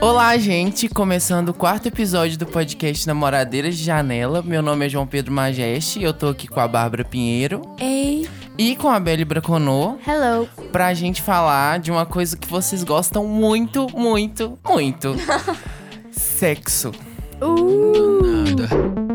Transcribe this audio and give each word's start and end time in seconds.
Olá, 0.00 0.36
gente! 0.36 0.88
Começando 0.88 1.48
o 1.48 1.54
quarto 1.54 1.86
episódio 1.86 2.38
do 2.38 2.44
podcast 2.44 3.06
Namoradeiras 3.06 3.76
de 3.76 3.84
Janela. 3.84 4.42
Meu 4.42 4.60
nome 4.60 4.84
é 4.84 4.88
João 4.88 5.06
Pedro 5.06 5.32
Majeste 5.32 6.00
e 6.00 6.02
eu 6.02 6.12
tô 6.12 6.28
aqui 6.28 6.46
com 6.46 6.60
a 6.60 6.68
Bárbara 6.68 7.04
Pinheiro. 7.04 7.62
Ei! 7.78 8.28
E 8.58 8.76
com 8.76 8.88
a 8.88 9.00
Belle 9.00 9.24
Braconô. 9.24 9.96
Hello! 10.06 10.48
Pra 10.70 10.92
gente 10.92 11.22
falar 11.22 11.78
de 11.78 11.90
uma 11.90 12.04
coisa 12.04 12.36
que 12.36 12.48
vocês 12.48 12.84
gostam 12.84 13.26
muito, 13.26 13.86
muito, 13.96 14.58
muito: 14.68 15.14
sexo. 16.10 16.92
Uh! 17.40 18.22
Nada. 18.22 19.07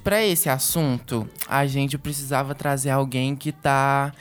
Pra 0.00 0.22
esse 0.24 0.48
assunto, 0.48 1.28
a 1.48 1.66
gente 1.66 1.96
precisava 1.96 2.54
trazer 2.54 2.90
alguém 2.90 3.36
que 3.36 3.52
tá. 3.52 4.12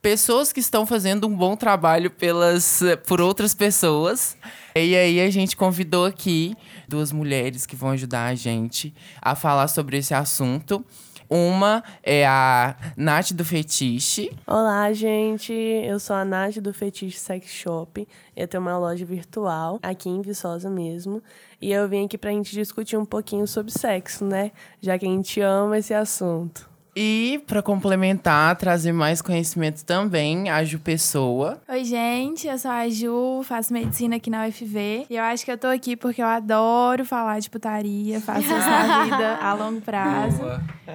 Pessoas 0.00 0.52
que 0.52 0.60
estão 0.60 0.84
fazendo 0.84 1.26
um 1.26 1.34
bom 1.34 1.56
trabalho 1.56 2.10
pelas, 2.10 2.82
por 3.06 3.20
outras 3.20 3.54
pessoas. 3.54 4.36
E 4.74 4.94
aí 4.94 5.20
a 5.20 5.30
gente 5.30 5.56
convidou 5.56 6.04
aqui 6.04 6.54
duas 6.88 7.10
mulheres 7.10 7.64
que 7.64 7.74
vão 7.74 7.90
ajudar 7.90 8.26
a 8.26 8.34
gente 8.34 8.94
a 9.22 9.34
falar 9.34 9.68
sobre 9.68 9.96
esse 9.96 10.12
assunto. 10.12 10.84
Uma 11.28 11.82
é 12.02 12.26
a 12.26 12.76
Nath 12.96 13.32
do 13.32 13.44
Fetiche. 13.44 14.30
Olá, 14.46 14.92
gente. 14.92 15.52
Eu 15.52 15.98
sou 15.98 16.14
a 16.14 16.24
Nath 16.24 16.58
do 16.58 16.72
Fetiche 16.72 17.18
Sex 17.18 17.46
Shop. 17.48 18.06
Eu 18.36 18.46
tenho 18.46 18.62
uma 18.62 18.76
loja 18.76 19.04
virtual 19.04 19.78
aqui 19.82 20.08
em 20.08 20.20
Viçosa 20.20 20.68
mesmo. 20.68 21.22
E 21.60 21.72
eu 21.72 21.88
vim 21.88 22.04
aqui 22.04 22.18
pra 22.18 22.30
gente 22.30 22.52
discutir 22.52 22.96
um 22.96 23.06
pouquinho 23.06 23.46
sobre 23.46 23.72
sexo, 23.72 24.24
né? 24.24 24.52
Já 24.80 24.98
que 24.98 25.06
a 25.06 25.08
gente 25.08 25.40
ama 25.40 25.78
esse 25.78 25.94
assunto. 25.94 26.73
E 26.96 27.42
para 27.46 27.60
complementar, 27.60 28.54
trazer 28.56 28.92
mais 28.92 29.20
conhecimento 29.20 29.84
também, 29.84 30.48
a 30.48 30.62
Ju 30.62 30.78
Pessoa. 30.78 31.58
Oi, 31.68 31.84
gente, 31.84 32.46
eu 32.46 32.56
sou 32.56 32.70
a 32.70 32.88
Ju, 32.88 33.42
faço 33.44 33.72
medicina 33.72 34.16
aqui 34.16 34.30
na 34.30 34.46
UFV. 34.46 35.06
E 35.10 35.16
eu 35.16 35.24
acho 35.24 35.44
que 35.44 35.50
eu 35.50 35.58
tô 35.58 35.66
aqui 35.66 35.96
porque 35.96 36.22
eu 36.22 36.26
adoro 36.26 37.04
falar 37.04 37.40
de 37.40 37.50
putaria, 37.50 38.20
faço 38.20 38.42
isso 38.42 38.52
na 38.52 39.04
vida 39.04 39.36
a 39.42 39.54
longo 39.54 39.80
prazo. 39.80 40.40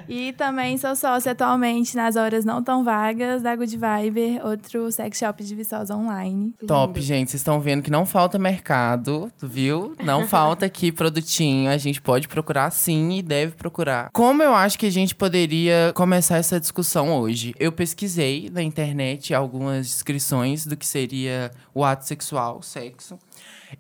E 0.08 0.32
também 0.34 0.78
sou 0.78 0.96
sócia 0.96 1.34
atualmente 1.34 1.96
nas 1.96 2.16
horas 2.16 2.46
não 2.46 2.64
tão 2.64 2.84
vagas 2.84 3.42
da 3.42 3.56
Good 3.56 3.78
Viber, 3.78 4.46
outro 4.46 4.90
sex 4.92 5.18
shop 5.18 5.44
de 5.44 5.54
Viçosa 5.54 5.96
online. 5.96 6.54
Top, 6.66 7.00
gente. 7.02 7.32
Vocês 7.32 7.42
estão 7.42 7.60
vendo 7.60 7.82
que 7.82 7.92
não 7.92 8.06
falta 8.06 8.40
mercado, 8.40 9.30
viu? 9.42 9.96
Não 10.02 10.26
falta 10.28 10.66
aqui 10.66 10.92
produtinho. 10.92 11.70
A 11.70 11.78
gente 11.78 12.02
pode 12.02 12.28
procurar 12.28 12.70
sim 12.72 13.18
e 13.18 13.22
deve 13.22 13.54
procurar. 13.54 14.10
Como 14.14 14.42
eu 14.42 14.54
acho 14.54 14.80
que 14.80 14.86
a 14.86 14.92
gente 14.92 15.14
poderia 15.14 15.89
começar 15.94 16.38
essa 16.38 16.60
discussão 16.60 17.20
hoje? 17.20 17.54
Eu 17.60 17.72
pesquisei 17.72 18.50
na 18.50 18.62
internet 18.62 19.34
algumas 19.34 19.88
descrições 19.88 20.66
do 20.66 20.76
que 20.76 20.86
seria 20.86 21.52
o 21.74 21.84
ato 21.84 22.06
sexual, 22.06 22.62
sexo. 22.62 23.18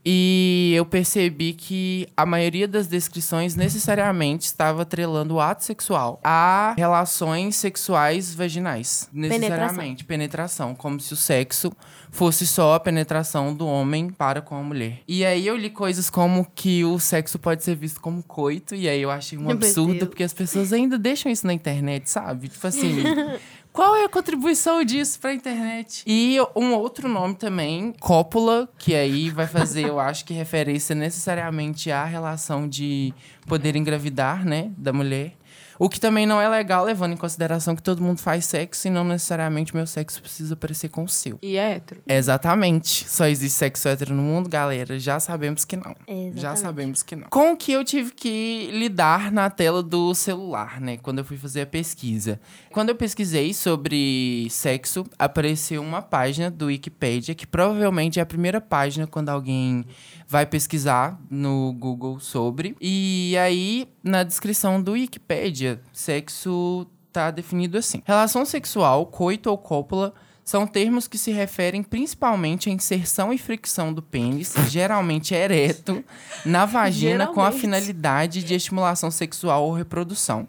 E 0.05 0.73
eu 0.75 0.85
percebi 0.85 1.53
que 1.53 2.07
a 2.15 2.25
maioria 2.25 2.67
das 2.67 2.87
descrições 2.87 3.55
necessariamente 3.55 4.45
estava 4.45 4.83
atrelando 4.83 5.35
o 5.35 5.39
ato 5.39 5.63
sexual 5.63 6.19
a 6.23 6.73
relações 6.77 7.55
sexuais 7.55 8.33
vaginais. 8.33 9.09
Necessariamente, 9.11 10.03
penetração. 10.03 10.75
Como 10.75 10.99
se 10.99 11.13
o 11.13 11.17
sexo 11.17 11.71
fosse 12.11 12.45
só 12.47 12.73
a 12.75 12.79
penetração 12.79 13.53
do 13.53 13.67
homem 13.67 14.09
para 14.09 14.41
com 14.41 14.55
a 14.55 14.63
mulher. 14.63 15.01
E 15.07 15.23
aí 15.25 15.45
eu 15.45 15.55
li 15.55 15.69
coisas 15.69 16.09
como 16.09 16.45
que 16.55 16.83
o 16.83 16.99
sexo 16.99 17.37
pode 17.37 17.63
ser 17.63 17.75
visto 17.75 18.01
como 18.01 18.23
coito, 18.23 18.73
e 18.75 18.89
aí 18.89 19.01
eu 19.01 19.11
achei 19.11 19.37
um 19.37 19.49
absurdo, 19.49 20.07
porque 20.07 20.23
as 20.23 20.33
pessoas 20.33 20.73
ainda 20.73 20.97
deixam 20.97 21.31
isso 21.31 21.45
na 21.45 21.53
internet, 21.53 22.09
sabe? 22.09 22.47
Tipo 22.47 22.67
assim. 22.67 23.03
Qual 23.79 23.95
é 23.95 24.03
a 24.03 24.09
contribuição 24.09 24.83
disso 24.83 25.17
pra 25.21 25.33
internet? 25.33 26.03
E 26.05 26.35
um 26.53 26.73
outro 26.73 27.07
nome 27.07 27.33
também, 27.35 27.93
cópula, 27.97 28.67
que 28.77 28.93
aí 28.93 29.29
vai 29.29 29.47
fazer, 29.47 29.87
eu 29.87 29.97
acho 29.97 30.25
que 30.25 30.33
referência 30.33 30.93
necessariamente 30.93 31.89
à 31.89 32.03
relação 32.03 32.67
de 32.67 33.13
poder 33.47 33.77
engravidar, 33.77 34.43
né, 34.45 34.69
da 34.77 34.91
mulher. 34.91 35.31
O 35.79 35.87
que 35.87 35.97
também 35.97 36.25
não 36.25 36.41
é 36.41 36.49
legal, 36.49 36.83
levando 36.83 37.13
em 37.13 37.17
consideração 37.17 37.73
que 37.73 37.81
todo 37.81 38.03
mundo 38.03 38.19
faz 38.19 38.45
sexo 38.45 38.87
e 38.87 38.91
não 38.91 39.05
necessariamente 39.05 39.73
meu 39.73 39.87
sexo 39.87 40.21
precisa 40.21 40.53
parecer 40.53 40.89
com 40.89 41.05
o 41.05 41.07
seu. 41.07 41.39
E 41.41 41.55
é 41.55 41.75
hétero. 41.75 42.01
Exatamente. 42.05 43.09
Só 43.09 43.25
existe 43.25 43.57
sexo 43.57 43.87
hétero 43.87 44.13
no 44.13 44.21
mundo, 44.21 44.49
galera. 44.49 44.99
Já 44.99 45.21
sabemos 45.21 45.63
que 45.63 45.77
não. 45.77 45.95
Já 46.05 46.13
Exatamente. 46.13 46.59
sabemos 46.59 47.03
que 47.03 47.15
não. 47.15 47.29
Com 47.29 47.53
o 47.53 47.57
que 47.57 47.71
eu 47.71 47.85
tive 47.85 48.11
que 48.11 48.69
lidar 48.73 49.31
na 49.31 49.49
tela 49.49 49.81
do 49.81 50.13
celular, 50.13 50.81
né? 50.81 50.97
Quando 50.97 51.19
eu 51.19 51.23
fui 51.23 51.37
fazer 51.37 51.61
a 51.61 51.65
pesquisa. 51.65 52.41
Quando 52.73 52.89
eu 52.89 52.95
pesquisei 52.95 53.53
sobre 53.53 54.47
sexo, 54.49 55.05
apareceu 55.17 55.81
uma 55.81 56.01
página 56.01 56.51
do 56.51 56.65
Wikipedia, 56.65 57.33
que 57.33 57.47
provavelmente 57.47 58.19
é 58.19 58.21
a 58.21 58.25
primeira 58.25 58.59
página 58.59 59.07
quando 59.07 59.29
alguém 59.29 59.85
vai 60.27 60.45
pesquisar 60.45 61.19
no 61.29 61.73
Google 61.73 62.19
sobre. 62.19 62.75
E 62.79 63.35
aí, 63.39 63.87
na 64.03 64.23
descrição 64.23 64.81
do 64.81 64.93
Wikipedia, 64.93 65.81
sexo 65.91 66.87
tá 67.11 67.31
definido 67.31 67.77
assim: 67.77 68.01
relação 68.05 68.45
sexual, 68.45 69.05
coito 69.05 69.49
ou 69.49 69.57
cópula. 69.57 70.13
São 70.43 70.65
termos 70.65 71.07
que 71.07 71.15
se 71.15 71.29
referem 71.29 71.83
principalmente 71.83 72.69
à 72.69 72.73
inserção 72.73 73.31
e 73.31 73.37
fricção 73.37 73.93
do 73.93 74.01
pênis, 74.01 74.55
geralmente 74.67 75.35
ereto, 75.35 76.03
na 76.43 76.65
vagina 76.65 77.27
com 77.27 77.33
a 77.39 77.51
Geralmente. 77.51 77.61
finalidade 77.61 78.43
de 78.43 78.55
estimulação 78.55 79.11
sexual 79.11 79.63
ou 79.65 79.73
reprodução. 79.73 80.47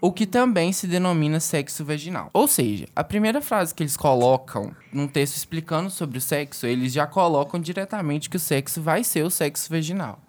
O 0.00 0.12
que 0.12 0.26
também 0.26 0.72
se 0.72 0.86
denomina 0.86 1.40
sexo 1.40 1.84
vaginal. 1.84 2.30
Ou 2.32 2.46
seja, 2.46 2.86
a 2.94 3.02
primeira 3.02 3.40
frase 3.40 3.74
que 3.74 3.82
eles 3.82 3.96
colocam 3.96 4.74
num 4.92 5.08
texto 5.08 5.36
explicando 5.36 5.90
sobre 5.90 6.18
o 6.18 6.20
sexo, 6.20 6.64
eles 6.66 6.92
já 6.92 7.06
colocam 7.06 7.58
diretamente 7.58 8.30
que 8.30 8.36
o 8.36 8.40
sexo 8.40 8.80
vai 8.80 9.02
ser 9.02 9.24
o 9.24 9.30
sexo 9.30 9.68
vaginal. 9.70 10.20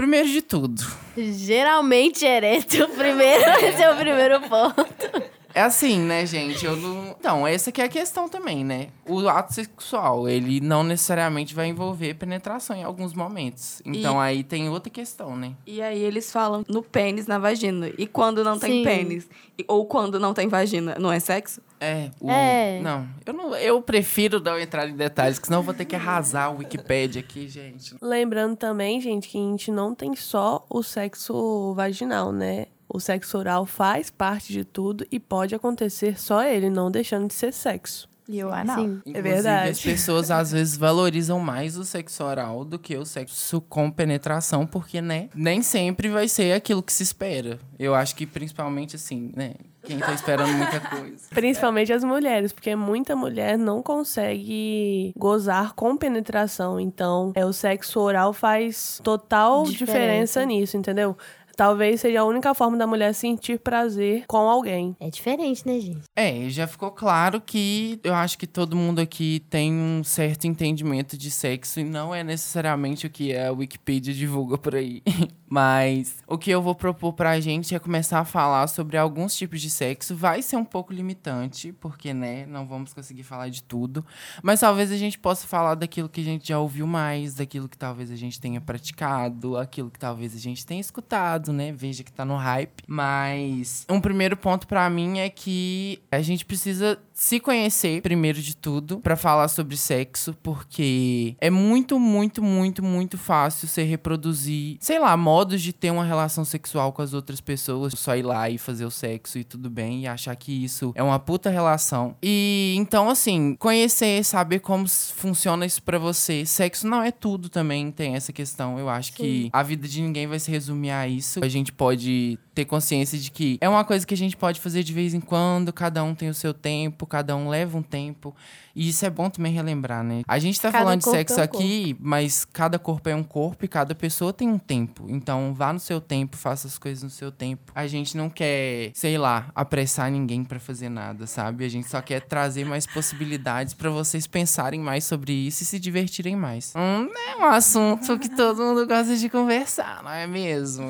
Primeiro 0.00 0.28
de 0.28 0.40
tudo, 0.40 0.82
Geralmente 1.14 2.24
ereto, 2.24 2.88
primeiro, 2.96 3.44
esse 3.60 3.82
é 3.82 3.92
o 3.92 3.96
primeiro 3.96 4.40
ponto. 4.40 5.22
É 5.54 5.62
assim, 5.62 5.98
né, 5.98 6.24
gente? 6.26 6.64
Eu 6.64 6.76
não... 6.76 7.16
Então, 7.18 7.46
essa 7.46 7.72
que 7.72 7.80
é 7.80 7.84
a 7.84 7.88
questão 7.88 8.28
também, 8.28 8.64
né? 8.64 8.88
O 9.06 9.28
ato 9.28 9.52
sexual, 9.54 10.28
ele 10.28 10.60
não 10.60 10.82
necessariamente 10.82 11.54
vai 11.54 11.68
envolver 11.68 12.14
penetração 12.14 12.76
em 12.76 12.84
alguns 12.84 13.12
momentos. 13.14 13.82
Então, 13.84 14.20
aí 14.20 14.42
tem 14.44 14.68
outra 14.68 14.90
questão, 14.90 15.36
né? 15.36 15.52
E 15.66 15.82
aí 15.82 16.00
eles 16.02 16.30
falam 16.32 16.64
no 16.68 16.82
pênis, 16.82 17.26
na 17.26 17.38
vagina. 17.38 17.90
E 17.98 18.06
quando 18.06 18.44
não 18.44 18.58
tem 18.58 18.78
Sim. 18.78 18.84
pênis? 18.84 19.28
E- 19.58 19.64
Ou 19.68 19.84
quando 19.86 20.18
não 20.20 20.32
tem 20.32 20.48
vagina, 20.48 20.96
não 20.98 21.12
é 21.12 21.18
sexo? 21.20 21.60
É, 21.80 22.10
o... 22.20 22.30
É. 22.30 22.80
Não, 22.82 23.08
eu 23.24 23.32
não... 23.32 23.56
Eu 23.56 23.82
prefiro 23.82 24.38
não 24.40 24.58
entrar 24.58 24.88
em 24.88 24.94
detalhes, 24.94 25.38
que 25.38 25.46
senão 25.46 25.60
eu 25.60 25.64
vou 25.64 25.74
ter 25.74 25.84
que 25.84 25.96
arrasar 25.96 26.52
o 26.52 26.58
Wikipedia 26.58 27.20
aqui, 27.20 27.48
gente. 27.48 27.94
Lembrando 28.00 28.56
também, 28.56 29.00
gente, 29.00 29.28
que 29.28 29.38
a 29.38 29.40
gente 29.40 29.70
não 29.72 29.94
tem 29.94 30.14
só 30.14 30.64
o 30.68 30.82
sexo 30.82 31.72
vaginal, 31.74 32.32
né? 32.32 32.66
O 32.92 32.98
sexo 32.98 33.38
oral 33.38 33.64
faz 33.64 34.10
parte 34.10 34.52
de 34.52 34.64
tudo 34.64 35.06
e 35.12 35.20
pode 35.20 35.54
acontecer 35.54 36.18
só 36.20 36.42
ele, 36.42 36.68
não 36.68 36.90
deixando 36.90 37.28
de 37.28 37.34
ser 37.34 37.52
sexo. 37.52 38.10
E 38.28 38.44
o 38.44 38.52
anal. 38.52 38.76
Sim. 38.76 39.02
Inclusive, 39.04 39.22
verdade. 39.22 39.70
as 39.70 39.80
pessoas 39.80 40.30
às 40.32 40.52
vezes 40.52 40.76
valorizam 40.76 41.40
mais 41.40 41.76
o 41.76 41.84
sexo 41.84 42.22
oral 42.22 42.64
do 42.64 42.78
que 42.78 42.96
o 42.96 43.04
sexo 43.04 43.60
com 43.60 43.90
penetração, 43.90 44.66
porque, 44.66 45.00
né, 45.00 45.28
nem 45.34 45.62
sempre 45.62 46.08
vai 46.08 46.28
ser 46.28 46.52
aquilo 46.52 46.82
que 46.82 46.92
se 46.92 47.02
espera. 47.02 47.58
Eu 47.78 47.94
acho 47.94 48.14
que 48.14 48.26
principalmente 48.26 48.94
assim, 48.94 49.32
né, 49.34 49.54
quem 49.82 49.98
tá 49.98 50.12
esperando 50.12 50.52
muita 50.52 50.78
coisa. 50.88 51.26
Principalmente 51.30 51.92
as 51.92 52.04
mulheres, 52.04 52.52
porque 52.52 52.76
muita 52.76 53.16
mulher 53.16 53.58
não 53.58 53.82
consegue 53.82 55.12
gozar 55.16 55.72
com 55.74 55.96
penetração. 55.96 56.78
Então, 56.78 57.32
é, 57.34 57.44
o 57.44 57.52
sexo 57.52 57.98
oral 57.98 58.32
faz 58.32 59.00
total 59.02 59.64
Diferença. 59.64 59.84
diferença 59.84 60.44
nisso, 60.46 60.76
entendeu? 60.76 61.16
Talvez 61.60 62.00
seja 62.00 62.20
a 62.20 62.24
única 62.24 62.54
forma 62.54 62.78
da 62.78 62.86
mulher 62.86 63.12
sentir 63.12 63.58
prazer 63.58 64.24
com 64.26 64.48
alguém. 64.48 64.96
É 64.98 65.10
diferente, 65.10 65.66
né, 65.66 65.78
gente? 65.78 66.00
É, 66.16 66.48
já 66.48 66.66
ficou 66.66 66.90
claro 66.90 67.38
que 67.38 68.00
eu 68.02 68.14
acho 68.14 68.38
que 68.38 68.46
todo 68.46 68.74
mundo 68.74 68.98
aqui 68.98 69.44
tem 69.50 69.70
um 69.70 70.02
certo 70.02 70.46
entendimento 70.46 71.18
de 71.18 71.30
sexo 71.30 71.80
e 71.80 71.84
não 71.84 72.14
é 72.14 72.24
necessariamente 72.24 73.06
o 73.06 73.10
que 73.10 73.36
a 73.36 73.52
Wikipedia 73.52 74.14
divulga 74.14 74.56
por 74.56 74.74
aí. 74.74 75.02
Mas 75.50 76.18
o 76.28 76.38
que 76.38 76.48
eu 76.48 76.62
vou 76.62 76.76
propor 76.76 77.12
pra 77.12 77.40
gente 77.40 77.74
é 77.74 77.78
começar 77.80 78.20
a 78.20 78.24
falar 78.24 78.68
sobre 78.68 78.96
alguns 78.96 79.34
tipos 79.34 79.60
de 79.60 79.68
sexo. 79.68 80.14
Vai 80.14 80.42
ser 80.42 80.54
um 80.54 80.64
pouco 80.64 80.92
limitante, 80.92 81.72
porque, 81.72 82.14
né, 82.14 82.46
não 82.46 82.64
vamos 82.64 82.94
conseguir 82.94 83.24
falar 83.24 83.48
de 83.48 83.60
tudo. 83.64 84.06
Mas 84.44 84.60
talvez 84.60 84.92
a 84.92 84.96
gente 84.96 85.18
possa 85.18 85.48
falar 85.48 85.74
daquilo 85.74 86.08
que 86.08 86.20
a 86.20 86.24
gente 86.24 86.48
já 86.48 86.60
ouviu 86.60 86.86
mais, 86.86 87.34
daquilo 87.34 87.68
que 87.68 87.76
talvez 87.76 88.12
a 88.12 88.16
gente 88.16 88.40
tenha 88.40 88.60
praticado, 88.60 89.56
aquilo 89.56 89.90
que 89.90 89.98
talvez 89.98 90.36
a 90.36 90.38
gente 90.38 90.64
tenha 90.64 90.80
escutado, 90.80 91.52
né? 91.52 91.72
Veja 91.72 92.04
que 92.04 92.12
tá 92.12 92.24
no 92.24 92.36
hype. 92.36 92.84
Mas 92.86 93.84
um 93.90 94.00
primeiro 94.00 94.36
ponto 94.36 94.68
pra 94.68 94.88
mim 94.88 95.18
é 95.18 95.28
que 95.28 96.00
a 96.12 96.22
gente 96.22 96.44
precisa 96.44 96.96
se 97.12 97.40
conhecer 97.40 98.00
primeiro 98.00 98.40
de 98.40 98.56
tudo 98.56 99.00
pra 99.00 99.16
falar 99.16 99.48
sobre 99.48 99.76
sexo, 99.76 100.34
porque 100.42 101.36
é 101.40 101.50
muito, 101.50 101.98
muito, 101.98 102.42
muito, 102.42 102.82
muito 102.82 103.18
fácil 103.18 103.68
você 103.68 103.82
reproduzir, 103.82 104.78
sei 104.80 104.98
lá, 104.98 105.16
modos 105.40 105.62
de 105.62 105.72
ter 105.72 105.90
uma 105.90 106.04
relação 106.04 106.44
sexual 106.44 106.92
com 106.92 107.00
as 107.00 107.14
outras 107.14 107.40
pessoas, 107.40 107.94
só 107.96 108.14
ir 108.14 108.22
lá 108.22 108.50
e 108.50 108.58
fazer 108.58 108.84
o 108.84 108.90
sexo 108.90 109.38
e 109.38 109.44
tudo 109.44 109.70
bem 109.70 110.02
e 110.02 110.06
achar 110.06 110.36
que 110.36 110.64
isso 110.64 110.92
é 110.94 111.02
uma 111.02 111.18
puta 111.18 111.48
relação. 111.48 112.14
E 112.22 112.74
então 112.76 113.08
assim, 113.08 113.56
conhecer, 113.58 114.22
saber 114.22 114.58
como 114.58 114.86
funciona 114.86 115.64
isso 115.64 115.82
pra 115.82 115.98
você. 115.98 116.44
Sexo 116.44 116.86
não 116.86 117.02
é 117.02 117.10
tudo 117.10 117.48
também, 117.48 117.90
tem 117.90 118.16
essa 118.16 118.34
questão. 118.34 118.78
Eu 118.78 118.90
acho 118.90 119.14
que 119.14 119.48
a 119.50 119.62
vida 119.62 119.88
de 119.88 120.02
ninguém 120.02 120.26
vai 120.26 120.38
se 120.38 120.50
resumir 120.50 120.90
a 120.90 121.08
isso. 121.08 121.42
A 121.42 121.48
gente 121.48 121.72
pode 121.72 122.38
ter 122.60 122.64
consciência 122.66 123.18
de 123.18 123.30
que 123.30 123.58
é 123.60 123.68
uma 123.68 123.84
coisa 123.84 124.06
que 124.06 124.12
a 124.12 124.16
gente 124.16 124.36
pode 124.36 124.60
fazer 124.60 124.82
de 124.82 124.92
vez 124.92 125.14
em 125.14 125.20
quando, 125.20 125.72
cada 125.72 126.04
um 126.04 126.14
tem 126.14 126.28
o 126.28 126.34
seu 126.34 126.52
tempo, 126.52 127.06
cada 127.06 127.34
um 127.34 127.48
leva 127.48 127.78
um 127.78 127.82
tempo. 127.82 128.34
E 128.74 128.88
isso 128.88 129.04
é 129.04 129.10
bom 129.10 129.28
também 129.28 129.52
relembrar, 129.52 130.04
né? 130.04 130.22
A 130.28 130.38
gente 130.38 130.60
tá 130.60 130.70
Cada 130.70 130.84
falando 130.84 131.00
de 131.00 131.04
corpo 131.04 131.18
sexo 131.18 131.40
é 131.40 131.42
um 131.42 131.44
aqui, 131.44 131.96
mas 131.98 132.44
cada 132.44 132.78
corpo 132.78 133.08
é 133.08 133.14
um 133.14 133.22
corpo 133.22 133.64
e 133.64 133.68
cada 133.68 133.94
pessoa 133.94 134.32
tem 134.32 134.48
um 134.48 134.58
tempo. 134.58 135.06
Então, 135.08 135.52
vá 135.52 135.72
no 135.72 135.80
seu 135.80 136.00
tempo, 136.00 136.36
faça 136.36 136.68
as 136.68 136.78
coisas 136.78 137.02
no 137.02 137.10
seu 137.10 137.32
tempo. 137.32 137.72
A 137.74 137.86
gente 137.86 138.16
não 138.16 138.30
quer, 138.30 138.90
sei 138.94 139.18
lá, 139.18 139.50
apressar 139.54 140.10
ninguém 140.10 140.44
pra 140.44 140.60
fazer 140.60 140.88
nada, 140.88 141.26
sabe? 141.26 141.64
A 141.64 141.68
gente 141.68 141.88
só 141.88 142.00
quer 142.00 142.20
trazer 142.20 142.64
mais 142.64 142.86
possibilidades 142.86 143.74
pra 143.74 143.90
vocês 143.90 144.26
pensarem 144.26 144.80
mais 144.80 145.04
sobre 145.04 145.32
isso 145.32 145.62
e 145.62 145.66
se 145.66 145.78
divertirem 145.80 146.36
mais. 146.36 146.72
Hum, 146.76 147.08
é 147.28 147.36
um 147.36 147.44
assunto 147.46 148.18
que 148.18 148.28
todo 148.28 148.62
mundo 148.62 148.86
gosta 148.86 149.16
de 149.16 149.28
conversar, 149.28 150.02
não 150.02 150.12
é 150.12 150.26
mesmo? 150.26 150.86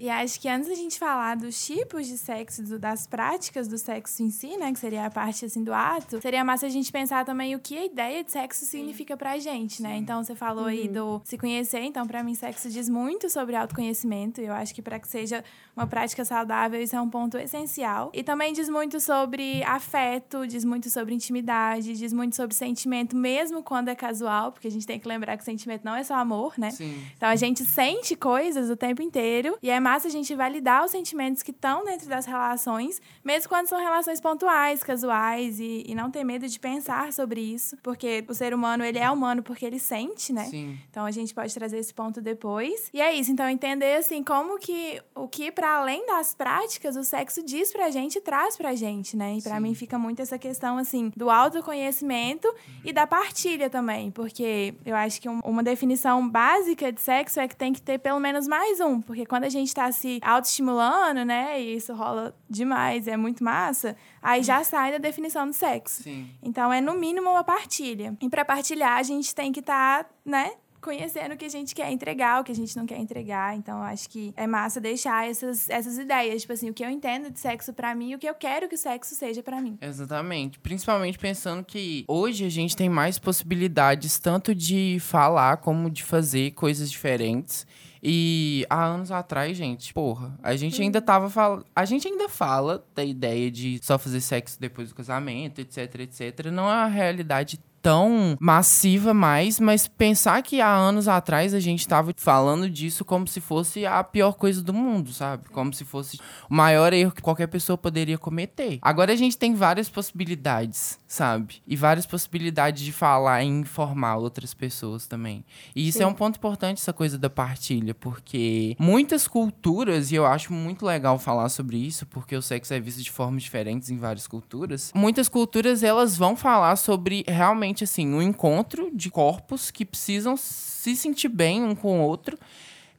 E 0.00 0.10
acho 0.10 0.40
que 0.40 0.48
antes 0.48 0.61
da 0.68 0.74
gente 0.74 0.98
falar 0.98 1.36
dos 1.36 1.64
tipos 1.64 2.06
de 2.06 2.16
sexo, 2.18 2.62
do- 2.62 2.78
das 2.78 3.06
práticas 3.06 3.68
do 3.68 3.78
sexo 3.78 4.22
em 4.22 4.30
si, 4.30 4.56
né, 4.56 4.72
que 4.72 4.78
seria 4.78 5.06
a 5.06 5.10
parte 5.10 5.44
assim 5.44 5.62
do 5.64 5.72
ato, 5.72 6.20
seria 6.20 6.44
massa 6.44 6.66
a 6.66 6.68
gente 6.68 6.90
pensar 6.92 7.24
também 7.24 7.54
o 7.54 7.58
que 7.60 7.76
a 7.76 7.84
ideia 7.84 8.22
de 8.24 8.30
sexo 8.30 8.64
significa 8.64 9.16
pra 9.16 9.38
gente, 9.38 9.82
né? 9.82 9.96
Então 9.96 10.22
você 10.22 10.34
falou 10.34 10.64
aí 10.66 10.88
do 10.88 11.20
se 11.24 11.36
conhecer, 11.38 11.80
então 11.80 12.06
pra 12.06 12.22
mim 12.22 12.34
sexo 12.34 12.68
diz 12.70 12.88
muito 12.88 13.28
sobre 13.30 13.54
autoconhecimento, 13.56 14.40
e 14.40 14.46
eu 14.46 14.52
acho 14.54 14.74
que 14.74 14.82
pra 14.82 14.98
que 14.98 15.08
seja 15.08 15.44
uma 15.76 15.86
prática 15.86 16.24
saudável 16.24 16.80
isso 16.80 16.94
é 16.94 17.00
um 17.00 17.08
ponto 17.08 17.38
essencial. 17.38 18.10
E 18.12 18.22
também 18.22 18.52
diz 18.52 18.68
muito 18.68 19.00
sobre 19.00 19.62
afeto, 19.64 20.46
diz 20.46 20.64
muito 20.64 20.90
sobre 20.90 21.14
intimidade, 21.14 21.94
diz 21.94 22.12
muito 22.12 22.36
sobre 22.36 22.54
sentimento, 22.54 23.16
mesmo 23.16 23.62
quando 23.62 23.88
é 23.88 23.94
casual, 23.94 24.52
porque 24.52 24.68
a 24.68 24.70
gente 24.70 24.86
tem 24.86 24.98
que 24.98 25.08
lembrar 25.08 25.36
que 25.36 25.44
sentimento 25.44 25.84
não 25.84 25.94
é 25.94 26.04
só 26.04 26.14
amor, 26.14 26.54
né? 26.58 26.70
Sim. 26.70 27.02
Então 27.16 27.28
a 27.28 27.36
gente 27.36 27.64
sente 27.64 28.14
coisas 28.14 28.70
o 28.70 28.76
tempo 28.76 29.02
inteiro 29.02 29.56
e 29.62 29.70
é 29.70 29.80
massa 29.80 30.08
a 30.08 30.10
gente 30.10 30.34
validar 30.34 30.84
os 30.84 30.90
sentimentos 30.90 31.42
que 31.42 31.50
estão 31.50 31.84
dentro 31.84 32.08
das 32.08 32.26
relações, 32.26 33.00
mesmo 33.24 33.48
quando 33.48 33.66
são 33.66 33.78
relações 33.78 34.20
pontuais, 34.20 34.82
casuais 34.82 35.58
e, 35.58 35.84
e 35.86 35.94
não 35.94 36.10
ter 36.10 36.24
medo 36.24 36.46
de 36.46 36.58
pensar 36.58 37.12
sobre 37.12 37.40
isso, 37.40 37.76
porque 37.82 38.24
o 38.28 38.34
ser 38.34 38.54
humano 38.54 38.84
ele 38.84 38.98
é 38.98 39.10
humano 39.10 39.42
porque 39.42 39.64
ele 39.64 39.78
sente, 39.78 40.32
né? 40.32 40.44
Sim. 40.44 40.78
Então 40.90 41.06
a 41.06 41.10
gente 41.10 41.32
pode 41.34 41.54
trazer 41.54 41.78
esse 41.78 41.94
ponto 41.94 42.20
depois. 42.20 42.90
E 42.92 43.00
é 43.00 43.12
isso, 43.14 43.30
então 43.30 43.48
entender 43.48 43.96
assim 43.96 44.22
como 44.22 44.58
que 44.58 45.00
o 45.14 45.28
que 45.28 45.50
para 45.62 45.76
além 45.76 46.04
das 46.06 46.34
práticas 46.34 46.96
o 46.96 47.04
sexo 47.04 47.40
diz 47.40 47.70
pra 47.72 47.88
gente 47.88 48.16
e 48.16 48.20
traz 48.20 48.56
pra 48.56 48.74
gente, 48.74 49.16
né? 49.16 49.36
E 49.36 49.42
pra 49.42 49.54
Sim. 49.54 49.60
mim 49.62 49.74
fica 49.76 49.96
muito 49.96 50.20
essa 50.20 50.36
questão 50.36 50.76
assim 50.76 51.12
do 51.16 51.30
autoconhecimento 51.30 52.52
e 52.84 52.92
da 52.92 53.06
partilha 53.06 53.70
também, 53.70 54.10
porque 54.10 54.74
eu 54.84 54.96
acho 54.96 55.20
que 55.20 55.28
um- 55.28 55.38
uma 55.44 55.62
definição 55.62 56.28
básica 56.28 56.90
de 56.90 57.00
sexo 57.00 57.38
é 57.38 57.46
que 57.46 57.54
tem 57.54 57.72
que 57.72 57.80
ter 57.80 57.98
pelo 57.98 58.18
menos 58.18 58.48
mais 58.48 58.80
um, 58.80 59.00
porque 59.00 59.24
quando 59.24 59.44
a 59.44 59.48
gente 59.48 59.72
tá 59.72 59.92
se 59.92 60.18
autoestimulando, 60.24 61.24
né, 61.24 61.60
e 61.60 61.76
isso 61.76 61.94
rola 61.94 62.34
demais, 62.50 63.06
é 63.06 63.16
muito 63.16 63.44
massa, 63.44 63.96
aí 64.20 64.42
já 64.42 64.64
sai 64.64 64.90
da 64.90 64.98
definição 64.98 65.46
do 65.46 65.52
sexo. 65.52 66.02
Sim. 66.02 66.28
Então 66.42 66.72
é 66.72 66.80
no 66.80 66.94
mínimo 66.94 67.30
uma 67.30 67.44
partilha. 67.44 68.16
E 68.20 68.28
para 68.28 68.44
partilhar 68.44 68.98
a 68.98 69.02
gente 69.04 69.32
tem 69.32 69.52
que 69.52 69.60
estar, 69.60 70.10
né, 70.24 70.54
conhecendo 70.82 71.32
o 71.32 71.36
que 71.36 71.44
a 71.44 71.48
gente 71.48 71.74
quer 71.74 71.90
entregar, 71.90 72.40
o 72.40 72.44
que 72.44 72.52
a 72.52 72.54
gente 72.54 72.76
não 72.76 72.84
quer 72.84 72.98
entregar. 72.98 73.56
Então 73.56 73.82
acho 73.82 74.10
que 74.10 74.34
é 74.36 74.46
massa 74.46 74.80
deixar 74.80 75.28
essas, 75.28 75.70
essas 75.70 75.96
ideias, 75.96 76.42
tipo 76.42 76.52
assim, 76.52 76.68
o 76.68 76.74
que 76.74 76.84
eu 76.84 76.90
entendo 76.90 77.30
de 77.30 77.38
sexo 77.38 77.72
pra 77.72 77.94
mim 77.94 78.10
e 78.10 78.14
o 78.16 78.18
que 78.18 78.28
eu 78.28 78.34
quero 78.34 78.68
que 78.68 78.74
o 78.74 78.78
sexo 78.78 79.14
seja 79.14 79.42
pra 79.42 79.60
mim. 79.60 79.78
Exatamente. 79.80 80.58
Principalmente 80.58 81.18
pensando 81.18 81.64
que 81.64 82.04
hoje 82.08 82.44
a 82.44 82.50
gente 82.50 82.76
tem 82.76 82.88
mais 82.88 83.18
possibilidades 83.18 84.18
tanto 84.18 84.54
de 84.54 84.98
falar 85.00 85.58
como 85.58 85.88
de 85.88 86.02
fazer 86.02 86.50
coisas 86.50 86.90
diferentes. 86.90 87.66
E 88.04 88.66
há 88.68 88.84
anos 88.84 89.12
atrás, 89.12 89.56
gente, 89.56 89.94
porra, 89.94 90.36
a 90.42 90.56
gente 90.56 90.82
ainda 90.82 91.00
tava 91.00 91.30
falando. 91.30 91.64
A 91.74 91.84
gente 91.84 92.08
ainda 92.08 92.28
fala 92.28 92.84
da 92.96 93.04
ideia 93.04 93.48
de 93.48 93.78
só 93.80 93.96
fazer 93.96 94.20
sexo 94.20 94.60
depois 94.60 94.88
do 94.88 94.94
casamento, 94.96 95.60
etc, 95.60 96.00
etc. 96.00 96.46
Não 96.46 96.64
é 96.64 96.74
uma 96.74 96.86
realidade 96.88 97.60
tão 97.82 98.36
massiva 98.38 99.12
mais, 99.12 99.58
mas 99.58 99.88
pensar 99.88 100.40
que 100.42 100.60
há 100.60 100.72
anos 100.72 101.08
atrás 101.08 101.52
a 101.52 101.60
gente 101.60 101.86
tava 101.86 102.14
falando 102.16 102.70
disso 102.70 103.04
como 103.04 103.26
se 103.26 103.40
fosse 103.40 103.84
a 103.84 104.02
pior 104.04 104.34
coisa 104.34 104.62
do 104.62 104.72
mundo, 104.72 105.12
sabe? 105.12 105.48
Como 105.48 105.74
se 105.74 105.84
fosse 105.84 106.18
o 106.48 106.54
maior 106.54 106.92
erro 106.92 107.10
que 107.10 107.20
qualquer 107.20 107.48
pessoa 107.48 107.76
poderia 107.76 108.16
cometer. 108.16 108.78
Agora 108.80 109.12
a 109.12 109.16
gente 109.16 109.36
tem 109.36 109.54
várias 109.54 109.88
possibilidades, 109.88 110.98
sabe? 111.08 111.60
E 111.66 111.74
várias 111.74 112.06
possibilidades 112.06 112.82
de 112.82 112.92
falar 112.92 113.42
e 113.42 113.48
informar 113.48 114.16
outras 114.16 114.54
pessoas 114.54 115.06
também. 115.06 115.44
E 115.74 115.88
isso 115.88 116.02
é 116.02 116.06
um 116.06 116.14
ponto 116.14 116.36
importante, 116.36 116.80
essa 116.80 116.92
coisa 116.92 117.18
da 117.18 117.28
partilha, 117.28 117.94
porque 117.94 118.76
muitas 118.78 119.26
culturas, 119.26 120.12
e 120.12 120.14
eu 120.14 120.24
acho 120.24 120.52
muito 120.52 120.86
legal 120.86 121.18
falar 121.18 121.48
sobre 121.48 121.76
isso, 121.76 122.06
porque 122.06 122.36
o 122.36 122.42
sexo 122.42 122.74
é 122.74 122.78
visto 122.78 123.02
de 123.02 123.10
formas 123.10 123.42
diferentes 123.42 123.90
em 123.90 123.96
várias 123.96 124.26
culturas. 124.26 124.92
Muitas 124.94 125.28
culturas, 125.28 125.82
elas 125.82 126.16
vão 126.16 126.36
falar 126.36 126.76
sobre 126.76 127.24
realmente, 127.26 127.71
assim, 127.80 128.06
um 128.12 128.20
encontro 128.20 128.90
de 128.94 129.10
corpos 129.10 129.70
que 129.70 129.84
precisam 129.84 130.36
se 130.36 130.94
sentir 130.94 131.28
bem 131.28 131.62
um 131.62 131.74
com 131.74 132.00
o 132.00 132.02
outro. 132.02 132.38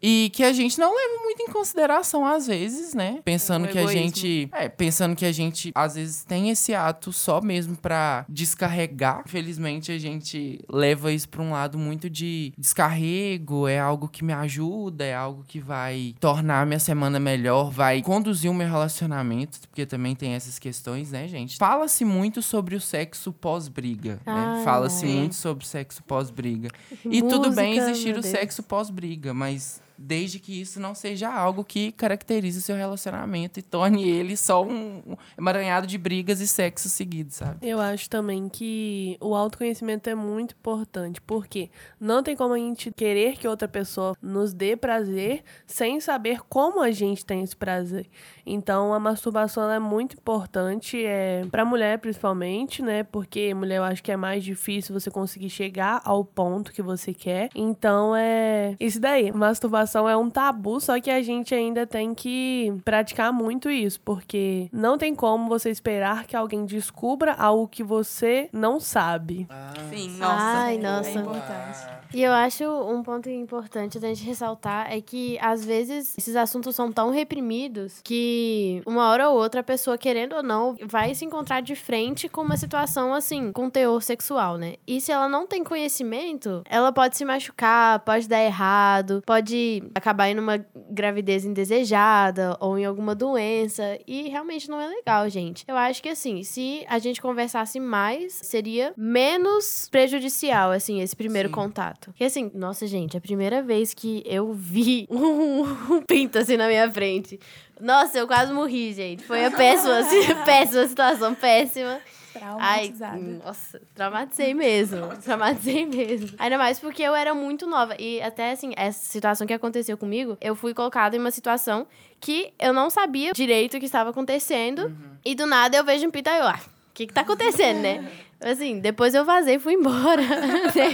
E 0.04 0.30
que 0.34 0.44
a 0.44 0.52
gente 0.52 0.78
não 0.78 0.94
leva 0.94 1.24
muito 1.24 1.42
em 1.42 1.48
consideração 1.48 2.26
às 2.26 2.46
vezes, 2.46 2.94
né? 2.94 3.22
Pensando 3.24 3.66
O 3.66 3.68
que 3.70 3.80
a 3.80 3.88
gente. 3.88 4.50
É, 4.52 4.68
pensando 4.68 5.16
que 5.16 5.26
a 5.26 5.32
gente 5.32 5.72
às 5.74 5.96
vezes 5.96 6.26
tem 6.26 6.50
esse 6.50 6.76
ato 6.76 7.14
só 7.14 7.40
mesmo 7.42 7.78
pra 7.78 8.26
descarregar. 8.28 9.24
Infelizmente 9.26 9.94
a 9.94 9.98
gente 9.98 10.60
leva 10.70 11.12
isso 11.12 11.30
pra 11.30 11.42
um 11.42 11.52
lado 11.52 11.78
muito 11.78 12.10
de 12.10 12.54
descarrego, 12.58 13.66
é 13.68 13.80
algo 13.80 14.10
que 14.10 14.26
me 14.26 14.34
ajuda, 14.34 15.06
é 15.06 15.16
algo 15.16 15.46
que 15.48 15.60
vai 15.60 16.16
tornar 16.20 16.62
a 16.62 16.66
minha 16.66 16.80
semana 16.80 17.18
melhor, 17.18 17.72
vai 17.72 18.02
conduzir 18.02 18.52
o 18.52 18.54
meu 18.54 18.68
relacionamento, 18.68 19.62
porque 19.70 19.86
também 19.86 20.16
tem 20.16 20.34
essas 20.34 20.60
questões, 20.60 21.12
né, 21.12 21.28
gente? 21.30 21.58
Fala-se 21.58 22.04
muito 22.04 22.42
sobre 22.42 22.76
o 22.76 22.82
sexo 22.82 23.32
pós-briga, 23.32 24.16
né? 24.26 24.34
Ai, 24.58 24.64
Fala-se 24.64 25.06
muito 25.06 25.36
sobre 25.36 25.66
sexo 25.66 26.04
pós-briga. 26.04 26.70
E 27.06 27.22
tudo 27.22 27.52
bem 27.52 27.76
Música, 27.76 27.92
existir 27.92 28.18
o 28.18 28.24
sexo 28.24 28.64
pós-briga, 28.64 29.34
mas 29.34 29.82
desde 30.04 30.38
que 30.38 30.60
isso 30.60 30.80
não 30.80 30.94
seja 30.94 31.32
algo 31.32 31.64
que 31.64 31.92
caracterize 31.94 32.60
o 32.60 32.62
seu 32.62 32.76
relacionamento 32.76 33.60
e 33.60 33.64
torne 33.64 34.08
ele 34.08 34.36
só 34.36 34.64
um 34.64 35.16
emaranhado 35.38 35.88
de 35.88 35.98
brigas 35.98 36.42
e 36.42 36.48
sexo 36.48 36.90
seguido, 36.90 37.32
sabe? 37.32 37.68
Eu 37.68 37.80
acho 37.80 38.10
também 38.10 38.50
que 38.50 39.18
o 39.22 39.34
autoconhecimento 39.34 40.10
é 40.10 40.16
muito 40.16 40.56
importante, 40.60 41.22
porque 41.22 41.70
não 42.00 42.22
tem 42.22 42.36
como 42.36 42.54
a 42.54 42.58
gente 42.58 42.92
querer 42.92 43.38
que 43.38 43.48
outra 43.48 43.68
pessoa 43.68 44.16
nos 44.22 44.54
dê 44.54 44.76
prazer 44.76 45.44
sem 45.66 46.00
saber 46.02 46.42
como 46.50 46.82
a 46.82 46.92
gente 46.92 47.26
tem 47.26 47.42
esse 47.42 47.56
prazer. 47.56 48.08
Então, 48.46 48.94
a 48.94 49.00
masturbação 49.00 49.72
é 49.72 49.80
muito 49.80 50.18
importante, 50.18 51.04
é 51.04 51.46
para 51.50 51.64
mulher 51.64 51.98
principalmente, 52.00 52.82
né? 52.82 53.04
Porque 53.04 53.54
mulher 53.54 53.78
eu 53.78 53.84
acho 53.84 54.04
que 54.04 54.12
é 54.12 54.18
mais 54.18 54.44
difícil 54.44 55.00
você 55.00 55.10
conseguir 55.10 55.50
chegar 55.50 56.02
ao 56.04 56.26
ponto 56.26 56.74
que 56.74 56.82
você 56.82 57.14
quer. 57.14 57.50
Então, 57.56 58.14
é 58.16 58.76
isso 58.80 59.00
daí. 59.00 59.32
Masturbação 59.32 59.93
é 60.08 60.16
um 60.18 60.30
tabu, 60.30 60.80
só 60.80 61.00
que 61.00 61.10
a 61.12 61.22
gente 61.22 61.54
ainda 61.54 61.86
tem 61.86 62.14
que 62.14 62.74
praticar 62.84 63.32
muito 63.32 63.70
isso, 63.70 64.00
porque 64.02 64.68
não 64.72 64.98
tem 64.98 65.14
como 65.16 65.48
você 65.48 65.70
esperar 65.70 66.26
que 66.26 66.36
alguém 66.36 66.66
descubra 66.66 67.34
algo 67.34 67.68
que 67.68 67.84
você 67.84 68.50
não 68.52 68.80
sabe. 68.80 69.48
Sim, 69.90 70.18
nossa. 70.18 70.36
Ai, 70.40 70.76
É 70.76 70.80
nossa. 70.80 71.12
importante. 71.12 72.04
E 72.14 72.22
eu 72.22 72.32
acho 72.32 72.64
um 72.64 73.02
ponto 73.02 73.28
importante 73.28 74.00
da 74.00 74.08
gente 74.10 74.24
ressaltar 74.24 74.92
é 74.94 75.02
que, 75.02 75.36
às 75.42 75.66
vezes, 75.66 76.16
esses 76.16 76.36
assuntos 76.36 76.76
são 76.76 76.92
tão 76.92 77.10
reprimidos 77.10 78.02
que, 78.04 78.84
uma 78.86 79.10
hora 79.10 79.30
ou 79.30 79.38
outra, 79.40 79.62
a 79.62 79.64
pessoa, 79.64 79.98
querendo 79.98 80.36
ou 80.36 80.44
não, 80.44 80.76
vai 80.86 81.16
se 81.16 81.26
encontrar 81.26 81.62
de 81.62 81.76
frente 81.76 82.30
com 82.30 82.42
uma 82.42 82.56
situação, 82.56 83.16
assim, 83.16 83.52
com 83.52 83.68
teor 83.68 84.04
sexual, 84.04 84.58
né? 84.60 84.76
E 84.86 85.02
se 85.02 85.12
ela 85.12 85.28
não 85.28 85.48
tem 85.48 85.64
conhecimento, 85.64 86.62
ela 86.70 86.92
pode 86.92 87.18
se 87.18 87.26
machucar, 87.26 88.00
pode 88.02 88.28
dar 88.28 88.44
errado, 88.44 89.24
pode 89.26 89.73
acabar 89.96 90.30
em 90.30 90.38
uma 90.38 90.64
gravidez 90.90 91.46
indesejada 91.46 92.58
ou 92.60 92.78
em 92.78 92.86
alguma 92.86 93.16
doença. 93.16 93.98
E 94.06 94.30
realmente 94.30 94.70
não 94.70 94.80
é 94.80 94.88
legal, 94.88 95.30
gente. 95.30 95.64
Eu 95.68 95.78
acho 95.78 96.02
que, 96.02 96.10
assim, 96.10 96.44
se 96.44 96.86
a 96.88 97.00
gente 97.00 97.22
conversasse 97.22 97.80
mais, 97.80 98.34
seria 98.34 98.94
menos 98.98 99.88
prejudicial, 99.90 100.72
assim, 100.72 101.02
esse 101.02 101.16
primeiro 101.16 101.50
Sim. 101.50 101.56
contato. 101.56 102.12
Porque, 102.12 102.26
assim, 102.26 102.52
nossa, 102.54 102.86
gente, 102.88 103.16
a 103.16 103.22
primeira 103.22 103.62
vez 103.62 103.94
que 103.94 104.24
eu 104.26 104.54
vi 104.54 105.08
um, 105.12 105.62
um 105.96 106.02
pinto 106.02 106.38
assim 106.38 106.58
na 106.58 106.68
minha 106.68 106.92
frente. 106.92 107.40
Nossa, 107.80 108.18
eu 108.18 108.28
quase 108.28 108.54
morri, 108.54 108.94
gente. 108.94 109.24
Foi 109.24 109.46
a 109.46 109.52
péssima, 109.52 110.02
péssima 110.46 110.88
situação, 110.88 111.34
péssima. 111.36 112.00
Ai, 112.36 112.90
Traumatizada. 112.90 113.18
nossa, 113.18 113.82
traumatizei 113.94 114.54
mesmo. 114.54 115.08
Traumatizei 115.24 115.86
mesmo. 115.86 116.36
Ainda 116.38 116.58
mais 116.58 116.80
porque 116.80 117.04
eu 117.04 117.14
era 117.16 117.34
muito 117.34 117.68
nova. 117.68 117.96
E 118.00 118.22
até 118.22 118.52
assim, 118.52 118.74
essa 118.76 119.06
situação 119.06 119.46
que 119.46 119.54
aconteceu 119.54 119.98
comigo, 119.98 120.38
eu 120.42 120.56
fui 120.56 120.74
colocada 120.74 121.16
em 121.16 121.20
uma 121.20 121.32
situação 121.32 121.88
que 122.20 122.54
eu 122.60 122.74
não 122.74 122.90
sabia 122.90 123.34
direito 123.34 123.78
o 123.78 123.80
que 123.80 123.86
estava 123.86 124.10
acontecendo. 124.10 124.96
E 125.26 125.36
do 125.36 125.46
nada 125.46 125.78
eu 125.78 125.84
vejo 125.84 126.08
um 126.08 126.12
pita 126.12 126.32
e 126.32 126.40
eu, 126.40 126.48
ah, 126.48 126.60
o 126.90 126.94
que 126.94 127.08
que 127.08 127.14
tá 127.14 127.22
acontecendo, 127.22 127.82
né? 127.82 128.10
Assim, 128.42 128.80
depois 128.80 129.16
eu 129.16 129.24
vazei 129.24 129.56
e 129.56 129.60
fui 129.60 129.74
embora. 129.74 130.22
né? 130.22 130.94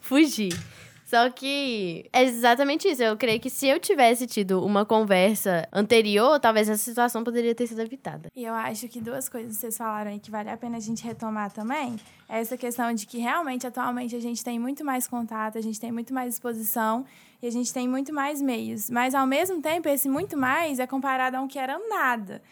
Fugi. 0.00 0.50
Só 1.04 1.28
que 1.30 2.08
é 2.12 2.24
exatamente 2.24 2.88
isso. 2.88 3.02
Eu 3.02 3.16
creio 3.16 3.38
que 3.38 3.50
se 3.50 3.68
eu 3.68 3.78
tivesse 3.78 4.26
tido 4.26 4.64
uma 4.64 4.84
conversa 4.86 5.68
anterior, 5.72 6.40
talvez 6.40 6.68
essa 6.68 6.82
situação 6.82 7.22
poderia 7.22 7.54
ter 7.54 7.66
sido 7.66 7.80
evitada. 7.82 8.28
E 8.34 8.44
eu 8.44 8.54
acho 8.54 8.88
que 8.88 9.00
duas 9.00 9.28
coisas 9.28 9.54
que 9.54 9.60
vocês 9.60 9.76
falaram 9.76 10.10
aí 10.10 10.18
que 10.18 10.30
vale 10.30 10.50
a 10.50 10.56
pena 10.56 10.78
a 10.78 10.80
gente 10.80 11.04
retomar 11.04 11.52
também. 11.52 11.96
É 12.28 12.40
essa 12.40 12.56
questão 12.56 12.92
de 12.94 13.06
que 13.06 13.18
realmente, 13.18 13.66
atualmente, 13.66 14.16
a 14.16 14.20
gente 14.20 14.42
tem 14.42 14.58
muito 14.58 14.84
mais 14.84 15.06
contato, 15.06 15.58
a 15.58 15.60
gente 15.60 15.78
tem 15.78 15.92
muito 15.92 16.14
mais 16.14 16.34
exposição 16.34 17.04
e 17.42 17.46
a 17.46 17.50
gente 17.50 17.72
tem 17.72 17.86
muito 17.86 18.12
mais 18.12 18.40
meios. 18.40 18.88
Mas, 18.88 19.14
ao 19.14 19.26
mesmo 19.26 19.60
tempo, 19.60 19.86
esse 19.90 20.08
muito 20.08 20.36
mais 20.36 20.78
é 20.78 20.86
comparado 20.86 21.36
a 21.36 21.40
um 21.42 21.46
que 21.46 21.58
era 21.58 21.78
nada. 21.88 22.42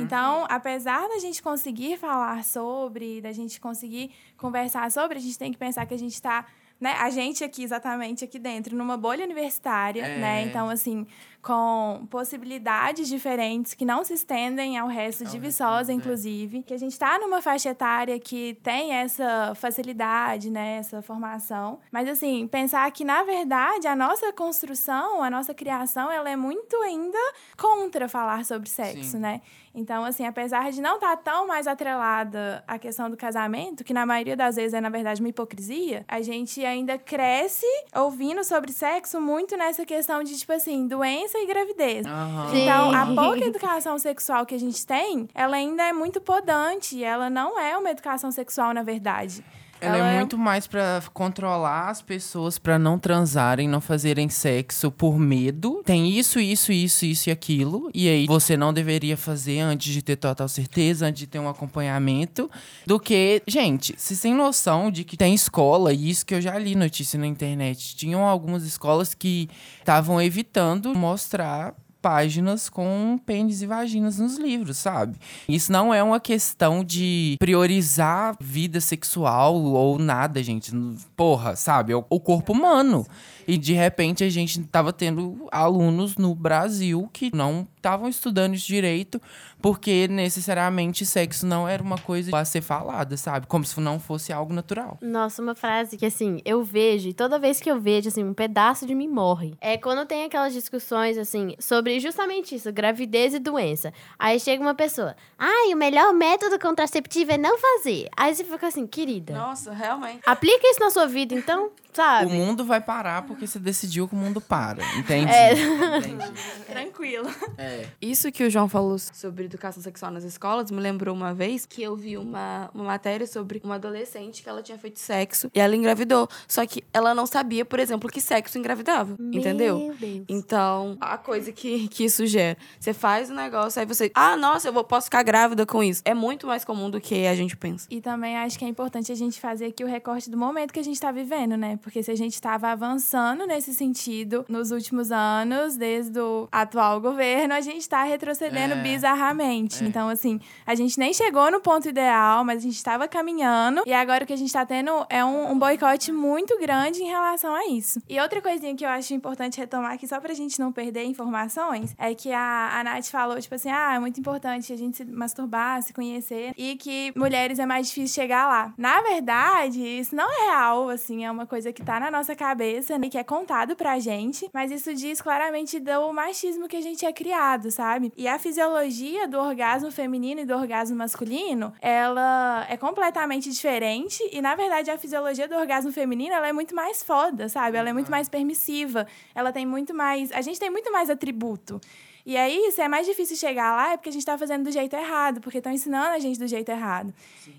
Então, 0.00 0.46
apesar 0.48 1.06
da 1.08 1.18
gente 1.18 1.42
conseguir 1.42 1.98
falar 1.98 2.42
sobre, 2.42 3.20
da 3.20 3.32
gente 3.32 3.60
conseguir 3.60 4.10
conversar 4.38 4.90
sobre, 4.90 5.18
a 5.18 5.20
gente 5.20 5.38
tem 5.38 5.52
que 5.52 5.58
pensar 5.58 5.84
que 5.84 5.92
a 5.92 5.98
gente 5.98 6.14
está 6.14 6.46
né, 6.80 6.92
a 6.98 7.10
gente 7.10 7.42
aqui, 7.42 7.62
exatamente 7.64 8.24
aqui 8.24 8.38
dentro, 8.38 8.76
numa 8.76 8.96
bolha 8.96 9.24
universitária, 9.24 10.02
É. 10.02 10.18
né? 10.18 10.42
Então, 10.42 10.68
assim, 10.68 11.06
com 11.48 12.06
possibilidades 12.10 13.08
diferentes 13.08 13.72
que 13.72 13.82
não 13.82 14.04
se 14.04 14.12
estendem 14.12 14.76
ao 14.76 14.86
resto 14.86 15.24
de 15.24 15.38
Viçosa, 15.38 15.90
é. 15.90 15.94
inclusive. 15.94 16.62
Que 16.62 16.74
a 16.74 16.78
gente 16.78 16.92
está 16.92 17.18
numa 17.18 17.40
faixa 17.40 17.70
etária 17.70 18.20
que 18.20 18.58
tem 18.62 18.92
essa 18.92 19.54
facilidade, 19.54 20.50
né? 20.50 20.76
Essa 20.76 21.00
formação. 21.00 21.80
Mas, 21.90 22.06
assim, 22.06 22.46
pensar 22.46 22.90
que, 22.90 23.02
na 23.02 23.22
verdade, 23.22 23.88
a 23.88 23.96
nossa 23.96 24.30
construção, 24.30 25.22
a 25.22 25.30
nossa 25.30 25.54
criação, 25.54 26.12
ela 26.12 26.28
é 26.28 26.36
muito 26.36 26.76
ainda 26.82 27.18
contra 27.56 28.10
falar 28.10 28.44
sobre 28.44 28.68
sexo, 28.68 29.12
Sim. 29.12 29.18
né? 29.18 29.40
Então, 29.74 30.04
assim, 30.04 30.26
apesar 30.26 30.72
de 30.72 30.80
não 30.80 30.96
estar 30.96 31.16
tão 31.18 31.46
mais 31.46 31.68
atrelada 31.68 32.64
à 32.66 32.78
questão 32.78 33.08
do 33.08 33.16
casamento, 33.16 33.84
que 33.84 33.94
na 33.94 34.04
maioria 34.04 34.36
das 34.36 34.56
vezes 34.56 34.74
é, 34.74 34.80
na 34.80 34.88
verdade, 34.88 35.20
uma 35.20 35.28
hipocrisia, 35.28 36.04
a 36.08 36.20
gente 36.20 36.64
ainda 36.64 36.98
cresce 36.98 37.66
ouvindo 37.94 38.42
sobre 38.42 38.72
sexo 38.72 39.20
muito 39.20 39.56
nessa 39.56 39.86
questão 39.86 40.22
de, 40.24 40.36
tipo 40.36 40.52
assim, 40.52 40.88
doença 40.88 41.37
e 41.42 41.46
gravidez. 41.46 42.06
Sim. 42.50 42.62
Então, 42.62 42.90
a 42.94 43.06
pouca 43.06 43.44
educação 43.44 43.98
sexual 43.98 44.44
que 44.44 44.54
a 44.54 44.58
gente 44.58 44.86
tem, 44.86 45.28
ela 45.34 45.56
ainda 45.56 45.82
é 45.82 45.92
muito 45.92 46.20
podante. 46.20 47.02
Ela 47.02 47.30
não 47.30 47.58
é 47.58 47.76
uma 47.76 47.90
educação 47.90 48.30
sexual, 48.30 48.72
na 48.74 48.82
verdade. 48.82 49.44
Ela, 49.80 49.96
Ela 49.98 50.10
é 50.10 50.14
é- 50.14 50.18
muito 50.18 50.36
mais 50.36 50.66
pra 50.66 51.02
controlar 51.12 51.88
as 51.90 52.02
pessoas 52.02 52.58
pra 52.58 52.78
não 52.78 52.98
transarem, 52.98 53.68
não 53.68 53.80
fazerem 53.80 54.28
sexo 54.28 54.90
por 54.90 55.18
medo. 55.18 55.82
Tem 55.84 56.10
isso, 56.10 56.40
isso, 56.40 56.72
isso, 56.72 57.04
isso 57.04 57.28
e 57.28 57.32
aquilo. 57.32 57.90
E 57.94 58.08
aí 58.08 58.26
você 58.26 58.56
não 58.56 58.72
deveria 58.72 59.16
fazer 59.16 59.60
antes 59.60 59.92
de 59.92 60.02
ter 60.02 60.16
total 60.16 60.48
certeza, 60.48 61.06
antes 61.06 61.20
de 61.20 61.26
ter 61.26 61.38
um 61.38 61.48
acompanhamento. 61.48 62.50
Do 62.86 62.98
que, 62.98 63.42
gente, 63.46 63.94
vocês 63.96 64.20
têm 64.20 64.34
noção 64.34 64.90
de 64.90 65.04
que 65.04 65.16
tem 65.16 65.34
escola, 65.34 65.92
e 65.92 66.10
isso 66.10 66.26
que 66.26 66.34
eu 66.34 66.40
já 66.40 66.58
li 66.58 66.74
notícia 66.74 67.18
na 67.18 67.26
internet. 67.26 67.94
Tinham 67.96 68.24
algumas 68.24 68.64
escolas 68.64 69.14
que 69.14 69.48
estavam 69.78 70.20
evitando 70.20 70.94
mostrar 70.94 71.74
páginas 72.00 72.68
com 72.68 73.18
pênis 73.24 73.62
e 73.62 73.66
vaginas 73.66 74.18
nos 74.18 74.38
livros, 74.38 74.78
sabe? 74.78 75.16
Isso 75.48 75.70
não 75.72 75.92
é 75.92 76.02
uma 76.02 76.20
questão 76.20 76.84
de 76.84 77.36
priorizar 77.38 78.36
vida 78.40 78.80
sexual 78.80 79.54
ou 79.54 79.98
nada, 79.98 80.42
gente. 80.42 80.72
Porra, 81.16 81.56
sabe? 81.56 81.92
É 81.92 81.96
o 81.96 82.20
corpo 82.20 82.52
humano. 82.52 83.06
E 83.48 83.56
de 83.56 83.72
repente 83.72 84.22
a 84.22 84.28
gente 84.28 84.62
tava 84.64 84.92
tendo 84.92 85.48
alunos 85.50 86.16
no 86.18 86.34
Brasil 86.34 87.08
que 87.12 87.34
não 87.34 87.66
estavam 87.78 88.06
estudando 88.08 88.54
isso 88.54 88.66
direito, 88.66 89.20
porque 89.62 90.06
necessariamente 90.08 91.06
sexo 91.06 91.46
não 91.46 91.66
era 91.66 91.82
uma 91.82 91.96
coisa 91.96 92.36
a 92.36 92.44
ser 92.44 92.60
falada, 92.60 93.16
sabe? 93.16 93.46
Como 93.46 93.64
se 93.64 93.80
não 93.80 93.98
fosse 93.98 94.32
algo 94.32 94.52
natural. 94.52 94.98
Nossa, 95.00 95.40
uma 95.40 95.54
frase 95.54 95.96
que, 95.96 96.04
assim, 96.04 96.40
eu 96.44 96.62
vejo, 96.62 97.08
e 97.08 97.14
toda 97.14 97.38
vez 97.38 97.58
que 97.58 97.70
eu 97.70 97.80
vejo, 97.80 98.08
assim, 98.08 98.22
um 98.22 98.34
pedaço 98.34 98.86
de 98.86 98.94
mim 98.94 99.08
morre. 99.08 99.54
É 99.60 99.78
quando 99.78 100.06
tem 100.06 100.24
aquelas 100.24 100.52
discussões, 100.52 101.16
assim, 101.16 101.54
sobre 101.58 101.98
justamente 102.00 102.54
isso, 102.54 102.70
gravidez 102.72 103.32
e 103.32 103.38
doença. 103.38 103.92
Aí 104.18 104.38
chega 104.38 104.62
uma 104.62 104.74
pessoa, 104.74 105.16
ai, 105.38 105.72
o 105.72 105.76
melhor 105.76 106.12
método 106.12 106.58
contraceptivo 106.58 107.32
é 107.32 107.38
não 107.38 107.56
fazer. 107.58 108.08
Aí 108.14 108.34
você 108.34 108.44
fica 108.44 108.66
assim, 108.66 108.86
querida, 108.86 109.32
Nossa, 109.32 109.72
realmente. 109.72 110.20
aplica 110.26 110.68
isso 110.70 110.80
na 110.80 110.90
sua 110.90 111.06
vida, 111.06 111.34
então, 111.34 111.66
O 111.66 111.70
sabe? 111.96 112.30
mundo 112.32 112.64
vai 112.64 112.80
parar 112.80 113.22
porque 113.38 113.46
você 113.46 113.58
decidiu 113.60 114.08
que 114.08 114.14
o 114.14 114.18
mundo 114.18 114.40
para. 114.40 114.82
Entende? 114.96 115.30
É. 115.30 115.52
Entendi. 115.52 116.32
Tranquilo. 116.66 117.30
É. 117.56 117.86
Isso 118.02 118.32
que 118.32 118.42
o 118.42 118.50
João 118.50 118.68
falou 118.68 118.98
sobre 118.98 119.44
educação 119.44 119.80
sexual 119.80 120.10
nas 120.10 120.24
escolas 120.24 120.72
me 120.72 120.80
lembrou 120.80 121.14
uma 121.14 121.32
vez 121.32 121.64
que 121.64 121.80
eu 121.80 121.94
vi 121.94 122.18
uma, 122.18 122.68
uma 122.74 122.84
matéria 122.84 123.26
sobre 123.28 123.60
uma 123.62 123.76
adolescente 123.76 124.42
que 124.42 124.48
ela 124.48 124.60
tinha 124.60 124.76
feito 124.76 124.98
sexo 124.98 125.48
e 125.54 125.60
ela 125.60 125.76
engravidou. 125.76 126.28
Só 126.48 126.66
que 126.66 126.82
ela 126.92 127.14
não 127.14 127.26
sabia, 127.26 127.64
por 127.64 127.78
exemplo, 127.78 128.10
que 128.10 128.20
sexo 128.20 128.58
engravidava. 128.58 129.16
Entendeu? 129.32 129.78
Meu 129.78 129.94
Deus. 129.94 130.24
Então, 130.28 130.96
a 131.00 131.16
coisa 131.16 131.52
que, 131.52 131.86
que 131.88 132.04
isso 132.04 132.26
gera. 132.26 132.58
Você 132.80 132.92
faz 132.92 133.30
o 133.30 133.34
negócio, 133.34 133.78
aí 133.78 133.86
você. 133.86 134.10
Ah, 134.14 134.36
nossa, 134.36 134.68
eu 134.68 134.72
vou, 134.72 134.82
posso 134.82 135.04
ficar 135.04 135.22
grávida 135.22 135.64
com 135.64 135.82
isso. 135.82 136.02
É 136.04 136.12
muito 136.12 136.46
mais 136.46 136.64
comum 136.64 136.90
do 136.90 137.00
que 137.00 137.26
a 137.26 137.36
gente 137.36 137.56
pensa. 137.56 137.86
E 137.88 138.00
também 138.00 138.36
acho 138.36 138.58
que 138.58 138.64
é 138.64 138.68
importante 138.68 139.12
a 139.12 139.14
gente 139.14 139.38
fazer 139.40 139.66
aqui 139.66 139.84
o 139.84 139.86
recorte 139.86 140.28
do 140.28 140.36
momento 140.36 140.72
que 140.72 140.80
a 140.80 140.84
gente 140.84 140.96
está 140.96 141.12
vivendo, 141.12 141.56
né? 141.56 141.78
Porque 141.80 142.02
se 142.02 142.10
a 142.10 142.16
gente 142.16 142.34
estava 142.34 142.68
avançando 142.68 143.27
nesse 143.36 143.74
sentido 143.74 144.44
nos 144.48 144.70
últimos 144.70 145.10
anos, 145.12 145.76
desde 145.76 146.18
o 146.18 146.48
atual 146.50 147.00
governo, 147.00 147.54
a 147.54 147.60
gente 147.60 147.80
está 147.80 148.02
retrocedendo 148.04 148.74
É. 148.74 148.82
bizarramente. 148.82 149.82
É. 149.82 149.86
Então, 149.86 150.08
assim, 150.08 150.40
a 150.66 150.74
gente 150.74 150.98
nem 150.98 151.12
chegou 151.12 151.50
no 151.50 151.60
ponto 151.60 151.88
ideal, 151.88 152.44
mas 152.44 152.58
a 152.58 152.60
gente 152.60 152.76
estava 152.76 153.06
caminhando. 153.08 153.82
E 153.86 153.92
agora 153.92 154.24
o 154.24 154.26
que 154.26 154.32
a 154.32 154.36
gente 154.36 154.48
está 154.48 154.64
tendo 154.64 154.90
é 155.08 155.24
um, 155.24 155.52
um 155.52 155.58
boicote 155.58 156.12
muito 156.12 156.58
grande 156.58 157.02
em 157.02 157.06
relação 157.06 157.54
a 157.54 157.66
isso. 157.68 158.00
E 158.08 158.18
outra 158.20 158.40
coisinha 158.40 158.74
que 158.74 158.84
eu 158.84 158.88
acho 158.88 159.12
importante 159.14 159.58
retomar 159.58 159.92
aqui, 159.92 160.06
só 160.06 160.20
pra 160.20 160.34
gente 160.34 160.58
não 160.58 160.72
perder 160.72 161.04
informações, 161.04 161.94
é 161.98 162.14
que 162.14 162.32
a, 162.32 162.78
a 162.78 162.84
Nath 162.84 163.06
falou, 163.06 163.40
tipo 163.40 163.54
assim, 163.54 163.70
ah, 163.70 163.94
é 163.94 163.98
muito 163.98 164.18
importante 164.20 164.72
a 164.72 164.76
gente 164.76 164.96
se 164.98 165.04
masturbar, 165.04 165.82
se 165.82 165.92
conhecer, 165.92 166.52
e 166.56 166.76
que 166.76 167.12
mulheres 167.16 167.58
é 167.58 167.66
mais 167.66 167.88
difícil 167.88 168.14
chegar 168.14 168.46
lá. 168.48 168.72
Na 168.76 169.00
verdade, 169.02 169.80
isso 169.80 170.14
não 170.14 170.28
é 170.30 170.46
real, 170.46 170.88
assim, 170.88 171.24
é 171.24 171.30
uma 171.30 171.46
coisa 171.46 171.72
que 171.72 171.82
tá 171.82 171.98
na 172.00 172.10
nossa 172.10 172.34
cabeça, 172.34 172.98
né, 172.98 173.08
que 173.08 173.17
é 173.18 173.24
contado 173.24 173.76
pra 173.76 173.98
gente, 173.98 174.48
mas 174.52 174.70
isso 174.70 174.94
diz 174.94 175.20
claramente 175.20 175.78
do 175.80 176.12
machismo 176.12 176.68
que 176.68 176.76
a 176.76 176.80
gente 176.80 177.04
é 177.04 177.12
criado, 177.12 177.70
sabe? 177.70 178.12
E 178.16 178.26
a 178.26 178.38
fisiologia 178.38 179.26
do 179.26 179.38
orgasmo 179.38 179.90
feminino 179.90 180.40
e 180.40 180.44
do 180.44 180.54
orgasmo 180.54 180.96
masculino, 180.96 181.72
ela 181.80 182.66
é 182.68 182.76
completamente 182.76 183.50
diferente, 183.50 184.22
e 184.32 184.40
na 184.40 184.54
verdade 184.54 184.90
a 184.90 184.98
fisiologia 184.98 185.46
do 185.48 185.56
orgasmo 185.56 185.92
feminino, 185.92 186.34
ela 186.34 186.48
é 186.48 186.52
muito 186.52 186.74
mais 186.74 187.02
foda, 187.02 187.48
sabe? 187.48 187.76
Ela 187.76 187.90
é 187.90 187.92
muito 187.92 188.10
mais 188.10 188.28
permissiva, 188.28 189.06
ela 189.34 189.52
tem 189.52 189.66
muito 189.66 189.92
mais, 189.94 190.32
a 190.32 190.40
gente 190.40 190.58
tem 190.58 190.70
muito 190.70 190.90
mais 190.92 191.10
atributo. 191.10 191.80
E 192.28 192.36
aí, 192.36 192.70
se 192.72 192.82
é 192.82 192.88
mais 192.88 193.06
difícil 193.06 193.34
chegar 193.38 193.74
lá, 193.74 193.92
é 193.92 193.96
porque 193.96 194.10
a 194.10 194.12
gente 194.12 194.26
tá 194.26 194.36
fazendo 194.36 194.64
do 194.64 194.70
jeito 194.70 194.94
errado, 194.94 195.40
porque 195.40 195.56
estão 195.56 195.72
ensinando 195.72 196.08
a 196.14 196.18
gente 196.18 196.38
do 196.38 196.46
jeito 196.46 196.68
errado. 196.68 197.10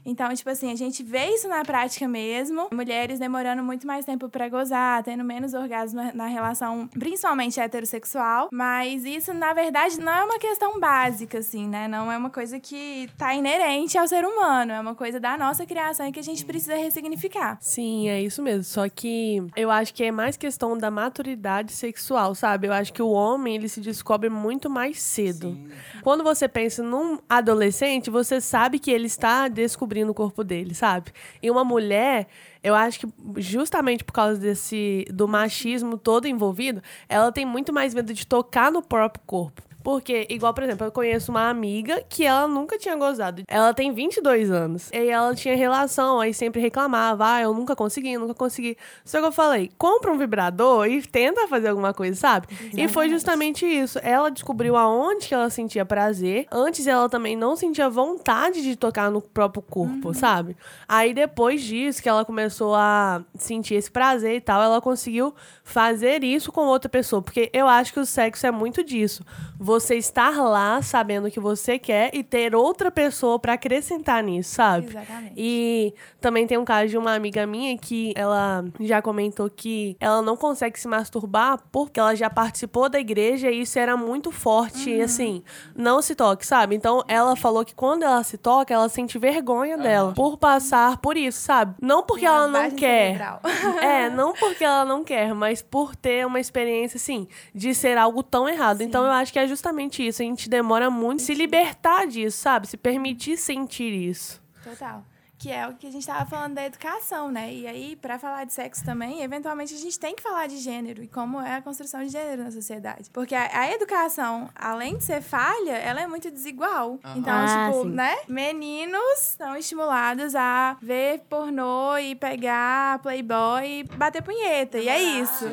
Então, 0.05 0.31
tipo 0.35 0.47
assim, 0.47 0.71
a 0.71 0.75
gente 0.75 1.01
vê 1.01 1.25
isso 1.33 1.47
na 1.47 1.65
prática 1.65 2.07
mesmo. 2.07 2.67
Mulheres 2.71 3.17
demorando 3.17 3.63
muito 3.63 3.87
mais 3.87 4.05
tempo 4.05 4.29
pra 4.29 4.47
gozar, 4.47 5.01
tendo 5.01 5.23
menos 5.23 5.55
orgasmo 5.55 5.99
na- 6.03 6.13
na 6.13 6.27
relação, 6.27 6.87
principalmente 6.89 7.59
heterossexual. 7.59 8.49
Mas 8.51 9.03
isso, 9.05 9.33
na 9.33 9.53
verdade, 9.53 9.99
não 9.99 10.13
é 10.13 10.23
uma 10.23 10.37
questão 10.37 10.79
básica, 10.79 11.39
assim, 11.39 11.67
né? 11.67 11.87
Não 11.87 12.11
é 12.11 12.15
uma 12.15 12.29
coisa 12.29 12.59
que 12.59 13.09
tá 13.17 13.33
inerente 13.33 13.97
ao 13.97 14.07
ser 14.07 14.23
humano. 14.23 14.71
É 14.71 14.79
uma 14.79 14.93
coisa 14.93 15.19
da 15.19 15.35
nossa 15.35 15.65
criação 15.65 16.07
e 16.07 16.11
que 16.11 16.19
a 16.19 16.23
gente 16.23 16.45
precisa 16.45 16.75
ressignificar. 16.75 17.57
Sim, 17.59 18.07
é 18.07 18.21
isso 18.21 18.43
mesmo. 18.43 18.63
Só 18.63 18.87
que 18.87 19.41
eu 19.55 19.71
acho 19.71 19.95
que 19.95 20.03
é 20.03 20.11
mais 20.11 20.37
questão 20.37 20.77
da 20.77 20.91
maturidade 20.91 21.71
sexual, 21.71 22.35
sabe? 22.35 22.67
Eu 22.67 22.73
acho 22.73 22.93
que 22.93 23.01
o 23.01 23.09
homem, 23.09 23.55
ele 23.55 23.67
se 23.67 23.81
descobre 23.81 24.29
muito 24.29 24.58
mais 24.67 24.99
cedo. 24.99 25.55
Quando 26.01 26.23
você 26.23 26.47
pensa 26.47 26.81
num 26.81 27.19
adolescente, 27.29 28.09
você 28.09 28.41
sabe 28.41 28.79
que 28.79 28.89
ele 28.89 29.05
está 29.05 29.47
descobrindo 29.47 30.11
o 30.11 30.15
corpo 30.15 30.43
dele, 30.43 30.73
sabe? 30.73 31.11
E 31.43 31.51
uma 31.51 31.63
mulher, 31.63 32.27
eu 32.63 32.73
acho 32.73 33.01
que 33.01 33.07
justamente 33.37 34.03
por 34.03 34.13
causa 34.13 34.39
desse 34.39 35.05
do 35.13 35.27
machismo 35.27 35.99
todo 35.99 36.27
envolvido, 36.27 36.81
ela 37.07 37.31
tem 37.31 37.45
muito 37.45 37.71
mais 37.71 37.93
medo 37.93 38.11
de 38.11 38.25
tocar 38.25 38.71
no 38.71 38.81
próprio 38.81 39.23
corpo. 39.27 39.68
Porque, 39.83 40.27
igual, 40.29 40.53
por 40.53 40.63
exemplo, 40.63 40.85
eu 40.85 40.91
conheço 40.91 41.31
uma 41.31 41.49
amiga 41.49 42.03
que 42.07 42.25
ela 42.25 42.47
nunca 42.47 42.77
tinha 42.77 42.95
gozado. 42.95 43.43
Ela 43.47 43.73
tem 43.73 43.93
22 43.93 44.51
anos. 44.51 44.89
E 44.91 45.09
ela 45.09 45.33
tinha 45.33 45.55
relação, 45.55 46.19
aí 46.19 46.33
sempre 46.33 46.61
reclamava, 46.61 47.33
ah, 47.33 47.41
eu 47.41 47.53
nunca 47.53 47.75
consegui, 47.75 48.17
nunca 48.17 48.33
consegui. 48.33 48.77
Só 49.05 49.19
que 49.19 49.25
eu 49.25 49.31
falei, 49.31 49.71
compra 49.77 50.11
um 50.11 50.17
vibrador 50.17 50.87
e 50.87 51.01
tenta 51.01 51.47
fazer 51.47 51.69
alguma 51.69 51.93
coisa, 51.93 52.15
sabe? 52.19 52.47
E 52.73 52.87
foi 52.87 53.09
justamente 53.09 53.65
isso. 53.65 53.99
Ela 54.03 54.29
descobriu 54.29 54.75
aonde 54.75 55.27
que 55.27 55.33
ela 55.33 55.49
sentia 55.49 55.85
prazer. 55.85 56.45
Antes 56.51 56.85
ela 56.85 57.09
também 57.09 57.35
não 57.35 57.55
sentia 57.55 57.89
vontade 57.89 58.61
de 58.61 58.75
tocar 58.75 59.09
no 59.09 59.21
próprio 59.21 59.61
corpo, 59.61 60.13
sabe? 60.13 60.57
Aí 60.87 61.13
depois 61.13 61.61
disso 61.61 62.01
que 62.01 62.09
ela 62.09 62.25
começou 62.25 62.75
a 62.75 63.23
sentir 63.35 63.75
esse 63.75 63.89
prazer 63.89 64.35
e 64.35 64.41
tal, 64.41 64.61
ela 64.61 64.81
conseguiu 64.81 65.33
fazer 65.63 66.23
isso 66.23 66.51
com 66.51 66.61
outra 66.61 66.89
pessoa. 66.89 67.21
Porque 67.21 67.49
eu 67.53 67.67
acho 67.67 67.93
que 67.93 67.99
o 67.99 68.05
sexo 68.05 68.45
é 68.45 68.51
muito 68.51 68.83
disso. 68.83 69.23
Você 69.69 69.97
estar 69.97 70.35
lá 70.41 70.81
sabendo 70.81 71.27
o 71.27 71.31
que 71.31 71.39
você 71.39 71.77
quer 71.77 72.09
e 72.11 72.23
ter 72.23 72.55
outra 72.55 72.89
pessoa 72.89 73.37
pra 73.37 73.53
acrescentar 73.53 74.23
nisso, 74.23 74.55
sabe? 74.55 74.87
Exatamente. 74.87 75.33
E 75.37 75.93
também 76.19 76.47
tem 76.47 76.57
um 76.57 76.65
caso 76.65 76.89
de 76.89 76.97
uma 76.97 77.13
amiga 77.13 77.45
minha 77.45 77.77
que 77.77 78.11
ela 78.15 78.65
já 78.79 78.99
comentou 78.99 79.47
que 79.47 79.95
ela 79.99 80.23
não 80.23 80.35
consegue 80.35 80.79
se 80.79 80.87
masturbar 80.87 81.59
porque 81.71 81.99
ela 81.99 82.15
já 82.15 82.31
participou 82.31 82.89
da 82.89 82.99
igreja 82.99 83.51
e 83.51 83.61
isso 83.61 83.77
era 83.77 83.95
muito 83.95 84.31
forte, 84.31 84.89
Uhum. 84.89 84.95
e 84.97 85.01
assim, 85.03 85.43
não 85.75 86.01
se 86.01 86.15
toque, 86.15 86.47
sabe? 86.47 86.75
Então 86.75 87.03
ela 87.07 87.35
falou 87.35 87.63
que 87.63 87.75
quando 87.75 88.01
ela 88.01 88.23
se 88.23 88.39
toca, 88.39 88.73
ela 88.73 88.89
sente 88.89 89.19
vergonha 89.19 89.77
dela 89.77 90.13
por 90.15 90.35
passar 90.39 90.97
por 90.97 91.15
isso, 91.15 91.41
sabe? 91.41 91.75
Não 91.79 92.01
porque 92.01 92.25
ela 92.25 92.47
não 92.47 92.71
quer. 92.71 93.11
cerebral. 93.17 93.39
É, 93.83 94.09
não 94.09 94.33
porque 94.33 94.63
ela 94.63 94.83
não 94.83 95.03
quer, 95.03 95.31
mas 95.35 95.61
por 95.61 95.95
ter 95.95 96.25
uma 96.25 96.39
experiência, 96.39 96.97
assim, 96.97 97.27
de 97.53 97.75
ser 97.75 97.99
algo 97.99 98.23
tão 98.23 98.49
errado. 98.49 98.81
Então 98.81 99.05
eu 99.05 99.11
acho 99.11 99.31
que 99.31 99.37
é 99.37 99.43
justamente 99.43 99.58
isso. 99.99 100.21
A 100.21 100.25
gente 100.25 100.49
demora 100.49 100.89
muito 100.89 101.21
se 101.23 101.33
libertar 101.33 102.05
disso, 102.07 102.37
sabe? 102.37 102.67
Se 102.67 102.77
permitir 102.77 103.37
sentir 103.37 103.91
isso. 103.93 104.41
Total. 104.63 105.03
Que 105.41 105.49
é 105.49 105.65
o 105.65 105.73
que 105.75 105.87
a 105.87 105.89
gente 105.89 106.01
estava 106.01 106.29
falando 106.29 106.55
da 106.55 106.65
educação, 106.65 107.31
né? 107.31 107.53
E 107.53 107.65
aí, 107.65 107.95
para 107.95 108.19
falar 108.19 108.43
de 108.43 108.51
sexo 108.51 108.83
também, 108.83 109.21
eventualmente 109.23 109.73
a 109.73 109.77
gente 109.77 109.97
tem 109.97 110.13
que 110.13 110.21
falar 110.21 110.47
de 110.47 110.57
gênero 110.57 111.01
e 111.01 111.07
como 111.07 111.39
é 111.39 111.55
a 111.55 111.61
construção 111.61 112.03
de 112.03 112.09
gênero 112.09 112.43
na 112.43 112.51
sociedade. 112.51 113.09
Porque 113.09 113.33
a, 113.33 113.49
a 113.57 113.71
educação, 113.71 114.49
além 114.53 114.97
de 114.97 115.05
ser 115.05 115.21
falha, 115.21 115.77
ela 115.77 116.01
é 116.01 116.07
muito 116.07 116.29
desigual. 116.29 116.99
Então, 117.15 117.33
Ah, 117.33 117.69
tipo, 117.71 117.83
sim. 117.83 117.89
né? 117.91 118.17
Meninos 118.27 119.19
são 119.37 119.55
estimulados 119.55 120.35
a 120.35 120.75
ver 120.81 121.21
pornô 121.29 121.97
e 121.97 122.15
pegar 122.15 122.99
playboy 122.99 123.65
e 123.65 123.83
bater 123.95 124.21
punheta. 124.21 124.77
E 124.77 124.89
é 124.89 125.01
isso. 125.21 125.45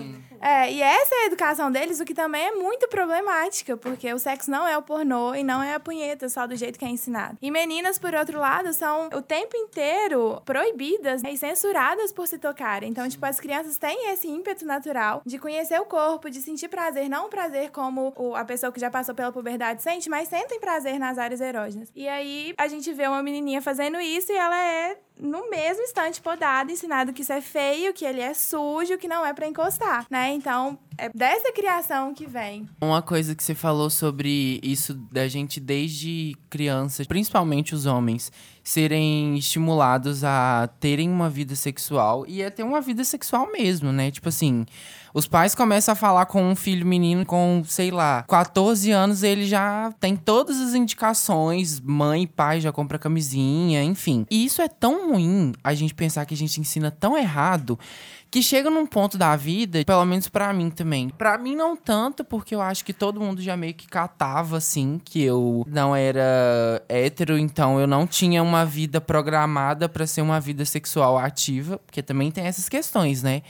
É, 0.47 0.73
e 0.73 0.81
essa 0.81 1.13
é 1.13 1.19
a 1.25 1.27
educação 1.27 1.73
deles, 1.73 1.99
o 1.99 2.05
que 2.05 2.15
também 2.15 2.47
é 2.47 2.53
muito 2.53 2.87
problemática, 2.87 3.77
porque 3.77 4.15
o 4.15 4.19
sexo 4.19 4.49
não 4.49 4.65
é 4.65 4.79
o 4.79 4.83
pornô 4.83 5.35
e 5.35 5.43
não 5.43 5.61
é 5.61 5.75
a 5.75 5.81
punheta 5.81 6.29
só 6.29 6.47
do 6.47 6.55
jeito 6.55 6.79
que 6.79 6.85
é 6.85 6.89
ensinado. 6.89 7.37
E 7.43 7.51
meninas, 7.51 7.99
por 7.99 8.15
outro 8.15 8.39
lado, 8.39 8.73
são 8.73 9.09
o 9.09 9.21
tempo 9.21 9.57
inteiro 9.57 10.41
proibidas 10.45 11.21
e 11.25 11.37
censuradas 11.37 12.13
por 12.13 12.29
se 12.29 12.39
tocarem. 12.39 12.89
Então, 12.89 13.09
tipo, 13.09 13.27
as 13.27 13.41
crianças 13.41 13.77
têm 13.77 14.13
esse 14.13 14.29
ímpeto 14.29 14.65
natural 14.65 15.21
de 15.27 15.37
conhecer 15.37 15.81
o 15.81 15.85
corpo, 15.85 16.31
de 16.31 16.41
sentir 16.41 16.69
prazer, 16.69 17.09
não 17.09 17.27
um 17.27 17.29
prazer 17.29 17.73
como 17.73 18.15
a 18.37 18.45
pessoa 18.45 18.71
que 18.71 18.79
já 18.79 18.89
passou 18.89 19.17
pela 19.17 19.33
puberdade 19.33 19.83
sente, 19.83 20.09
mas 20.09 20.29
sentem 20.29 20.61
prazer 20.61 20.97
nas 20.97 21.19
áreas 21.19 21.41
erógenas. 21.41 21.91
E 21.93 22.07
aí, 22.07 22.55
a 22.57 22.69
gente 22.69 22.93
vê 22.93 23.09
uma 23.09 23.21
menininha 23.21 23.61
fazendo 23.61 23.99
isso 24.01 24.31
e 24.31 24.37
ela 24.37 24.57
é 24.57 24.97
no 25.19 25.49
mesmo 25.51 25.83
instante 25.83 26.21
podado, 26.21 26.71
ensinado 26.71 27.13
que 27.13 27.23
isso 27.23 27.33
é 27.33 27.41
feio, 27.41 27.95
que 27.95 28.05
ele 28.05 28.21
é 28.21 28.35
sujo, 28.35 28.99
que 28.99 29.09
não 29.09 29.25
é 29.25 29.33
pra 29.33 29.47
encostar, 29.47 30.07
né? 30.11 30.33
Então, 30.33 30.79
é 30.99 31.11
dessa 31.15 31.53
criação 31.53 32.15
que 32.15 32.27
vem. 32.27 32.69
Uma 32.81 33.03
coisa 33.03 33.35
que 33.35 33.43
você 33.43 33.55
falou 33.55 33.91
sobre 33.91 34.61
isso 34.63 34.95
da 34.95 35.29
gente 35.29 35.61
desde 35.61 36.37
criança, 36.49 37.05
principalmente 37.05 37.75
os 37.75 37.87
homens, 37.87 38.33
serem 38.63 39.37
estimulados 39.37 40.25
a 40.25 40.69
terem 40.81 41.09
uma 41.09 41.31
vida 41.31 41.55
sexual 41.55 42.25
e 42.27 42.43
a 42.43 42.51
ter 42.51 42.63
uma 42.63 42.81
vida 42.81 43.05
sexual 43.05 43.51
mesmo, 43.53 43.93
né? 43.93 44.11
Tipo 44.11 44.29
assim, 44.29 44.67
os 45.15 45.27
pais 45.29 45.55
começam 45.55 45.93
a 45.93 45.97
falar 45.97 46.27
com 46.27 46.43
um 46.43 46.57
filho 46.57 46.85
menino 46.85 47.25
com, 47.25 47.63
sei 47.65 47.91
lá, 47.91 48.25
14 48.29 48.91
anos, 48.91 49.23
ele 49.23 49.47
já 49.47 49.93
tem 50.01 50.17
todas 50.17 50.61
as 50.61 50.75
indicações, 50.75 51.81
mãe 51.81 52.25
e 52.25 52.27
pai 52.27 52.61
já 52.61 52.73
compra 52.73 52.99
camisinha, 52.99 53.83
enfim. 53.83 54.27
E 54.31 54.45
isso 54.45 54.61
é 54.61 54.69
tão 54.69 55.13
ruim 55.13 55.53
a 55.63 55.73
gente 55.73 55.95
pensar 55.95 56.27
que 56.27 56.35
a 56.35 56.37
gente 56.37 56.61
ensina 56.61 56.91
tão 56.91 57.17
errado 57.17 57.79
que 58.31 58.43
chega 58.43 58.69
num 58.69 58.87
ponto 58.87 59.17
da 59.17 59.35
vida, 59.37 59.83
pelo 59.85 60.05
menos 60.05 60.29
pra 60.29 60.53
mim 60.53 60.69
também. 60.69 60.86
Pra 61.17 61.37
mim 61.37 61.55
não 61.55 61.77
tanto, 61.77 62.25
porque 62.25 62.55
eu 62.55 62.61
acho 62.61 62.85
que 62.85 62.93
todo 62.93 63.21
mundo 63.21 63.43
já 63.43 63.57
meio 63.57 63.75
que 63.75 63.87
catava 63.87 64.57
assim, 64.57 65.01
que 65.05 65.23
eu 65.23 65.65
não 65.69 65.95
era 65.95 66.83
hétero, 66.89 67.39
então 67.39 67.81
eu 67.81 67.87
não 67.87 68.07
tinha 68.07 68.43
uma 68.43 68.65
vida 68.65 69.01
programada 69.01 69.89
pra 69.89 70.07
ser 70.07 70.21
uma 70.21 70.41
vida 70.41 70.65
sexual 70.65 71.19
ativa, 71.19 71.79
porque 71.79 72.03
também 72.03 72.31
tem 72.31 72.45
essas 72.45 72.69
questões, 72.69 73.23
né? 73.23 73.43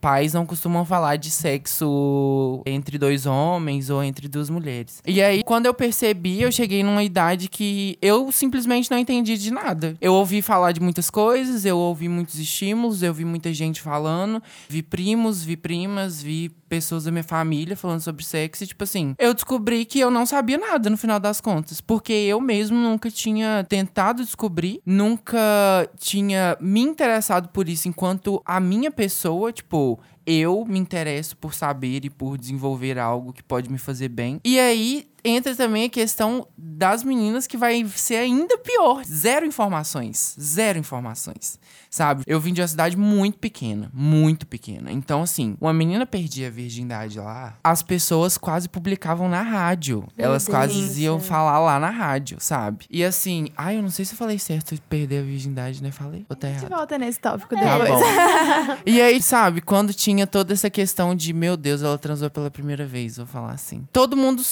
Pais 0.00 0.32
não 0.32 0.46
costumam 0.46 0.84
falar 0.84 1.16
de 1.16 1.30
sexo 1.30 2.62
entre 2.64 2.96
dois 2.96 3.26
homens 3.26 3.90
ou 3.90 4.02
entre 4.02 4.28
duas 4.28 4.48
mulheres. 4.48 5.02
E 5.06 5.20
aí, 5.20 5.42
quando 5.44 5.66
eu 5.66 5.74
percebi, 5.74 6.40
eu 6.40 6.50
cheguei 6.50 6.82
numa 6.82 7.04
idade 7.04 7.48
que 7.48 7.98
eu 8.00 8.32
simplesmente 8.32 8.90
não 8.90 8.98
entendi 8.98 9.36
de 9.36 9.52
nada. 9.52 9.96
Eu 10.00 10.14
ouvi 10.14 10.40
falar 10.40 10.72
de 10.72 10.80
muitas 10.80 11.10
coisas, 11.10 11.66
eu 11.66 11.76
ouvi 11.76 12.08
muitos 12.08 12.38
estímulos, 12.38 13.02
eu 13.02 13.12
vi 13.12 13.26
muita 13.26 13.52
gente 13.52 13.82
falando, 13.82 14.42
vi 14.68 14.82
primos, 14.82 15.44
vi 15.44 15.56
primas, 15.56 16.22
vi 16.22 16.50
pessoas 16.70 17.02
da 17.02 17.10
minha 17.10 17.24
família 17.24 17.76
falando 17.76 18.00
sobre 18.00 18.24
sexo 18.24 18.62
e, 18.62 18.66
tipo 18.68 18.84
assim, 18.84 19.16
eu 19.18 19.34
descobri 19.34 19.84
que 19.84 19.98
eu 19.98 20.08
não 20.10 20.24
sabia 20.24 20.56
nada 20.56 20.88
no 20.88 20.96
final 20.96 21.18
das 21.18 21.40
contas, 21.40 21.80
porque 21.80 22.12
eu 22.12 22.40
mesmo 22.40 22.78
nunca 22.78 23.10
tinha 23.10 23.66
tentado 23.68 24.24
descobrir, 24.24 24.80
nunca 24.86 25.38
tinha 25.98 26.56
me 26.60 26.80
interessado 26.80 27.48
por 27.48 27.68
isso 27.68 27.88
enquanto 27.88 28.40
a 28.46 28.60
minha 28.60 28.90
pessoa, 28.90 29.52
tipo, 29.52 29.98
eu 30.24 30.64
me 30.64 30.78
interesso 30.78 31.36
por 31.36 31.52
saber 31.54 32.04
e 32.04 32.10
por 32.10 32.38
desenvolver 32.38 32.98
algo 32.98 33.32
que 33.32 33.42
pode 33.42 33.68
me 33.68 33.78
fazer 33.78 34.08
bem. 34.08 34.40
E 34.44 34.60
aí 34.60 35.08
entra 35.24 35.54
também 35.54 35.84
a 35.84 35.88
questão 35.90 36.46
das 36.56 37.02
meninas 37.02 37.46
que 37.46 37.56
vai 37.56 37.84
ser 37.94 38.16
ainda 38.16 38.56
pior. 38.58 39.04
Zero 39.04 39.46
informações. 39.46 40.36
Zero 40.40 40.78
informações. 40.78 41.58
Sabe? 41.88 42.22
Eu 42.26 42.38
vim 42.38 42.52
de 42.52 42.60
uma 42.60 42.68
cidade 42.68 42.96
muito 42.96 43.38
pequena. 43.38 43.90
Muito 43.92 44.46
pequena. 44.46 44.92
Então, 44.92 45.22
assim, 45.22 45.56
uma 45.60 45.72
menina 45.72 46.06
perdia 46.06 46.46
a 46.46 46.50
virgindade 46.50 47.18
lá, 47.18 47.56
as 47.64 47.82
pessoas 47.82 48.38
quase 48.38 48.68
publicavam 48.68 49.28
na 49.28 49.42
rádio. 49.42 50.06
Elas 50.16 50.46
quase 50.46 51.02
iam 51.02 51.18
falar 51.18 51.58
lá 51.58 51.80
na 51.80 51.90
rádio, 51.90 52.36
sabe? 52.40 52.86
E 52.88 53.02
assim, 53.04 53.48
ai, 53.56 53.76
eu 53.78 53.82
não 53.82 53.90
sei 53.90 54.04
se 54.04 54.14
eu 54.14 54.18
falei 54.18 54.38
certo 54.38 54.80
perder 54.88 55.18
a 55.18 55.22
virgindade, 55.22 55.82
né? 55.82 55.90
Falei? 55.90 56.24
Ou 56.28 56.36
tá 56.36 56.46
A 56.46 56.50
gente 56.52 56.60
errado? 56.60 56.70
volta 56.78 56.96
nesse 56.98 57.18
tópico 57.18 57.54
Tá 57.56 57.78
depois. 57.78 57.90
bom. 58.00 58.76
e 58.86 59.00
aí, 59.00 59.20
sabe, 59.20 59.60
quando 59.60 59.92
tinha 59.92 60.26
toda 60.26 60.52
essa 60.52 60.70
questão 60.70 61.14
de, 61.14 61.32
meu 61.32 61.56
Deus, 61.56 61.82
ela 61.82 61.98
transou 61.98 62.30
pela 62.30 62.50
primeira 62.50 62.86
vez, 62.86 63.16
vou 63.16 63.26
falar 63.26 63.52
assim. 63.52 63.86
Todo 63.92 64.16
mundo 64.16 64.44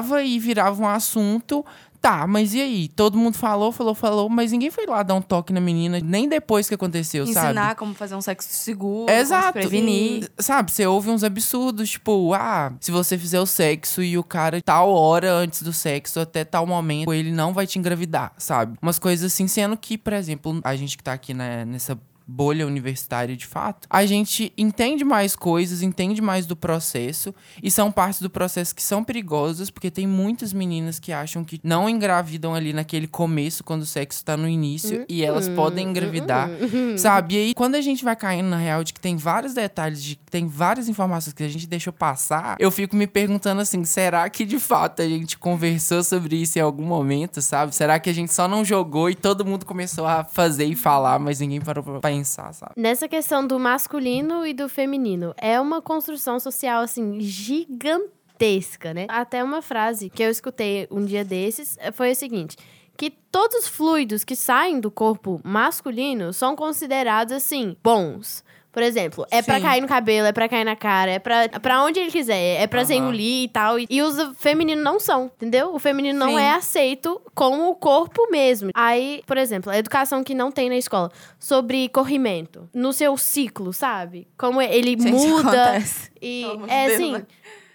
falava 0.00 0.22
e 0.22 0.38
virava 0.38 0.82
um 0.82 0.88
assunto. 0.88 1.64
Tá, 2.00 2.26
mas 2.26 2.54
e 2.54 2.62
aí? 2.62 2.88
Todo 2.88 3.18
mundo 3.18 3.36
falou, 3.36 3.70
falou, 3.70 3.94
falou, 3.94 4.26
mas 4.30 4.52
ninguém 4.52 4.70
foi 4.70 4.86
lá 4.86 5.02
dar 5.02 5.14
um 5.14 5.20
toque 5.20 5.52
na 5.52 5.60
menina, 5.60 6.00
nem 6.02 6.26
depois 6.26 6.66
que 6.66 6.74
aconteceu, 6.74 7.26
sabe? 7.26 7.48
Ensinar 7.48 7.74
como 7.74 7.92
fazer 7.92 8.14
um 8.14 8.22
sexo 8.22 8.48
seguro, 8.50 9.12
Exato. 9.12 9.48
se 9.48 9.52
prevenir. 9.52 10.30
E, 10.38 10.42
sabe, 10.42 10.72
você 10.72 10.86
ouve 10.86 11.10
uns 11.10 11.22
absurdos, 11.22 11.90
tipo, 11.90 12.32
ah, 12.32 12.72
se 12.80 12.90
você 12.90 13.18
fizer 13.18 13.38
o 13.38 13.44
sexo 13.44 14.02
e 14.02 14.16
o 14.16 14.24
cara 14.24 14.62
tal 14.62 14.90
hora 14.90 15.30
antes 15.30 15.60
do 15.60 15.74
sexo, 15.74 16.20
até 16.20 16.42
tal 16.42 16.66
momento, 16.66 17.12
ele 17.12 17.32
não 17.32 17.52
vai 17.52 17.66
te 17.66 17.78
engravidar, 17.78 18.32
sabe? 18.38 18.78
Umas 18.80 18.98
coisas 18.98 19.30
assim, 19.30 19.46
sendo 19.46 19.76
que, 19.76 19.98
por 19.98 20.14
exemplo, 20.14 20.58
a 20.64 20.74
gente 20.76 20.96
que 20.96 21.04
tá 21.04 21.12
aqui 21.12 21.34
né, 21.34 21.66
nessa 21.66 21.98
bolha 22.30 22.66
universitária 22.66 23.36
de 23.36 23.46
fato, 23.46 23.88
a 23.90 24.06
gente 24.06 24.52
entende 24.56 25.04
mais 25.04 25.34
coisas, 25.34 25.82
entende 25.82 26.22
mais 26.22 26.46
do 26.46 26.56
processo 26.56 27.34
e 27.62 27.70
são 27.70 27.90
partes 27.90 28.22
do 28.22 28.30
processo 28.30 28.74
que 28.74 28.82
são 28.82 29.02
perigosas, 29.02 29.70
porque 29.70 29.90
tem 29.90 30.06
muitas 30.06 30.52
meninas 30.52 30.98
que 30.98 31.12
acham 31.12 31.44
que 31.44 31.60
não 31.62 31.88
engravidam 31.88 32.54
ali 32.54 32.72
naquele 32.72 33.06
começo, 33.06 33.64
quando 33.64 33.82
o 33.82 33.86
sexo 33.86 34.24
tá 34.24 34.36
no 34.36 34.48
início, 34.48 35.04
e 35.08 35.24
elas 35.24 35.48
podem 35.48 35.88
engravidar, 35.88 36.48
sabe? 36.96 37.34
E 37.34 37.38
aí, 37.38 37.54
quando 37.54 37.74
a 37.74 37.80
gente 37.80 38.04
vai 38.04 38.14
caindo 38.14 38.48
na 38.48 38.56
real 38.56 38.84
de 38.84 38.92
que 38.92 39.00
tem 39.00 39.16
vários 39.16 39.54
detalhes, 39.54 40.02
de 40.02 40.16
que 40.16 40.30
tem 40.30 40.46
várias 40.46 40.88
informações 40.88 41.34
que 41.34 41.42
a 41.42 41.48
gente 41.48 41.66
deixou 41.66 41.92
passar, 41.92 42.56
eu 42.58 42.70
fico 42.70 42.94
me 42.94 43.06
perguntando 43.06 43.60
assim, 43.60 43.84
será 43.84 44.28
que 44.30 44.44
de 44.44 44.58
fato 44.58 45.02
a 45.02 45.08
gente 45.08 45.36
conversou 45.36 46.02
sobre 46.02 46.36
isso 46.36 46.58
em 46.58 46.62
algum 46.62 46.84
momento, 46.84 47.42
sabe? 47.42 47.74
Será 47.74 47.98
que 47.98 48.08
a 48.08 48.14
gente 48.14 48.32
só 48.32 48.46
não 48.46 48.64
jogou 48.64 49.10
e 49.10 49.14
todo 49.14 49.44
mundo 49.44 49.66
começou 49.66 50.06
a 50.06 50.24
fazer 50.24 50.66
e 50.66 50.76
falar, 50.76 51.18
mas 51.18 51.40
ninguém 51.40 51.60
parou 51.60 51.82
pra 52.00 52.12
pensar, 52.20 52.52
sabe? 52.52 52.72
Nessa 52.76 53.08
questão 53.08 53.46
do 53.46 53.58
masculino 53.58 54.46
e 54.46 54.52
do 54.52 54.68
feminino, 54.68 55.34
é 55.36 55.60
uma 55.60 55.80
construção 55.80 56.38
social, 56.38 56.82
assim, 56.82 57.20
gigantesca, 57.20 58.92
né? 58.94 59.06
Até 59.08 59.42
uma 59.42 59.62
frase 59.62 60.10
que 60.10 60.22
eu 60.22 60.30
escutei 60.30 60.86
um 60.90 61.04
dia 61.04 61.24
desses 61.24 61.76
eh, 61.80 61.90
foi 61.90 62.12
o 62.12 62.16
seguinte: 62.16 62.56
que 62.96 63.10
todos 63.10 63.60
os 63.60 63.68
fluidos 63.68 64.24
que 64.24 64.36
saem 64.36 64.78
do 64.78 64.90
corpo 64.90 65.40
masculino 65.42 66.32
são 66.32 66.54
considerados, 66.54 67.32
assim, 67.32 67.76
bons. 67.82 68.44
Por 68.72 68.82
exemplo, 68.84 69.26
é 69.32 69.42
pra 69.42 69.56
Sim. 69.56 69.62
cair 69.62 69.80
no 69.80 69.88
cabelo, 69.88 70.28
é 70.28 70.32
pra 70.32 70.48
cair 70.48 70.64
na 70.64 70.76
cara, 70.76 71.10
é 71.10 71.18
pra, 71.18 71.48
pra 71.60 71.82
onde 71.82 71.98
ele 71.98 72.10
quiser, 72.10 72.62
é 72.62 72.66
pra 72.68 72.84
se 72.84 72.92
Aham. 72.94 73.02
engolir 73.02 73.44
e 73.44 73.48
tal. 73.48 73.78
E, 73.80 73.86
e 73.90 74.00
os 74.00 74.16
femininos 74.38 74.84
não 74.84 75.00
são, 75.00 75.24
entendeu? 75.24 75.74
O 75.74 75.78
feminino 75.80 76.16
não 76.16 76.28
Sim. 76.36 76.38
é 76.38 76.52
aceito 76.52 77.20
como 77.34 77.68
o 77.68 77.74
corpo 77.74 78.28
mesmo. 78.30 78.70
Aí, 78.72 79.22
por 79.26 79.36
exemplo, 79.36 79.72
a 79.72 79.76
educação 79.78 80.22
que 80.22 80.34
não 80.34 80.52
tem 80.52 80.68
na 80.68 80.76
escola 80.76 81.10
sobre 81.38 81.88
corrimento, 81.88 82.68
no 82.72 82.92
seu 82.92 83.16
ciclo, 83.16 83.72
sabe? 83.72 84.28
Como 84.38 84.62
ele 84.62 84.90
Gente, 84.90 85.10
muda. 85.10 85.62
acontece. 85.70 86.10
E 86.22 86.44
de 86.64 86.70
é 86.70 86.86
assim. 86.86 87.12
né? 87.12 87.26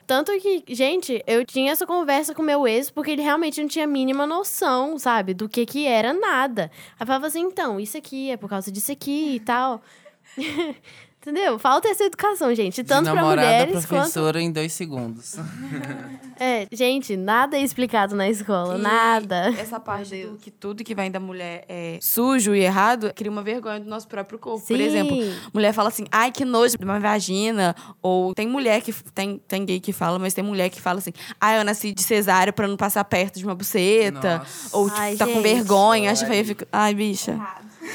Tanto 0.08 0.32
que, 0.40 0.64
gente, 0.70 1.22
eu 1.26 1.44
tinha 1.44 1.72
essa 1.72 1.84
conversa 1.86 2.36
com 2.36 2.44
meu 2.44 2.68
ex 2.68 2.92
porque 2.92 3.10
ele 3.10 3.24
realmente 3.24 3.60
não 3.60 3.68
tinha 3.68 3.86
a 3.86 3.88
mínima 3.88 4.28
noção, 4.28 5.00
sabe, 5.00 5.34
do 5.34 5.50
que 5.50 5.66
que 5.66 5.88
era 5.88 6.14
nada. 6.14 6.70
Aí 6.92 6.98
eu 7.02 7.08
falava 7.08 7.26
assim, 7.26 7.42
então, 7.42 7.80
isso 7.80 7.98
aqui 7.98 8.30
é 8.30 8.38
por 8.38 8.48
causa 8.48 8.72
disso 8.72 8.92
aqui 8.92 9.36
e 9.36 9.40
tal. 9.40 9.82
Entendeu? 11.26 11.58
Falta 11.58 11.88
essa 11.88 12.04
educação, 12.04 12.54
gente. 12.54 12.84
Tanto 12.84 13.06
namorada 13.06 13.42
mulheres 13.42 13.74
quanto. 13.74 13.88
professora 13.88 14.40
em 14.40 14.52
dois 14.52 14.74
segundos. 14.74 15.36
É, 16.38 16.68
gente, 16.70 17.16
nada 17.16 17.56
é 17.58 17.62
explicado 17.62 18.14
na 18.14 18.30
escola, 18.30 18.78
E 18.78 18.82
nada. 18.82 19.54
Essa 19.58 19.80
parte 19.80 20.26
do 20.26 20.36
que 20.36 20.52
tudo 20.52 20.84
que 20.84 20.94
vem 20.94 21.10
da 21.10 21.18
mulher 21.18 21.64
é 21.70 21.98
sujo 22.02 22.54
e 22.54 22.60
errado 22.60 23.14
cria 23.16 23.32
uma 23.32 23.42
vergonha 23.42 23.80
do 23.80 23.90
nosso 23.90 24.06
próprio 24.06 24.38
corpo. 24.38 24.60
Por 24.68 24.76
Sim. 24.76 24.84
exemplo, 24.84 25.16
mulher 25.54 25.72
fala 25.72 25.88
assim, 25.88 26.04
ai, 26.12 26.34
que 26.34 26.44
nojo 26.44 26.78
de 26.78 26.84
uma 26.84 27.00
vagina. 27.00 27.74
Ou 28.02 28.36
tem 28.36 28.46
mulher 28.46 28.82
que. 28.82 28.92
Tem, 29.14 29.38
tem 29.48 29.64
gay 29.66 29.80
que 29.80 29.94
fala, 29.94 30.20
mas 30.20 30.34
tem 30.34 30.44
mulher 30.44 30.70
que 30.70 30.82
fala 30.82 31.00
assim, 31.00 31.14
ai, 31.40 31.58
eu 31.58 31.64
nasci 31.64 31.94
de 31.94 32.04
cesárea 32.04 32.52
pra 32.52 32.68
não 32.68 32.76
passar 32.76 33.06
perto 33.06 33.40
de 33.40 33.46
uma 33.46 33.56
buceta. 33.56 34.40
Nossa. 34.40 34.78
Ou 34.78 34.90
tipo, 34.90 35.00
Ai, 35.00 35.16
tá 35.16 35.26
com 35.26 35.36
gente. 35.36 35.44
vergonha, 35.44 36.12
acha 36.12 36.28
feio, 36.28 36.44
fica. 36.44 36.68
Ai, 36.70 36.94
bicha. 36.94 37.40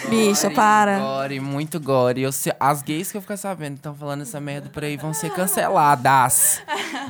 Bicha, 0.08 0.50
para. 0.50 0.98
Gore, 0.98 1.40
muito 1.40 1.78
gore. 1.80 2.22
Eu 2.22 2.32
se- 2.32 2.54
as 2.58 2.82
gays 2.82 3.10
que 3.10 3.16
eu 3.18 3.22
ficar 3.22 3.36
sabendo 3.36 3.76
estão 3.76 3.94
falando 3.94 4.22
essa 4.22 4.40
merda 4.40 4.68
por 4.70 4.82
aí 4.84 4.96
vão 4.96 5.12
ser 5.12 5.30
canceladas. 5.30 6.62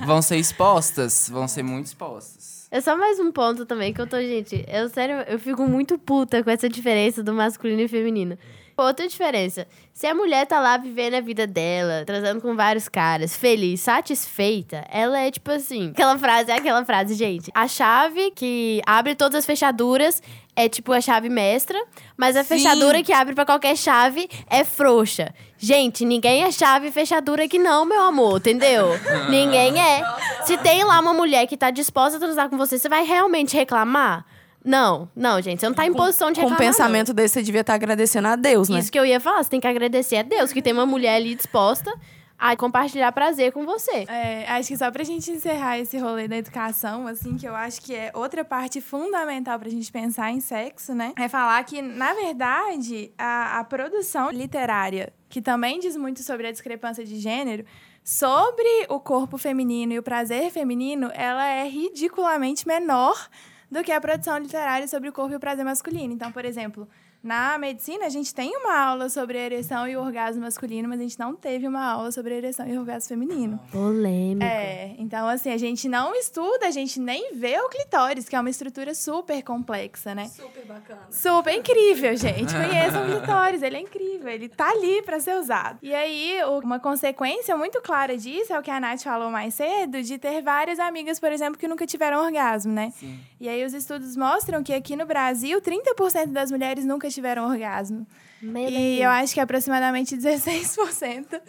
vão 0.07 0.21
ser 0.23 0.37
expostas. 0.37 1.29
Vão 1.31 1.47
ser 1.49 1.63
muito 1.63 1.87
expostas. 1.87 2.69
É 2.71 2.81
só 2.81 2.97
mais 2.97 3.19
um 3.19 3.33
ponto 3.33 3.67
também 3.67 3.93
que 3.93 4.01
eu 4.01 4.07
tô, 4.07 4.17
gente. 4.21 4.65
Eu 4.69 4.89
sério, 4.89 5.17
eu 5.27 5.39
fico 5.39 5.67
muito 5.67 5.99
puta 5.99 6.43
com 6.43 6.51
essa 6.51 6.69
diferença 6.69 7.23
do 7.23 7.33
masculino 7.35 7.81
e 7.83 7.89
feminino. 7.89 8.39
Outra 8.81 9.07
diferença. 9.07 9.67
Se 9.93 10.07
a 10.07 10.15
mulher 10.15 10.47
tá 10.47 10.59
lá 10.59 10.77
vivendo 10.77 11.15
a 11.15 11.21
vida 11.21 11.47
dela, 11.47 12.05
transando 12.07 12.41
com 12.41 12.57
vários 12.57 12.89
caras, 12.89 13.37
feliz, 13.37 13.81
satisfeita, 13.81 14.85
ela 14.91 15.19
é 15.21 15.31
tipo 15.31 15.51
assim. 15.51 15.91
Aquela 15.91 16.19
frase 16.19 16.51
é 16.51 16.55
aquela 16.55 16.85
frase, 16.85 17.15
gente. 17.15 17.51
A 17.55 17.69
chave 17.69 18.31
que 18.31 18.81
abre 18.87 19.15
todas 19.15 19.41
as 19.41 19.47
fechaduras 19.47 20.23
é 20.57 20.69
tipo 20.69 20.93
a 20.93 21.01
chave 21.01 21.29
mestra, 21.29 21.79
mas 22.17 22.37
a 22.37 22.43
Sim. 22.43 22.57
fechadura 22.57 23.03
que 23.03 23.13
abre 23.13 23.35
pra 23.35 23.45
qualquer 23.45 23.77
chave 23.77 24.29
é 24.49 24.65
frouxa. 24.65 25.35
Gente, 25.59 26.05
ninguém 26.05 26.45
é 26.45 26.51
chave 26.51 26.89
e 26.89 26.93
fechadura 26.93 27.45
aqui 27.45 27.59
não, 27.59 27.85
meu 27.85 28.03
amor, 28.03 28.39
entendeu? 28.39 28.89
ninguém 29.29 29.79
é. 29.81 30.03
Se 30.45 30.57
tem 30.59 30.85
lá 30.85 30.99
uma 31.01 31.13
mulher 31.13 31.47
que 31.47 31.57
tá 31.57 31.71
disposta 31.71 32.17
a 32.17 32.21
transar 32.21 32.49
com 32.49 32.57
você, 32.57 32.79
você 32.79 32.89
vai 32.89 33.05
realmente 33.05 33.57
reclamar? 33.57 34.25
Não, 34.65 35.09
não, 35.17 35.41
gente, 35.41 35.61
você 35.61 35.67
não 35.69 35.75
tá 35.75 35.87
em 35.87 35.93
posição 35.93 36.31
de 36.31 36.41
Com 36.41 36.47
um 36.47 36.51
reclamar. 36.51 36.67
não. 36.67 36.73
pensamento 36.79 37.15
desse, 37.15 37.35
você 37.35 37.43
devia 37.43 37.63
estar 37.63 37.75
agradecendo 37.75 38.29
a 38.29 38.37
Deus, 38.37 38.69
né? 38.69 38.79
Isso 38.79 38.93
que 38.93 38.99
eu 38.99 39.07
ia 39.07 39.19
falar, 39.19 39.43
você 39.43 39.51
tem 39.51 39.61
que 39.61 39.67
agradecer 39.67 40.17
a 40.17 40.23
Deus 40.23 40.53
que 40.53 40.61
tem 40.61 40.73
uma 40.73 40.85
mulher 40.87 41.17
ali 41.17 41.35
disposta 41.35 41.91
a 42.39 42.57
compartilhar 42.57 43.13
prazer 43.13 43.53
com 43.53 43.67
você. 43.67 44.07
É, 44.09 44.47
acho 44.49 44.69
que 44.69 44.77
só 44.77 44.91
pra 44.91 45.05
gente 45.05 45.31
encerrar 45.31 45.79
esse 45.79 45.99
rolê 45.99 46.27
da 46.27 46.39
educação, 46.39 47.07
assim, 47.07 47.37
que 47.37 47.47
eu 47.47 47.55
acho 47.55 47.83
que 47.83 47.95
é 47.95 48.11
outra 48.15 48.43
parte 48.45 48.81
fundamental 48.81 49.59
pra 49.59 49.69
gente 49.69 49.93
pensar 49.93 50.31
em 50.31 50.41
sexo, 50.41 50.95
né? 50.95 51.13
É 51.19 51.29
falar 51.29 51.63
que, 51.65 51.83
na 51.83 52.15
verdade, 52.15 53.13
a, 53.19 53.59
a 53.61 53.65
produção 53.65 54.31
literária, 54.31 55.13
que 55.29 55.43
também 55.43 55.81
diz 55.81 55.97
muito 55.97 56.23
sobre 56.23 56.47
a 56.47 56.51
discrepância 56.53 57.05
de 57.05 57.19
gênero, 57.19 57.65
sobre 58.03 58.87
o 58.89 58.99
corpo 58.99 59.37
feminino 59.37 59.93
e 59.93 59.99
o 59.99 60.03
prazer 60.03 60.51
feminino, 60.51 61.11
ela 61.13 61.47
é 61.47 61.69
ridiculamente 61.69 62.67
menor 62.67 63.29
do 63.71 63.83
que 63.85 63.93
a 63.93 64.01
produção 64.01 64.39
literária 64.39 64.89
sobre 64.89 65.09
o 65.09 65.13
corpo 65.13 65.33
e 65.33 65.37
o 65.37 65.41
prazer 65.41 65.65
masculino. 65.65 66.13
Então, 66.13 66.33
por 66.33 66.45
exemplo, 66.45 66.89
na 67.23 67.59
medicina, 67.59 68.07
a 68.07 68.09
gente 68.09 68.35
tem 68.35 68.57
uma 68.57 68.79
aula 68.79 69.11
sobre 69.11 69.37
a 69.37 69.43
ereção 69.43 69.87
e 69.87 69.95
o 69.95 70.01
orgasmo 70.01 70.43
masculino, 70.43 70.89
mas 70.89 70.99
a 71.01 71.03
gente 71.03 71.19
não 71.19 71.37
teve 71.37 71.69
uma 71.69 71.85
aula 71.85 72.11
sobre 72.11 72.33
a 72.33 72.37
ereção 72.39 72.67
e 72.67 72.77
o 72.77 72.81
orgasmo 72.81 73.09
feminino. 73.09 73.61
Polêmico. 73.71 74.43
É, 74.43 74.95
então 74.99 75.29
assim, 75.29 75.53
a 75.53 75.59
gente 75.59 75.87
não 75.87 76.15
estuda, 76.15 76.67
a 76.67 76.71
gente 76.71 76.99
nem 76.99 77.35
vê 77.35 77.61
o 77.61 77.69
clitóris, 77.69 78.27
que 78.27 78.35
é 78.35 78.41
uma 78.41 78.49
estrutura 78.49 78.95
super 78.95 79.43
complexa, 79.43 80.15
né? 80.15 80.29
Super 80.29 80.65
bacana. 80.65 81.01
Super 81.11 81.55
incrível, 81.55 82.17
gente. 82.17 82.55
Conheçam 82.55 83.05
o 83.05 83.19
clitóris, 83.19 83.63
ele 83.63 83.77
é 83.77 83.81
incrível, 83.81 84.29
ele 84.29 84.49
tá 84.49 84.71
ali 84.71 85.03
pra 85.03 85.21
ser 85.21 85.37
usado. 85.37 85.79
E 85.83 85.95
aí, 85.95 86.39
uma 86.65 86.81
consequência 86.81 87.55
muito 87.55 87.83
clara 87.83 88.17
disso 88.17 88.53
é 88.53 88.59
o 88.59 88.63
que 88.63 88.71
a 88.71 88.81
Nath 88.81 89.03
falou 89.03 89.31
mais 89.31 89.55
cedo, 89.55 90.03
de 90.03 90.17
ter 90.17 90.41
várias 90.41 90.79
amigas, 90.79 91.21
por 91.21 91.31
exemplo, 91.31 91.59
que 91.59 91.69
nunca 91.69 91.87
tiveram 91.87 92.25
orgasmo, 92.25 92.73
né? 92.73 92.93
Sim. 92.99 93.21
E 93.39 93.47
aí 93.49 93.63
os 93.65 93.75
estudos 93.75 94.17
mostram 94.17 94.63
que 94.63 94.73
aqui 94.73 94.97
no 94.97 95.05
Brasil, 95.05 95.61
30% 95.61 96.29
das 96.29 96.51
mulheres 96.51 96.85
nunca 96.85 97.10
tiveram 97.13 97.49
orgasmo. 97.49 98.07
Meu 98.43 98.69
E 98.69 98.71
Deus. 98.71 99.01
eu 99.03 99.11
acho 99.11 99.35
que 99.35 99.41
aproximadamente 99.41 100.17
16% 100.17 101.41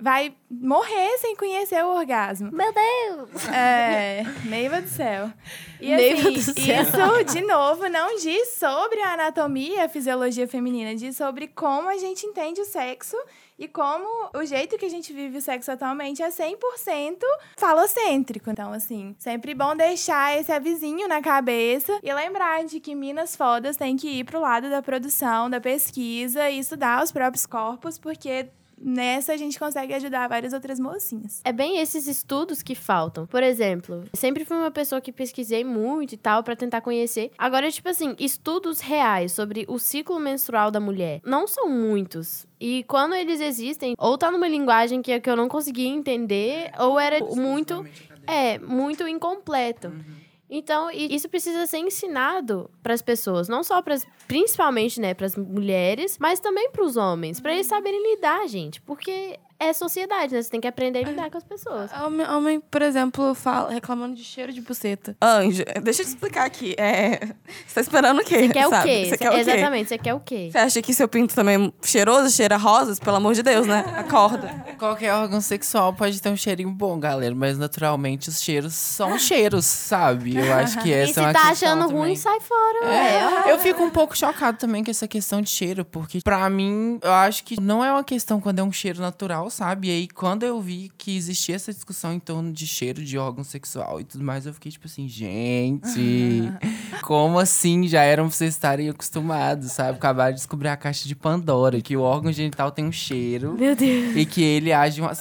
vai 0.00 0.34
morrer 0.50 1.18
sem 1.18 1.36
conhecer 1.36 1.84
o 1.84 1.88
orgasmo. 1.88 2.50
Meu 2.52 2.72
Deus! 2.72 3.48
É, 3.48 4.24
Neiva 4.44 4.80
do 4.80 4.88
céu. 4.88 5.30
E 5.80 5.94
Neiva 5.94 6.28
assim, 6.28 6.32
do 6.32 6.40
céu. 6.40 6.82
isso, 6.82 7.24
de 7.32 7.40
novo, 7.42 7.88
não 7.88 8.16
diz 8.16 8.50
sobre 8.54 9.00
a 9.00 9.14
anatomia 9.14 9.76
e 9.76 9.80
a 9.80 9.88
fisiologia 9.88 10.48
feminina, 10.48 10.94
diz 10.94 11.16
sobre 11.16 11.48
como 11.48 11.88
a 11.88 11.96
gente 11.96 12.26
entende 12.26 12.60
o 12.60 12.64
sexo 12.64 13.16
e 13.58 13.66
como 13.66 14.30
o 14.34 14.44
jeito 14.44 14.78
que 14.78 14.86
a 14.86 14.90
gente 14.90 15.12
vive 15.12 15.38
o 15.38 15.42
sexo 15.42 15.72
atualmente 15.72 16.22
é 16.22 16.28
100% 16.28 17.18
falocêntrico. 17.56 18.50
Então, 18.50 18.72
assim, 18.72 19.16
sempre 19.18 19.52
bom 19.52 19.74
deixar 19.74 20.38
esse 20.38 20.52
avizinho 20.52 21.08
na 21.08 21.20
cabeça 21.20 21.98
e 22.02 22.14
lembrar 22.14 22.64
de 22.64 22.78
que 22.78 22.94
Minas 22.94 23.34
Fodas 23.34 23.76
tem 23.76 23.96
que 23.96 24.08
ir 24.08 24.24
pro 24.24 24.40
lado 24.40 24.70
da 24.70 24.80
produção, 24.80 25.50
da 25.50 25.60
pesquisa 25.60 26.48
e 26.48 26.60
estudar 26.60 27.02
os 27.02 27.10
próprios 27.10 27.46
corpos, 27.46 27.98
porque 27.98 28.46
nessa 28.80 29.32
a 29.32 29.36
gente 29.36 29.58
consegue 29.58 29.94
ajudar 29.94 30.28
várias 30.28 30.52
outras 30.52 30.78
mocinhas. 30.78 31.40
É 31.44 31.52
bem 31.52 31.78
esses 31.78 32.06
estudos 32.06 32.62
que 32.62 32.74
faltam. 32.74 33.26
Por 33.26 33.42
exemplo, 33.42 34.04
sempre 34.12 34.44
fui 34.44 34.56
uma 34.56 34.70
pessoa 34.70 35.00
que 35.00 35.12
pesquisei 35.12 35.64
muito 35.64 36.14
e 36.14 36.16
tal 36.16 36.42
pra 36.42 36.56
tentar 36.56 36.80
conhecer. 36.80 37.30
Agora, 37.36 37.70
tipo 37.70 37.88
assim, 37.88 38.14
estudos 38.18 38.80
reais 38.80 39.32
sobre 39.32 39.64
o 39.68 39.78
ciclo 39.78 40.18
menstrual 40.18 40.70
da 40.70 40.80
mulher 40.80 41.20
não 41.24 41.46
são 41.46 41.68
muitos. 41.68 42.46
E 42.60 42.84
quando 42.84 43.14
eles 43.14 43.40
existem, 43.40 43.94
ou 43.98 44.18
tá 44.18 44.30
numa 44.30 44.48
linguagem 44.48 45.00
que, 45.00 45.18
que 45.20 45.30
eu 45.30 45.36
não 45.36 45.48
conseguia 45.48 45.88
entender, 45.88 46.72
ou 46.78 46.98
era 46.98 47.24
muito. 47.24 47.86
É, 48.26 48.58
muito 48.58 49.08
incompleto. 49.08 49.90
Então, 50.50 50.90
isso 50.90 51.28
precisa 51.28 51.66
ser 51.66 51.78
ensinado 51.78 52.70
para 52.82 52.94
as 52.94 53.02
pessoas, 53.02 53.48
não 53.48 53.62
só 53.62 53.82
para 53.82 53.96
principalmente, 54.26 54.98
né, 54.98 55.12
para 55.12 55.26
as 55.26 55.36
mulheres, 55.36 56.16
mas 56.18 56.40
também 56.40 56.70
para 56.70 56.84
os 56.84 56.96
homens, 56.96 57.38
para 57.38 57.52
eles 57.52 57.66
saberem 57.66 58.14
lidar, 58.14 58.46
gente, 58.48 58.80
porque 58.80 59.38
é 59.60 59.72
sociedade, 59.72 60.34
né? 60.34 60.42
Você 60.42 60.50
tem 60.50 60.60
que 60.60 60.68
aprender 60.68 61.00
a 61.04 61.08
lidar 61.08 61.30
com 61.30 61.38
as 61.38 61.44
pessoas. 61.44 61.90
Homem, 61.92 62.26
homem, 62.28 62.60
por 62.60 62.80
exemplo, 62.82 63.34
fala, 63.34 63.70
reclamando 63.70 64.14
de 64.14 64.22
cheiro 64.24 64.52
de 64.52 64.60
buceta. 64.60 65.16
Anjo, 65.20 65.64
deixa 65.82 66.02
eu 66.02 66.06
te 66.06 66.08
explicar 66.10 66.44
aqui. 66.46 66.74
É, 66.78 67.18
você 67.66 67.74
tá 67.74 67.80
esperando 67.80 68.20
o 68.20 68.24
quê? 68.24 68.38
Você 68.46 68.48
quer 68.48 68.66
o 68.66 68.70
sabe? 68.70 68.88
quê? 68.88 69.06
Você 69.08 69.18
quer 69.18 69.30
o 69.30 69.34
quê? 69.34 69.40
Exatamente, 69.40 69.88
você 69.88 69.98
quer 69.98 70.14
o 70.14 70.20
quê? 70.20 70.48
Você 70.52 70.58
acha 70.58 70.82
que 70.82 70.94
seu 70.94 71.08
pinto 71.08 71.34
também 71.34 71.66
é 71.82 71.86
cheiroso, 71.86 72.30
cheira 72.30 72.56
rosas? 72.56 72.98
Pelo 72.98 73.16
amor 73.16 73.34
de 73.34 73.42
Deus, 73.42 73.66
né? 73.66 73.84
Acorda. 73.96 74.48
Qualquer 74.78 75.12
órgão 75.12 75.40
sexual 75.40 75.92
pode 75.92 76.20
ter 76.22 76.28
um 76.30 76.36
cheirinho 76.36 76.70
bom, 76.70 76.98
galera, 76.98 77.34
mas 77.34 77.58
naturalmente 77.58 78.28
os 78.28 78.40
cheiros 78.40 78.74
são 78.74 79.18
cheiros, 79.18 79.64
sabe? 79.66 80.36
Eu 80.36 80.52
acho 80.54 80.78
que 80.80 80.88
E 80.88 80.92
essa 80.92 81.14
se 81.14 81.20
é 81.20 81.22
uma 81.22 81.32
tá 81.32 81.48
questão 81.48 81.68
achando 81.70 81.86
também. 81.88 81.96
ruim, 82.02 82.16
sai 82.16 82.40
fora. 82.40 82.86
É, 82.86 83.52
eu 83.52 83.58
fico 83.58 83.82
um 83.82 83.90
pouco 83.90 84.16
chocado 84.16 84.56
também 84.56 84.82
com 84.84 84.90
essa 84.90 85.06
questão 85.08 85.42
de 85.42 85.50
cheiro, 85.50 85.84
porque 85.84 86.20
pra 86.22 86.48
mim, 86.48 86.98
eu 87.02 87.12
acho 87.12 87.44
que 87.44 87.60
não 87.60 87.84
é 87.84 87.90
uma 87.92 88.04
questão 88.04 88.40
quando 88.40 88.60
é 88.60 88.62
um 88.62 88.72
cheiro 88.72 89.00
natural, 89.00 89.47
sabe? 89.50 89.88
E 89.88 89.90
aí, 89.90 90.08
quando 90.08 90.44
eu 90.44 90.60
vi 90.60 90.90
que 90.96 91.16
existia 91.16 91.54
essa 91.54 91.72
discussão 91.72 92.12
em 92.12 92.18
torno 92.18 92.52
de 92.52 92.66
cheiro 92.66 93.04
de 93.04 93.18
órgão 93.18 93.44
sexual 93.44 94.00
e 94.00 94.04
tudo 94.04 94.24
mais, 94.24 94.46
eu 94.46 94.52
fiquei 94.52 94.70
tipo 94.70 94.86
assim, 94.86 95.08
gente, 95.08 96.52
como 97.02 97.38
assim 97.38 97.86
já 97.86 98.02
eram 98.02 98.28
pra 98.28 98.36
vocês 98.36 98.54
estarem 98.54 98.88
acostumados, 98.88 99.72
sabe? 99.72 99.98
Acabaram 99.98 100.32
de 100.32 100.38
descobrir 100.38 100.68
a 100.68 100.76
caixa 100.76 101.06
de 101.06 101.14
Pandora, 101.14 101.80
que 101.80 101.96
o 101.96 102.02
órgão 102.02 102.32
genital 102.32 102.70
tem 102.70 102.84
um 102.84 102.92
cheiro 102.92 103.56
Meu 103.58 103.74
Deus. 103.74 104.16
e 104.16 104.24
que 104.26 104.42
ele 104.42 104.72
age 104.72 105.00
uma... 105.00 105.12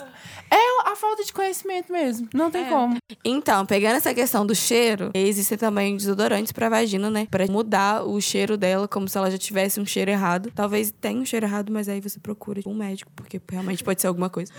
É 0.50 0.90
a 0.92 0.96
falta 0.96 1.24
de 1.24 1.34
conhecimento 1.34 1.92
mesmo, 1.92 2.28
não 2.34 2.50
tem 2.50 2.66
como. 2.66 2.98
Então, 3.24 3.66
pegando 3.66 3.98
essa 3.98 4.14
questão 4.14 4.46
do 4.46 4.56
cheiro, 4.56 5.12
existem 5.14 5.58
também 5.58 5.96
desodorantes 5.98 6.52
pra 6.52 6.70
vagina, 6.70 7.10
né? 7.10 7.28
Pra 7.30 7.46
mudar 7.48 8.04
o 8.04 8.20
cheiro 8.22 8.58
dela, 8.58 8.88
como 8.88 9.08
se 9.08 9.18
ela 9.18 9.30
já 9.30 9.38
tivesse 9.38 9.80
um 9.80 9.86
cheiro 9.86 10.10
errado. 10.10 10.52
Talvez 10.56 10.94
tenha 11.02 11.20
um 11.20 11.26
cheiro 11.26 11.46
errado, 11.46 11.72
mas 11.72 11.90
aí 11.90 12.00
você 12.00 12.20
procura 12.20 12.62
um 12.66 12.74
médico, 12.74 13.12
porque 13.16 13.42
realmente 13.50 13.84
pode 13.84 14.02
ser 14.02 14.08
alguma 14.08 14.30
coisa. 14.30 14.52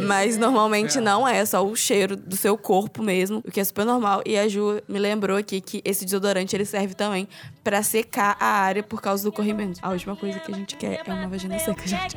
Mas 0.00 0.36
normalmente 0.38 1.00
não 1.00 1.26
é, 1.26 1.44
só 1.44 1.64
o 1.66 1.74
cheiro 1.74 2.16
do 2.16 2.36
seu 2.36 2.56
corpo 2.56 3.02
mesmo, 3.02 3.42
o 3.44 3.50
que 3.50 3.60
é 3.60 3.64
super 3.64 3.84
normal. 3.84 4.22
E 4.24 4.38
a 4.38 4.46
Ju 4.48 4.80
me 4.88 4.98
lembrou 4.98 5.36
aqui 5.36 5.60
que 5.60 5.82
esse 5.84 6.04
desodorante 6.04 6.54
ele 6.54 6.64
serve 6.64 6.94
também 6.94 7.28
pra 7.64 7.82
secar 7.82 8.36
a 8.38 8.46
área 8.46 8.82
por 8.82 9.00
causa 9.00 9.24
do 9.24 9.32
corrimento. 9.32 9.80
A 9.82 9.90
última 9.90 10.14
coisa 10.14 10.38
que 10.38 10.52
a 10.52 10.54
gente 10.54 10.76
quer 10.76 11.02
é 11.04 11.12
uma 11.12 11.28
vagina 11.28 11.58
seca, 11.58 11.86
gente. 11.86 12.16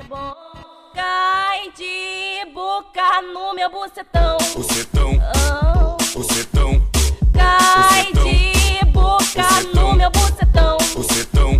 Cai 0.95 1.71
de 1.75 2.51
boca 2.53 3.21
no 3.33 3.53
meu 3.53 3.69
bucetão. 3.69 4.37
Bucetão, 4.55 5.19
bucetão, 6.13 6.81
Cai 7.33 8.05
Bucetão. 8.13 8.23
de 8.23 8.85
boca 8.93 9.43
Bucetão. 9.43 9.89
no 9.89 9.93
meu 9.95 10.09
bucetão. 10.11 10.77
bucetão, 10.95 11.59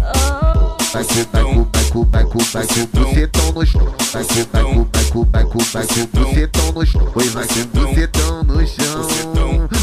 Vai 0.94 1.04
com, 1.04 1.14
vai 1.26 1.44
com, 1.44 1.66
vai 1.66 1.84
com, 1.92 2.06
vai 2.06 2.26
com, 2.26 2.40
vai 2.40 2.68
com 2.68 2.86
bucetão 2.86 3.52
no 3.52 3.66
chão. 3.66 3.96
Vai 4.14 4.24
com, 4.24 4.46
vai 4.46 4.64
com, 4.64 4.86
vai 4.86 5.04
com, 5.04 5.26
vai 5.26 5.44
com, 5.44 5.60
vai 5.60 5.86
com 5.88 6.06
bucetão 6.06 6.72
no 6.72 6.86
chão. 6.86 7.12
Oi, 7.16 7.30
vai 7.30 7.48
com 7.48 7.66
bucetão 7.66 8.44
no 8.44 8.68
chão. 8.68 9.08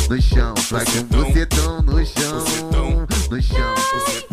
No 0.09 0.23
chão, 0.23 0.55
vai 0.71 0.85
com 0.87 1.03
bucetão 1.05 1.83
no 1.83 2.07
chão. 2.07 2.45
No 3.31 3.43
chão. 3.43 3.75
bucetão, 3.93 4.32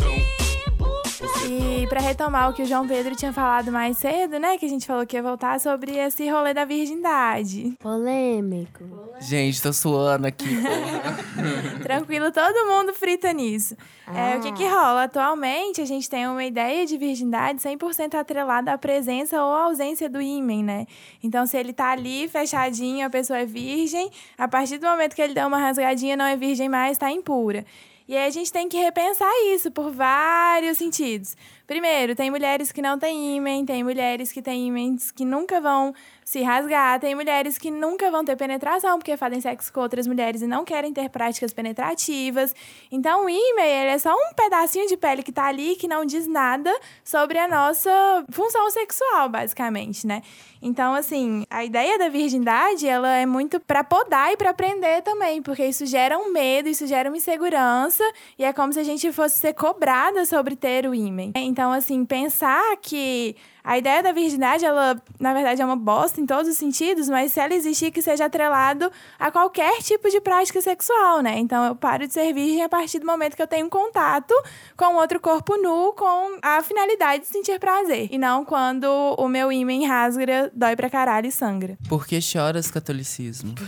E 1.90 1.92
pra 1.92 2.00
retomar 2.00 2.48
o 2.48 2.52
que 2.52 2.62
o 2.62 2.66
João 2.66 2.86
Pedro 2.86 3.16
tinha 3.16 3.32
falado 3.32 3.72
mais 3.72 3.96
cedo, 3.96 4.38
né? 4.38 4.56
Que 4.56 4.64
a 4.64 4.68
gente 4.68 4.86
falou 4.86 5.04
que 5.04 5.16
ia 5.16 5.22
voltar 5.22 5.58
sobre 5.58 5.98
esse 5.98 6.30
rolê 6.30 6.54
da 6.54 6.64
virgindade. 6.64 7.74
Polêmico. 7.80 8.84
Gente, 9.18 9.60
tô 9.60 9.72
suando 9.72 10.28
aqui. 10.28 10.46
Tranquilo, 11.82 12.30
todo 12.30 12.68
mundo 12.68 12.94
frita 12.94 13.32
nisso. 13.32 13.76
É, 14.06 14.36
o 14.36 14.40
que 14.40 14.52
que 14.52 14.68
rola? 14.68 15.02
Atualmente, 15.02 15.80
a 15.80 15.84
gente 15.84 16.08
tem 16.08 16.28
uma 16.28 16.44
ideia 16.44 16.86
de 16.86 16.96
virgindade 16.96 17.58
100% 17.58 18.14
atrelada 18.14 18.72
à 18.72 18.78
presença 18.78 19.42
ou 19.42 19.52
ausência 19.52 20.08
do 20.08 20.22
ímen, 20.22 20.62
né? 20.62 20.86
Então, 21.24 21.44
se 21.44 21.56
ele 21.56 21.72
tá 21.72 21.90
ali, 21.90 22.28
fechadinho, 22.28 23.04
a 23.04 23.10
pessoa 23.10 23.40
é 23.40 23.44
virgem. 23.44 24.12
A 24.38 24.46
partir 24.46 24.78
do 24.78 24.86
momento 24.86 25.16
que 25.16 25.22
ele 25.22 25.34
dá 25.34 25.44
uma 25.44 25.58
rasgadinha, 25.58 26.16
não 26.16 26.24
é 26.24 26.36
virgem 26.36 26.68
mais, 26.68 26.96
tá 26.96 27.10
impura. 27.10 27.64
E 28.10 28.16
aí 28.16 28.26
a 28.26 28.30
gente 28.30 28.52
tem 28.52 28.68
que 28.68 28.76
repensar 28.76 29.30
isso 29.54 29.70
por 29.70 29.92
vários 29.92 30.78
sentidos. 30.78 31.36
Primeiro, 31.70 32.16
tem 32.16 32.32
mulheres 32.32 32.72
que 32.72 32.82
não 32.82 32.98
têm 32.98 33.36
ímen, 33.36 33.64
tem 33.64 33.84
mulheres 33.84 34.32
que 34.32 34.42
têm 34.42 34.66
ímens 34.66 35.12
que 35.12 35.24
nunca 35.24 35.60
vão 35.60 35.94
se 36.24 36.42
rasgar, 36.42 36.98
tem 36.98 37.14
mulheres 37.14 37.58
que 37.58 37.70
nunca 37.70 38.10
vão 38.10 38.24
ter 38.24 38.34
penetração 38.34 38.98
porque 38.98 39.16
fazem 39.16 39.40
sexo 39.40 39.72
com 39.72 39.80
outras 39.80 40.04
mulheres 40.04 40.42
e 40.42 40.48
não 40.48 40.64
querem 40.64 40.92
ter 40.92 41.08
práticas 41.08 41.52
penetrativas. 41.52 42.52
Então, 42.90 43.24
o 43.24 43.30
ímen, 43.30 43.64
é 43.64 43.98
só 43.98 44.12
um 44.12 44.34
pedacinho 44.34 44.88
de 44.88 44.96
pele 44.96 45.22
que 45.22 45.30
tá 45.30 45.44
ali 45.44 45.76
que 45.76 45.86
não 45.86 46.04
diz 46.04 46.26
nada 46.26 46.76
sobre 47.04 47.38
a 47.38 47.46
nossa 47.46 47.90
função 48.32 48.68
sexual, 48.70 49.28
basicamente, 49.28 50.08
né? 50.08 50.22
Então, 50.62 50.92
assim, 50.94 51.44
a 51.48 51.64
ideia 51.64 51.98
da 51.98 52.08
virgindade, 52.08 52.86
ela 52.86 53.16
é 53.16 53.24
muito 53.24 53.58
pra 53.58 53.82
podar 53.82 54.32
e 54.32 54.36
pra 54.36 54.50
aprender 54.50 55.02
também, 55.02 55.40
porque 55.40 55.64
isso 55.64 55.86
gera 55.86 56.18
um 56.18 56.30
medo, 56.32 56.68
isso 56.68 56.86
gera 56.86 57.08
uma 57.08 57.16
insegurança, 57.16 58.04
e 58.38 58.44
é 58.44 58.52
como 58.52 58.72
se 58.72 58.78
a 58.78 58.84
gente 58.84 59.10
fosse 59.10 59.38
ser 59.38 59.54
cobrada 59.54 60.26
sobre 60.26 60.54
ter 60.54 60.86
o 60.86 60.94
ímen. 60.94 61.32
Então, 61.34 61.59
assim, 61.72 62.04
pensar 62.04 62.76
que 62.82 63.36
a 63.62 63.78
ideia 63.78 64.02
da 64.02 64.12
virgindade, 64.12 64.64
ela, 64.64 65.00
na 65.18 65.32
verdade, 65.34 65.60
é 65.60 65.64
uma 65.64 65.76
bosta 65.76 66.20
em 66.20 66.26
todos 66.26 66.50
os 66.50 66.56
sentidos, 66.56 67.08
mas 67.08 67.32
se 67.32 67.40
ela 67.40 67.54
existir, 67.54 67.90
que 67.90 68.02
seja 68.02 68.26
atrelado 68.26 68.90
a 69.18 69.30
qualquer 69.30 69.80
tipo 69.82 70.08
de 70.10 70.20
prática 70.20 70.60
sexual, 70.60 71.20
né? 71.20 71.38
Então, 71.38 71.64
eu 71.64 71.74
paro 71.74 72.06
de 72.06 72.12
ser 72.12 72.32
virgem 72.32 72.62
a 72.62 72.68
partir 72.68 72.98
do 72.98 73.06
momento 73.06 73.36
que 73.36 73.42
eu 73.42 73.46
tenho 73.46 73.68
contato 73.68 74.34
com 74.76 74.94
outro 74.96 75.20
corpo 75.20 75.56
nu 75.56 75.92
com 75.92 76.38
a 76.42 76.62
finalidade 76.62 77.24
de 77.24 77.28
sentir 77.28 77.58
prazer. 77.58 78.08
E 78.10 78.18
não 78.18 78.44
quando 78.44 78.84
o 79.18 79.28
meu 79.28 79.52
ímen 79.52 79.86
rasga, 79.86 80.50
dói 80.54 80.76
pra 80.76 80.88
caralho 80.90 81.26
e 81.26 81.32
sangra. 81.32 81.78
Por 81.88 82.06
que 82.06 82.20
choras, 82.20 82.70
catolicismo? 82.70 83.54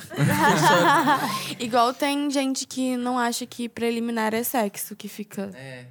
Igual 1.59 1.92
tem 1.94 2.31
gente 2.31 2.66
que 2.66 2.96
não 2.96 3.18
acha 3.18 3.46
que 3.46 3.68
preliminar 3.68 4.35
é 4.35 4.42
sexo, 4.42 4.94
que 4.96 5.09
fica. 5.09 5.50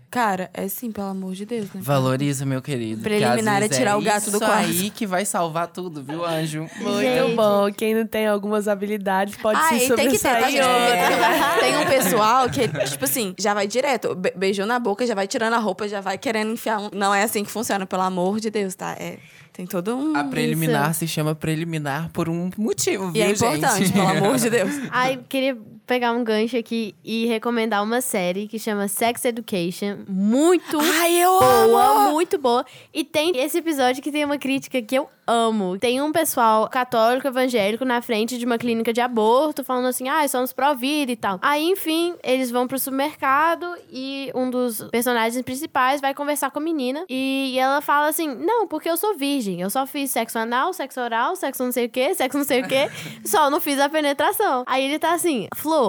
Cara, 0.09 0.49
é 0.53 0.67
sim, 0.67 0.91
pelo 0.91 1.07
amor 1.07 1.33
de 1.33 1.45
Deus, 1.45 1.71
né? 1.73 1.81
Valoriza, 1.81 2.45
meu 2.45 2.61
querido. 2.61 3.01
Preliminar 3.01 3.57
é 3.57 3.67
vezes 3.67 3.77
tirar 3.91 3.97
o 3.97 4.01
gato 4.01 4.23
do 4.25 4.37
isso 4.37 4.39
quarto. 4.39 4.65
aí 4.65 4.89
que 4.95 5.05
vai 5.05 5.25
salvar 5.25 5.67
tudo, 5.67 6.03
viu, 6.03 6.25
anjo? 6.25 6.67
Muito 6.79 7.01
Gente. 7.01 7.35
bom. 7.35 7.71
Quem 7.75 7.95
não 7.95 8.05
tem 8.07 8.27
algumas 8.27 8.67
habilidades 8.67 9.35
pode 9.37 9.59
Ah, 9.59 9.69
se 9.69 9.85
e 9.91 9.95
tem 9.95 10.09
que 10.09 10.17
ter, 10.17 10.29
tá, 10.29 10.41
sobressair 10.41 10.63
gente? 10.63 11.59
Tem 11.61 11.77
um 11.77 11.85
pessoal 11.85 12.49
que, 12.49 12.67
tipo 12.89 13.05
assim, 13.05 13.33
já 13.39 13.53
vai 13.53 13.67
direto, 13.67 14.15
be- 14.15 14.33
beijou 14.35 14.65
na 14.65 14.79
boca, 14.79 15.05
já 15.05 15.13
vai 15.15 15.27
tirando 15.27 15.53
a 15.53 15.57
roupa, 15.59 15.87
já 15.87 16.01
vai 16.01 16.17
querendo 16.17 16.51
enfiar. 16.53 16.79
Um... 16.79 16.89
Não 16.93 17.13
é 17.13 17.23
assim 17.23 17.43
que 17.43 17.51
funciona, 17.51 17.85
pelo 17.85 18.01
amor 18.01 18.39
de 18.39 18.49
Deus, 18.49 18.73
tá? 18.75 18.95
É, 18.99 19.17
tem 19.53 19.65
todo 19.67 19.95
um. 19.95 20.15
A 20.15 20.23
preliminar 20.23 20.93
se 20.93 21.07
chama 21.07 21.35
preliminar 21.35 22.09
por 22.11 22.27
um 22.29 22.49
motivo, 22.57 23.09
E 23.09 23.11
viu, 23.11 23.23
é 23.23 23.31
importante, 23.31 23.85
gente? 23.85 23.93
pelo 23.93 24.07
amor 24.07 24.37
de 24.37 24.49
Deus. 24.51 24.71
Ai, 24.89 25.19
queria 25.29 25.57
pegar 25.91 26.13
um 26.13 26.23
gancho 26.23 26.55
aqui 26.55 26.95
e 27.03 27.25
recomendar 27.25 27.83
uma 27.83 27.99
série 27.99 28.47
que 28.47 28.57
chama 28.57 28.87
Sex 28.87 29.25
Education. 29.25 30.05
Muito 30.07 30.79
Ai, 30.79 31.17
eu 31.17 31.37
boa, 31.37 31.83
amo! 31.83 32.11
muito 32.13 32.37
boa. 32.37 32.65
E 32.93 33.03
tem 33.03 33.35
esse 33.35 33.57
episódio 33.57 34.01
que 34.01 34.09
tem 34.09 34.23
uma 34.23 34.37
crítica 34.37 34.81
que 34.81 34.95
eu 34.95 35.09
amo. 35.27 35.77
Tem 35.77 36.01
um 36.01 36.11
pessoal 36.11 36.67
católico 36.69 37.27
evangélico 37.27 37.85
na 37.85 38.01
frente 38.01 38.37
de 38.37 38.45
uma 38.45 38.57
clínica 38.57 38.91
de 38.91 39.01
aborto, 39.01 39.63
falando 39.63 39.87
assim: 39.87 40.07
ah, 40.07 40.25
somos 40.27 40.53
pró-vida 40.53 41.11
e 41.11 41.15
tal. 41.15 41.39
Aí, 41.41 41.63
enfim, 41.63 42.15
eles 42.23 42.51
vão 42.51 42.67
pro 42.67 42.79
supermercado 42.79 43.65
e 43.91 44.31
um 44.35 44.49
dos 44.49 44.83
personagens 44.91 45.41
principais 45.43 46.01
vai 46.01 46.13
conversar 46.13 46.51
com 46.51 46.59
a 46.59 46.61
menina. 46.61 47.05
E 47.09 47.55
ela 47.57 47.81
fala 47.81 48.07
assim: 48.07 48.33
não, 48.33 48.67
porque 48.67 48.89
eu 48.89 48.97
sou 48.97 49.15
virgem. 49.15 49.61
Eu 49.61 49.69
só 49.69 49.85
fiz 49.85 50.11
sexo 50.11 50.39
anal, 50.39 50.73
sexo 50.73 50.99
oral, 50.99 51.35
sexo 51.35 51.63
não 51.63 51.71
sei 51.71 51.85
o 51.85 51.89
quê, 51.89 52.13
sexo 52.13 52.37
não 52.37 52.45
sei 52.45 52.61
o 52.61 52.67
quê. 52.67 52.89
só 53.25 53.49
não 53.49 53.61
fiz 53.61 53.79
a 53.79 53.89
penetração. 53.89 54.63
Aí 54.67 54.85
ele 54.85 54.99
tá 54.99 55.13
assim: 55.13 55.47
Flor, 55.55 55.80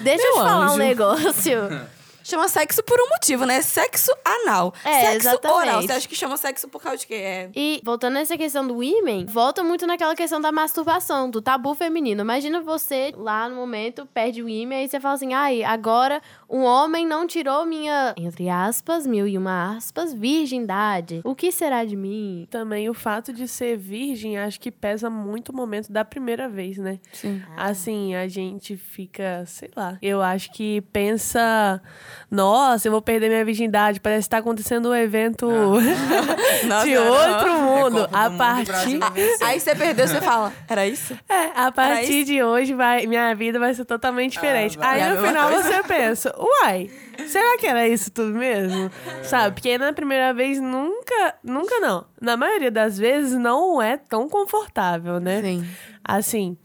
deixa 0.00 0.22
eu 0.26 0.32
te 0.32 0.36
Meu 0.36 0.44
falar 0.44 0.60
um 0.60 0.72
anjo. 0.72 0.76
negócio. 0.78 1.58
Chama 2.30 2.46
sexo 2.46 2.80
por 2.84 2.96
um 3.00 3.08
motivo, 3.08 3.44
né? 3.44 3.60
Sexo 3.60 4.12
anal. 4.24 4.72
É, 4.84 5.00
sexo 5.00 5.28
exatamente. 5.28 5.58
oral. 5.58 5.82
Você 5.82 5.92
acha 5.92 6.08
que 6.08 6.14
chama 6.14 6.36
sexo 6.36 6.68
por 6.68 6.80
causa 6.80 6.98
de 6.98 7.08
quê? 7.08 7.14
É. 7.14 7.50
E 7.56 7.80
voltando 7.84 8.14
nessa 8.14 8.38
questão 8.38 8.64
do 8.64 8.74
women, 8.74 9.26
volta 9.26 9.64
muito 9.64 9.84
naquela 9.84 10.14
questão 10.14 10.40
da 10.40 10.52
masturbação, 10.52 11.28
do 11.28 11.42
tabu 11.42 11.74
feminino. 11.74 12.20
Imagina 12.20 12.60
você 12.60 13.12
lá 13.16 13.48
no 13.48 13.56
momento, 13.56 14.06
perde 14.14 14.42
o 14.42 14.44
women, 14.44 14.78
aí 14.78 14.88
você 14.88 15.00
fala 15.00 15.14
assim: 15.14 15.34
ai, 15.34 15.64
agora 15.64 16.22
um 16.48 16.60
homem 16.62 17.04
não 17.04 17.26
tirou 17.26 17.66
minha, 17.66 18.14
entre 18.16 18.48
aspas, 18.48 19.08
mil 19.08 19.26
e 19.26 19.36
uma 19.36 19.76
aspas, 19.76 20.14
virgindade. 20.14 21.22
O 21.24 21.34
que 21.34 21.50
será 21.50 21.84
de 21.84 21.96
mim? 21.96 22.46
Também 22.48 22.88
o 22.88 22.94
fato 22.94 23.32
de 23.32 23.48
ser 23.48 23.76
virgem, 23.76 24.38
acho 24.38 24.60
que 24.60 24.70
pesa 24.70 25.10
muito 25.10 25.48
o 25.48 25.52
momento 25.52 25.90
da 25.90 26.04
primeira 26.04 26.48
vez, 26.48 26.78
né? 26.78 27.00
Sim. 27.12 27.42
Assim, 27.56 28.14
a 28.14 28.28
gente 28.28 28.76
fica, 28.76 29.42
sei 29.46 29.70
lá. 29.74 29.98
Eu 30.00 30.22
acho 30.22 30.52
que 30.52 30.80
pensa 30.92 31.82
nossa, 32.30 32.88
eu 32.88 32.92
vou 32.92 33.00
perder 33.02 33.28
minha 33.28 33.44
virgindade, 33.44 34.00
parece 34.00 34.24
que 34.26 34.30
tá 34.30 34.38
acontecendo 34.38 34.90
um 34.90 34.94
evento 34.94 35.48
Nossa, 36.66 36.86
de 36.86 36.94
não. 36.94 37.06
outro 37.08 37.48
É 37.48 37.58
mundo. 37.58 38.06
Do 38.08 38.16
a 38.16 38.22
Mundo, 38.30 38.34
o 38.34 38.38
partir 38.38 38.98
vencer. 39.14 39.46
Aí 39.46 39.60
você 39.60 39.74
perdeu, 39.74 40.08
você 40.08 40.20
fala, 40.20 40.52
era 40.68 40.86
isso? 40.86 41.16
É, 41.28 41.50
a 41.54 41.70
partir 41.72 42.24
de 42.24 42.42
hoje 42.42 42.74
vai, 42.74 43.06
minha 43.06 43.34
vida 43.34 43.58
vai 43.58 43.74
ser 43.74 43.84
totalmente 43.84 44.32
diferente. 44.32 44.76
vai. 44.78 45.00
É 45.00 45.02
a 45.02 45.06
Aí 45.10 45.16
no 45.16 45.26
final 45.26 45.48
coisa. 45.50 45.62
você 45.72 45.82
pensa, 45.82 46.34
uai, 46.38 46.90
será 47.26 47.56
que 47.58 47.66
era 47.66 47.86
isso 47.88 48.10
tudo 48.10 48.32
mesmo? 48.34 48.90
Sabe? 49.22 49.54
Porque 49.54 49.76
na 49.78 49.92
primeira 49.92 50.32
vez 50.34 50.60
nunca, 50.60 51.34
nunca 51.42 51.78
não. 51.80 52.04
Na 52.20 52.36
maioria 52.36 52.70
das 52.70 52.98
vezes 52.98 53.38
não 53.38 53.80
é 53.80 53.96
tão 53.96 54.28
confortável, 54.28 55.20
né? 55.20 55.40
Sim. 55.42 55.66
Assim, 56.04 56.56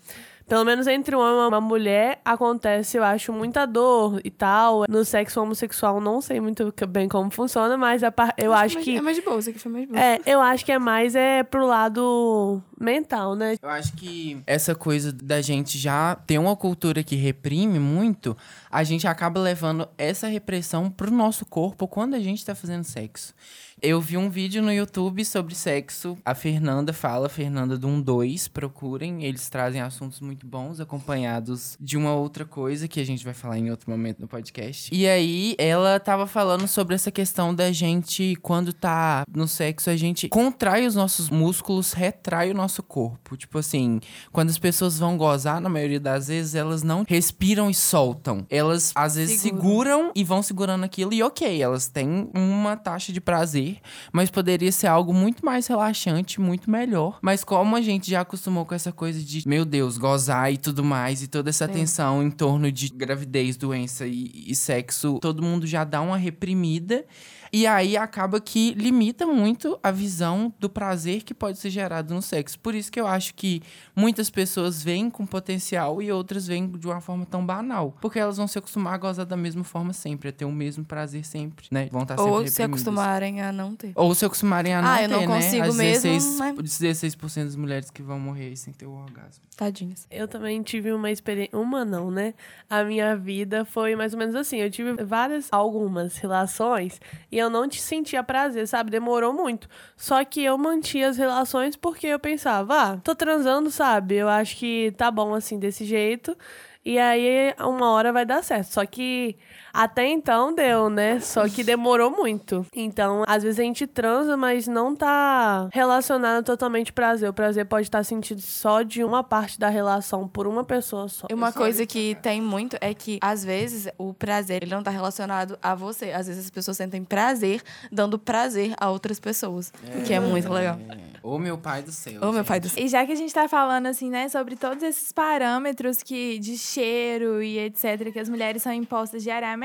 pelo 0.48 0.64
menos 0.64 0.86
entre 0.88 1.16
um 1.16 1.20
homem 1.20 1.44
e 1.44 1.48
uma 1.48 1.62
mulher 1.62 2.20
acontece, 2.24 2.98
eu 2.98 3.04
acho, 3.04 3.34
muita 3.34 3.66
dor 3.66 4.20
e 4.24 4.30
tal. 4.30 4.86
No 4.88 5.04
sexo 5.04 5.42
homossexual 5.42 6.00
não 6.00 6.22
sei 6.22 6.40
muito 6.40 6.74
bem 6.88 7.08
como 7.10 7.32
funciona, 7.32 7.76
mas 7.78 8.04
a 8.04 8.12
par- 8.12 8.34
eu 8.38 8.54
acho 8.54 8.80
que 8.80 8.98
É 8.98 9.02
mais 9.02 9.16
de 9.18 9.24
boa, 9.24 9.40
isso 9.40 9.50
aqui 9.50 9.60
foi 9.60 9.72
mais 9.72 9.86
de 9.88 9.92
boa. 9.94 10.04
é, 10.04 10.20
eu 10.26 10.40
acho 10.42 10.64
que 10.66 10.72
é 10.72 10.80
mais 10.80 11.16
é 11.16 11.44
pro 11.44 11.66
lado 11.66 12.62
mental, 12.80 13.36
né? 13.36 13.56
Eu 13.62 13.70
acho 13.70 13.94
que 13.94 14.42
essa 14.46 14.76
coisa 14.76 15.12
da 15.12 15.42
gente 15.42 15.78
já 15.78 16.16
ter 16.28 16.38
uma 16.38 16.56
cultura 16.56 17.04
que 17.04 17.16
reprime 17.16 17.80
muito, 17.80 18.36
a 18.70 18.84
gente 18.84 19.08
acaba 19.08 19.40
levando 19.40 19.88
essa 19.98 20.28
repressão 20.28 20.90
pro 20.92 21.10
nosso 21.12 21.46
corpo 21.46 21.88
quando 21.88 22.14
a 22.14 22.20
gente 22.20 22.46
tá 22.46 22.54
fazendo 22.54 22.84
sexo. 22.84 23.34
Eu 23.82 24.00
vi 24.00 24.16
um 24.16 24.30
vídeo 24.30 24.64
no 24.64 24.72
YouTube 24.72 25.24
sobre 25.26 25.54
sexo. 25.54 26.18
A 26.24 26.34
Fernanda 26.34 26.94
fala, 26.94 27.28
Fernanda 27.28 27.78
do 27.78 28.02
12, 28.02 28.50
procurem. 28.50 29.26
Eles 29.26 29.50
trazem 29.50 29.82
assuntos 29.82 30.22
muito 30.22 30.48
bons, 30.48 30.80
acompanhados 30.80 31.78
de 31.80 31.98
uma 31.98 32.16
outra 32.16 32.46
coisa 32.46 32.88
que 32.88 33.02
a 33.02 33.06
gente 33.06 33.24
vai 33.26 33.34
falar 33.34 33.60
em 33.60 33.70
outro 33.70 33.92
momento 33.92 34.22
no 34.22 34.30
podcast. 34.30 34.90
E 34.96 35.06
aí, 35.06 35.56
ela 35.58 36.00
tava 36.00 36.26
falando 36.26 36.68
sobre 36.70 36.96
essa 36.96 37.12
questão 37.12 37.54
da 37.54 37.70
gente, 37.72 38.38
quando 38.42 38.72
tá 38.72 39.26
no 39.30 39.48
sexo, 39.48 39.90
a 39.90 39.98
gente 39.98 40.30
contrai 40.30 40.88
os 40.88 40.96
nossos 40.96 41.30
músculos, 41.30 41.92
retrai 41.92 42.52
o 42.52 42.56
nosso 42.56 42.82
corpo. 42.82 43.36
Tipo 43.36 43.58
assim, 43.58 44.00
quando 44.32 44.50
as 44.50 44.58
pessoas 44.58 44.98
vão 44.98 45.18
gozar, 45.18 45.60
na 45.60 45.70
maioria 45.70 46.00
das 46.00 46.30
vezes, 46.30 46.56
elas 46.56 46.82
não 46.82 47.04
respiram 47.08 47.70
e 47.70 47.74
soltam. 47.74 48.48
Elas, 48.50 48.94
às 48.96 49.16
vezes, 49.16 49.42
seguram 49.42 50.12
e 50.16 50.24
vão 50.24 50.42
segurando 50.42 50.86
aquilo 50.86 51.14
e 51.14 51.22
ok, 51.22 51.62
elas 51.62 51.88
têm 51.90 52.30
uma 52.34 52.78
taxa 52.78 53.12
de 53.12 53.20
prazer, 53.20 53.65
mas 54.12 54.30
poderia 54.30 54.72
ser 54.72 54.88
algo 54.88 55.14
muito 55.14 55.46
mais 55.46 55.68
relaxante, 55.68 56.40
muito 56.40 56.70
melhor. 56.70 57.20
Mas 57.22 57.44
como 57.44 57.76
a 57.76 57.82
gente 57.82 58.10
já 58.10 58.22
acostumou 58.22 58.66
com 58.66 58.76
essa 58.76 58.92
coisa 58.92 59.20
de, 59.20 59.48
meu 59.48 59.66
Deus, 59.66 59.98
gozar 59.98 60.52
e 60.52 60.58
tudo 60.58 60.84
mais, 60.84 61.22
e 61.22 61.28
toda 61.28 61.50
essa 61.50 61.68
tensão 61.68 62.24
em 62.24 62.32
torno 62.32 62.72
de 62.72 62.90
gravidez, 62.90 63.58
doença 63.58 64.06
e, 64.06 64.46
e 64.48 64.56
sexo, 64.56 65.20
todo 65.22 65.44
mundo 65.44 65.66
já 65.66 65.84
dá 65.84 66.02
uma 66.02 66.18
reprimida. 66.18 67.06
E 67.52 67.66
aí 67.68 67.96
acaba 67.96 68.40
que 68.42 68.74
limita 68.74 69.26
muito 69.26 69.80
a 69.82 69.92
visão 69.92 70.54
do 70.60 70.70
prazer 70.70 71.24
que 71.24 71.34
pode 71.34 71.58
ser 71.60 71.70
gerado 71.70 72.14
no 72.14 72.22
sexo. 72.22 72.60
Por 72.60 72.74
isso 72.76 72.92
que 72.92 73.00
eu 73.00 73.08
acho 73.08 73.34
que 73.34 73.62
muitas 73.96 74.30
pessoas 74.30 74.84
vêm 74.84 75.10
com 75.10 75.26
potencial 75.26 76.02
e 76.02 76.12
outras 76.12 76.48
vêm 76.48 76.68
de 76.70 76.88
uma 76.88 77.00
forma 77.02 77.26
tão 77.26 77.46
banal. 77.46 77.96
Porque 78.02 78.20
elas 78.20 78.38
vão 78.38 78.48
se 78.48 78.58
acostumar 78.58 78.94
a 78.96 78.98
gozar 78.98 79.26
da 79.26 79.38
mesma 79.38 79.64
forma 79.64 79.94
sempre, 79.94 80.30
a 80.30 80.32
ter 80.32 80.46
o 80.46 80.52
mesmo 80.52 80.84
prazer 80.84 81.26
sempre, 81.26 81.68
né? 81.72 81.88
Vão 81.92 82.02
estar 82.04 82.18
sempre 82.18 82.32
Ou 82.32 82.38
se 82.40 82.44
reprimidas. 82.62 82.82
acostumarem 82.88 83.42
a 83.42 83.52
não 83.52 83.76
ter. 83.76 83.92
Ou 83.96 84.14
se 84.16 84.26
acostumarem 84.26 84.74
a 84.74 84.82
não 84.82 84.90
Ah, 84.90 84.98
ter, 84.98 85.04
eu 85.06 85.10
não 85.10 85.20
né? 85.22 85.28
consigo 85.28 85.64
As 85.68 85.76
mesmo, 85.76 86.04
16, 86.04 86.38
mas- 86.40 86.56
16% 86.80 87.46
das 87.46 87.56
mulheres 87.56 87.90
que 87.90 88.02
vão 88.02 88.20
morrer 88.20 88.56
sem 88.56 88.74
ter 88.74 88.86
o 88.86 88.92
orgasmo. 88.94 89.44
Tadinhas. 89.56 90.06
Eu 90.12 90.28
também 90.28 90.62
tive 90.62 90.92
uma 90.92 91.10
experiência. 91.10 91.58
Uma 91.58 91.86
não, 91.86 92.12
né? 92.12 92.34
A 92.70 92.84
minha 92.84 93.16
vida 93.16 93.64
foi 93.64 93.96
mais 93.96 94.12
ou 94.14 94.20
menos 94.20 94.36
assim. 94.36 94.58
Eu 94.58 94.70
tive 94.70 94.94
várias, 95.04 95.48
algumas 95.52 96.18
relações 96.18 97.00
e 97.32 97.38
eu 97.38 97.45
não 97.50 97.68
te 97.68 97.82
sentia 97.82 98.24
prazer, 98.24 98.68
sabe? 98.68 98.92
Demorou 98.92 99.34
muito. 99.34 99.68
Só 99.98 100.24
que 100.24 100.44
eu 100.44 100.58
mantinha 100.58 101.10
as 101.10 101.18
relações 101.18 101.76
porque 101.76 102.08
eu 102.08 102.20
pensava, 102.20 102.94
ah, 102.94 102.98
tô 102.98 103.16
transando, 103.16 103.72
sabe? 103.72 104.16
Eu 104.16 104.30
acho 104.30 104.58
que 104.58 104.94
tá 104.98 105.10
bom 105.12 105.34
assim, 105.34 105.60
desse 105.60 105.86
jeito. 105.86 106.38
E 106.84 107.00
aí, 107.00 107.54
uma 107.60 107.92
hora 107.92 108.14
vai 108.14 108.26
dar 108.26 108.44
certo. 108.44 108.68
Só 108.72 108.86
que 108.86 109.38
até 109.76 110.08
então 110.08 110.54
deu, 110.54 110.90
né? 110.90 111.20
Só 111.20 111.48
que 111.50 111.64
demorou 111.64 112.10
muito. 112.10 112.66
Então, 112.74 113.24
às 113.28 113.44
vezes 113.44 113.60
a 113.60 113.64
gente 113.64 113.86
transa, 113.86 114.38
mas 114.38 114.68
não 114.68 114.96
tá 114.96 115.70
relacionado 115.72 116.46
totalmente 116.46 116.94
prazer. 116.94 117.30
O 117.30 117.34
prazer 117.34 117.66
pode 117.66 117.88
estar 117.88 118.04
sentido 118.04 118.42
só 118.42 118.82
de 118.82 119.04
uma 119.04 119.24
parte 119.24 119.60
da 119.60 119.68
relação 119.68 120.28
por 120.28 120.48
uma 120.48 120.64
pessoa 120.64 121.08
só. 121.10 121.28
E 121.30 121.34
Uma 121.34 121.52
coisa 121.52 121.86
que 121.86 122.16
tem 122.22 122.42
muito 122.42 122.78
é 122.80 122.94
que, 122.94 123.20
às 123.22 123.44
vezes, 123.44 123.88
o 123.98 124.14
prazer 124.14 124.64
ele 124.64 124.74
não 124.74 124.82
tá 124.82 124.92
relacionado 124.92 125.58
a 125.62 125.76
você. 125.76 126.12
Às 126.12 126.28
vezes 126.28 126.46
as 126.46 126.50
pessoas 126.50 126.78
sentem 126.78 127.04
prazer 127.04 127.62
dando 127.92 128.18
prazer 128.18 128.74
a 128.80 128.90
outras 128.90 129.20
pessoas. 129.20 129.74
O 129.98 130.04
que 130.04 130.14
é 130.14 130.20
muito 130.20 130.52
legal. 130.52 130.80
Ô, 131.22 131.40
meu 131.40 131.58
pai 131.58 131.82
do 131.82 131.92
céu. 131.92 132.22
Ô, 132.22 132.26
meu 132.26 132.36
gente. 132.36 132.48
pai 132.48 132.60
do 132.60 132.70
céu. 132.70 132.84
E 132.84 132.88
já 132.88 133.04
que 133.06 133.12
a 133.12 133.16
gente 133.16 133.34
tá 133.34 133.48
falando, 133.48 133.88
assim, 133.88 134.12
né, 134.12 134.30
sobre 134.30 134.56
todos 134.56 134.84
esses 134.84 135.12
parâmetros 135.12 136.04
que, 136.04 136.38
de 136.38 136.56
cheiro 136.56 137.42
e 137.42 137.58
etc., 137.58 138.12
que 138.14 138.20
as 138.20 138.30
mulheres 138.30 138.62
são 138.62 138.72
impostas 138.72 139.24
diariamente, 139.24 139.65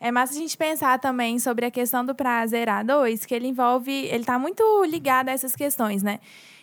é 0.00 0.12
massa 0.12 0.32
a 0.32 0.36
gente 0.36 0.56
pensar 0.56 0.98
também 0.98 1.38
sobre 1.38 1.66
a 1.66 1.70
questão 1.70 2.04
do 2.04 2.14
prazer 2.14 2.68
A2, 2.68 3.26
que 3.26 3.34
ele 3.34 3.48
envolve. 3.48 3.92
Ele 3.92 4.24
tá 4.24 4.38
muito 4.38 4.62
ligado 4.84 5.28
a 5.28 5.32
essas 5.32 5.56
questões, 5.56 6.02
né? 6.02 6.20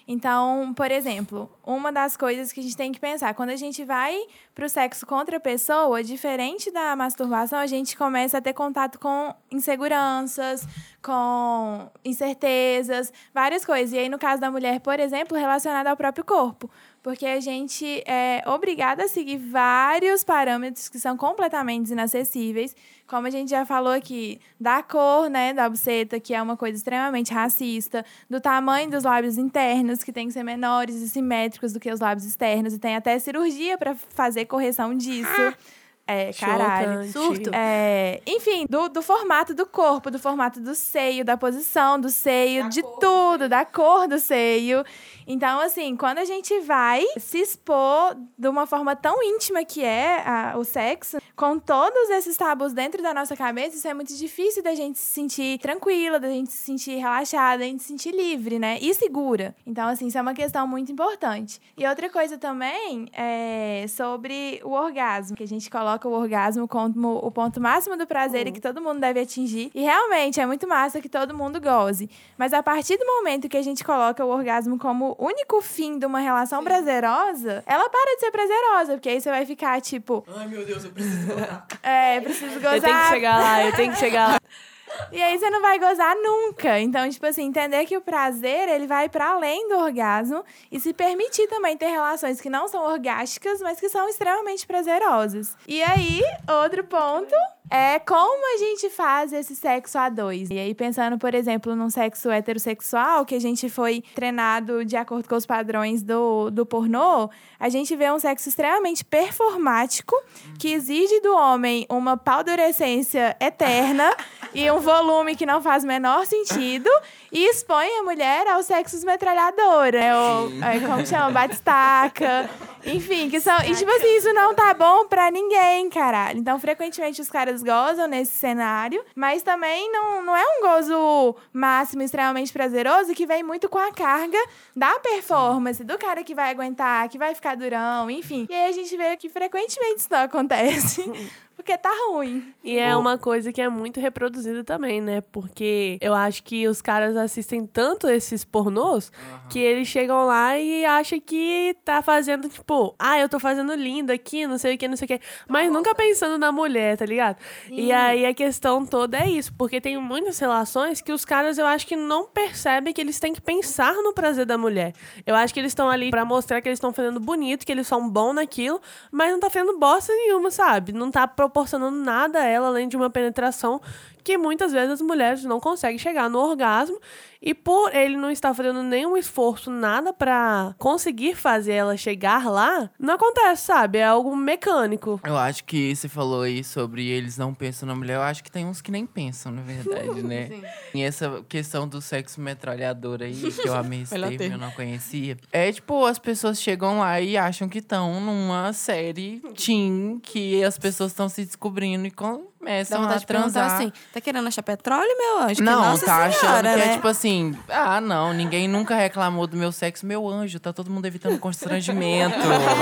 Então, 0.07 0.71
por 0.75 0.91
exemplo, 0.91 1.49
uma 1.65 1.91
das 1.91 2.15
coisas 2.15 2.53
que 2.53 2.59
a 2.59 2.63
gente 2.63 2.77
tem 2.77 2.91
que 2.91 2.99
pensar, 2.99 3.33
quando 3.33 3.49
a 3.49 3.55
gente 3.55 3.83
vai 3.83 4.15
pro 4.53 4.69
sexo 4.69 5.03
com 5.05 5.15
outra 5.15 5.39
pessoa, 5.39 6.03
diferente 6.03 6.69
da 6.69 6.95
masturbação, 6.95 7.57
a 7.57 7.65
gente 7.65 7.97
começa 7.97 8.37
a 8.37 8.41
ter 8.41 8.53
contato 8.53 8.99
com 8.99 9.33
inseguranças, 9.51 10.67
com 11.01 11.89
incertezas, 12.05 13.11
várias 13.33 13.65
coisas. 13.65 13.93
E 13.93 13.97
aí, 13.97 14.07
no 14.07 14.19
caso 14.19 14.39
da 14.39 14.51
mulher, 14.51 14.79
por 14.79 14.99
exemplo, 14.99 15.35
relacionada 15.35 15.89
ao 15.89 15.97
próprio 15.97 16.23
corpo. 16.23 16.69
Porque 17.05 17.27
a 17.27 17.39
gente 17.39 18.01
é 18.07 18.41
obrigada 18.47 19.03
a 19.03 19.07
seguir 19.07 19.37
vários 19.37 20.23
parâmetros 20.23 20.89
que 20.89 20.97
são 20.97 21.15
completamente 21.15 21.91
inacessíveis. 21.91 22.75
Como 23.05 23.27
a 23.27 23.29
gente 23.29 23.51
já 23.51 23.63
falou 23.63 23.93
aqui, 23.93 24.41
da 24.59 24.81
cor, 24.81 25.29
né, 25.29 25.53
da 25.53 25.69
buceta, 25.69 26.19
que 26.19 26.33
é 26.33 26.41
uma 26.41 26.57
coisa 26.57 26.75
extremamente 26.75 27.31
racista, 27.31 28.03
do 28.27 28.41
tamanho 28.41 28.89
dos 28.89 29.03
lábios 29.03 29.37
internos, 29.37 30.03
que 30.03 30.11
tem 30.11 30.25
que 30.25 30.33
ser 30.33 30.41
menores 30.41 30.95
e 30.95 31.07
simétricos 31.07 31.71
do 31.71 31.79
que 31.79 31.91
os 31.91 31.99
lábios 31.99 32.25
externos, 32.25 32.73
e 32.73 32.79
tem 32.79 32.95
até 32.95 33.19
cirurgia 33.19 33.77
para 33.77 33.93
fazer 33.93 34.45
correção 34.45 34.97
disso. 34.97 35.29
É, 36.07 36.31
caralho. 36.33 37.07
Chocante. 37.07 37.11
Surto. 37.11 37.49
É, 37.51 38.21
enfim, 38.27 38.67
do, 38.69 38.87
do 38.89 39.01
formato 39.01 39.55
do 39.55 39.65
corpo, 39.65 40.11
do 40.11 40.19
formato 40.19 40.59
do 40.59 40.75
seio, 40.75 41.25
da 41.25 41.35
posição 41.35 41.99
do 41.99 42.09
seio, 42.09 42.69
de 42.69 42.83
tudo, 42.99 43.49
da 43.49 43.65
cor 43.65 44.07
do 44.07 44.19
seio. 44.19 44.85
Então, 45.27 45.59
assim, 45.59 45.95
quando 45.95 46.19
a 46.19 46.25
gente 46.25 46.59
vai 46.61 47.03
se 47.17 47.39
expor 47.39 48.15
de 48.37 48.47
uma 48.47 48.65
forma 48.65 48.95
tão 48.95 49.21
íntima 49.23 49.63
que 49.65 49.83
é 49.83 50.21
a- 50.27 50.53
o 50.57 50.63
sexo, 50.63 51.17
com 51.35 51.57
todos 51.59 52.09
esses 52.11 52.37
tabus 52.37 52.73
dentro 52.73 53.01
da 53.01 53.13
nossa 53.13 53.35
cabeça, 53.35 53.75
isso 53.75 53.87
é 53.87 53.93
muito 53.93 54.13
difícil 54.15 54.61
da 54.63 54.73
gente 54.75 54.99
se 54.99 55.13
sentir 55.13 55.57
tranquila, 55.59 56.19
da 56.19 56.29
gente 56.29 56.51
se 56.51 56.59
sentir 56.65 56.95
relaxada, 56.97 57.59
da 57.59 57.65
gente 57.65 57.81
se 57.81 57.87
sentir 57.89 58.11
livre, 58.11 58.59
né? 58.59 58.77
E 58.81 58.93
segura. 58.93 59.55
Então, 59.65 59.87
assim, 59.87 60.07
isso 60.07 60.17
é 60.17 60.21
uma 60.21 60.33
questão 60.33 60.67
muito 60.67 60.91
importante. 60.91 61.59
E 61.77 61.85
outra 61.87 62.09
coisa 62.09 62.37
também 62.37 63.07
é 63.13 63.85
sobre 63.89 64.61
o 64.63 64.71
orgasmo, 64.71 65.35
que 65.35 65.43
a 65.43 65.47
gente 65.47 65.69
coloca 65.69 66.07
o 66.07 66.11
orgasmo 66.13 66.67
como 66.67 67.17
o 67.17 67.31
ponto 67.31 67.59
máximo 67.59 67.97
do 67.97 68.05
prazer 68.07 68.47
e 68.47 68.51
que 68.51 68.61
todo 68.61 68.81
mundo 68.81 68.99
deve 68.99 69.19
atingir. 69.19 69.71
E 69.73 69.81
realmente 69.81 70.39
é 70.39 70.45
muito 70.45 70.67
massa 70.67 71.01
que 71.01 71.09
todo 71.09 71.35
mundo 71.35 71.59
goze. 71.59 72.09
Mas 72.37 72.53
a 72.53 72.61
partir 72.63 72.97
do 72.97 73.05
momento 73.05 73.49
que 73.49 73.57
a 73.57 73.61
gente 73.61 73.83
coloca 73.83 74.23
o 74.23 74.29
orgasmo 74.29 74.77
como 74.77 75.14
único 75.17 75.61
fim 75.61 75.97
de 75.97 76.05
uma 76.05 76.19
relação 76.19 76.63
prazerosa, 76.63 77.63
ela 77.65 77.89
para 77.89 78.15
de 78.15 78.19
ser 78.21 78.31
prazerosa, 78.31 78.93
porque 78.93 79.09
aí 79.09 79.21
você 79.21 79.29
vai 79.29 79.45
ficar 79.45 79.79
tipo, 79.81 80.25
Ai, 80.35 80.47
meu 80.47 80.65
Deus, 80.65 80.83
eu 80.83 80.91
preciso 80.91 81.27
contar. 81.27 81.67
é, 81.83 82.21
preciso 82.21 82.55
gozar. 82.55 82.75
Eu 82.75 82.81
tenho 82.81 82.99
que 82.99 83.07
chegar 83.07 83.39
lá, 83.39 83.63
eu 83.63 83.75
tenho 83.75 83.91
que 83.93 83.99
chegar 83.99 84.27
lá. 84.29 84.37
E 85.11 85.21
aí 85.21 85.37
você 85.37 85.49
não 85.49 85.61
vai 85.61 85.77
gozar 85.77 86.15
nunca. 86.15 86.79
Então, 86.79 87.09
tipo 87.09 87.25
assim, 87.25 87.43
entender 87.43 87.85
que 87.85 87.97
o 87.97 88.01
prazer, 88.01 88.69
ele 88.69 88.87
vai 88.87 89.09
para 89.09 89.31
além 89.31 89.67
do 89.67 89.75
orgasmo 89.77 90.43
e 90.71 90.79
se 90.79 90.93
permitir 90.93 91.47
também 91.47 91.75
ter 91.75 91.87
relações 91.87 92.39
que 92.39 92.49
não 92.49 92.67
são 92.67 92.85
orgásticas, 92.85 93.59
mas 93.61 93.79
que 93.79 93.89
são 93.89 94.07
extremamente 94.07 94.65
prazerosas. 94.65 95.55
E 95.67 95.83
aí, 95.83 96.21
outro 96.63 96.83
ponto 96.83 97.35
é 97.69 97.99
como 97.99 98.55
a 98.55 98.57
gente 98.57 98.89
faz 98.89 99.33
esse 99.33 99.55
sexo 99.55 99.97
a 99.97 100.09
dois. 100.09 100.49
E 100.49 100.59
aí, 100.59 100.73
pensando, 100.73 101.17
por 101.17 101.33
exemplo, 101.33 101.75
num 101.75 101.89
sexo 101.89 102.29
heterossexual, 102.29 103.25
que 103.25 103.35
a 103.35 103.39
gente 103.39 103.69
foi 103.69 104.03
treinado 104.13 104.85
de 104.85 104.95
acordo 104.95 105.27
com 105.27 105.35
os 105.35 105.45
padrões 105.45 106.03
do, 106.03 106.49
do 106.51 106.65
pornô, 106.65 107.29
a 107.59 107.69
gente 107.69 107.95
vê 107.95 108.11
um 108.11 108.19
sexo 108.19 108.49
extremamente 108.49 109.03
performático, 109.03 110.15
que 110.59 110.73
exige 110.73 111.19
do 111.21 111.35
homem 111.35 111.85
uma 111.89 112.17
paldurecência 112.17 113.35
eterna 113.39 114.15
e 114.53 114.69
um 114.71 114.79
volume 114.79 115.35
que 115.35 115.45
não 115.45 115.61
faz 115.61 115.83
o 115.83 115.87
menor 115.87 116.25
sentido 116.25 116.89
e 117.31 117.49
expõe 117.49 117.87
a 117.99 118.03
mulher 118.03 118.47
aos 118.47 118.65
sexos 118.65 119.03
metralhadora. 119.03 119.97
É 119.97 120.15
o, 120.15 120.63
é, 120.63 120.79
como 120.79 121.05
chama? 121.05 121.31
Batistaca. 121.31 122.49
Enfim, 122.85 123.29
que 123.29 123.41
são. 123.41 123.57
E 123.61 123.73
tipo 123.75 123.89
assim, 123.89 124.17
isso 124.17 124.31
não 124.33 124.53
tá 124.53 124.73
bom 124.73 125.07
pra 125.07 125.31
ninguém, 125.31 125.89
caralho. 125.89 126.39
Então, 126.39 126.59
frequentemente 126.59 127.19
os 127.19 127.29
caras 127.29 127.54
gozam 127.63 128.07
nesse 128.07 128.31
cenário, 128.31 129.03
mas 129.15 129.43
também 129.43 129.91
não, 129.91 130.23
não 130.23 130.35
é 130.35 130.43
um 130.43 130.61
gozo 130.61 131.35
máximo, 131.53 132.01
extremamente 132.01 132.51
prazeroso, 132.51 133.13
que 133.13 133.25
vem 133.25 133.43
muito 133.43 133.69
com 133.69 133.77
a 133.77 133.91
carga 133.91 134.37
da 134.75 134.99
performance, 134.99 135.83
do 135.83 135.97
cara 135.97 136.23
que 136.23 136.35
vai 136.35 136.51
aguentar, 136.51 137.09
que 137.09 137.17
vai 137.17 137.33
ficar 137.35 137.55
durão, 137.55 138.09
enfim. 138.09 138.47
E 138.49 138.53
aí 138.53 138.69
a 138.69 138.71
gente 138.71 138.95
vê 138.95 139.15
que 139.17 139.29
frequentemente 139.29 139.99
isso 139.99 140.07
não 140.11 140.19
acontece. 140.19 141.03
Porque 141.65 141.79
tá 141.79 141.89
ruim. 142.09 142.53
E 142.63 142.77
é 142.77 142.95
uma 142.95 143.17
coisa 143.17 143.51
que 143.51 143.59
é 143.59 143.67
muito 143.67 143.99
reproduzida 143.99 144.63
também, 144.63 145.01
né? 145.01 145.21
Porque 145.31 145.97
eu 145.99 146.13
acho 146.13 146.43
que 146.43 146.67
os 146.67 146.79
caras 146.79 147.17
assistem 147.17 147.65
tanto 147.65 148.07
esses 148.07 148.45
pornôs 148.45 149.11
que 149.49 149.57
eles 149.57 149.87
chegam 149.87 150.27
lá 150.27 150.59
e 150.59 150.85
acham 150.85 151.19
que 151.19 151.75
tá 151.83 152.03
fazendo, 152.03 152.47
tipo, 152.47 152.93
ah, 152.99 153.19
eu 153.19 153.27
tô 153.27 153.39
fazendo 153.39 153.73
lindo 153.73 154.11
aqui, 154.11 154.45
não 154.45 154.59
sei 154.59 154.75
o 154.75 154.77
que, 154.77 154.87
não 154.87 154.95
sei 154.95 155.05
o 155.05 155.07
que. 155.07 155.19
Mas 155.49 155.71
nunca 155.71 155.95
pensando 155.95 156.37
na 156.37 156.51
mulher, 156.51 156.97
tá 156.97 157.05
ligado? 157.07 157.37
E 157.67 157.91
aí 157.91 158.27
a 158.27 158.33
questão 158.35 158.85
toda 158.85 159.17
é 159.17 159.27
isso, 159.27 159.51
porque 159.57 159.81
tem 159.81 159.97
muitas 159.97 160.37
relações 160.37 161.01
que 161.01 161.11
os 161.11 161.25
caras 161.25 161.57
eu 161.57 161.65
acho 161.65 161.87
que 161.87 161.95
não 161.95 162.27
percebem 162.27 162.93
que 162.93 163.01
eles 163.01 163.19
têm 163.19 163.33
que 163.33 163.41
pensar 163.41 163.95
no 163.95 164.13
prazer 164.13 164.45
da 164.45 164.55
mulher. 164.55 164.93
Eu 165.25 165.33
acho 165.33 165.51
que 165.51 165.59
eles 165.59 165.71
estão 165.71 165.89
ali 165.89 166.11
pra 166.11 166.23
mostrar 166.23 166.61
que 166.61 166.69
eles 166.69 166.77
estão 166.77 166.93
fazendo 166.93 167.19
bonito, 167.19 167.65
que 167.65 167.71
eles 167.71 167.87
são 167.87 168.07
bons 168.07 168.33
naquilo, 168.33 168.79
mas 169.11 169.31
não 169.31 169.39
tá 169.39 169.49
fazendo 169.49 169.79
bosta 169.79 170.13
nenhuma, 170.13 170.51
sabe? 170.51 170.91
Não 170.91 171.09
tá 171.09 171.27
proporcionando 171.55 171.95
nada 171.95 172.39
a 172.39 172.45
ela 172.45 172.67
além 172.67 172.85
de 172.85 172.97
uma 172.97 173.09
penetração 173.09 173.79
que 174.25 174.37
muitas 174.39 174.71
vezes 174.73 174.89
as 174.89 175.01
mulheres 175.01 175.43
não 175.45 175.59
conseguem 175.59 175.99
chegar 175.99 176.29
no 176.29 176.39
orgasmo 176.39 176.99
e 177.41 177.53
por 177.53 177.95
ele 177.95 178.17
não 178.17 178.31
estar 178.31 178.55
fazendo 178.55 178.81
nenhum 178.81 179.15
esforço, 179.15 179.69
nada 179.69 180.11
pra 180.11 180.73
conseguir 180.79 181.35
fazer 181.35 181.73
ela 181.73 181.95
chegar 181.95 182.49
lá, 182.49 182.89
não 182.99 183.13
acontece, 183.13 183.67
sabe? 183.67 183.99
É 183.99 184.05
algo 184.05 184.35
mecânico. 184.35 185.21
Eu 185.23 185.37
acho 185.37 185.63
que 185.63 185.95
você 185.95 186.09
falou 186.09 186.41
aí 186.41 186.63
sobre 186.63 187.07
eles 187.07 187.37
não 187.37 187.53
pensam 187.53 187.87
na 187.87 187.93
mulher. 187.93 188.15
Eu 188.15 188.23
acho 188.23 188.43
que 188.43 188.51
tem 188.51 188.65
uns 188.65 188.81
que 188.81 188.91
nem 188.91 189.05
pensam, 189.05 189.51
na 189.51 189.61
verdade, 189.61 190.23
né? 190.23 190.49
E 190.95 191.01
essa 191.01 191.43
questão 191.47 191.87
do 191.87 192.01
sexo 192.01 192.39
metralhador 192.39 193.21
aí, 193.21 193.35
que 193.35 193.67
eu 193.67 193.75
amei 193.75 194.01
esse 194.03 194.17
termo, 194.17 194.55
eu 194.55 194.57
não 194.57 194.71
conhecia. 194.71 195.37
É 195.51 195.71
tipo, 195.71 196.05
as 196.05 196.17
pessoas 196.17 196.59
chegam 196.59 196.99
lá 196.99 197.19
e 197.19 197.37
acham 197.37 197.67
que 197.67 197.79
estão 197.79 198.19
numa 198.21 198.71
série 198.73 199.41
teen, 199.55 200.19
que 200.23 200.63
as 200.63 200.79
pessoas 200.79 201.11
estão 201.11 201.27
se 201.27 201.45
descobrindo 201.45 202.07
e 202.07 202.11
Dá 202.11 202.54
começam 202.65 202.97
a 202.97 203.01
vontade 203.01 203.19
de 203.21 203.25
perguntar 203.27 203.51
transar. 203.51 203.75
assim, 203.77 203.93
tá 204.13 204.19
querendo 204.21 204.47
achar 204.47 204.63
petróleo, 204.63 205.15
meu 205.17 205.39
anjo? 205.43 205.55
Que 205.55 205.61
Não, 205.61 205.81
nossa 205.81 206.05
tá 206.05 206.15
achando 206.25 206.39
senhora, 206.39 206.69
que 206.73 206.77
né? 206.79 206.85
é 206.87 206.93
tipo 206.93 207.07
assim, 207.07 207.57
ah, 207.69 208.01
não, 208.01 208.33
ninguém 208.33 208.67
nunca 208.67 208.95
reclamou 208.95 209.45
do 209.45 209.55
meu 209.55 209.71
sexo, 209.71 210.05
meu 210.05 210.27
anjo, 210.27 210.59
tá 210.59 210.73
todo 210.73 210.89
mundo 210.89 211.05
evitando 211.05 211.37
constrangimento, 211.39 212.35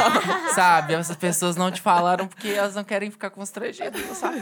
sabe? 0.56 0.94
Essas 0.94 1.16
pessoas 1.16 1.56
não 1.56 1.72
te 1.72 1.82
falaram 1.82 2.28
porque 2.28 2.48
elas 2.50 2.76
não 2.76 2.84
querem 2.84 3.12
ficar 3.12 3.30
constrangidas, 3.30 4.02
sabe? 4.18 4.42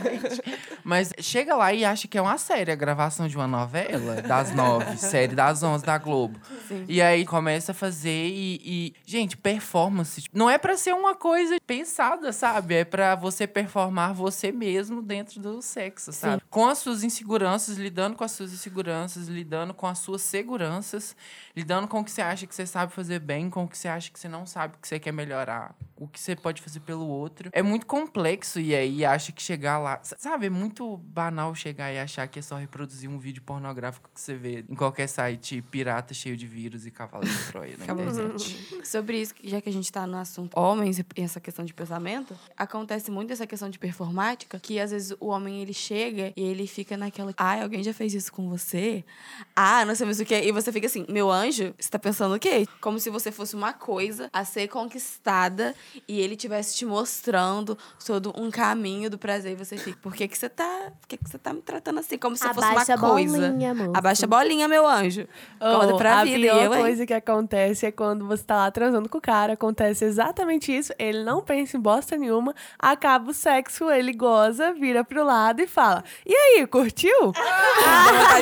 Mas 0.84 1.12
chega 1.20 1.56
lá 1.56 1.74
e 1.74 1.84
acha 1.86 2.08
que 2.08 2.18
é 2.18 2.22
uma 2.22 2.38
série, 2.38 2.72
a 2.72 2.76
gravação 2.76 3.28
de 3.28 3.36
uma 3.36 3.48
novela 3.48 4.22
das 4.22 4.54
nove, 4.54 4.98
série 4.98 5.36
das 5.36 5.64
onze 5.64 5.86
da 5.86 5.98
Globo. 5.98 6.40
E 6.88 7.02
aí 7.02 7.26
começa 7.26 7.72
a 7.72 7.76
fazer 7.76 8.28
e, 8.28 8.62
e- 8.64 8.94
gente, 9.06 9.38
performance 9.38 10.24
não 10.34 10.50
é 10.50 10.58
pra 10.58 10.76
ser 10.78 10.94
uma 10.94 11.16
coisa 11.16 11.56
pensada, 11.66 12.32
sabe? 12.34 12.76
É 12.76 12.86
pra 12.86 13.16
você 13.16 13.48
performar 13.48 14.14
você 14.14 14.52
mesmo 14.52 15.02
dentro 15.02 15.31
do 15.40 15.62
sexo, 15.62 16.12
sabe? 16.12 16.42
Com 16.50 16.68
as 16.68 16.80
suas 16.80 17.04
inseguranças, 17.04 17.78
lidando 17.78 18.16
com 18.16 18.24
as 18.24 18.32
suas 18.32 18.54
inseguranças, 18.54 19.28
lidando 19.28 19.74
com 19.74 19.88
as 19.88 20.00
suas 20.00 20.22
seguranças, 20.22 21.16
lidando 21.56 21.88
com 21.88 22.00
o 22.00 22.04
que 22.04 22.12
você 22.12 22.22
acha 22.22 22.48
que 22.48 22.56
você 22.56 22.66
sabe 22.66 22.94
fazer 22.94 23.20
bem, 23.20 23.50
com 23.50 23.64
o 23.64 23.68
que 23.68 23.78
você 23.78 23.88
acha 23.88 24.12
que 24.12 24.20
você 24.20 24.28
não 24.28 24.46
sabe 24.46 24.76
que 24.82 24.88
você 24.88 25.00
quer 25.00 25.12
melhorar, 25.12 25.76
o 26.02 26.08
que 26.08 26.20
você 26.20 26.36
pode 26.36 26.64
fazer 26.64 26.80
pelo 26.80 27.08
outro. 27.08 27.52
É 27.54 27.62
muito 27.62 27.86
complexo 27.86 28.60
e 28.60 28.74
aí 28.74 29.06
acha 29.06 29.32
que 29.32 29.40
chegar 29.40 29.78
lá, 29.78 30.00
sabe? 30.02 30.48
É 30.48 30.50
muito 30.50 30.98
banal 30.98 31.54
chegar 31.54 31.94
e 31.94 32.00
achar 32.00 32.28
que 32.28 32.40
é 32.40 32.42
só 32.42 32.56
reproduzir 32.56 33.08
um 33.08 33.20
vídeo 33.20 33.44
pornográfico 33.44 34.10
que 34.12 34.20
você 34.20 34.34
vê 34.34 34.66
em 34.68 34.74
qualquer 34.74 35.06
site 35.06 35.62
pirata 35.62 36.12
cheio 36.12 36.36
de 36.36 36.48
vírus 36.48 36.88
e 36.88 36.92
cavalo 36.92 37.24
de 37.24 37.52
Troia 37.52 37.78
na 37.78 37.84
internet. 37.84 38.82
Sobre 38.84 39.22
isso, 39.22 39.36
já 39.44 39.62
que 39.62 39.70
a 39.70 39.72
gente 39.72 39.92
tá 39.92 40.08
no 40.08 40.18
assunto 40.18 40.60
homens 40.60 40.98
e 40.98 41.06
essa 41.18 41.40
questão 41.40 41.64
de 41.64 41.72
pensamento, 41.72 42.36
acontece 42.58 43.12
muito 43.12 43.32
essa 43.32 43.46
questão 43.46 43.70
de 43.70 43.78
performática, 43.78 44.60
que 44.60 44.80
às 44.80 44.90
vezes 44.90 45.16
o 45.20 45.28
homem 45.28 45.62
ele 45.62 45.74
chega 45.74 46.34
e 46.36 46.42
ele 46.42 46.66
fica 46.66 46.98
naquela, 46.98 47.32
ai, 47.38 47.62
alguém 47.62 47.84
já 47.84 47.94
fez 47.94 48.16
isso 48.16 48.34
com 48.34 48.50
você? 48.50 49.06
Ah, 49.56 49.86
não 49.86 49.94
sei 49.94 50.08
mais 50.08 50.20
o 50.20 50.26
que. 50.26 50.34
E 50.34 50.52
você 50.52 50.72
fica 50.72 50.88
assim, 50.88 51.06
meu 51.08 51.30
anjo, 51.30 51.76
você 51.80 51.90
tá 51.92 52.00
pensando 52.00 52.34
o 52.34 52.40
quê? 52.40 52.66
Como 52.82 53.00
se 53.00 53.12
você 53.12 53.32
fosse 53.32 53.56
uma 53.56 53.72
coisa 53.72 54.32
a 54.34 54.44
ser 54.44 54.68
conquistada 54.68 55.76
e 56.08 56.20
ele 56.22 56.36
tivesse 56.36 56.76
te 56.76 56.86
mostrando 56.86 57.78
todo 58.06 58.34
um 58.38 58.50
caminho 58.52 59.10
do 59.10 59.18
prazer 59.18 59.54
e 59.54 59.56
você 59.56 59.78
fica, 59.78 59.98
por 60.02 60.14
que 60.14 60.28
que 60.28 60.38
você 60.38 60.50
tá, 60.50 60.92
por 61.00 61.08
que 61.08 61.18
que 61.18 61.30
você 61.30 61.38
tá 61.38 61.54
me 61.54 61.62
tratando 61.62 62.00
assim? 62.00 62.18
Como 62.18 62.36
se 62.36 62.46
eu 62.48 62.54
fosse 62.54 62.68
Abaixa 62.68 62.94
a 62.94 62.98
uma 62.98 63.10
coisa. 63.10 63.40
bolinha, 63.40 63.74
moço. 63.74 63.92
Abaixa 63.96 64.26
a 64.26 64.30
bolinha, 64.30 64.68
meu 64.68 64.88
anjo. 64.88 65.28
Conta 65.60 65.94
Oh, 65.94 65.98
pra 65.98 66.20
a 66.20 66.24
vida. 66.24 66.38
E 66.38 66.42
pior 66.42 66.64
eu, 66.64 66.74
hein? 66.74 66.82
coisa 66.82 67.06
que 67.06 67.14
acontece 67.14 67.86
é 67.86 67.92
quando 67.92 68.26
você 68.28 68.44
tá 68.44 68.56
lá 68.58 68.72
transando 68.72 69.08
com 69.10 69.18
o 69.18 69.22
cara, 69.22 69.54
acontece 69.54 70.06
exatamente 70.06 70.76
isso, 70.76 70.94
ele 70.98 71.24
não 71.24 71.42
pensa 71.42 71.78
em 71.78 71.80
bosta 71.80 72.16
nenhuma, 72.18 72.54
acaba 72.80 73.30
o 73.32 73.34
sexo, 73.34 73.90
ele 73.90 74.14
goza, 74.14 74.74
vira 74.74 75.04
pro 75.04 75.24
lado 75.24 75.62
e 75.62 75.68
fala: 75.68 76.04
E 76.26 76.34
aí, 76.34 76.68
curtiu? 76.68 77.34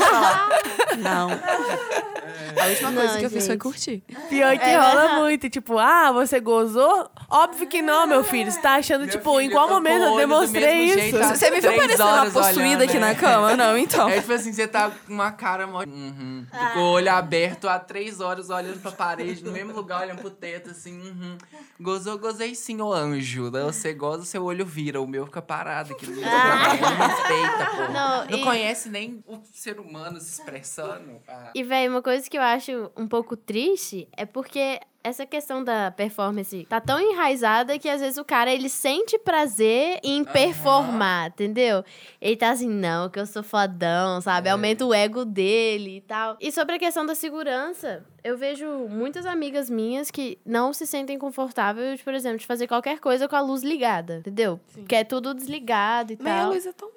Falar. 0.09 0.49
Não. 0.97 1.29
A 1.29 2.67
última 2.67 2.91
coisa 2.93 3.13
Não, 3.13 3.19
que 3.19 3.25
eu 3.25 3.29
fiz 3.29 3.45
foi 3.45 3.53
gente. 3.53 3.61
curtir. 3.61 4.03
Pior 4.29 4.57
que 4.57 4.75
rola 4.75 5.19
muito, 5.19 5.49
tipo, 5.49 5.77
ah, 5.77 6.11
você 6.11 6.39
gozou? 6.39 7.09
Óbvio 7.43 7.67
que 7.67 7.81
não, 7.81 8.05
meu 8.05 8.23
filho. 8.23 8.51
Você 8.51 8.59
tá 8.61 8.75
achando, 8.75 9.01
Meu 9.01 9.09
tipo, 9.09 9.31
filho, 9.31 9.41
em 9.41 9.49
qual 9.49 9.69
momento 9.69 10.03
eu 10.03 10.17
demonstrei 10.17 10.85
isso? 10.85 10.99
jeito? 10.99 11.17
Você 11.17 11.49
me 11.51 11.61
viu 11.61 11.73
parecendo 11.75 12.03
uma 12.09 12.25
possuída 12.31 12.59
olhando, 12.59 12.81
aqui 12.83 12.99
na 12.99 13.07
né? 13.07 13.15
cama? 13.15 13.55
Não, 13.55 13.77
então. 13.77 14.09
É 14.09 14.19
tipo 14.19 14.33
assim, 14.33 14.51
você 14.51 14.67
tá 14.67 14.89
com 14.89 15.13
uma 15.13 15.31
cara 15.31 15.65
mó. 15.65 15.79
Uhum. 15.83 16.45
Com 16.73 16.79
o 16.79 16.91
olho 16.91 17.11
aberto 17.11 17.67
há 17.69 17.79
três 17.79 18.19
horas 18.19 18.49
olhando 18.49 18.81
pra 18.81 18.91
parede, 18.91 19.43
no 19.43 19.51
mesmo 19.51 19.73
lugar, 19.73 20.01
olhando 20.01 20.19
pro 20.19 20.29
teto, 20.29 20.71
assim. 20.71 20.99
Uhum. 20.99 21.37
Gozou, 21.79 22.17
gozei 22.17 22.55
sim, 22.55 22.81
ô 22.81 22.91
anjo. 22.91 23.49
Daí 23.49 23.63
você 23.63 23.93
goza, 23.93 24.25
seu 24.25 24.43
olho 24.43 24.65
vira. 24.65 24.99
O 25.01 25.07
meu 25.07 25.25
fica 25.25 25.41
parado 25.41 25.93
aqui 25.93 26.07
no 26.07 26.19
trabalho. 26.19 26.81
Não 26.81 27.07
respeita, 27.07 27.65
pô. 27.71 27.93
Não, 27.93 28.25
Não, 28.25 28.37
e- 28.37 28.43
conhece 28.43 28.89
nem 28.89 29.23
o 29.27 29.39
ser 29.53 29.79
humano 29.79 30.19
se 30.19 30.39
expressando. 30.39 31.21
Ah. 31.27 31.51
E, 31.55 31.63
velho, 31.63 31.91
uma 31.91 32.01
coisa 32.01 32.29
que 32.29 32.37
eu 32.37 32.41
acho 32.41 32.91
um 32.97 33.07
pouco 33.07 33.37
triste 33.37 34.07
é 34.17 34.25
porque 34.25 34.79
essa 35.09 35.25
questão 35.25 35.63
da 35.63 35.91
performance 35.91 36.65
tá 36.69 36.79
tão 36.79 36.99
enraizada 36.99 37.77
que 37.77 37.89
às 37.89 37.99
vezes 38.01 38.17
o 38.17 38.23
cara 38.25 38.51
ele 38.53 38.69
sente 38.69 39.17
prazer 39.19 39.99
em 40.03 40.23
performar, 40.23 41.27
entendeu? 41.29 41.83
Ele 42.21 42.35
tá 42.35 42.51
assim, 42.51 42.69
não, 42.69 43.09
que 43.09 43.19
eu 43.19 43.25
sou 43.25 43.43
fodão, 43.43 44.21
sabe? 44.21 44.47
É. 44.47 44.51
Aumenta 44.51 44.85
o 44.85 44.93
ego 44.93 45.25
dele 45.25 45.97
e 45.97 46.01
tal. 46.01 46.37
E 46.39 46.51
sobre 46.51 46.75
a 46.75 46.79
questão 46.79 47.05
da 47.05 47.15
segurança, 47.15 48.05
eu 48.23 48.37
vejo 48.37 48.65
muitas 48.89 49.25
amigas 49.25 49.69
minhas 49.69 50.11
que 50.11 50.37
não 50.45 50.73
se 50.73 50.85
sentem 50.85 51.17
confortáveis, 51.17 52.01
por 52.01 52.13
exemplo, 52.13 52.37
de 52.37 52.45
fazer 52.45 52.67
qualquer 52.67 52.99
coisa 52.99 53.27
com 53.27 53.35
a 53.35 53.41
luz 53.41 53.63
ligada, 53.63 54.17
entendeu? 54.17 54.59
Que 54.87 54.95
é 54.95 55.03
tudo 55.03 55.33
desligado 55.33 56.13
e 56.13 56.17
Meia 56.21 56.41
tal. 56.41 56.51
luz 56.51 56.65
é 56.65 56.71
tão. 56.71 56.89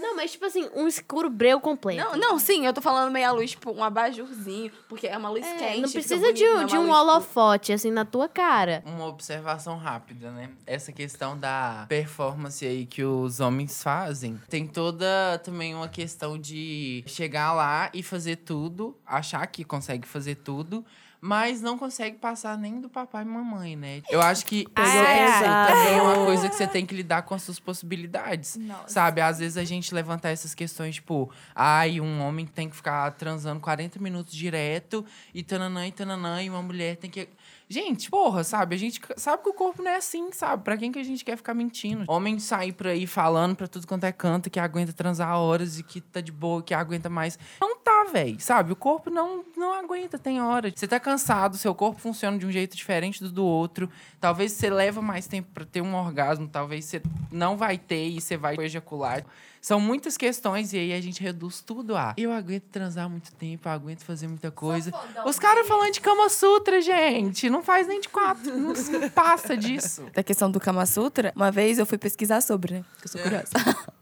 Não, 0.00 0.16
mas 0.16 0.32
tipo 0.32 0.44
assim, 0.46 0.68
um 0.74 0.86
escuro 0.88 1.28
breu 1.30 1.60
completo. 1.60 2.02
Não, 2.02 2.16
não, 2.16 2.38
sim, 2.38 2.66
eu 2.66 2.72
tô 2.72 2.80
falando 2.80 3.12
meia 3.12 3.30
luz, 3.32 3.50
tipo, 3.50 3.70
um 3.70 3.84
abajurzinho, 3.84 4.72
porque 4.88 5.06
é 5.06 5.16
uma 5.16 5.28
luz 5.30 5.44
É, 5.46 5.54
quente. 5.56 5.80
não 5.82 5.90
precisa 5.90 6.16
bonito, 6.16 6.36
de, 6.36 6.44
não 6.44 6.60
é 6.62 6.64
de 6.64 6.76
um 6.78 6.82
tipo, 6.82 6.92
holofote, 6.94 7.72
assim, 7.72 7.90
na 7.90 8.04
tua 8.04 8.28
cara. 8.28 8.82
Uma 8.86 9.06
observação 9.06 9.76
rápida, 9.76 10.30
né? 10.30 10.50
Essa 10.66 10.90
questão 10.92 11.38
da 11.38 11.84
performance 11.88 12.64
aí 12.64 12.86
que 12.86 13.04
os 13.04 13.40
homens 13.40 13.82
fazem, 13.82 14.40
tem 14.48 14.66
toda 14.66 15.38
também 15.44 15.74
uma 15.74 15.88
questão 15.88 16.38
de 16.38 17.04
chegar 17.06 17.52
lá 17.52 17.90
e 17.92 18.02
fazer 18.02 18.36
tudo, 18.36 18.96
achar 19.06 19.46
que 19.46 19.64
consegue 19.64 20.06
fazer 20.06 20.36
tudo, 20.36 20.84
mas 21.20 21.60
não 21.60 21.76
consegue 21.76 22.16
passar 22.16 22.56
nem 22.56 22.80
do 22.80 22.88
papai 22.88 23.22
e 23.22 23.26
mamãe, 23.26 23.76
né? 23.76 24.02
Eu 24.08 24.22
acho 24.22 24.46
que 24.46 24.66
Pegou 24.68 24.90
sexo 24.90 25.38
pesado. 25.38 25.72
também 25.72 25.94
é 25.98 26.02
uma 26.02 26.24
coisa 26.24 26.48
que 26.48 26.54
você 26.54 26.66
tem 26.66 26.86
que 26.86 26.94
lidar 26.94 27.22
com 27.22 27.34
as 27.34 27.42
suas 27.42 27.58
possibilidades. 27.60 28.56
Nossa. 28.56 28.88
Sabe? 28.88 29.20
Às 29.20 29.38
vezes 29.38 29.56
a 29.56 29.64
gente 29.64 29.94
levantar 29.94 30.30
essas 30.30 30.54
questões, 30.54 30.94
tipo, 30.94 31.30
ai, 31.54 32.00
um 32.00 32.20
homem 32.22 32.46
tem 32.46 32.70
que 32.70 32.76
ficar 32.76 33.10
transando 33.12 33.60
40 33.60 33.98
minutos 34.00 34.34
direto 34.34 35.04
e 35.34 35.42
tananã 35.42 35.86
e 35.86 35.92
tananã, 35.92 36.42
e 36.42 36.48
uma 36.48 36.62
mulher 36.62 36.96
tem 36.96 37.10
que. 37.10 37.28
Gente, 37.72 38.10
porra, 38.10 38.42
sabe? 38.42 38.74
A 38.74 38.78
gente 38.78 39.00
sabe 39.16 39.44
que 39.44 39.48
o 39.48 39.54
corpo 39.54 39.80
não 39.80 39.92
é 39.92 39.96
assim, 39.96 40.32
sabe? 40.32 40.64
Pra 40.64 40.76
quem 40.76 40.90
que 40.90 40.98
a 40.98 41.04
gente 41.04 41.24
quer 41.24 41.36
ficar 41.36 41.54
mentindo? 41.54 42.04
Homem 42.08 42.40
sair 42.40 42.72
por 42.72 42.88
aí 42.88 43.06
falando 43.06 43.54
pra 43.54 43.68
tudo 43.68 43.86
quanto 43.86 44.02
é 44.02 44.10
canto 44.10 44.50
que 44.50 44.58
aguenta 44.58 44.92
transar 44.92 45.38
horas 45.38 45.78
e 45.78 45.84
que 45.84 46.00
tá 46.00 46.20
de 46.20 46.32
boa, 46.32 46.64
que 46.64 46.74
aguenta 46.74 47.08
mais. 47.08 47.38
Não 47.60 47.78
tá, 47.78 48.06
velho. 48.12 48.40
Sabe? 48.40 48.72
O 48.72 48.76
corpo 48.76 49.08
não, 49.08 49.44
não 49.56 49.72
aguenta, 49.72 50.18
tem 50.18 50.42
hora. 50.42 50.72
Você 50.74 50.88
tá 50.88 50.98
cansado, 50.98 51.56
seu 51.56 51.72
corpo 51.72 52.00
funciona 52.00 52.36
de 52.36 52.44
um 52.44 52.50
jeito 52.50 52.76
diferente 52.76 53.22
do 53.22 53.30
do 53.30 53.44
outro. 53.44 53.88
Talvez 54.20 54.50
você 54.50 54.68
leva 54.68 55.00
mais 55.00 55.28
tempo 55.28 55.48
pra 55.54 55.64
ter 55.64 55.80
um 55.80 55.94
orgasmo, 55.94 56.48
talvez 56.48 56.86
você 56.86 57.00
não 57.30 57.56
vai 57.56 57.78
ter 57.78 58.08
e 58.08 58.20
você 58.20 58.36
vai 58.36 58.56
ejacular. 58.58 59.24
São 59.60 59.80
muitas 59.80 60.16
questões 60.16 60.72
e 60.72 60.78
aí 60.78 60.92
a 60.92 61.00
gente 61.00 61.22
reduz 61.22 61.60
tudo 61.60 61.96
a 61.96 62.14
eu 62.16 62.32
aguento 62.32 62.64
transar 62.64 63.08
muito 63.08 63.32
tempo, 63.32 63.68
eu 63.68 63.72
aguento 63.72 64.02
fazer 64.02 64.26
muita 64.26 64.50
coisa. 64.50 64.92
Os 65.26 65.38
caras 65.38 65.66
falando 65.66 65.92
de 65.92 66.00
Kama 66.00 66.28
Sutra, 66.28 66.80
gente, 66.80 67.50
não 67.50 67.62
faz 67.62 67.86
nem 67.86 68.00
de 68.00 68.08
quatro, 68.08 68.56
não, 68.56 68.72
não 68.72 69.10
passa 69.10 69.56
disso. 69.56 70.06
da 70.14 70.22
questão 70.22 70.50
do 70.50 70.58
Kama 70.58 70.86
Sutra, 70.86 71.32
uma 71.36 71.50
vez 71.50 71.78
eu 71.78 71.86
fui 71.86 71.98
pesquisar 71.98 72.40
sobre, 72.40 72.74
né? 72.74 72.84
Porque 72.92 73.08
eu 73.08 73.12
sou 73.12 73.20
curiosa. 73.20 73.50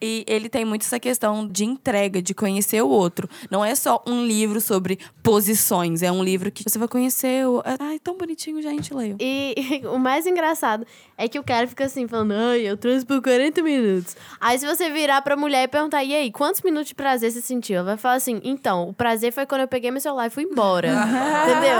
e 0.00 0.24
ele 0.26 0.48
tem 0.48 0.64
muito 0.64 0.82
essa 0.82 1.00
questão 1.00 1.46
de 1.46 1.64
entrega, 1.64 2.22
de 2.22 2.34
conhecer 2.34 2.82
o 2.82 2.88
outro. 2.88 3.28
Não 3.50 3.64
é 3.64 3.74
só 3.74 4.02
um 4.06 4.24
livro 4.24 4.60
sobre 4.60 4.98
posições, 5.22 6.02
é 6.02 6.10
um 6.10 6.22
livro 6.22 6.50
que 6.50 6.62
você 6.62 6.78
vai 6.78 6.88
conhecer 6.88 7.46
o. 7.46 7.62
Ai, 7.78 7.98
tão 7.98 8.16
bonitinho, 8.16 8.60
gente, 8.62 8.94
leio. 8.94 9.16
E 9.20 9.82
o 9.92 9.98
mais 9.98 10.26
engraçado 10.26 10.86
é 11.16 11.28
que 11.28 11.38
o 11.38 11.44
cara 11.44 11.66
fica 11.66 11.84
assim, 11.84 12.06
falando, 12.06 12.32
ai, 12.32 12.60
eu 12.60 12.76
trouxe 12.76 13.04
por 13.04 13.20
40 13.22 13.62
minutos. 13.62 14.16
Aí 14.40 14.58
se 14.58 14.66
você 14.66 14.89
virar 14.90 15.22
pra 15.22 15.36
mulher 15.36 15.64
e 15.64 15.68
perguntar, 15.68 16.02
e 16.04 16.14
aí, 16.14 16.30
quantos 16.30 16.62
minutos 16.62 16.88
de 16.88 16.94
prazer 16.94 17.30
você 17.30 17.40
sentiu? 17.40 17.76
Ela 17.76 17.84
vai 17.84 17.96
falar 17.96 18.14
assim, 18.14 18.40
então, 18.44 18.88
o 18.88 18.94
prazer 18.94 19.32
foi 19.32 19.46
quando 19.46 19.62
eu 19.62 19.68
peguei 19.68 19.90
meu 19.90 20.00
celular 20.00 20.26
e 20.26 20.30
fui 20.30 20.44
embora. 20.44 20.88
Entendeu? 21.48 21.78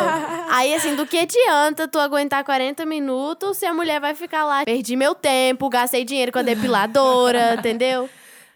Aí, 0.51 0.75
assim, 0.75 0.95
do 0.95 1.07
que 1.07 1.19
adianta 1.19 1.89
tu 1.89 1.99
aguentar 1.99 2.45
40 2.45 2.85
minutos 2.87 3.57
se 3.57 3.67
a 3.67 3.75
mulher 3.75 4.01
vai 4.01 4.15
ficar 4.15 4.45
lá, 4.45 4.65
perdi 4.65 4.97
meu 4.97 5.15
tempo, 5.15 5.69
gastei 5.69 6.05
dinheiro 6.05 6.33
com 6.33 6.39
a 6.39 6.43
depiladora, 6.43 7.55
entendeu? 7.59 8.09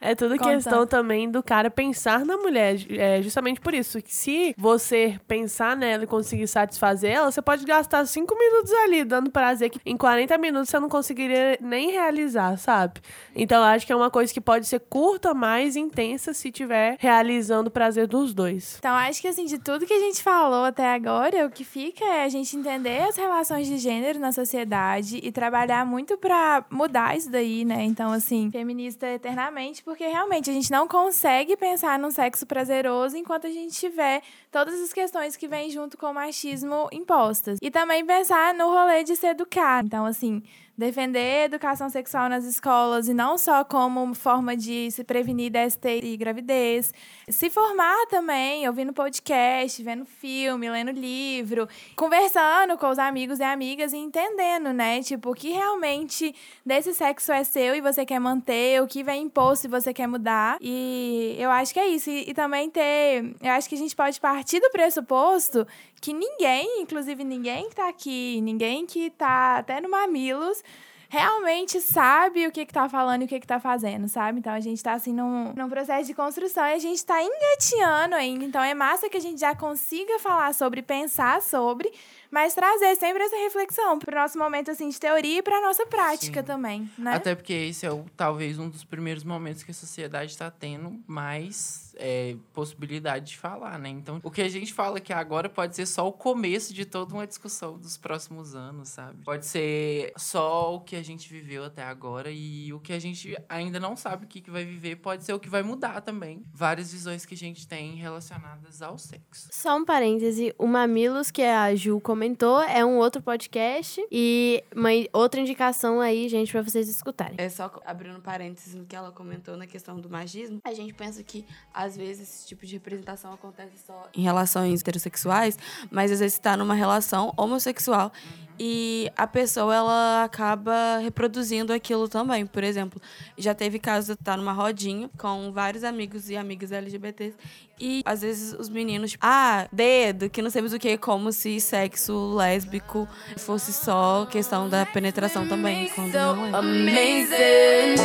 É 0.05 0.15
tudo 0.15 0.37
Conta. 0.37 0.55
questão 0.55 0.87
também 0.87 1.31
do 1.31 1.43
cara 1.43 1.71
pensar 1.71 2.27
na 2.27 2.37
mulher. 2.37 2.77
É 2.91 3.23
justamente 3.23 3.59
por 3.59 3.73
isso 3.73 4.03
que 4.03 4.15
se 4.15 4.55
você 4.59 5.19
pensar 5.27 5.75
nela 5.75 6.05
e 6.05 6.07
conseguir 6.07 6.47
satisfazer 6.47 7.11
ela, 7.13 7.33
você 7.33 7.41
pode 7.41 7.65
gastar 7.65 8.05
cinco 8.07 8.37
minutos 8.39 8.71
ali 8.85 9.03
dando 9.03 9.31
prazer 9.31 9.71
que 9.71 9.81
em 9.87 9.97
40 9.97 10.37
minutos 10.37 10.69
você 10.69 10.79
não 10.79 10.91
conseguiria 10.91 11.59
nem 11.59 11.91
realizar, 11.91 12.59
sabe? 12.59 13.01
Então 13.35 13.59
eu 13.59 13.65
acho 13.65 13.87
que 13.87 13.93
é 13.93 13.97
uma 13.97 14.11
coisa 14.11 14.33
que 14.33 14.41
pode 14.41 14.67
ser 14.67 14.81
curta, 14.81 15.33
mais 15.33 15.75
intensa 15.75 16.35
se 16.35 16.53
tiver 16.53 16.97
realizando 17.01 17.69
o 17.69 17.71
prazer 17.71 18.07
dos 18.07 18.35
dois. 18.35 18.77
Então, 18.79 18.95
acho 18.95 19.23
que 19.23 19.29
assim, 19.29 19.47
de 19.47 19.59
tudo 19.59 19.87
que 19.87 19.95
a 19.95 20.01
gente 20.01 20.23
falou 20.23 20.65
até 20.65 20.93
agora, 20.93 21.47
o 21.47 21.51
que 21.51 21.65
fica 21.65 22.05
é 22.05 22.25
a 22.25 22.29
gente 22.29 22.55
entender 22.57 23.01
as 23.09 23.17
relações 23.17 23.67
de 23.67 23.79
gênero 23.79 24.19
na 24.19 24.33
sociedade 24.33 25.19
e 25.23 25.33
trabalhar 25.33 25.87
muito 25.87 26.19
pra 26.19 26.65
mudar 26.71 27.17
isso 27.17 27.31
daí, 27.31 27.65
né? 27.65 27.85
Então, 27.85 28.13
assim, 28.13 28.51
feminista 28.51 29.07
eternamente, 29.09 29.83
porque 29.95 30.09
realmente 30.09 30.51
a 30.51 30.53
gente 30.53 30.73
não 30.73 30.89
consegue 30.89 31.57
pensar 31.57 32.01
num 32.01 32.11
sexo 32.11 32.45
prazeroso 32.45 33.17
enquanto 33.17 33.47
a 33.47 33.51
gente 33.51 33.73
tiver 33.77 34.23
todas 34.51 34.81
as 34.81 34.93
questões 34.93 35.37
que 35.37 35.47
vêm 35.47 35.71
junto 35.71 35.97
com 35.97 36.07
o 36.07 36.15
machismo 36.15 36.89
impostas. 36.91 37.61
E 37.63 37.71
também 37.71 38.05
pensar 38.05 38.53
no 38.55 38.71
rolê 38.71 39.05
de 39.05 39.15
se 39.15 39.29
educar. 39.29 39.85
Então, 39.85 40.05
assim, 40.05 40.43
defender 40.77 41.43
a 41.43 41.45
educação 41.45 41.89
sexual 41.89 42.29
nas 42.29 42.45
escolas 42.45 43.09
e 43.09 43.15
não 43.15 43.39
só 43.39 43.65
como 43.65 44.13
forma 44.15 44.57
de 44.57 44.91
se 44.91 45.05
prevenir 45.05 45.51
DST 45.51 46.01
e 46.03 46.17
gravidez. 46.17 46.93
Se 47.29 47.49
formar 47.49 48.07
também, 48.07 48.67
ouvindo 48.67 48.93
podcast, 48.93 49.83
vendo 49.83 50.05
filme, 50.05 50.69
lendo 50.69 50.91
livro, 50.91 51.69
conversando 51.97 52.77
com 52.77 52.89
os 52.89 52.99
amigos 52.99 53.39
e 53.39 53.45
amigas 53.45 53.93
e 53.93 53.97
entendendo, 53.97 54.73
né? 54.73 55.01
Tipo, 55.03 55.31
o 55.31 55.35
que 55.35 55.51
realmente 55.51 56.35
desse 56.67 56.93
sexo 56.93 57.33
é 57.33 57.45
seu 57.45 57.75
e 57.75 57.81
você 57.81 58.05
quer 58.05 58.19
manter, 58.19 58.83
o 58.83 58.87
que 58.87 59.03
vem 59.03 59.23
imposto 59.23 59.67
e 59.67 59.71
você 59.71 59.95
quer 59.95 60.07
mudar. 60.07 60.59
E 60.61 61.37
eu 61.39 61.51
acho 61.51 61.73
que 61.73 61.81
é 61.81 61.89
isso. 61.89 62.11
E, 62.11 62.31
e 62.31 62.35
também 62.35 62.69
ter. 62.69 63.35
Eu 63.41 63.53
acho 63.53 63.69
que 63.69 63.75
a 63.75 63.79
gente 63.79 63.95
pode 63.95 64.21
partir 64.21 64.61
do 64.61 64.71
pressuposto 64.71 65.67
que 66.05 66.13
ninguém, 66.13 66.83
inclusive 66.83 67.25
ninguém 67.25 67.71
que 67.71 67.77
tá 67.77 67.89
aqui, 67.89 68.39
ninguém 68.43 68.85
que 68.85 69.09
tá 69.09 69.57
até 69.57 69.81
no 69.81 69.89
Mamilos, 69.89 70.63
realmente 71.09 71.81
sabe 71.81 72.47
o 72.47 72.53
que 72.53 72.67
que 72.67 72.75
tá 72.75 72.91
falando 72.91 73.23
e 73.23 73.25
o 73.25 73.29
que 73.29 73.41
que 73.41 73.47
tá 73.47 73.59
fazendo, 73.59 74.07
sabe? 74.07 74.39
Então 74.39 74.53
a 74.53 74.61
gente 74.61 74.83
tá 74.83 74.93
assim 74.93 75.15
num, 75.15 75.55
num 75.55 75.67
processo 75.67 76.07
de 76.07 76.13
construção 76.13 76.67
e 76.67 76.75
a 76.75 76.79
gente 76.79 77.03
tá 77.07 77.23
engateando 77.23 78.17
ainda. 78.17 78.45
Então 78.45 78.63
é 78.63 78.75
massa 78.75 79.09
que 79.09 79.17
a 79.17 79.21
gente 79.21 79.41
já 79.41 79.55
consiga 79.55 80.19
falar 80.19 80.53
sobre, 80.53 80.83
pensar 80.83 81.41
sobre, 81.41 81.91
mas 82.35 82.53
trazer 82.53 82.97
sempre 82.97 83.23
essa 83.23 83.37
reflexão 83.37 83.97
pro 83.97 84.13
nosso 84.13 84.37
momento 84.37 84.69
assim 84.69 84.89
de 84.89 84.99
teoria 84.99 85.39
e 85.39 85.43
pra 85.43 85.61
nossa 85.61 85.87
prática 85.87 86.41
Sim. 86.41 86.47
também, 86.47 86.91
né? 86.99 87.15
Até 87.15 87.33
porque 87.33 87.53
esse 87.53 87.87
é 87.87 87.93
o, 87.93 88.07
talvez 88.17 88.59
um 88.59 88.69
dos 88.69 88.83
primeiros 88.83 89.23
momentos 89.23 89.63
que 89.63 89.71
a 89.71 89.75
sociedade 89.75 90.33
está 90.33 90.51
tendo 90.51 91.01
mais 91.07 91.85
é, 91.97 92.37
possibilidade 92.53 93.27
de 93.27 93.39
falar, 93.39 93.79
né? 93.79 93.89
Então, 93.89 94.21
o 94.23 94.31
que 94.31 94.43
a 94.43 94.49
gente 94.49 94.73
fala 94.73 94.99
aqui 94.99 95.13
agora 95.13 95.49
pode 95.49 95.77
ser 95.77 95.87
só 95.87 96.09
o 96.09 96.13
começo 96.13 96.75
de 96.75 96.85
toda 96.85 97.15
uma 97.15 97.27
discussão 97.27 97.79
dos 97.79 97.97
próximos 97.97 98.55
anos, 98.55 98.89
sabe? 98.89 99.23
Pode 99.25 99.47
ser 99.47 100.13
só 100.17 100.75
o 100.75 100.81
que 100.81 100.97
a 100.97 101.03
gente 101.03 101.33
viveu 101.33 101.65
até 101.65 101.83
agora 101.83 102.31
e 102.31 102.73
o 102.73 102.81
que 102.81 102.93
a 102.93 102.99
gente 102.99 103.37
ainda 103.49 103.79
não 103.79 103.97
sabe 103.97 104.25
o 104.25 104.29
que, 104.29 104.41
que 104.41 104.51
vai 104.51 104.65
viver 104.65 104.97
pode 104.97 105.25
ser 105.25 105.33
o 105.33 105.39
que 105.39 105.49
vai 105.49 105.63
mudar 105.63 106.01
também. 106.01 106.43
Várias 106.53 106.93
visões 106.93 107.25
que 107.25 107.35
a 107.35 107.39
gente 107.39 107.67
tem 107.67 107.95
relacionadas 107.95 108.83
ao 108.83 108.99
sexo. 108.99 109.49
Só 109.53 109.77
um 109.77 109.85
parêntese, 109.85 110.55
o 110.59 110.67
Mamilos, 110.67 111.31
que 111.31 111.43
a 111.43 111.75
Ju 111.75 112.01
comentou, 112.01 112.24
é 112.69 112.85
um 112.85 112.99
outro 112.99 113.23
podcast 113.23 114.05
e 114.11 114.63
uma 114.75 114.91
outra 115.13 115.41
indicação 115.41 116.01
aí, 116.01 116.29
gente, 116.29 116.51
pra 116.51 116.63
vocês 116.63 116.89
escutarem. 116.89 117.35
É 117.39 117.49
só 117.49 117.71
abrindo 117.85 118.21
parênteses 118.21 118.75
no 118.75 118.85
que 118.85 118.97
ela 118.97 119.11
comentou 119.13 119.57
na 119.57 119.67
questão 119.67 120.01
do 120.01 120.09
machismo. 120.09 120.61
A 120.65 120.73
gente 120.73 120.95
pensa 120.95 121.23
que, 121.23 121.45
às 121.73 121.97
vezes, 121.97 122.29
esse 122.29 122.49
tipo 122.49 122.65
de 122.65 122.75
representação 122.75 123.33
acontece 123.33 123.79
só 123.87 124.09
em 124.15 124.23
relações 124.23 124.81
heterossexuais, 124.81 125.59
mas 125.91 126.11
às 126.11 126.21
vezes 126.21 126.35
está 126.35 126.57
numa 126.57 126.75
relação 126.75 127.33
homossexual 127.37 128.13
e 128.59 129.11
a 129.17 129.27
pessoa 129.27 129.75
ela 129.75 130.25
acaba 130.25 130.99
reproduzindo 130.99 131.73
aquilo 131.73 132.09
também. 132.09 132.47
Por 132.47 132.63
exemplo, 132.63 133.01
já 133.37 133.55
teve 133.55 133.79
caso 133.79 134.15
de 134.15 134.21
estar 134.21 134.37
numa 134.37 134.53
rodinha 134.53 135.11
com 135.19 135.53
vários 135.53 135.83
amigos 135.85 136.31
e 136.31 136.37
amigas 136.37 136.71
LGBTs 136.71 137.37
e 137.79 138.03
às 138.05 138.23
vezes 138.23 138.53
os 138.59 138.69
meninos, 138.69 139.13
tipo, 139.13 139.25
ah, 139.27 139.67
dedo, 139.73 140.31
que 140.31 140.41
não 140.41 140.51
sabemos 140.51 140.73
o 140.73 140.79
que, 140.79 140.97
como 140.97 141.33
se 141.33 141.61
sexo 141.61 142.35
lésbico 142.35 143.09
fosse 143.37 143.73
só 143.73 144.27
questão 144.31 144.69
da 144.69 144.87
penetração 144.87 145.47
também. 145.49 145.89
Quando 145.95 146.13
não 146.13 146.47
é. 146.47 146.51
amazing. 146.51 147.97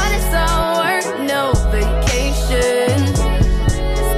Honest 0.00 0.34
all 0.34 0.76
work, 0.76 1.06
no 1.20 1.52
vacation. 1.70 3.14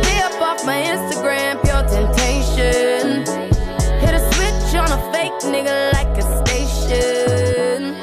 Stay 0.03 0.18
up 0.22 0.40
off 0.40 0.64
my 0.64 0.82
Instagram, 0.82 1.59
pure 1.62 1.82
temptation. 1.88 3.24
Hit 4.01 4.14
a 4.14 4.20
switch 4.32 4.74
on 4.74 4.92
a 4.92 5.12
fake 5.12 5.44
nigga 5.47 5.92
like 5.94 6.18
a 6.18 6.47
station. 6.47 7.94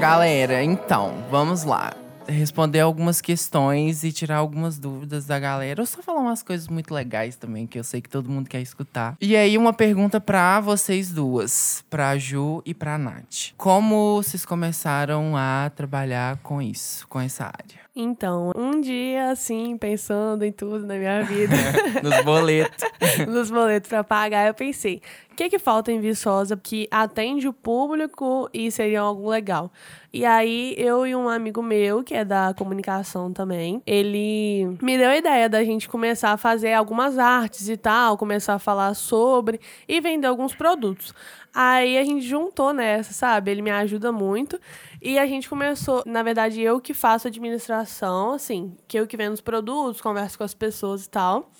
Galera, 0.00 0.64
então, 0.64 1.14
vamos 1.30 1.62
lá. 1.62 1.92
Responder 2.32 2.80
algumas 2.80 3.20
questões 3.20 4.02
e 4.04 4.12
tirar 4.12 4.36
algumas 4.36 4.78
dúvidas 4.78 5.26
da 5.26 5.38
galera. 5.38 5.82
Ou 5.82 5.86
só 5.86 6.02
falar 6.02 6.20
umas 6.20 6.42
coisas 6.42 6.68
muito 6.68 6.92
legais 6.92 7.36
também, 7.36 7.66
que 7.66 7.78
eu 7.78 7.84
sei 7.84 8.00
que 8.00 8.08
todo 8.08 8.30
mundo 8.30 8.48
quer 8.48 8.60
escutar. 8.60 9.16
E 9.20 9.36
aí, 9.36 9.56
uma 9.58 9.72
pergunta 9.72 10.20
pra 10.20 10.60
vocês 10.60 11.12
duas, 11.12 11.84
pra 11.90 12.16
Ju 12.16 12.62
e 12.64 12.74
pra 12.74 12.98
Nath. 12.98 13.52
Como 13.56 14.22
vocês 14.22 14.44
começaram 14.46 15.36
a 15.36 15.70
trabalhar 15.74 16.38
com 16.38 16.60
isso, 16.60 17.06
com 17.08 17.20
essa 17.20 17.44
área? 17.44 17.81
Então, 17.94 18.52
um 18.56 18.80
dia, 18.80 19.30
assim, 19.30 19.76
pensando 19.76 20.44
em 20.44 20.50
tudo 20.52 20.86
na 20.86 20.94
minha 20.94 21.22
vida, 21.28 21.54
Nos 22.02 22.22
boletos. 22.24 22.84
nos 23.28 23.50
boletos 23.50 23.88
pra 23.90 24.02
pagar, 24.02 24.46
eu 24.48 24.54
pensei, 24.54 25.02
o 25.30 25.34
que 25.34 25.50
que 25.50 25.58
falta 25.58 25.92
em 25.92 26.00
Viçosa 26.00 26.56
que 26.56 26.88
atende 26.90 27.46
o 27.46 27.52
público 27.52 28.48
e 28.52 28.70
seria 28.70 29.02
algo 29.02 29.28
legal? 29.28 29.70
E 30.10 30.24
aí, 30.24 30.74
eu 30.78 31.06
e 31.06 31.14
um 31.14 31.28
amigo 31.28 31.62
meu, 31.62 32.02
que 32.02 32.14
é 32.14 32.24
da 32.24 32.54
comunicação 32.54 33.30
também, 33.32 33.82
ele 33.86 34.76
me 34.82 34.96
deu 34.96 35.10
a 35.10 35.16
ideia 35.16 35.48
da 35.48 35.62
gente 35.62 35.86
começar 35.88 36.32
a 36.32 36.36
fazer 36.38 36.72
algumas 36.72 37.18
artes 37.18 37.68
e 37.68 37.76
tal, 37.76 38.16
começar 38.16 38.54
a 38.54 38.58
falar 38.58 38.94
sobre 38.94 39.60
e 39.86 40.00
vender 40.00 40.26
alguns 40.26 40.54
produtos. 40.54 41.14
Aí 41.54 41.98
a 41.98 42.04
gente 42.04 42.26
juntou 42.26 42.72
nessa, 42.72 43.12
sabe? 43.12 43.50
Ele 43.50 43.62
me 43.62 43.70
ajuda 43.70 44.10
muito. 44.10 44.58
E 45.00 45.18
a 45.18 45.26
gente 45.26 45.48
começou, 45.48 46.02
na 46.06 46.22
verdade, 46.22 46.60
eu 46.60 46.80
que 46.80 46.94
faço 46.94 47.28
administração, 47.28 48.32
assim, 48.32 48.76
que 48.88 48.98
eu 48.98 49.06
que 49.06 49.16
vendo 49.16 49.34
os 49.34 49.40
produtos, 49.40 50.00
converso 50.00 50.38
com 50.38 50.44
as 50.44 50.54
pessoas 50.54 51.04
e 51.04 51.10
tal. 51.10 51.50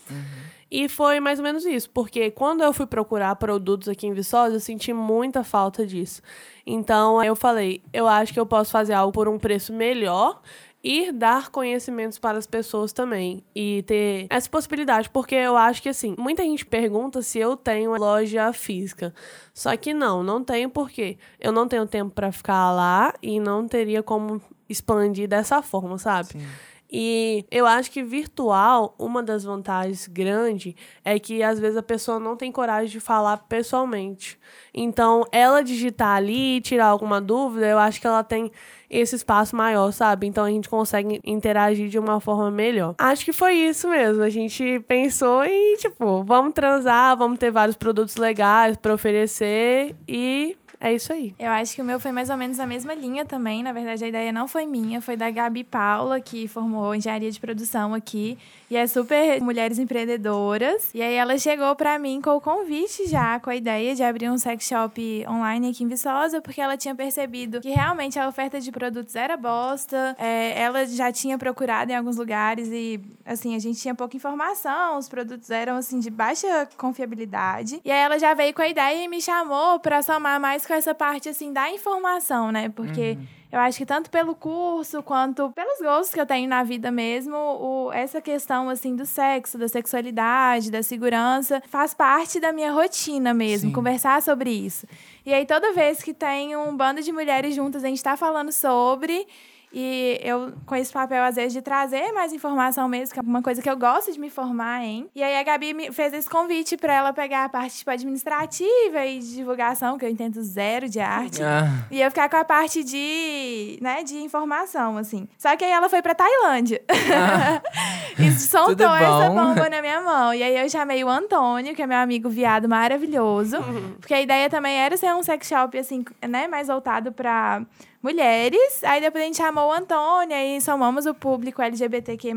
E 0.75 0.89
foi 0.89 1.21
mais 1.21 1.39
ou 1.39 1.43
menos 1.43 1.67
isso, 1.67 1.91
porque 1.91 2.31
quando 2.31 2.63
eu 2.63 2.73
fui 2.73 2.87
procurar 2.87 3.37
produtos 3.37 3.91
aqui 3.91 4.07
em 4.07 4.15
Viçosa, 4.15 4.57
eu 4.57 4.61
senti 4.61 4.91
muita 4.91 5.45
falta 5.45 5.87
disso. 5.87 6.23
Então 6.65 7.23
eu 7.23 7.37
falei, 7.37 7.83
eu 7.93 8.09
acho 8.09 8.33
que 8.33 8.41
eu 8.41 8.47
posso 8.47 8.71
fazer 8.71 8.95
algo 8.95 9.13
por 9.13 9.29
um 9.29 9.39
preço 9.39 9.71
melhor 9.71 10.41
e 10.83 11.13
dar 11.13 11.51
conhecimentos 11.51 12.19
para 12.19 12.39
as 12.39 12.47
pessoas 12.47 12.93
também 12.93 13.45
e 13.55 13.85
ter 13.87 14.27
essa 14.29 14.51
possibilidade, 14.51 15.09
porque 15.09 15.35
eu 15.35 15.57
acho 15.57 15.81
que 15.81 15.89
assim, 15.89 16.15
muita 16.19 16.43
gente 16.43 16.67
pergunta 16.67 17.23
se 17.23 17.39
eu 17.39 17.57
tenho 17.57 17.97
loja 17.97 18.53
física. 18.53 19.15
Só 19.55 19.77
que 19.77 19.95
não, 19.95 20.23
não 20.23 20.43
tenho 20.43 20.69
porque 20.69 21.19
eu 21.39 21.53
não 21.53 21.69
tenho 21.69 21.87
tempo 21.87 22.11
para 22.11 22.33
ficar 22.33 22.73
lá 22.73 23.15
e 23.23 23.39
não 23.39 23.69
teria 23.69 24.03
como 24.03 24.43
expandir 24.69 25.29
dessa 25.29 25.63
forma, 25.63 25.99
sabe? 25.99 26.31
Sim. 26.31 26.47
E 26.93 27.47
eu 27.51 27.67
acho 27.67 27.91
que 27.91 28.03
virtual, 28.03 28.95
uma 28.99 29.23
das 29.23 29.45
vantagens 29.45 30.07
grandes 30.07 30.75
é 31.03 31.19
que 31.19 31.43
às 31.43 31.59
vezes 31.59 31.79
a 31.79 31.83
pessoa 31.83 32.21
não 32.21 32.37
tem 32.37 32.53
coragem 32.53 32.91
de 32.91 33.01
falar 33.01 33.39
pessoalmente. 33.39 34.39
Então, 34.75 35.25
ela 35.33 35.63
digitar 35.63 36.17
ali, 36.17 36.61
tirar 36.61 36.87
alguma 36.87 37.19
dúvida, 37.19 37.67
eu 37.67 37.79
acho 37.79 37.99
que 37.99 38.07
ela 38.07 38.23
tem 38.23 38.53
esse 38.91 39.17
espaço 39.17 39.57
maior, 39.57 39.91
sabe? 39.91 40.27
Então 40.27 40.45
a 40.45 40.51
gente 40.51 40.69
consegue 40.69 41.19
interagir 41.25 41.89
de 41.89 41.99
uma 41.99 42.21
forma 42.21 42.51
melhor. 42.51 42.95
Acho 42.99 43.25
que 43.25 43.33
foi 43.33 43.55
isso 43.55 43.89
mesmo. 43.89 44.23
A 44.23 44.29
gente 44.29 44.81
pensou 44.81 45.43
em, 45.45 45.77
tipo, 45.77 46.23
vamos 46.23 46.53
transar, 46.53 47.17
vamos 47.17 47.39
ter 47.39 47.51
vários 47.51 47.77
produtos 47.77 48.17
legais 48.17 48.77
para 48.77 48.93
oferecer 48.93 49.97
e 50.07 50.59
é 50.83 50.93
isso 50.93 51.13
aí. 51.13 51.33
Eu 51.39 51.53
acho 51.53 51.77
que 51.77 51.81
o 51.81 51.85
meu 51.85 52.01
foi 52.01 52.11
mais 52.11 52.29
ou 52.29 52.37
menos 52.37 52.59
a 52.59 52.67
mesma 52.67 52.93
linha 52.93 53.25
também. 53.25 53.63
Na 53.63 53.73
verdade, 53.73 54.05
a 54.05 54.09
ideia 54.09 54.33
não 54.33 54.49
foi 54.49 54.67
minha, 54.67 55.01
foi 55.01 55.17
da 55.17 55.31
Gabi 55.31 55.63
Paula, 55.63 56.21
que 56.21 56.49
formou 56.49 56.93
engenharia 56.93 57.31
de 57.31 57.39
produção 57.39 57.95
aqui. 57.95 58.37
E 58.69 58.77
é 58.77 58.85
super 58.89 59.41
mulheres 59.41 59.79
empreendedoras. 59.79 60.91
E 60.93 61.01
aí 61.01 61.15
ela 61.15 61.39
chegou 61.39 61.77
pra 61.77 62.01
mim 62.01 62.21
com 62.21 62.31
o 62.31 62.41
convite 62.41 63.07
já, 63.07 63.39
com 63.39 63.51
a 63.51 63.55
ideia 63.55 63.95
de 63.95 64.03
abrir 64.03 64.29
um 64.29 64.37
sex 64.37 64.67
shop 64.67 65.25
online 65.29 65.71
aqui 65.71 65.85
em 65.85 65.89
Viçosa, 65.89 66.41
porque 66.41 66.61
ela 66.61 66.77
tinha 66.77 66.97
percebido 66.97 67.61
que 67.61 67.71
realmente 67.71 68.19
a 68.19 68.27
oferta 68.27 68.61
de 68.61 68.73
produtos 68.73 69.15
era 69.15 69.37
bosta. 69.37 70.17
É, 70.19 70.61
ela 70.61 70.85
já 70.85 71.13
tinha 71.13 71.39
procurado 71.39 71.93
em 71.93 71.95
alguns 71.95 72.17
lugares 72.17 72.69
e, 72.73 73.01
assim, 73.25 73.55
a 73.55 73.59
gente 73.61 73.81
tinha 73.81 73.95
pouca 73.95 74.17
informação, 74.17 74.99
os 74.99 75.09
produtos 75.09 75.49
eram, 75.51 75.77
assim, 75.77 76.01
de 76.01 76.11
baixa 76.11 76.67
confiabilidade. 76.77 77.81
E 77.85 77.91
aí 77.91 78.01
ela 78.01 78.19
já 78.19 78.35
veio 78.35 78.53
com 78.53 78.63
a 78.63 78.69
ideia 78.69 79.05
e 79.05 79.07
me 79.07 79.23
chamou 79.23 79.79
pra 79.79 80.03
somar 80.03 80.41
mais 80.41 80.67
com 80.73 80.79
essa 80.79 80.95
parte, 80.95 81.29
assim, 81.29 81.53
da 81.53 81.71
informação, 81.71 82.51
né? 82.51 82.71
Porque. 82.71 83.19
Eu 83.53 83.59
acho 83.59 83.77
que 83.77 83.85
tanto 83.85 84.09
pelo 84.09 84.35
curso 84.35 85.03
quanto 85.03 85.51
pelos 85.51 85.79
gostos 85.79 86.15
que 86.15 86.19
eu 86.19 86.25
tenho 86.25 86.49
na 86.49 86.63
vida 86.65 86.91
mesmo, 86.91 87.37
o, 87.37 87.93
essa 87.93 88.19
questão 88.19 88.71
assim 88.71 88.97
do 88.97 89.05
sexo, 89.05 89.59
da 89.59 89.69
sexualidade, 89.69 90.71
da 90.71 90.83
segurança, 90.83 91.63
faz 91.69 91.93
parte 91.93 92.41
da 92.41 92.51
minha 92.51 92.73
rotina 92.73 93.35
mesmo, 93.35 93.69
Sim. 93.69 93.75
conversar 93.75 94.23
sobre 94.23 94.49
isso. 94.49 94.87
E 95.27 95.35
aí 95.35 95.45
toda 95.45 95.71
vez 95.75 96.03
que 96.03 96.15
tem 96.15 96.57
um 96.57 96.75
bando 96.75 97.03
de 97.03 97.13
mulheres 97.13 97.55
juntas, 97.55 97.85
a 97.85 97.89
gente 97.89 98.03
tá 98.03 98.17
falando 98.17 98.51
sobre 98.51 99.27
e 99.73 100.21
eu, 100.23 100.53
com 100.67 100.77
esse 100.77 100.93
papel, 100.93 101.23
às 101.25 101.37
vezes, 101.37 101.53
de 101.53 101.63
trazer 101.63 102.13
mais 102.13 102.33
informação 102.33 102.89
mesmo, 102.89 103.15
que 103.15 103.21
é 103.21 103.23
uma 103.23 103.43
coisa 103.43 103.63
que 103.63 103.71
eu 103.71 103.77
gosto 103.77 104.13
de 104.13 104.21
me 104.21 104.29
formar 104.29 104.85
em. 104.85 105.09
E 105.15 105.23
aí 105.23 105.37
a 105.39 105.43
Gabi 105.43 105.73
me 105.73 105.93
fez 105.93 106.13
esse 106.13 106.29
convite 106.29 106.77
para 106.77 106.93
ela 106.95 107.13
pegar 107.13 107.45
a 107.45 107.49
parte 107.49 107.79
tipo, 107.79 107.91
administrativa 107.91 109.07
e 109.07 109.19
de 109.19 109.35
divulgação, 109.35 109.97
que 109.97 110.05
eu 110.05 110.11
entendo 110.11 110.43
zero 110.43 110.89
de 110.89 111.01
arte. 111.01 111.43
Ah, 111.43 111.87
E 111.91 112.01
eu 112.01 112.11
ficar 112.11 112.29
com 112.29 112.37
a 112.37 112.45
parte 112.45 112.85
de, 112.85 113.79
né, 113.81 114.03
de 114.03 114.17
informação, 114.19 114.99
assim. 114.99 115.27
Só 115.39 115.57
que 115.57 115.65
aí 115.65 115.71
ela 115.71 115.89
foi 115.89 116.03
pra 116.03 116.15
Tailândia. 116.15 116.83
e 118.19 118.29
Tudo 118.29 118.39
soltou 118.41 118.95
essa 118.95 119.31
bomba 119.31 119.71
na 119.71 119.81
minha 119.81 120.01
mão. 120.03 120.35
E 120.35 120.43
aí 120.43 120.57
eu 120.59 120.69
chamei 120.69 121.03
o 121.03 121.09
Antônio, 121.09 121.75
que 121.75 121.83
é 121.83 121.87
meu 121.87 121.99
amigo 121.99 122.29
viado 122.29 122.69
maravilhoso. 122.69 123.57
Porque 123.99 124.15
a 124.15 124.21
ideia 124.21 124.51
também 124.51 124.77
era 124.77 124.97
ser 124.97 125.15
um 125.15 125.23
sex 125.23 125.47
shop, 125.49 125.79
assim, 125.79 126.05
né, 126.29 126.47
mais 126.47 126.69
voltado 126.69 127.13
pra 127.13 127.63
mulheres. 128.03 128.83
Aí 128.85 129.01
depois 129.01 129.23
a 129.23 129.27
gente 129.27 129.37
chamou 129.37 129.69
o 129.69 129.73
Antônio, 129.73 130.37
aí 130.37 130.61
somamos 130.61 131.07
o 131.07 131.15
público 131.15 131.63
LGBTQ+, 131.63 132.35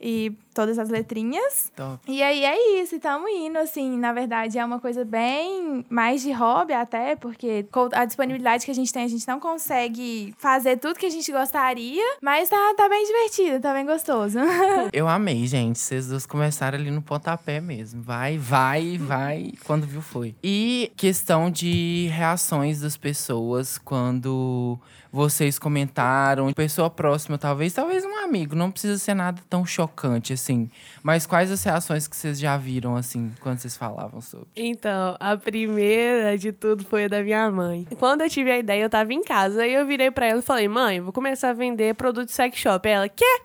e 0.00 0.32
todas 0.54 0.78
as 0.78 0.88
letrinhas. 0.88 1.72
top. 1.74 2.00
E 2.10 2.22
aí 2.22 2.44
é 2.44 2.80
isso, 2.80 2.96
estamos 2.96 3.28
indo, 3.30 3.58
assim, 3.58 3.98
na 3.98 4.12
verdade 4.12 4.58
é 4.58 4.64
uma 4.64 4.78
coisa 4.78 5.04
bem 5.04 5.84
mais 5.88 6.22
de 6.22 6.30
hobby 6.32 6.72
até, 6.72 7.16
porque 7.16 7.64
com 7.72 7.88
a 7.92 8.04
disponibilidade 8.04 8.64
que 8.64 8.70
a 8.70 8.74
gente 8.74 8.92
tem, 8.92 9.04
a 9.04 9.08
gente 9.08 9.26
não 9.26 9.40
consegue 9.40 10.34
fazer 10.38 10.76
tudo 10.78 10.98
que 10.98 11.06
a 11.06 11.10
gente 11.10 11.30
gostaria, 11.32 12.04
mas 12.22 12.48
tá, 12.48 12.74
tá 12.76 12.88
bem 12.88 13.04
divertido, 13.04 13.60
tá 13.60 13.72
bem 13.72 13.84
gostoso. 13.84 14.38
Eu 14.92 15.08
amei, 15.08 15.46
gente. 15.46 15.78
Vocês 15.78 16.06
dois 16.06 16.26
começaram 16.26 16.78
ali 16.78 16.90
no 16.90 17.02
pontapé 17.02 17.60
mesmo. 17.60 18.02
Vai, 18.02 18.38
vai, 18.38 18.98
vai. 18.98 19.52
Quando 19.64 19.86
viu, 19.86 20.00
foi. 20.00 20.34
E 20.42 20.92
questão 20.96 21.50
de 21.50 22.08
reações 22.12 22.80
das 22.80 22.96
pessoas 22.96 23.78
quando 23.78 24.78
vocês 25.14 25.60
comentaram. 25.60 26.52
Pessoa 26.52 26.90
próxima, 26.90 27.38
talvez, 27.38 27.72
talvez 27.72 28.04
um 28.04 28.16
amigo. 28.24 28.56
Não 28.56 28.68
precisa 28.68 28.98
ser 28.98 29.14
nada 29.14 29.40
tão 29.48 29.64
chocante, 29.64 30.32
assim. 30.32 30.68
Mas 31.04 31.24
quais 31.24 31.52
as 31.52 31.62
reações 31.62 32.08
que 32.08 32.16
vocês 32.16 32.36
já 32.36 32.56
viram, 32.56 32.96
assim, 32.96 33.32
quando 33.40 33.58
vocês 33.58 33.76
falavam 33.76 34.20
sobre? 34.20 34.48
Então, 34.56 35.16
a 35.20 35.36
primeira 35.36 36.36
de 36.36 36.50
tudo 36.50 36.84
foi 36.84 37.04
a 37.04 37.08
da 37.08 37.22
minha 37.22 37.48
mãe. 37.48 37.86
Quando 37.96 38.22
eu 38.22 38.28
tive 38.28 38.50
a 38.50 38.58
ideia, 38.58 38.82
eu 38.82 38.90
tava 38.90 39.12
em 39.12 39.22
casa, 39.22 39.62
aí 39.62 39.72
eu 39.72 39.86
virei 39.86 40.10
pra 40.10 40.26
ela 40.26 40.40
e 40.40 40.42
falei: 40.42 40.66
"Mãe, 40.66 41.00
vou 41.00 41.12
começar 41.12 41.50
a 41.50 41.52
vender 41.52 41.94
produto 41.94 42.30
sex 42.30 42.58
shop". 42.58 42.88
Ela: 42.88 43.08
"Quê?" 43.08 43.40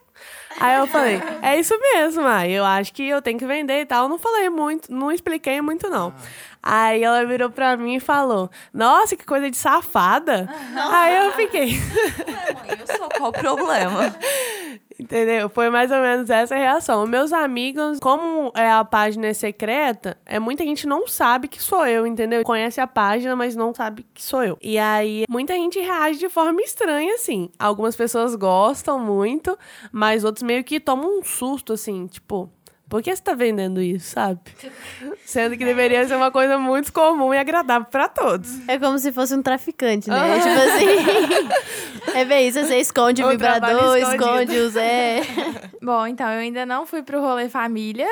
Aí 0.60 0.78
eu 0.80 0.88
falei: 0.88 1.22
"É 1.44 1.58
isso 1.60 1.78
mesmo, 1.80 2.24
mãe. 2.24 2.52
Eu 2.52 2.66
acho 2.66 2.92
que 2.92 3.08
eu 3.08 3.22
tenho 3.22 3.38
que 3.38 3.46
vender 3.46 3.82
e 3.82 3.86
tal". 3.86 4.06
Eu 4.06 4.10
não 4.10 4.18
falei 4.18 4.50
muito, 4.50 4.92
não 4.92 5.12
expliquei 5.12 5.62
muito 5.62 5.88
não. 5.88 6.14
Aí 6.62 7.04
ela 7.04 7.26
virou 7.26 7.50
pra 7.50 7.76
mim 7.78 7.96
e 7.96 8.00
falou: 8.00 8.50
"Nossa, 8.74 9.16
que 9.16 9.26
coisa 9.26 9.50
de 9.50 9.58
safada". 9.58 10.48
Aí 10.92 11.26
eu 11.26 11.32
fiquei 11.34 11.70
Mãe, 11.70 12.78
eu 12.80 12.98
sou, 12.98 13.10
qual 13.10 13.30
o 13.30 13.34
problema? 13.34 14.16
Entendeu? 15.00 15.48
Foi 15.48 15.70
mais 15.70 15.90
ou 15.92 16.00
menos 16.00 16.30
essa 16.30 16.54
a 16.56 16.58
reação. 16.58 17.08
Meus 17.08 17.32
amigos, 17.32 18.00
como 18.02 18.52
é, 18.54 18.70
a 18.70 18.84
página 18.84 19.28
é 19.28 19.34
secreta, 19.34 20.18
é 20.26 20.40
muita 20.40 20.62
gente 20.66 20.86
não 20.86 21.08
sabe 21.08 21.48
que 21.48 21.64
sou 21.64 21.88
eu, 21.88 22.06
entendeu? 22.06 22.44
Conhece 22.44 22.82
a 22.82 22.88
página, 22.88 23.34
mas 23.34 23.56
não 23.56 23.74
sabe 23.74 24.06
que 24.14 24.22
sou 24.22 24.44
eu. 24.44 24.58
E 24.62 24.78
aí, 24.78 25.24
muita 25.30 25.54
gente 25.54 25.80
reage 25.80 26.20
de 26.20 26.28
forma 26.28 26.62
estranha, 26.62 27.14
assim. 27.16 27.50
Algumas 27.58 27.96
pessoas 27.96 28.36
gostam 28.36 29.00
muito, 29.00 29.58
mas 29.90 30.26
outros 30.26 30.44
meio 30.44 30.66
que 30.66 30.82
tomam 30.82 31.20
um 31.20 31.24
susto, 31.24 31.72
assim, 31.72 32.06
tipo. 32.08 32.52
Por 32.90 33.04
que 33.04 33.16
você 33.16 33.22
tá 33.22 33.36
vendendo 33.36 33.80
isso, 33.80 34.10
sabe? 34.10 34.40
Sendo 35.24 35.56
que 35.56 35.64
deveria 35.64 36.08
ser 36.08 36.16
uma 36.16 36.32
coisa 36.32 36.58
muito 36.58 36.92
comum 36.92 37.32
e 37.32 37.38
agradável 37.38 37.88
pra 37.90 38.10
todos. 38.10 38.68
É 38.68 38.80
como 38.80 38.98
se 38.98 39.12
fosse 39.12 39.36
um 39.36 39.44
traficante, 39.44 40.10
né? 40.10 40.40
Tipo 40.40 40.60
assim. 40.60 42.18
é 42.18 42.26
bem 42.26 42.48
isso, 42.48 42.60
você 42.60 42.78
esconde 42.80 43.24
o 43.24 43.28
O 43.28 43.30
vibrador, 43.30 43.96
esconde 43.96 44.58
o 44.58 44.70
Zé. 44.72 45.22
Bom, 45.80 46.08
então 46.08 46.28
eu 46.32 46.40
ainda 46.40 46.66
não 46.66 46.88
fui 46.88 47.04
pro 47.04 47.22
rolê 47.22 47.48
família, 47.48 48.08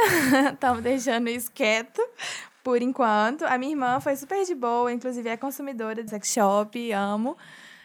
estamos 0.54 0.84
deixando 0.84 1.28
isso 1.28 1.52
quieto. 1.52 2.02
Por 2.64 2.82
enquanto. 2.82 3.46
A 3.46 3.58
minha 3.58 3.72
irmã 3.72 4.00
foi 4.00 4.16
super 4.16 4.46
de 4.46 4.54
boa, 4.54 4.92
inclusive 4.92 5.28
é 5.28 5.38
consumidora 5.38 6.04
de 6.04 6.10
sex 6.10 6.34
shop, 6.34 6.92
amo. 6.92 7.36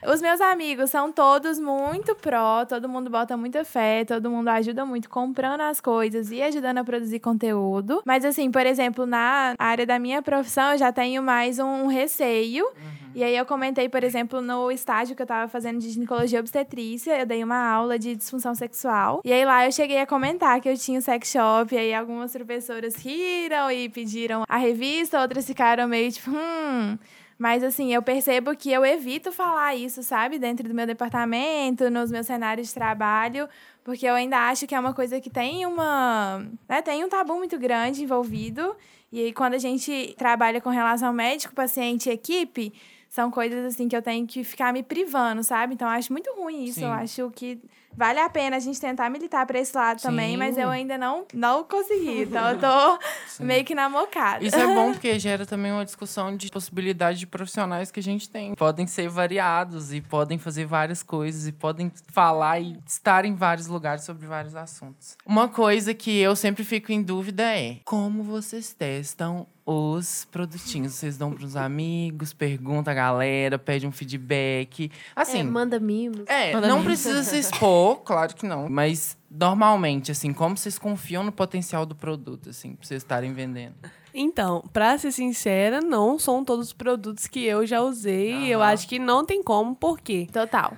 Os 0.05 0.21
meus 0.21 0.41
amigos 0.41 0.91
são 0.91 1.13
todos 1.13 1.61
muito 1.61 2.13
pró, 2.17 2.65
todo 2.67 2.89
mundo 2.89 3.09
bota 3.09 3.37
muita 3.37 3.65
fé, 3.65 4.05
todo 4.05 4.29
mundo 4.29 4.49
ajuda 4.49 4.85
muito 4.85 5.09
comprando 5.09 5.61
as 5.61 5.81
coisas 5.81 6.33
e 6.33 6.43
ajudando 6.43 6.79
a 6.79 6.85
produzir 6.85 7.21
conteúdo. 7.21 8.03
Mas, 8.05 8.25
assim, 8.25 8.51
por 8.51 8.67
exemplo, 8.67 9.07
na 9.07 9.55
área 9.57 9.87
da 9.87 10.01
minha 10.01 10.21
profissão, 10.21 10.73
eu 10.73 10.79
já 10.79 10.91
tenho 10.91 11.23
mais 11.23 11.61
um 11.61 11.87
receio. 11.87 12.67
E 13.15 13.23
aí 13.23 13.37
eu 13.37 13.47
comentei, 13.47 13.89
por 13.89 14.03
exemplo, 14.03 14.41
no 14.41 14.73
estágio 14.73 15.15
que 15.15 15.23
eu 15.23 15.27
tava 15.27 15.47
fazendo 15.47 15.79
de 15.79 15.91
ginecologia 15.91 16.41
obstetrícia, 16.41 17.21
eu 17.21 17.27
dei 17.27 17.45
uma 17.45 17.71
aula 17.71 17.99
de 17.99 18.17
disfunção 18.17 18.55
sexual. 18.55 19.21
E 19.25 19.33
aí 19.33 19.45
lá 19.45 19.67
eu 19.67 19.71
cheguei 19.71 20.01
a 20.01 20.07
comentar 20.07 20.61
que 20.61 20.69
eu 20.69 20.77
tinha 20.77 20.99
um 20.99 21.03
sex 21.03 21.31
shop, 21.31 21.75
e 21.75 21.79
aí 21.79 21.95
algumas 21.95 22.33
professoras 22.33 22.97
riram 22.97 23.71
e 23.71 23.89
pediram 23.89 24.45
a 24.49 24.57
revista, 24.57 25.21
outras 25.21 25.47
ficaram 25.47 25.87
meio 25.87 26.11
tipo, 26.11 26.31
hum. 26.31 26.99
Mas 27.43 27.65
assim, 27.65 27.93
eu 27.93 28.01
percebo 28.01 28.55
que 28.55 28.71
eu 28.71 28.87
evito 28.87 29.33
falar 29.33 29.75
isso, 29.75 30.01
sabe? 30.01 30.39
Dentro 30.39 30.69
do 30.69 30.73
meu 30.73 30.87
departamento, 30.87 31.91
nos 31.91 32.09
meus 32.09 32.25
cenários 32.25 32.69
de 32.69 32.75
trabalho, 32.75 33.49
porque 33.83 34.07
eu 34.07 34.15
ainda 34.15 34.49
acho 34.49 34.65
que 34.65 34.77
é 34.77 34.79
uma 34.79 34.95
coisa 34.95 35.21
que 35.21 35.29
tem 35.29 35.67
uma. 35.67 36.47
Né, 36.69 36.81
tem 36.83 37.05
um 37.05 37.09
tabu 37.09 37.35
muito 37.35 37.59
grande 37.59 38.05
envolvido. 38.05 38.77
E 39.11 39.25
aí, 39.25 39.33
quando 39.33 39.55
a 39.55 39.59
gente 39.59 40.15
trabalha 40.17 40.61
com 40.61 40.71
relação 40.71 41.13
médico, 41.13 41.53
paciente 41.53 42.09
e 42.09 42.13
equipe, 42.13 42.73
são 43.09 43.29
coisas 43.29 43.65
assim 43.65 43.89
que 43.89 43.97
eu 43.97 44.03
tenho 44.03 44.25
que 44.25 44.45
ficar 44.45 44.73
me 44.73 44.85
privando, 44.85 45.43
sabe? 45.43 45.75
Então, 45.75 45.89
eu 45.89 45.95
acho 45.95 46.13
muito 46.13 46.33
ruim 46.37 46.63
isso. 46.63 46.79
Sim. 46.79 46.85
Eu 46.85 46.93
acho 46.93 47.29
que 47.35 47.59
vale 47.97 48.21
a 48.21 48.29
pena 48.29 48.57
a 48.57 48.61
gente 48.61 48.81
tentar 48.81 49.11
militar 49.11 49.47
para 49.47 49.59
esse 49.59 49.77
lado 49.77 50.01
também, 50.01 50.33
Sim. 50.33 50.37
mas 50.37 50.57
eu 50.57 50.69
ainda 50.69 50.97
não, 50.99 51.25
não 51.33 51.65
consegui. 51.65 52.23
Então, 52.23 52.51
eu 52.51 52.59
tô 52.59 52.99
Sim. 53.29 53.45
meio 53.45 53.65
que 53.65 53.75
na 53.75 53.89
mocada. 53.89 54.45
Isso 54.45 54.57
é 54.57 54.67
bom 54.67 54.93
porque 54.93 55.19
gera 55.19 55.47
também 55.47 55.73
uma 55.73 55.85
discussão 55.85 56.37
de 56.37 56.51
possibilidade 56.51 57.19
de 57.19 57.27
profissionais 57.27 57.91
que 57.91 58.01
a 58.01 58.03
gente 58.03 58.29
tem. 58.29 58.55
Podem 58.55 58.87
ser 58.87 59.09
variados 59.09 59.93
e 59.93 60.01
podem 60.01 60.39
fazer 60.39 60.67
várias 60.67 61.03
coisas 61.03 61.47
e 61.47 61.53
podem 61.53 61.93
falar 62.11 62.61
e 62.61 62.79
estar 62.87 63.25
em 63.25 63.35
vários 63.35 63.67
lugares 63.67 64.05
sobre 64.05 64.27
vários 64.27 64.55
assuntos. 64.55 65.17
Uma 65.25 65.49
coisa 65.49 65.95
que 65.95 66.19
eu 66.19 66.35
sempre 66.35 66.65
fico 66.65 66.93
em 66.93 67.03
dúvida 67.03 67.43
é 67.43 67.79
como 67.85 68.23
vocês 68.23 68.73
testam 68.73 69.47
os 69.65 70.27
produtinhos. 70.31 70.95
Vocês 70.95 71.17
dão 71.17 71.33
pros 71.33 71.57
amigos, 71.57 72.33
pergunta 72.33 72.91
a 72.91 72.95
galera, 72.95 73.59
pede 73.59 73.87
um 73.87 73.93
feedback. 73.93 74.91
Assim, 75.15 75.41
É, 75.41 75.43
manda 75.45 75.79
mimos. 75.79 76.25
é, 76.27 76.59
não 76.61 76.83
precisa 76.83 77.23
se 77.23 77.39
expor, 77.39 78.01
claro 78.05 78.35
que 78.35 78.47
não. 78.47 78.69
Mas 78.69 79.17
normalmente, 79.31 80.11
assim, 80.11 80.33
como 80.33 80.57
vocês 80.57 80.79
confiam 80.79 81.23
no 81.23 81.33
potencial 81.33 81.87
do 81.87 81.95
produto, 81.95 82.51
assim, 82.51 82.75
pra 82.75 82.87
vocês 82.87 83.03
estarem 83.03 83.33
vendendo? 83.33 83.75
Então, 84.15 84.63
pra 84.73 84.99
ser 84.99 85.11
sincera, 85.13 85.81
não 85.81 86.19
são 86.19 86.45
todos 86.45 86.67
os 86.69 86.73
produtos 86.73 87.27
que 87.27 87.45
eu 87.45 87.67
já 87.67 87.81
usei. 87.81 88.53
Eu 88.53 88.63
acho 88.63 88.87
que 88.87 88.99
não 88.99 89.25
tem 89.25 89.43
como, 89.43 89.75
por 89.75 90.01
quê? 90.01 90.29
Total. 90.33 90.75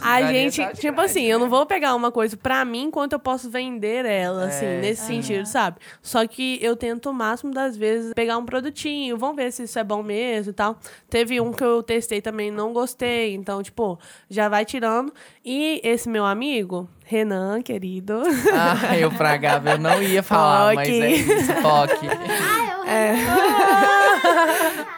A 0.00 0.22
gente, 0.32 0.56
tipo 0.74 0.96
grande, 0.96 1.00
assim, 1.10 1.22
eu 1.24 1.38
não 1.38 1.48
vou 1.48 1.64
pegar 1.64 1.94
uma 1.94 2.10
coisa 2.10 2.36
pra 2.36 2.64
mim 2.64 2.84
enquanto 2.84 3.12
eu 3.12 3.18
posso 3.20 3.48
vender 3.48 4.04
ela, 4.04 4.46
assim, 4.46 4.64
É. 4.66 4.80
nesse 4.80 5.06
sentido, 5.06 5.46
sabe? 5.46 5.78
Só 6.02 6.26
que 6.26 6.58
eu 6.60 6.74
tento 6.76 7.10
o 7.10 7.14
máximo 7.14 7.52
das 7.52 7.76
vezes 7.76 8.12
pegar 8.14 8.36
um 8.36 8.44
produtinho, 8.44 9.16
vamos 9.16 9.36
ver 9.36 9.52
se 9.52 9.62
isso 9.62 9.78
é 9.78 9.84
bom 9.84 10.02
mesmo 10.02 10.50
e 10.50 10.54
tal. 10.54 10.76
Teve 11.08 11.40
um 11.40 11.52
que 11.52 11.62
eu 11.62 11.82
testei 11.82 12.20
também, 12.20 12.50
não 12.50 12.72
gostei, 12.72 13.34
então, 13.34 13.62
tipo, 13.62 13.98
já 14.28 14.48
vai 14.48 14.64
tirando. 14.64 15.12
E 15.44 15.80
esse 15.84 16.08
meu 16.08 16.24
amigo, 16.24 16.88
Renan, 17.04 17.60
querido, 17.62 18.22
Ah, 18.52 18.96
eu 18.96 19.10
pra 19.10 19.36
Gabi 19.36 19.70
eu 19.72 19.78
não 19.78 20.02
ia 20.02 20.22
falar, 20.22 20.74
mas 20.74 20.88
Toque. 20.88 21.02
é 21.02 21.10
isso, 21.10 21.52
toque. 21.62 22.06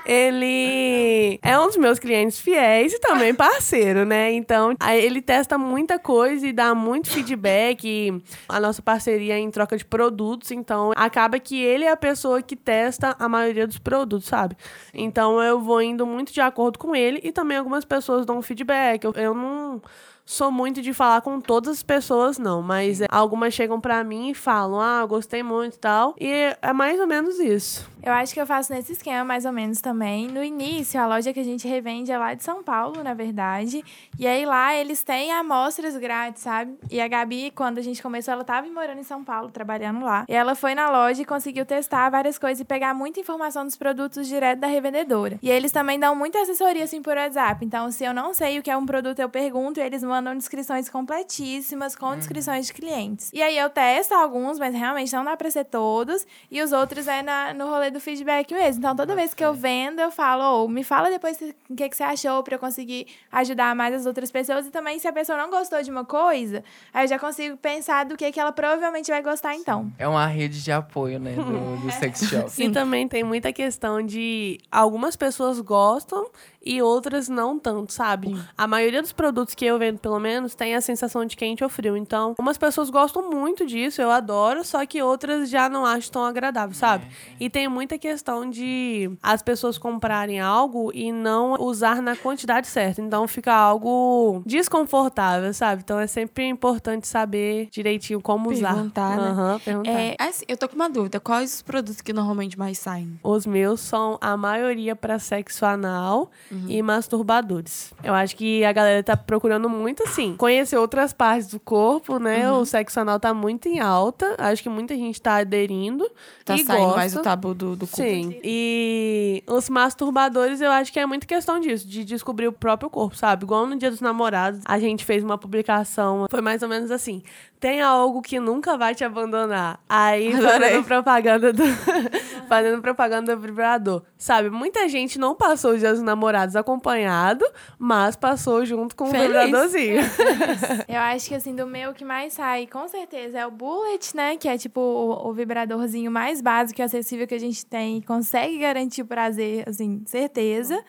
ele 0.07 1.39
é 1.43 1.59
um 1.59 1.67
dos 1.67 1.77
meus 1.77 1.99
clientes 1.99 2.39
fiéis 2.39 2.93
e 2.93 2.99
também 3.01 3.35
parceiro, 3.35 4.05
né? 4.05 4.33
Então, 4.33 4.75
ele 4.93 5.21
testa 5.23 5.57
muita 5.57 5.99
coisa 5.99 6.47
e 6.47 6.53
dá 6.53 6.75
muito 6.75 7.11
feedback. 7.11 7.85
e 7.85 8.23
a 8.49 8.61
nossa 8.61 8.83
parceria 8.83 9.35
é 9.35 9.39
em 9.39 9.51
troca 9.51 9.77
de 9.77 9.85
produtos, 9.85 10.51
então 10.51 10.93
acaba 10.97 11.39
que 11.39 11.61
ele 11.63 11.85
é 11.85 11.91
a 11.91 11.97
pessoa 11.97 12.43
que 12.43 12.55
testa 12.57 13.17
a 13.19 13.29
maioria 13.29 13.67
dos 13.67 13.79
produtos, 13.79 14.27
sabe? 14.29 14.57
Então 14.93 15.43
eu 15.43 15.61
vou 15.61 15.81
indo 15.83 16.07
muito 16.07 16.33
de 16.33 16.41
acordo 16.41 16.79
com 16.79 16.95
ele 16.95 17.21
e 17.23 17.33
também 17.33 17.57
algumas 17.57 17.85
pessoas 17.85 18.27
dão 18.27 18.41
feedback. 18.43 19.05
Eu, 19.05 19.13
eu 19.15 19.35
não 19.35 19.81
sou 20.25 20.51
muito 20.51 20.81
de 20.83 20.93
falar 20.95 21.21
com 21.21 21.41
todas 21.41 21.77
as 21.79 21.83
pessoas, 21.83 22.39
não, 22.39 22.63
mas 22.63 23.01
algumas 23.11 23.55
chegam 23.55 23.81
pra 23.81 24.03
mim 24.03 24.31
e 24.31 24.35
falam: 24.35 24.81
"Ah, 24.81 25.05
gostei 25.07 25.43
muito" 25.43 25.75
e 25.75 25.79
tal. 25.79 26.15
E 26.21 26.57
é 26.61 26.73
mais 26.73 26.99
ou 27.01 27.07
menos 27.07 27.39
isso. 27.39 27.89
Eu 28.05 28.13
acho 28.13 28.35
que 28.35 28.41
eu 28.41 28.47
faço 28.47 28.71
nesse 28.71 28.93
esquema 28.93 29.25
mais 29.25 29.47
ou 29.47 29.53
menos 29.53 29.81
também. 29.81 30.27
No 30.29 30.45
início, 30.45 31.01
a 31.01 31.07
loja 31.07 31.33
que 31.33 31.41
a 31.41 31.45
gente 31.45 31.67
revende 31.67 32.13
é 32.13 32.19
lá 32.19 32.35
de 32.35 32.45
São 32.45 32.63
Paulo, 32.63 33.03
na 33.03 33.15
verdade. 33.15 33.83
E 34.19 34.27
aí 34.27 34.45
lá 34.45 34.75
eles 34.77 35.03
têm 35.03 35.33
amostras 35.33 35.97
grátis, 35.97 36.43
sabe? 36.43 36.77
E 36.91 37.01
a 37.01 37.09
Gabi, 37.09 37.51
quando 37.51 37.79
a 37.79 37.83
gente 37.83 38.03
começou, 38.03 38.33
ela 38.35 38.45
tava 38.45 38.69
morando 38.69 38.99
em 39.01 39.03
São 39.05 39.25
Paulo, 39.25 39.51
trabalhando 39.51 40.05
lá. 40.05 40.27
E 40.29 40.35
ela 40.35 40.55
foi 40.55 40.75
na 40.75 40.91
loja 40.91 41.23
e 41.23 41.25
conseguiu 41.25 41.65
testar 41.65 42.11
várias 42.11 42.37
coisas 42.37 42.61
e 42.61 42.65
pegar 42.65 42.93
muita 42.93 43.21
informação 43.21 43.65
dos 43.65 43.75
produtos 43.75 44.29
direto 44.29 44.59
da 44.61 44.67
revendedora. 44.67 45.39
E 45.43 45.51
eles 45.51 45.73
também 45.73 45.99
dão 45.99 46.15
muita 46.15 46.39
assessoria 46.43 46.85
assim 46.85 47.01
por 47.01 47.17
WhatsApp. 47.17 47.65
Então, 47.65 47.91
se 47.91 48.05
eu 48.05 48.13
não 48.13 48.35
sei 48.35 48.59
o 48.59 48.63
que 48.63 48.71
é 48.71 48.77
um 48.77 48.85
produto, 48.85 49.21
eu 49.21 49.31
pergunto 49.31 49.81
e 49.81 49.83
eles 49.83 50.03
mandam 50.03 50.37
descrições 50.37 50.91
completíssimas 50.91 51.97
com 51.97 52.15
descrições 52.17 52.67
de 52.67 52.75
clientes. 52.75 53.31
E 53.33 53.43
aí 53.43 53.57
eu 53.57 53.71
testo 53.71 54.13
alguns, 54.15 54.59
mas 54.59 54.75
realmente 54.75 55.11
não 55.15 55.25
dá 55.25 55.37
pra 55.39 55.51
ser 55.51 55.65
todos. 55.65 56.27
E 56.51 56.61
os 56.61 56.71
outros 56.71 57.09
é 57.09 57.23
na- 57.23 57.55
no 57.55 57.67
rolê 57.69 57.94
do 57.95 58.01
feedback 58.01 58.53
mesmo. 58.53 58.81
Então, 58.81 58.95
toda 58.95 59.15
vez 59.15 59.33
que 59.33 59.43
eu 59.45 59.55
vendo, 59.55 60.01
eu 60.01 60.11
falo, 60.11 60.65
ô, 60.65 60.69
me 60.69 60.85
fala 60.85 61.09
depois 61.09 61.39
o 61.71 61.75
que, 61.75 61.89
que 61.89 61.97
você 61.97 62.03
achou 62.03 62.43
pra 62.43 62.57
eu 62.57 62.59
conseguir 62.59 63.07
ajudar 63.33 63.75
mais 63.75 63.95
as 63.95 64.05
outras 64.05 64.31
pessoas. 64.31 64.67
E 64.67 64.71
também, 64.71 64.99
se 64.99 65.09
a 65.09 65.13
pessoa 65.13 65.39
não 65.39 65.49
gostou 65.49 65.81
de 65.83 65.91
uma 65.91 66.05
coisa, 66.05 66.63
aí 66.93 67.05
eu 67.05 67.09
já 67.09 67.19
consigo 67.19 67.57
pensar 67.57 68.05
do 68.05 68.17
que, 68.17 68.31
que 68.31 68.39
ela 68.39 68.53
provavelmente 68.53 69.11
vai 69.11 69.23
gostar 69.23 69.55
então. 69.55 69.91
É 69.99 70.07
uma 70.07 70.27
rede 70.27 70.63
de 70.63 70.73
apoio, 70.73 71.19
né, 71.19 71.33
do, 71.33 71.77
do 71.81 71.91
sex 71.95 72.21
shop. 72.29 72.63
E 72.63 72.71
também 72.71 73.09
tem 73.09 73.23
muita 73.23 73.53
questão 73.53 74.03
de 74.03 74.59
algumas 74.71 75.17
pessoas 75.17 75.61
gostam 75.61 76.29
e 76.65 76.81
outras 76.81 77.29
não 77.29 77.59
tanto, 77.59 77.93
sabe? 77.93 78.35
A 78.57 78.67
maioria 78.67 79.03
dos 79.03 79.13
produtos 79.13 79.55
que 79.55 79.65
eu 79.65 79.79
vendo, 79.79 79.99
pelo 79.99 80.19
menos, 80.19 80.55
tem 80.55 80.75
a 80.75 80.81
sensação 80.81 81.25
de 81.25 81.37
quente 81.37 81.63
ou 81.63 81.69
frio. 81.71 81.97
Então, 81.97 82.35
umas 82.39 82.57
pessoas 82.57 82.91
gostam 82.91 83.31
muito 83.31 83.67
disso, 83.67 84.01
eu 84.01 84.11
adoro, 84.11 84.65
só 84.65 84.85
que 84.87 85.03
outras 85.03 85.51
já 85.51 85.69
não 85.69 85.85
acham 85.85 86.13
tão 86.13 86.25
agradável, 86.25 86.75
sabe? 86.75 87.07
E 87.39 87.51
tem 87.51 87.69
muita 87.69 87.99
questão 87.99 88.49
de 88.49 89.11
as 89.23 89.43
pessoas 89.43 89.77
comprarem 89.77 90.41
algo 90.41 90.91
e 90.95 91.13
não 91.13 91.55
usar 91.61 92.01
na 92.01 92.17
quantidade 92.17 92.67
certa. 92.67 93.01
Então, 93.01 93.29
fica 93.29 93.53
algo 93.53 94.43
desconfortável, 94.47 95.53
sabe? 95.53 95.83
Então, 95.85 95.99
é 95.99 96.07
sempre 96.07 96.47
importante 96.47 97.07
saber 97.07 97.69
direitinho 97.71 98.21
como 98.21 98.51
usar. 98.51 98.75
Perguntar, 98.75 99.17
né? 99.17 99.29
Aham, 99.29 99.61
perguntar. 99.61 99.91
É, 99.91 100.17
assim, 100.19 100.45
eu 100.49 100.57
tô 100.57 100.69
com 100.69 100.75
uma 100.75 100.89
dúvida. 100.89 101.21
Quais 101.21 101.55
os 101.55 101.63
produtos 101.63 102.01
que 102.01 102.13
normalmente 102.13 102.59
mais 102.59 102.79
saem? 102.79 103.19
Os 103.23 103.47
meus 103.47 103.81
são 103.81 104.19
a 104.21 104.37
maioria 104.37 104.97
para 104.97 105.19
sexo 105.19 105.65
anal 105.67 106.31
e 106.69 106.83
masturbadores. 106.83 107.93
Eu 108.03 108.15
acho 108.15 108.37
que 108.37 108.65
a 108.65 108.73
galera 108.73 109.03
tá 109.03 109.17
procurando 109.17 109.69
muito, 109.69 110.03
assim, 110.03 110.37
conhecer 110.37 110.77
outras 110.77 111.13
partes 111.13 111.49
do 111.49 111.61
corpo, 111.61 112.19
né? 112.19 112.51
O 112.53 112.65
sexo 112.65 113.01
anal 113.01 113.19
tá 113.21 113.33
muito 113.33 113.69
em 113.69 113.81
alta. 113.81 114.35
Acho 114.39 114.63
que 114.63 114.69
muita 114.69 114.95
gente 114.95 115.21
tá 115.21 115.37
aderindo. 115.37 116.11
Tá 116.45 116.55
e 116.55 116.65
saindo 116.65 116.85
gosta. 116.85 116.97
mais 116.97 117.17
o 117.17 117.23
tabu 117.23 117.55
do, 117.55 117.77
do 117.77 117.87
corpo. 117.87 118.03
Sim. 118.03 118.39
E 118.43 119.43
os 119.47 119.69
masturbadores, 119.69 120.61
eu 120.61 120.71
acho 120.71 120.93
que 120.93 121.01
é 121.01 121.07
muito 121.07 121.27
questão 121.27 121.59
disso, 121.61 121.87
de 121.87 122.05
descobrir 122.05 122.49
o 122.49 122.53
próprio 122.53 122.91
corpo, 122.91 123.17
sabe? 123.17 123.45
Igual 123.45 123.67
no 123.67 123.77
Dia 123.77 123.91
dos 123.91 124.01
Namorados, 124.01 124.61
a 124.65 124.79
gente 124.79 125.05
fez 125.05 125.25
uma 125.25 125.39
publicação, 125.39 126.27
foi 126.31 126.41
mais 126.41 126.63
ou 126.63 126.69
menos 126.69 126.91
assim: 126.91 127.23
tem 127.65 127.81
algo 127.81 128.21
que 128.21 128.39
nunca 128.39 128.77
vai 128.77 128.95
te 128.95 129.03
abandonar. 129.05 129.81
Aí 129.89 130.35
Adorei. 130.35 130.51
fazendo 130.51 130.85
propaganda 130.85 131.51
do. 131.51 131.63
fazendo 132.47 132.83
propaganda 132.83 133.35
do 133.35 133.41
vibrador. 133.41 134.03
Sabe? 134.19 134.51
Muita 134.51 134.87
gente 134.87 135.19
não 135.19 135.35
passou 135.35 135.73
os 135.73 135.81
Dias 135.81 135.95
dos 135.95 136.03
Namorados 136.03 136.57
acompanhado, 136.57 137.43
mas 137.79 138.17
passou 138.17 138.67
junto 138.67 138.95
com 138.95 139.05
o 139.05 139.11
vibradorzinho. 139.11 140.03
Eu 140.87 141.01
acho 141.01 141.27
que, 141.27 141.35
assim, 141.35 141.57
do 141.57 141.67
meu 141.67 141.93
o 141.93 141.95
que 141.95 142.05
mais 142.05 142.35
sai, 142.35 142.67
com 142.67 142.87
certeza, 142.87 143.39
é 143.39 143.47
o 143.47 143.51
Bullet, 143.51 144.15
né? 144.15 144.37
Que 144.37 144.47
é, 144.47 144.59
tipo, 144.59 144.79
o, 144.79 145.31
o 145.31 145.33
vibradorzinho 145.33 146.11
mais 146.11 146.43
básico 146.43 146.83
e 146.83 146.83
acessível 146.83 147.27
que 147.27 147.35
a 147.35 147.41
gente 147.41 147.65
tem. 147.65 147.97
e 147.97 148.03
Consegue 148.03 148.59
garantir 148.59 149.01
o 149.01 149.07
prazer, 149.07 149.67
assim, 149.67 150.03
certeza. 150.05 150.85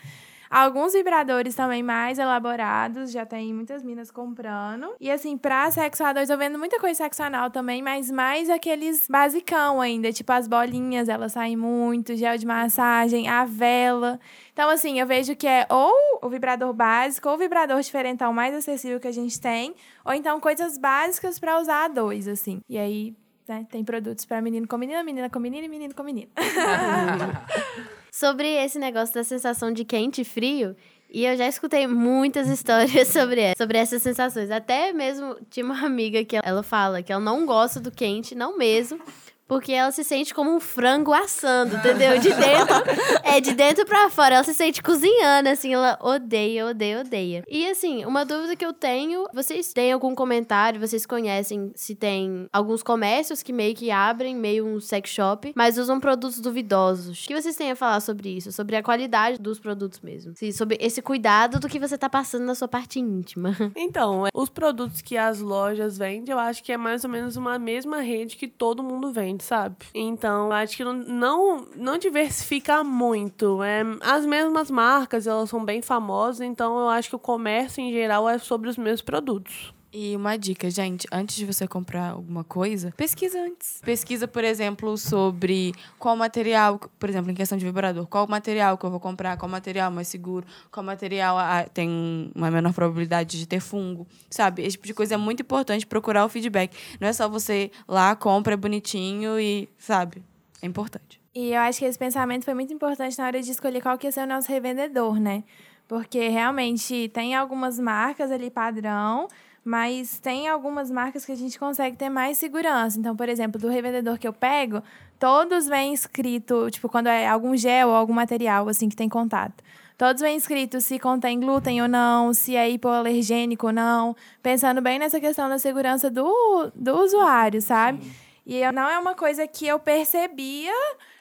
Alguns 0.49 0.93
vibradores 0.93 1.55
também 1.55 1.81
mais 1.81 2.19
elaborados, 2.19 3.11
já 3.11 3.25
tem 3.25 3.53
muitas 3.53 3.83
minas 3.83 4.11
comprando. 4.11 4.93
E 4.99 5.09
assim, 5.09 5.37
pra 5.37 5.69
sexo 5.71 6.03
A2, 6.03 6.29
eu 6.29 6.37
vendo 6.37 6.57
muita 6.59 6.79
coisa 6.79 7.03
sexo 7.03 7.23
anal 7.23 7.49
também, 7.49 7.81
mas 7.81 8.11
mais 8.11 8.49
aqueles 8.49 9.07
basicão 9.09 9.81
ainda, 9.81 10.11
tipo 10.11 10.31
as 10.31 10.47
bolinhas, 10.47 11.09
elas 11.09 11.33
saem 11.33 11.57
muito, 11.57 12.15
gel 12.15 12.37
de 12.37 12.45
massagem, 12.45 13.27
a 13.27 13.45
vela. 13.45 14.19
Então, 14.53 14.69
assim, 14.69 14.99
eu 14.99 15.07
vejo 15.07 15.35
que 15.35 15.47
é 15.47 15.65
ou 15.69 15.93
o 16.21 16.29
vibrador 16.29 16.73
básico, 16.73 17.27
ou 17.27 17.35
o 17.35 17.37
vibrador 17.37 17.81
diferentão 17.81 18.33
mais 18.33 18.53
acessível 18.55 18.99
que 18.99 19.07
a 19.07 19.11
gente 19.11 19.39
tem, 19.39 19.75
ou 20.05 20.13
então 20.13 20.39
coisas 20.39 20.77
básicas 20.77 21.39
pra 21.39 21.59
usar 21.59 21.85
a 21.85 21.87
dois, 21.87 22.27
assim. 22.27 22.61
E 22.69 22.77
aí, 22.77 23.15
né, 23.47 23.65
tem 23.69 23.83
produtos 23.83 24.25
pra 24.25 24.41
menino 24.41 24.67
com 24.67 24.77
menina, 24.77 25.03
menina 25.03 25.29
com 25.29 25.39
menino 25.39 25.65
e 25.65 25.69
menino 25.69 25.93
com 25.93 26.03
menino. 26.03 26.29
Sobre 28.11 28.47
esse 28.47 28.79
negócio 28.79 29.13
da 29.13 29.23
sensação 29.23 29.71
de 29.73 29.83
quente 29.83 30.21
e 30.21 30.25
frio, 30.25 30.75
e 31.09 31.25
eu 31.25 31.35
já 31.35 31.47
escutei 31.47 31.85
muitas 31.85 32.47
histórias 32.49 33.07
sobre, 33.09 33.41
essa- 33.41 33.57
sobre 33.57 33.77
essas 33.77 34.01
sensações. 34.01 34.49
Até 34.51 34.93
mesmo 34.93 35.35
tinha 35.49 35.65
uma 35.65 35.85
amiga 35.85 36.23
que 36.23 36.37
ela 36.41 36.63
fala 36.63 37.03
que 37.03 37.11
ela 37.11 37.21
não 37.21 37.45
gosta 37.45 37.79
do 37.79 37.91
quente, 37.91 38.33
não 38.33 38.57
mesmo. 38.57 38.99
Porque 39.47 39.71
ela 39.71 39.91
se 39.91 40.03
sente 40.03 40.33
como 40.33 40.55
um 40.55 40.59
frango 40.59 41.13
assando, 41.13 41.75
entendeu? 41.75 42.19
De 42.19 42.29
dentro, 42.29 42.75
é 43.23 43.39
de 43.39 43.53
dentro 43.53 43.85
pra 43.85 44.09
fora. 44.09 44.35
Ela 44.35 44.43
se 44.43 44.53
sente 44.53 44.81
cozinhando, 44.81 45.49
assim, 45.49 45.73
ela 45.73 45.97
odeia, 46.01 46.65
odeia, 46.65 47.01
odeia. 47.01 47.43
E 47.47 47.67
assim, 47.69 48.05
uma 48.05 48.25
dúvida 48.25 48.55
que 48.55 48.65
eu 48.65 48.73
tenho, 48.73 49.27
vocês 49.33 49.71
têm 49.73 49.91
algum 49.91 50.15
comentário, 50.15 50.79
vocês 50.79 51.05
conhecem 51.05 51.71
se 51.75 51.95
tem 51.95 52.47
alguns 52.51 52.81
comércios 52.81 53.43
que 53.43 53.53
meio 53.53 53.75
que 53.75 53.91
abrem, 53.91 54.35
meio 54.35 54.65
um 54.65 54.79
sex 54.79 55.09
shop, 55.09 55.53
mas 55.55 55.77
usam 55.77 55.99
produtos 55.99 56.39
duvidosos. 56.39 57.23
O 57.23 57.27
que 57.27 57.39
vocês 57.39 57.55
têm 57.55 57.71
a 57.71 57.75
falar 57.75 57.99
sobre 57.99 58.29
isso? 58.29 58.51
Sobre 58.51 58.75
a 58.75 58.83
qualidade 58.83 59.39
dos 59.39 59.59
produtos 59.59 59.99
mesmo? 59.99 60.33
Sim, 60.35 60.51
sobre 60.51 60.77
esse 60.79 61.01
cuidado 61.01 61.59
do 61.59 61.67
que 61.67 61.79
você 61.79 61.97
tá 61.97 62.09
passando 62.09 62.45
na 62.45 62.55
sua 62.55 62.67
parte 62.67 62.99
íntima. 62.99 63.55
Então, 63.77 64.25
é, 64.25 64.29
os 64.33 64.49
produtos 64.49 65.01
que 65.01 65.15
as 65.15 65.39
lojas 65.39 65.97
vendem, 65.97 66.31
eu 66.31 66.39
acho 66.39 66.63
que 66.63 66.71
é 66.71 66.77
mais 66.77 67.03
ou 67.03 67.09
menos 67.09 67.35
uma 67.35 67.59
mesma 67.59 68.01
rede 68.01 68.35
que 68.35 68.47
todo 68.47 68.81
mundo 68.81 69.11
vende, 69.11 69.34
sabe? 69.43 69.75
Então, 69.93 70.51
acho 70.51 70.77
que 70.77 70.83
não, 70.83 70.93
não, 70.93 71.67
não 71.75 71.97
diversifica 71.97 72.83
muito. 72.83 73.61
É, 73.63 73.81
as 74.01 74.25
mesmas 74.25 74.71
marcas, 74.71 75.27
elas 75.27 75.49
são 75.49 75.63
bem 75.63 75.81
famosas, 75.81 76.41
então 76.41 76.79
eu 76.79 76.89
acho 76.89 77.09
que 77.09 77.15
o 77.15 77.19
comércio 77.19 77.81
em 77.81 77.91
geral 77.91 78.29
é 78.29 78.37
sobre 78.37 78.69
os 78.69 78.77
mesmos 78.77 79.01
produtos. 79.01 79.74
E 79.97 80.13
uma 80.13 80.35
dica, 80.37 80.69
gente, 80.69 81.07
antes 81.09 81.37
de 81.37 81.45
você 81.45 81.65
comprar 81.65 82.09
alguma 82.09 82.43
coisa, 82.43 82.91
pesquisa 82.97 83.39
antes. 83.39 83.79
Pesquisa, 83.81 84.27
por 84.27 84.43
exemplo, 84.43 84.97
sobre 84.97 85.73
qual 85.97 86.17
material, 86.17 86.77
por 86.99 87.09
exemplo, 87.09 87.31
em 87.31 87.33
questão 87.33 87.57
de 87.57 87.63
vibrador, 87.63 88.05
qual 88.05 88.27
material 88.27 88.77
que 88.77 88.85
eu 88.85 88.91
vou 88.91 88.99
comprar, 88.99 89.37
qual 89.37 89.49
material 89.49 89.89
mais 89.89 90.09
seguro, 90.09 90.45
qual 90.69 90.85
material 90.85 91.37
ah, 91.37 91.65
tem 91.73 92.29
uma 92.35 92.51
menor 92.51 92.73
probabilidade 92.73 93.39
de 93.39 93.47
ter 93.47 93.61
fungo, 93.61 94.05
sabe? 94.29 94.63
Esse 94.63 94.71
tipo 94.71 94.85
de 94.85 94.93
coisa 94.93 95.13
é 95.15 95.17
muito 95.17 95.43
importante 95.43 95.87
procurar 95.87 96.25
o 96.25 96.29
feedback. 96.29 96.75
Não 96.99 97.07
é 97.07 97.13
só 97.13 97.29
você 97.29 97.71
lá, 97.87 98.17
compra 98.17 98.55
é 98.55 98.57
bonitinho 98.57 99.39
e, 99.39 99.69
sabe? 99.77 100.21
É 100.61 100.65
importante. 100.65 101.21
E 101.33 101.53
eu 101.53 101.61
acho 101.61 101.79
que 101.79 101.85
esse 101.85 101.97
pensamento 101.97 102.43
foi 102.43 102.53
muito 102.53 102.73
importante 102.73 103.17
na 103.17 103.27
hora 103.27 103.41
de 103.41 103.49
escolher 103.49 103.81
qual 103.81 103.97
que 103.97 104.07
ia 104.07 104.11
ser 104.11 104.25
o 104.25 104.27
nosso 104.27 104.51
revendedor, 104.51 105.21
né? 105.21 105.45
Porque 105.87 106.27
realmente 106.27 107.07
tem 107.13 107.33
algumas 107.33 107.79
marcas 107.79 108.29
ali 108.29 108.51
padrão, 108.51 109.29
Mas 109.65 110.19
tem 110.19 110.47
algumas 110.47 110.91
marcas 110.91 111.25
que 111.25 111.31
a 111.31 111.35
gente 111.35 111.57
consegue 111.57 111.97
ter 111.97 112.07
mais 112.07 112.37
segurança. 112.37 112.99
Então, 112.99 113.15
por 113.15 113.27
exemplo, 113.27 113.59
do 113.59 113.67
revendedor 113.67 114.19
que 114.19 114.27
eu 114.27 114.31
pego, 114.31 114.83
todos 115.19 115.65
vêm 115.65 115.91
escrito, 115.91 116.69
tipo, 116.69 116.87
quando 116.87 117.07
é 117.07 117.27
algum 117.27 117.57
gel 117.57 117.89
ou 117.89 117.95
algum 117.95 118.13
material, 118.13 118.69
assim, 118.69 118.87
que 118.87 118.95
tem 118.95 119.09
contato. 119.09 119.63
Todos 119.97 120.21
vêm 120.21 120.37
escrito 120.37 120.79
se 120.81 120.99
contém 120.99 121.39
glúten 121.39 121.81
ou 121.81 121.87
não, 121.87 122.31
se 122.31 122.55
é 122.55 122.69
hipoalergênico 122.69 123.65
ou 123.67 123.73
não. 123.73 124.15
Pensando 124.43 124.81
bem 124.81 124.99
nessa 124.99 125.19
questão 125.19 125.49
da 125.49 125.57
segurança 125.57 126.11
do, 126.11 126.71
do 126.75 126.99
usuário, 126.99 127.59
sabe? 127.59 128.05
E 128.45 128.57
eu- 128.57 128.71
não 128.71 128.87
é 128.87 128.99
uma 128.99 129.15
coisa 129.15 129.47
que 129.47 129.65
eu 129.65 129.79
percebia 129.79 130.73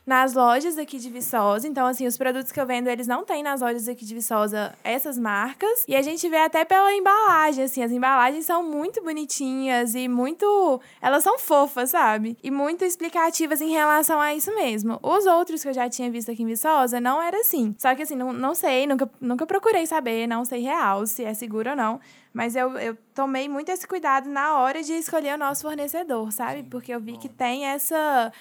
nas 0.06 0.34
lojas 0.34 0.76
aqui 0.76 0.98
de 0.98 1.08
Viçosa. 1.08 1.66
Então, 1.66 1.86
assim, 1.86 2.06
os 2.06 2.16
produtos 2.16 2.52
que 2.52 2.60
eu 2.60 2.66
vendo, 2.66 2.88
eles 2.88 3.06
não 3.06 3.24
têm 3.24 3.42
nas 3.42 3.60
lojas 3.60 3.88
aqui 3.88 4.04
de 4.04 4.14
Viçosa 4.14 4.74
essas 4.84 5.18
marcas. 5.18 5.84
E 5.88 5.96
a 5.96 6.02
gente 6.02 6.28
vê 6.28 6.36
até 6.36 6.64
pela 6.64 6.92
embalagem, 6.92 7.64
assim, 7.64 7.82
as 7.82 7.90
embalagens 7.90 8.44
são 8.44 8.62
muito 8.62 9.02
bonitinhas 9.02 9.94
e 9.94 10.08
muito. 10.08 10.80
Elas 11.00 11.22
são 11.22 11.38
fofas, 11.38 11.90
sabe? 11.90 12.36
E 12.42 12.50
muito 12.50 12.84
explicativas 12.84 13.60
em 13.60 13.70
relação 13.70 14.20
a 14.20 14.34
isso 14.34 14.54
mesmo. 14.54 14.98
Os 15.02 15.26
outros 15.26 15.62
que 15.62 15.68
eu 15.68 15.74
já 15.74 15.88
tinha 15.88 16.10
visto 16.10 16.30
aqui 16.30 16.42
em 16.42 16.46
Viçosa 16.46 17.00
não 17.00 17.22
era 17.22 17.38
assim. 17.40 17.74
Só 17.78 17.94
que, 17.94 18.02
assim, 18.02 18.16
não, 18.16 18.32
não 18.32 18.54
sei, 18.54 18.86
nunca, 18.86 19.10
nunca 19.20 19.46
procurei 19.46 19.86
saber, 19.86 20.26
não 20.26 20.44
sei 20.44 20.60
real 20.60 21.06
se 21.06 21.24
é 21.24 21.32
seguro 21.32 21.70
ou 21.70 21.76
não. 21.76 22.00
Mas 22.32 22.56
eu, 22.56 22.76
eu 22.78 22.98
tomei 23.14 23.48
muito 23.48 23.70
esse 23.70 23.86
cuidado 23.86 24.28
na 24.28 24.58
hora 24.58 24.82
de 24.82 24.92
escolher 24.92 25.36
o 25.36 25.38
nosso 25.38 25.62
fornecedor, 25.62 26.32
sabe? 26.32 26.64
Porque 26.64 26.92
eu 26.92 27.00
vi 27.00 27.16
que 27.16 27.28
tem 27.28 27.64
essa, 27.66 28.32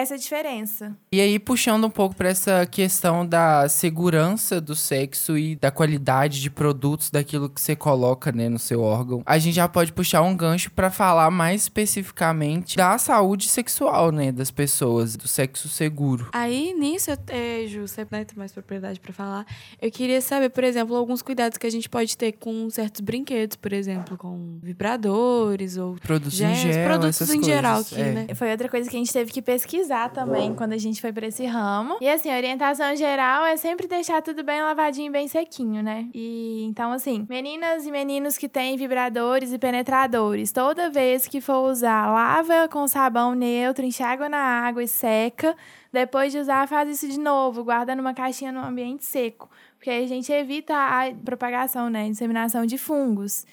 essa 0.00 0.16
diferença. 0.18 0.96
E 1.12 1.20
aí, 1.20 1.38
puxando 1.38 1.84
um 1.86 1.90
pouco 1.90 2.14
para 2.14 2.28
essa 2.28 2.66
questão 2.66 3.26
da 3.26 3.68
segurança 3.68 4.60
do 4.60 4.74
sexo 4.76 5.36
e 5.38 5.56
da 5.56 5.70
qualidade 5.70 6.40
de 6.40 6.50
produtos 6.50 7.10
daquilo 7.10 7.48
que 7.48 7.60
você 7.60 7.74
coloca, 7.74 8.30
né, 8.32 8.48
no 8.48 8.58
seu 8.58 8.82
órgão, 8.82 9.22
a 9.24 9.38
gente 9.38 9.54
já 9.54 9.66
pode 9.68 9.92
puxar 9.92 10.22
um 10.22 10.36
gancho 10.36 10.70
para 10.70 10.90
falar 10.90 11.30
mais 11.30 11.62
especificamente 11.62 12.76
da 12.76 12.98
saúde 12.98 13.48
sexual, 13.48 14.10
né, 14.12 14.30
das 14.30 14.50
pessoas, 14.50 15.16
do 15.16 15.26
sexo 15.26 15.68
seguro. 15.68 16.28
Aí, 16.32 16.74
nisso, 16.74 17.10
eu- 17.10 17.18
é, 17.28 17.66
Ju, 17.66 17.86
você 17.88 18.06
né, 18.10 18.24
tem 18.24 18.36
mais 18.36 18.52
propriedade 18.52 19.00
pra 19.00 19.12
falar. 19.12 19.46
Eu 19.80 19.90
queria 19.90 20.20
saber, 20.20 20.50
por 20.50 20.64
exemplo, 20.64 20.94
alguns 20.94 21.22
cuidados 21.22 21.58
que 21.58 21.66
a 21.66 21.70
gente 21.70 21.88
pode 21.88 22.16
ter 22.16 22.32
com 22.32 22.68
certos 22.70 23.00
brinquedos, 23.00 23.56
por 23.56 23.72
exemplo, 23.72 24.16
com 24.16 24.58
vibradores 24.62 25.76
ou 25.76 25.94
Produtos 25.94 26.40
em 26.40 26.54
gel, 26.54 26.84
produtos 26.84 27.20
essas 27.22 27.34
em 27.34 27.42
geral 27.42 27.76
coisas, 27.76 27.92
aqui, 27.92 28.02
é. 28.02 28.12
né? 28.12 28.26
Foi 28.34 28.50
outra 28.50 28.68
coisa 28.68 28.88
que 28.90 28.96
a 28.96 28.98
gente 28.98 29.12
teve 29.12 29.32
que 29.32 29.40
pesquisar 29.42 29.85
também 30.10 30.54
quando 30.54 30.72
a 30.72 30.78
gente 30.78 31.00
foi 31.00 31.12
pra 31.12 31.26
esse 31.26 31.44
ramo. 31.46 31.96
E 32.00 32.08
assim, 32.08 32.30
a 32.30 32.36
orientação 32.36 32.94
geral 32.96 33.44
é 33.44 33.56
sempre 33.56 33.86
deixar 33.86 34.22
tudo 34.22 34.42
bem 34.42 34.62
lavadinho 34.62 35.12
bem 35.12 35.28
sequinho, 35.28 35.82
né? 35.82 36.08
E 36.14 36.64
então, 36.64 36.92
assim, 36.92 37.26
meninas 37.28 37.86
e 37.86 37.90
meninos 37.90 38.36
que 38.36 38.48
têm 38.48 38.76
vibradores 38.76 39.52
e 39.52 39.58
penetradores, 39.58 40.52
toda 40.52 40.90
vez 40.90 41.26
que 41.26 41.40
for 41.40 41.70
usar, 41.70 42.12
lava 42.12 42.68
com 42.68 42.86
sabão 42.88 43.34
neutro, 43.34 43.84
enxágua 43.84 44.28
na 44.28 44.38
água 44.38 44.82
e 44.82 44.88
seca. 44.88 45.56
Depois 45.92 46.30
de 46.30 46.38
usar, 46.38 46.68
faz 46.68 46.88
isso 46.90 47.08
de 47.08 47.18
novo, 47.18 47.64
guarda 47.64 47.94
numa 47.94 48.12
caixinha 48.12 48.52
no 48.52 48.60
ambiente 48.60 49.04
seco. 49.04 49.48
Porque 49.76 49.90
aí 49.90 50.04
a 50.04 50.08
gente 50.08 50.32
evita 50.32 50.74
a 50.74 51.12
propagação, 51.24 51.88
né? 51.88 52.08
Disseminação 52.08 52.66
de 52.66 52.76
fungos. 52.76 53.46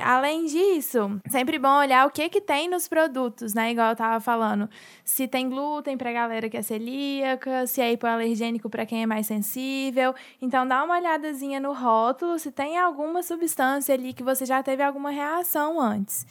Além 0.00 0.46
disso, 0.46 1.20
sempre 1.28 1.58
bom 1.58 1.78
olhar 1.78 2.06
o 2.06 2.10
que 2.10 2.28
que 2.28 2.40
tem 2.40 2.68
nos 2.68 2.86
produtos, 2.86 3.54
né? 3.54 3.72
Igual 3.72 3.90
eu 3.90 3.96
tava 3.96 4.20
falando. 4.20 4.68
Se 5.04 5.26
tem 5.26 5.48
glúten 5.48 5.96
pra 5.96 6.12
galera 6.12 6.48
que 6.48 6.56
é 6.56 6.62
celíaca, 6.62 7.66
se 7.66 7.80
é 7.80 7.92
hipoalergênico 7.92 8.70
pra 8.70 8.86
quem 8.86 9.02
é 9.02 9.06
mais 9.06 9.26
sensível. 9.26 10.14
Então 10.40 10.66
dá 10.66 10.84
uma 10.84 10.96
olhadazinha 10.98 11.58
no 11.58 11.72
rótulo 11.72 12.38
se 12.38 12.52
tem 12.52 12.78
alguma 12.78 13.22
substância 13.22 13.94
ali 13.94 14.12
que 14.12 14.22
você 14.22 14.46
já 14.46 14.62
teve 14.62 14.82
alguma 14.82 15.10
reação 15.10 15.80
antes. 15.80 16.26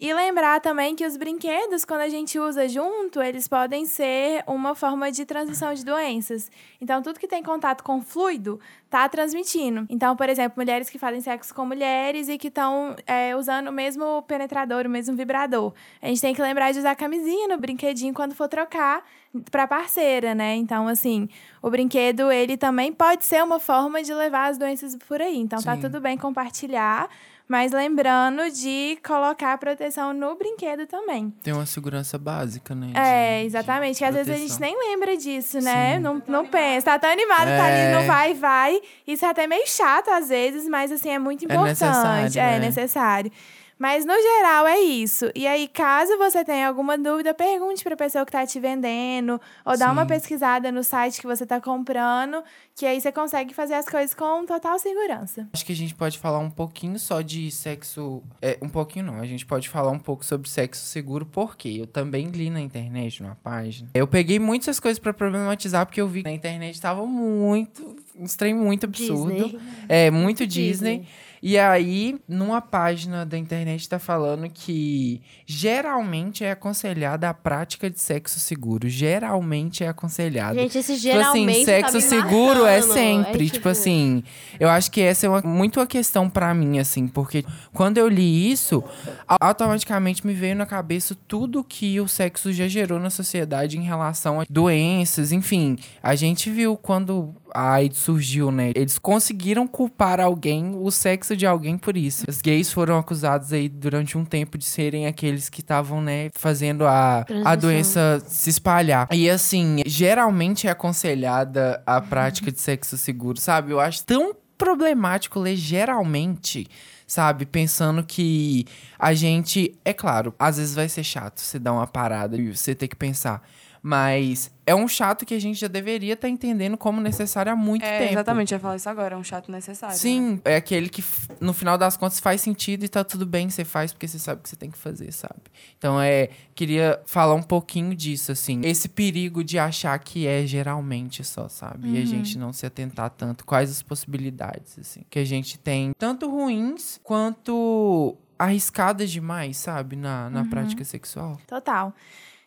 E 0.00 0.14
lembrar 0.14 0.60
também 0.60 0.96
que 0.96 1.04
os 1.04 1.14
brinquedos, 1.18 1.84
quando 1.84 2.00
a 2.00 2.08
gente 2.08 2.38
usa 2.38 2.66
junto, 2.66 3.20
eles 3.20 3.46
podem 3.46 3.84
ser 3.84 4.42
uma 4.46 4.74
forma 4.74 5.12
de 5.12 5.26
transmissão 5.26 5.74
de 5.74 5.84
doenças. 5.84 6.50
Então, 6.80 7.02
tudo 7.02 7.20
que 7.20 7.28
tem 7.28 7.42
contato 7.42 7.84
com 7.84 8.00
fluido 8.00 8.58
tá 8.88 9.06
transmitindo. 9.10 9.86
Então, 9.90 10.16
por 10.16 10.30
exemplo, 10.30 10.54
mulheres 10.56 10.88
que 10.88 10.98
fazem 10.98 11.20
sexo 11.20 11.54
com 11.54 11.66
mulheres 11.66 12.30
e 12.30 12.38
que 12.38 12.48
estão 12.48 12.96
usando 13.38 13.68
o 13.68 13.72
mesmo 13.72 14.22
penetrador, 14.22 14.86
o 14.86 14.90
mesmo 14.90 15.14
vibrador. 15.14 15.74
A 16.00 16.06
gente 16.06 16.22
tem 16.22 16.34
que 16.34 16.40
lembrar 16.40 16.72
de 16.72 16.78
usar 16.78 16.96
camisinha 16.96 17.46
no 17.46 17.58
brinquedinho 17.58 18.14
quando 18.14 18.34
for 18.34 18.48
trocar 18.48 19.04
para 19.50 19.66
parceira, 19.66 20.34
né? 20.34 20.56
Então, 20.56 20.88
assim, 20.88 21.28
o 21.60 21.68
brinquedo, 21.68 22.32
ele 22.32 22.56
também 22.56 22.90
pode 22.90 23.26
ser 23.26 23.44
uma 23.44 23.60
forma 23.60 24.02
de 24.02 24.14
levar 24.14 24.48
as 24.48 24.56
doenças 24.56 24.96
por 24.96 25.20
aí. 25.20 25.36
Então, 25.36 25.62
tá 25.62 25.74
Sim. 25.74 25.82
tudo 25.82 26.00
bem 26.00 26.16
compartilhar, 26.16 27.06
mas 27.50 27.72
lembrando 27.72 28.48
de 28.52 28.96
colocar 29.04 29.58
proteção 29.58 30.12
no 30.14 30.36
brinquedo 30.36 30.86
também. 30.86 31.34
Tem 31.42 31.52
uma 31.52 31.66
segurança 31.66 32.16
básica, 32.16 32.76
né? 32.76 32.92
de- 32.92 32.96
É, 32.98 33.42
exatamente. 33.44 33.98
Que 33.98 34.04
às 34.04 34.14
vezes 34.14 34.32
a 34.32 34.38
gente 34.38 34.60
nem 34.60 34.78
lembra 34.78 35.16
disso, 35.16 35.60
né? 35.60 35.98
Não, 35.98 36.22
não 36.28 36.46
pensa. 36.46 36.86
Tá 36.92 36.98
tão 37.00 37.10
animado, 37.10 37.46
tá 37.48 37.64
ali 37.66 37.76
É. 37.80 37.98
no 38.00 38.06
vai, 38.06 38.34
vai. 38.34 38.80
Isso 39.04 39.24
é 39.26 39.28
até 39.28 39.48
meio 39.48 39.66
chato 39.66 40.08
às 40.10 40.28
vezes, 40.28 40.68
mas 40.68 40.92
assim, 40.92 41.10
é 41.10 41.18
muito 41.18 41.42
É 41.42 41.44
importante. 41.46 41.68
necessário, 41.70 42.38
É 42.38 42.52
né? 42.52 42.58
necessário. 42.60 43.32
Mas 43.80 44.04
no 44.04 44.12
geral 44.12 44.66
é 44.66 44.78
isso. 44.78 45.30
E 45.34 45.46
aí, 45.46 45.66
caso 45.66 46.18
você 46.18 46.44
tenha 46.44 46.68
alguma 46.68 46.98
dúvida, 46.98 47.32
pergunte 47.32 47.82
pra 47.82 47.96
pessoa 47.96 48.26
que 48.26 48.32
tá 48.32 48.46
te 48.46 48.60
vendendo, 48.60 49.40
ou 49.64 49.78
dá 49.78 49.90
uma 49.90 50.02
Sim. 50.02 50.08
pesquisada 50.08 50.70
no 50.70 50.84
site 50.84 51.18
que 51.18 51.26
você 51.26 51.46
tá 51.46 51.58
comprando, 51.58 52.44
que 52.76 52.84
aí 52.84 53.00
você 53.00 53.10
consegue 53.10 53.54
fazer 53.54 53.72
as 53.72 53.86
coisas 53.86 54.12
com 54.12 54.44
total 54.44 54.78
segurança. 54.78 55.48
Acho 55.54 55.64
que 55.64 55.72
a 55.72 55.76
gente 55.76 55.94
pode 55.94 56.18
falar 56.18 56.40
um 56.40 56.50
pouquinho 56.50 56.98
só 56.98 57.22
de 57.22 57.50
sexo. 57.50 58.22
É, 58.42 58.58
um 58.60 58.68
pouquinho 58.68 59.06
não. 59.06 59.18
A 59.18 59.24
gente 59.24 59.46
pode 59.46 59.66
falar 59.66 59.92
um 59.92 59.98
pouco 59.98 60.26
sobre 60.26 60.46
sexo 60.50 60.84
seguro, 60.84 61.24
porque 61.24 61.68
eu 61.70 61.86
também 61.86 62.26
li 62.26 62.50
na 62.50 62.60
internet, 62.60 63.22
numa 63.22 63.36
página. 63.36 63.88
Eu 63.94 64.06
peguei 64.06 64.38
muitas 64.38 64.78
coisas 64.78 64.98
pra 64.98 65.14
problematizar, 65.14 65.86
porque 65.86 66.02
eu 66.02 66.06
vi 66.06 66.22
que 66.22 66.28
na 66.28 66.34
internet 66.34 66.78
tava 66.78 67.06
muito. 67.06 67.96
Um 68.14 68.26
trem 68.26 68.52
muito 68.52 68.84
absurdo. 68.84 69.32
Disney. 69.32 69.60
É, 69.88 70.10
muito 70.10 70.46
Disney. 70.46 70.98
Disney. 70.98 71.29
E 71.42 71.58
aí, 71.58 72.18
numa 72.28 72.60
página 72.60 73.24
da 73.24 73.38
internet 73.38 73.88
tá 73.88 73.98
falando 73.98 74.48
que 74.48 75.20
geralmente 75.46 76.44
é 76.44 76.50
aconselhada 76.50 77.28
a 77.28 77.34
prática 77.34 77.90
de 77.90 78.00
sexo 78.00 78.38
seguro. 78.40 78.88
Geralmente 78.88 79.84
é 79.84 79.88
aconselhado. 79.88 80.54
Gente, 80.58 80.78
esse 80.78 80.94
Tipo 80.98 81.08
assim, 81.08 81.18
geralmente 81.18 81.64
sexo 81.64 81.92
tá 81.94 82.00
seguro 82.00 82.64
é 82.66 82.78
marcando. 82.78 82.92
sempre. 82.92 83.46
É 83.46 83.50
tipo, 83.50 83.68
assim, 83.68 84.22
eu 84.58 84.68
acho 84.68 84.90
que 84.90 85.00
essa 85.00 85.26
é 85.26 85.28
uma, 85.28 85.40
muito 85.42 85.80
a 85.80 85.86
questão 85.86 86.28
pra 86.28 86.52
mim, 86.54 86.78
assim, 86.78 87.06
porque 87.06 87.44
quando 87.72 87.98
eu 87.98 88.08
li 88.08 88.50
isso, 88.50 88.82
au- 89.26 89.38
automaticamente 89.40 90.26
me 90.26 90.34
veio 90.34 90.56
na 90.56 90.66
cabeça 90.66 91.16
tudo 91.28 91.62
que 91.64 92.00
o 92.00 92.08
sexo 92.08 92.52
já 92.52 92.66
gerou 92.68 92.98
na 92.98 93.10
sociedade 93.10 93.78
em 93.78 93.82
relação 93.82 94.40
a 94.40 94.44
doenças, 94.48 95.32
enfim. 95.32 95.76
A 96.02 96.14
gente 96.14 96.50
viu 96.50 96.76
quando 96.76 97.34
a 97.54 97.72
AIDS 97.72 97.98
surgiu, 97.98 98.50
né? 98.50 98.72
Eles 98.74 98.98
conseguiram 98.98 99.66
culpar 99.66 100.20
alguém, 100.20 100.72
o 100.74 100.90
sexo 100.90 101.36
de 101.36 101.46
alguém 101.46 101.76
por 101.76 101.96
isso. 101.96 102.24
Os 102.28 102.40
gays 102.40 102.72
foram 102.72 102.98
acusados 102.98 103.52
aí 103.52 103.68
durante 103.68 104.16
um 104.16 104.24
tempo 104.24 104.58
de 104.58 104.64
serem 104.64 105.06
aqueles 105.06 105.48
que 105.48 105.60
estavam, 105.60 106.00
né, 106.00 106.30
fazendo 106.34 106.86
a, 106.86 107.24
a 107.44 107.54
doença 107.54 108.22
se 108.26 108.50
espalhar. 108.50 109.08
E 109.12 109.28
assim, 109.28 109.82
geralmente 109.86 110.66
é 110.66 110.70
aconselhada 110.70 111.82
a 111.86 112.00
prática 112.00 112.50
de 112.50 112.60
sexo 112.60 112.96
seguro, 112.96 113.40
sabe? 113.40 113.72
Eu 113.72 113.80
acho 113.80 114.04
tão 114.04 114.34
problemático 114.56 115.40
ler 115.40 115.56
geralmente, 115.56 116.66
sabe? 117.06 117.46
Pensando 117.46 118.04
que 118.04 118.66
a 118.98 119.14
gente, 119.14 119.74
é 119.84 119.92
claro, 119.92 120.34
às 120.38 120.58
vezes 120.58 120.74
vai 120.74 120.88
ser 120.88 121.02
chato 121.02 121.40
você 121.40 121.58
dar 121.58 121.72
uma 121.72 121.86
parada 121.86 122.36
e 122.36 122.54
você 122.54 122.74
ter 122.74 122.86
que 122.86 122.96
pensar. 122.96 123.42
Mas 123.82 124.50
é 124.66 124.74
um 124.74 124.86
chato 124.86 125.24
que 125.24 125.32
a 125.32 125.38
gente 125.40 125.58
já 125.58 125.66
deveria 125.66 126.12
estar 126.12 126.28
entendendo 126.28 126.76
como 126.76 127.00
necessário 127.00 127.50
há 127.50 127.56
muito 127.56 127.82
É, 127.84 127.98
tempo. 128.00 128.12
exatamente, 128.12 128.52
eu 128.52 128.56
ia 128.56 128.60
falar 128.60 128.76
isso 128.76 128.88
agora, 128.90 129.14
é 129.14 129.18
um 129.18 129.24
chato 129.24 129.50
necessário. 129.50 129.94
né? 129.94 129.98
Sim, 129.98 130.40
é 130.44 130.56
aquele 130.56 130.88
que 130.90 131.02
no 131.40 131.52
final 131.54 131.78
das 131.78 131.96
contas 131.96 132.20
faz 132.20 132.42
sentido 132.42 132.84
e 132.84 132.88
tá 132.88 133.02
tudo 133.02 133.24
bem, 133.24 133.48
você 133.48 133.64
faz 133.64 133.90
porque 133.92 134.06
você 134.06 134.18
sabe 134.18 134.40
o 134.40 134.42
que 134.42 134.50
você 134.50 134.56
tem 134.56 134.70
que 134.70 134.76
fazer, 134.78 135.10
sabe? 135.12 135.40
Então 135.78 135.98
é, 136.00 136.28
queria 136.54 137.00
falar 137.06 137.34
um 137.34 137.42
pouquinho 137.42 137.94
disso 137.96 138.30
assim, 138.32 138.60
esse 138.64 138.88
perigo 138.88 139.42
de 139.42 139.58
achar 139.58 139.98
que 139.98 140.26
é 140.26 140.46
geralmente 140.46 141.24
só, 141.24 141.48
sabe? 141.48 141.92
E 141.94 142.02
a 142.02 142.04
gente 142.04 142.36
não 142.38 142.52
se 142.52 142.66
atentar 142.66 143.08
tanto 143.10 143.46
quais 143.46 143.70
as 143.70 143.82
possibilidades 143.82 144.78
assim, 144.78 145.00
que 145.08 145.18
a 145.18 145.24
gente 145.24 145.58
tem, 145.58 145.92
tanto 145.98 146.28
ruins 146.30 147.00
quanto 147.02 148.14
arriscadas 148.38 149.10
demais, 149.10 149.56
sabe, 149.56 149.96
na, 149.96 150.28
na 150.30 150.44
prática 150.44 150.84
sexual. 150.84 151.38
Total. 151.46 151.94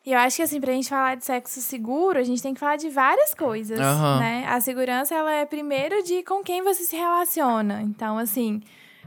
E 0.06 0.12
eu 0.12 0.20
acho 0.20 0.36
que, 0.36 0.42
assim, 0.42 0.60
pra 0.60 0.74
gente 0.74 0.90
falar 0.90 1.16
de 1.16 1.24
sexo 1.24 1.62
seguro, 1.62 2.20
a 2.20 2.24
gente 2.24 2.42
tem 2.42 2.54
que 2.54 2.60
falar 2.60 2.76
de 2.76 2.90
várias 2.90 3.34
coisas, 3.34 3.80
Aham. 3.80 4.20
né? 4.20 4.46
A 4.48 4.60
segurança, 4.60 5.16
ela 5.16 5.32
é 5.32 5.46
primeiro 5.46 6.04
de 6.04 6.24
com 6.24 6.44
quem 6.44 6.62
você 6.62 6.84
se 6.84 6.96
relaciona. 6.96 7.82
Então, 7.82 8.18
assim, 8.18 8.62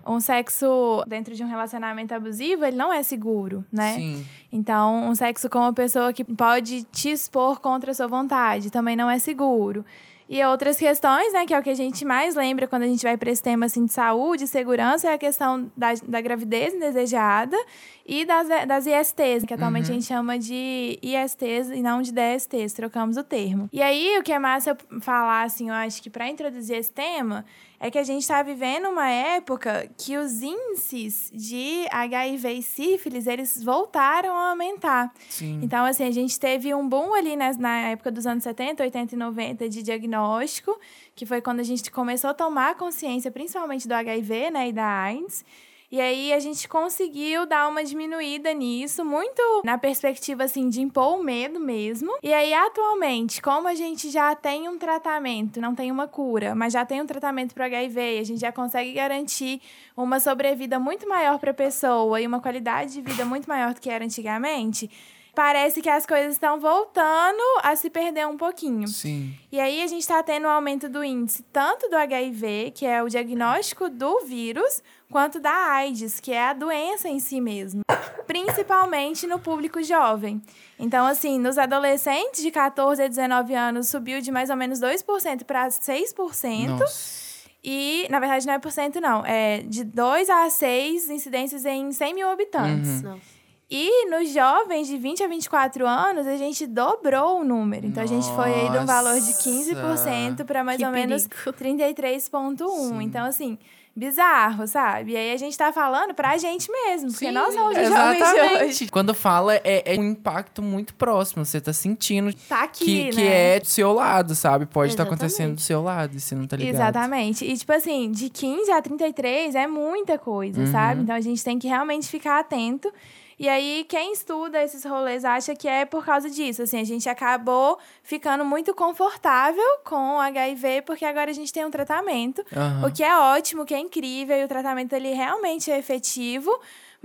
um 0.06 0.20
sexo 0.20 1.04
dentro 1.06 1.34
de 1.34 1.44
um 1.44 1.48
relacionamento 1.48 2.14
abusivo, 2.14 2.64
ele 2.64 2.76
não 2.76 2.90
é 2.90 3.02
seguro, 3.02 3.62
né? 3.70 3.94
Sim. 3.94 4.26
Então, 4.50 5.06
um 5.06 5.14
sexo 5.14 5.50
com 5.50 5.58
uma 5.58 5.72
pessoa 5.72 6.12
que 6.14 6.24
pode 6.24 6.84
te 6.84 7.10
expor 7.10 7.60
contra 7.60 7.90
a 7.90 7.94
sua 7.94 8.06
vontade 8.06 8.70
também 8.70 8.96
não 8.96 9.10
é 9.10 9.18
seguro. 9.18 9.84
E 10.28 10.44
outras 10.44 10.76
questões, 10.76 11.32
né, 11.32 11.46
que 11.46 11.54
é 11.54 11.58
o 11.58 11.62
que 11.62 11.70
a 11.70 11.74
gente 11.74 12.04
mais 12.04 12.34
lembra 12.34 12.66
quando 12.66 12.82
a 12.82 12.86
gente 12.86 13.02
vai 13.02 13.16
para 13.16 13.30
esse 13.30 13.42
tema 13.42 13.66
assim, 13.66 13.84
de 13.84 13.92
saúde, 13.92 14.46
segurança, 14.48 15.08
é 15.08 15.14
a 15.14 15.18
questão 15.18 15.70
da, 15.76 15.94
da 16.06 16.20
gravidez 16.20 16.74
indesejada 16.74 17.56
e 18.04 18.24
das, 18.24 18.48
das 18.66 18.86
ISTs, 18.86 19.44
que 19.46 19.54
atualmente 19.54 19.90
a 19.90 19.94
gente 19.94 20.06
chama 20.06 20.36
de 20.36 20.98
ISTs 21.00 21.70
e 21.70 21.80
não 21.80 22.02
de 22.02 22.12
DSTs, 22.12 22.72
trocamos 22.72 23.16
o 23.16 23.22
termo. 23.22 23.68
E 23.72 23.80
aí, 23.80 24.18
o 24.18 24.22
que 24.22 24.32
é 24.32 24.38
massa 24.38 24.70
eu 24.70 25.00
falar, 25.00 25.44
assim, 25.44 25.68
eu 25.68 25.74
acho 25.74 26.02
que 26.02 26.10
para 26.10 26.28
introduzir 26.28 26.76
esse 26.76 26.92
tema, 26.92 27.44
é 27.78 27.90
que 27.90 27.98
a 27.98 28.02
gente 28.02 28.22
está 28.22 28.42
vivendo 28.42 28.88
uma 28.88 29.08
época 29.08 29.88
que 29.98 30.16
os 30.16 30.42
índices 30.42 31.30
de 31.32 31.86
HIV 31.90 32.52
e 32.52 32.62
sífilis, 32.62 33.26
eles 33.26 33.62
voltaram 33.62 34.34
a 34.34 34.50
aumentar. 34.50 35.12
Sim. 35.28 35.60
Então, 35.62 35.84
assim, 35.84 36.04
a 36.04 36.10
gente 36.10 36.38
teve 36.40 36.74
um 36.74 36.88
boom 36.88 37.14
ali 37.14 37.36
nas- 37.36 37.56
na 37.56 37.88
época 37.88 38.10
dos 38.10 38.26
anos 38.26 38.42
70, 38.44 38.82
80 38.82 39.14
e 39.14 39.18
90 39.18 39.68
de 39.68 39.82
diagnóstico, 39.82 40.78
que 41.14 41.26
foi 41.26 41.40
quando 41.40 41.60
a 41.60 41.64
gente 41.64 41.90
começou 41.90 42.30
a 42.30 42.34
tomar 42.34 42.74
consciência, 42.76 43.30
principalmente 43.30 43.86
do 43.86 43.92
HIV, 43.92 44.50
né, 44.50 44.68
e 44.68 44.72
da 44.72 44.84
AIDS. 44.86 45.44
E 45.90 46.00
aí 46.00 46.32
a 46.32 46.40
gente 46.40 46.68
conseguiu 46.68 47.46
dar 47.46 47.68
uma 47.68 47.84
diminuída 47.84 48.52
nisso, 48.52 49.04
muito 49.04 49.62
na 49.64 49.78
perspectiva 49.78 50.44
assim 50.44 50.68
de 50.68 50.80
impor 50.80 51.18
o 51.18 51.22
medo 51.22 51.60
mesmo. 51.60 52.12
E 52.22 52.32
aí 52.32 52.52
atualmente, 52.52 53.40
como 53.40 53.68
a 53.68 53.74
gente 53.74 54.10
já 54.10 54.34
tem 54.34 54.68
um 54.68 54.78
tratamento, 54.78 55.60
não 55.60 55.74
tem 55.74 55.92
uma 55.92 56.08
cura, 56.08 56.54
mas 56.54 56.72
já 56.72 56.84
tem 56.84 57.00
um 57.00 57.06
tratamento 57.06 57.54
para 57.54 57.66
HIV, 57.66 58.16
e 58.16 58.18
a 58.18 58.24
gente 58.24 58.40
já 58.40 58.52
consegue 58.52 58.92
garantir 58.92 59.60
uma 59.96 60.18
sobrevida 60.20 60.78
muito 60.78 61.08
maior 61.08 61.38
para 61.38 61.52
a 61.52 61.54
pessoa 61.54 62.20
e 62.20 62.26
uma 62.26 62.40
qualidade 62.40 62.92
de 62.92 63.00
vida 63.00 63.24
muito 63.24 63.48
maior 63.48 63.72
do 63.72 63.80
que 63.80 63.90
era 63.90 64.04
antigamente. 64.04 64.90
Parece 65.36 65.82
que 65.82 65.90
as 65.90 66.06
coisas 66.06 66.32
estão 66.32 66.58
voltando 66.58 67.42
a 67.62 67.76
se 67.76 67.90
perder 67.90 68.26
um 68.26 68.38
pouquinho. 68.38 68.88
Sim. 68.88 69.34
E 69.52 69.60
aí 69.60 69.82
a 69.82 69.86
gente 69.86 70.00
está 70.00 70.22
tendo 70.22 70.46
um 70.46 70.50
aumento 70.50 70.88
do 70.88 71.04
índice 71.04 71.42
tanto 71.52 71.90
do 71.90 71.96
HIV, 71.96 72.72
que 72.74 72.86
é 72.86 73.02
o 73.02 73.08
diagnóstico 73.08 73.90
do 73.90 74.20
vírus, 74.20 74.82
quanto 75.10 75.40
da 75.40 75.52
AIDS, 75.52 76.20
que 76.20 76.32
é 76.32 76.48
a 76.48 76.52
doença 76.52 77.08
em 77.08 77.18
si 77.18 77.40
mesmo, 77.40 77.82
principalmente 78.26 79.26
no 79.26 79.38
público 79.38 79.82
jovem. 79.82 80.42
Então, 80.78 81.06
assim, 81.06 81.38
nos 81.38 81.58
adolescentes 81.58 82.42
de 82.42 82.50
14 82.50 83.02
a 83.02 83.08
19 83.08 83.54
anos 83.54 83.88
subiu 83.88 84.20
de 84.20 84.30
mais 84.30 84.50
ou 84.50 84.56
menos 84.56 84.80
2% 84.80 85.44
para 85.44 85.68
6%. 85.68 86.68
Nossa. 86.78 87.26
E, 87.68 88.06
na 88.10 88.20
verdade, 88.20 88.46
não 88.46 88.54
é 88.54 88.58
por 88.60 88.70
cento, 88.70 89.00
não. 89.00 89.24
É 89.26 89.62
de 89.62 89.82
2 89.82 90.30
a 90.30 90.48
6 90.48 91.10
incidências 91.10 91.64
em 91.64 91.90
100 91.90 92.14
mil 92.14 92.28
habitantes. 92.28 93.02
Uhum. 93.02 93.10
Nossa. 93.10 93.36
E 93.68 94.08
nos 94.08 94.32
jovens 94.32 94.86
de 94.86 94.96
20 94.96 95.24
a 95.24 95.26
24 95.26 95.84
anos, 95.84 96.24
a 96.28 96.36
gente 96.36 96.64
dobrou 96.68 97.40
o 97.40 97.44
número. 97.44 97.84
Então, 97.84 98.00
a 98.00 98.06
gente 98.06 98.24
foi 98.36 98.54
aí 98.54 98.70
de 98.70 98.78
um 98.78 98.86
valor 98.86 99.18
de 99.18 99.32
15% 99.32 100.44
para 100.44 100.62
mais 100.62 100.78
Que 100.78 100.84
ou 100.84 100.92
menos 100.92 101.26
perigo. 101.26 101.82
33,1%. 101.82 103.02
Então, 103.02 103.24
assim, 103.24 103.58
bizarro, 103.96 104.66
sabe? 104.68 105.12
E 105.12 105.16
aí 105.16 105.32
a 105.32 105.36
gente 105.38 105.56
tá 105.56 105.72
falando 105.72 106.12
pra 106.12 106.36
gente 106.36 106.70
mesmo, 106.70 107.10
porque 107.10 107.30
nós 107.30 107.54
somos 107.54 107.70
os 107.78 107.88
jovens 107.88 107.88
de 107.88 108.22
hoje. 108.22 108.44
Exatamente. 108.44 108.86
Quando 108.88 109.14
fala, 109.14 109.54
é, 109.64 109.94
é 109.94 109.98
um 109.98 110.04
impacto 110.10 110.60
muito 110.62 110.94
próximo. 110.94 111.44
Você 111.46 111.60
tá 111.62 111.72
sentindo 111.72 112.32
Tá 112.48 112.64
aqui, 112.64 112.84
que, 112.84 113.04
né? 113.04 113.10
que 113.12 113.22
é 113.26 113.58
do 113.60 113.66
seu 113.66 113.92
lado, 113.94 114.34
sabe? 114.34 114.66
Pode 114.66 114.92
estar 114.92 115.04
Exatamente. 115.04 115.22
acontecendo 115.24 115.54
do 115.54 115.60
seu 115.62 115.82
lado 115.82 116.14
e 116.14 116.20
você 116.20 116.34
não 116.34 116.46
tá 116.46 116.56
ligado. 116.56 116.74
Exatamente. 116.74 117.44
E, 117.46 117.56
tipo 117.56 117.72
assim, 117.72 118.10
de 118.10 118.28
15 118.28 118.70
a 118.70 118.82
33 118.82 119.54
é 119.54 119.66
muita 119.66 120.18
coisa, 120.18 120.60
Uhum. 120.60 120.70
sabe? 120.70 121.02
Então 121.02 121.14
a 121.16 121.20
gente 121.20 121.42
tem 121.42 121.58
que 121.58 121.66
realmente 121.66 122.06
ficar 122.08 122.38
atento. 122.40 122.92
E 123.38 123.48
aí, 123.48 123.84
quem 123.86 124.12
estuda 124.12 124.62
esses 124.62 124.84
rolês 124.84 125.24
acha 125.24 125.54
que 125.54 125.68
é 125.68 125.84
por 125.84 126.04
causa 126.04 126.30
disso. 126.30 126.62
Assim, 126.62 126.80
a 126.80 126.84
gente 126.84 127.08
acabou 127.08 127.78
ficando 128.02 128.44
muito 128.44 128.74
confortável 128.74 129.78
com 129.84 130.16
o 130.16 130.20
HIV, 130.20 130.82
porque 130.82 131.04
agora 131.04 131.30
a 131.30 131.34
gente 131.34 131.52
tem 131.52 131.64
um 131.64 131.70
tratamento. 131.70 132.44
Aham. 132.54 132.86
O 132.86 132.92
que 132.92 133.04
é 133.04 133.16
ótimo, 133.16 133.66
que 133.66 133.74
é 133.74 133.78
incrível, 133.78 134.36
e 134.36 134.44
o 134.44 134.48
tratamento 134.48 134.94
ele 134.94 135.12
realmente 135.12 135.70
é 135.70 135.78
efetivo. 135.78 136.50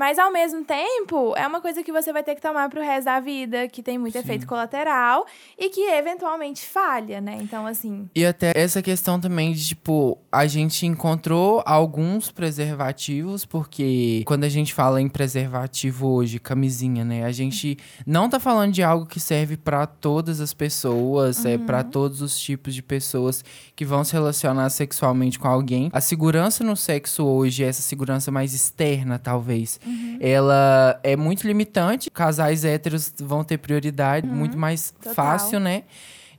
Mas 0.02 0.18
ao 0.18 0.34
mesmo 0.34 0.66
tempo, 0.66 1.36
é 1.38 1.46
uma 1.46 1.62
coisa 1.62 1.84
que 1.84 1.92
você 1.92 2.12
vai 2.12 2.24
ter 2.24 2.34
que 2.34 2.42
tomar 2.42 2.68
pro 2.72 2.82
resto 2.82 3.06
da 3.06 3.20
vida, 3.20 3.68
que 3.68 3.84
tem 3.84 4.00
muito 4.00 4.18
efeito 4.18 4.48
colateral 4.48 5.28
e 5.56 5.70
que 5.70 5.80
eventualmente 5.82 6.66
falha, 6.66 7.22
né? 7.22 7.38
Então, 7.40 7.68
assim. 7.68 8.10
E 8.16 8.26
até 8.26 8.52
essa 8.56 8.82
questão 8.82 9.22
também 9.22 9.54
de, 9.54 9.64
tipo, 9.64 10.18
a 10.32 10.48
gente 10.48 10.88
encontrou 10.88 11.62
alguns 11.68 12.32
preservativos, 12.32 13.46
porque 13.46 14.24
quando 14.26 14.44
a 14.44 14.50
gente 14.50 14.74
fala 14.74 15.00
em 15.00 15.08
preservativo 15.08 16.08
hoje, 16.08 16.40
camisinha, 16.40 17.06
né? 17.06 17.24
A 17.24 17.32
gente 17.32 17.78
não 18.04 18.28
tá 18.28 18.40
falando 18.40 18.72
de 18.72 18.82
algo 18.82 19.06
que 19.06 19.20
serve 19.20 19.56
pra 19.56 19.86
todas 19.86 20.42
as 20.42 20.52
pessoas, 20.52 21.46
é 21.46 21.60
para 21.60 21.84
todos 21.84 22.24
os 22.24 22.40
tipos 22.40 22.74
de 22.74 22.82
pessoas 22.82 23.46
que 23.76 23.86
vão 23.86 24.04
se 24.04 24.14
relacionar 24.14 24.68
sexualmente 24.72 25.38
com 25.38 25.48
alguém. 25.48 25.92
A 25.94 26.02
segurança 26.02 26.64
no 26.64 26.76
sexo 26.76 27.24
hoje, 27.24 27.64
essa 27.64 27.84
segurança 27.84 28.32
mais 28.32 28.56
externa, 28.56 29.20
talvez, 29.20 29.80
ela 30.20 31.00
é 31.04 31.16
muito 31.16 31.48
limitante. 31.48 32.10
Casais 32.12 32.66
héteros 32.66 33.14
vão 33.20 33.44
ter 33.44 33.58
prioridade, 33.58 34.28
muito 34.28 34.58
mais 34.58 34.92
Total. 34.92 35.14
fácil, 35.14 35.60
né? 35.60 35.84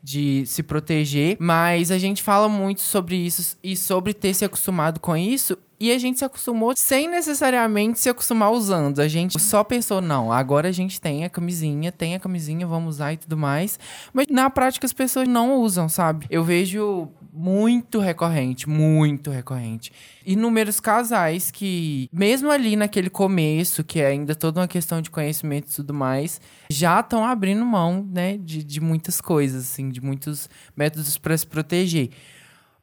de 0.03 0.45
se 0.47 0.65
proteger, 0.65 1.37
mas 1.39 1.93
a 1.93 1.99
gente 1.99 2.25
fala 2.25 2.49
muito 2.49 2.81
sobre 2.81 3.15
isso 3.15 3.57
e 3.63 3.77
sobre 3.77 4.13
ter 4.13 4.35
se 4.35 4.45
acostumado 4.45 4.99
com 4.99 5.17
isso. 5.17 5.57
E 5.83 5.91
a 5.91 5.99
gente 5.99 6.21
se 6.21 6.25
acostumou 6.25 6.75
sem 6.77 7.09
necessariamente 7.09 7.99
se 7.99 8.09
acostumar 8.09 8.53
usando. 8.53 9.01
A 9.01 9.09
gente 9.09 9.41
só 9.41 9.65
pensou, 9.65 10.01
não, 10.01 10.31
agora 10.31 10.69
a 10.69 10.73
gente 10.73 11.01
tem 11.01 11.25
a 11.25 11.29
camisinha, 11.29 11.91
tem 11.91 12.15
a 12.15 12.21
camisinha, 12.21 12.65
vamos 12.65 12.95
usar 12.95 13.15
e 13.15 13.17
tudo 13.17 13.37
mais. 13.37 13.81
Mas 14.13 14.29
na 14.31 14.49
prática 14.49 14.87
as 14.87 14.93
pessoas 14.93 15.27
não 15.27 15.57
usam, 15.57 15.89
sabe? 15.89 16.25
Eu 16.31 16.45
vejo 16.45 17.09
muito 17.33 17.99
recorrente, 17.99 18.69
muito 18.69 19.29
recorrente. 19.29 19.91
Inúmeros 20.25 20.79
casais 20.79 21.51
que, 21.51 22.09
mesmo 22.13 22.49
ali 22.49 22.77
naquele 22.77 23.11
começo, 23.11 23.83
que 23.83 23.99
é 23.99 24.07
ainda 24.07 24.37
toda 24.37 24.61
uma 24.61 24.69
questão 24.69 25.03
de 25.03 25.11
conhecimento 25.11 25.69
e 25.69 25.75
tudo 25.75 25.93
mais, 25.93 26.41
já 26.71 27.01
estão 27.01 27.25
abrindo 27.25 27.67
mão, 27.67 28.09
né, 28.09 28.39
de, 28.39 28.63
de 28.63 28.81
muitas 28.81 29.21
coisas, 29.21 29.65
assim, 29.65 29.89
de 29.89 30.01
muitos 30.01 30.49
métodos 30.77 31.19
para 31.19 31.37
se 31.37 31.45
proteger. 31.45 32.11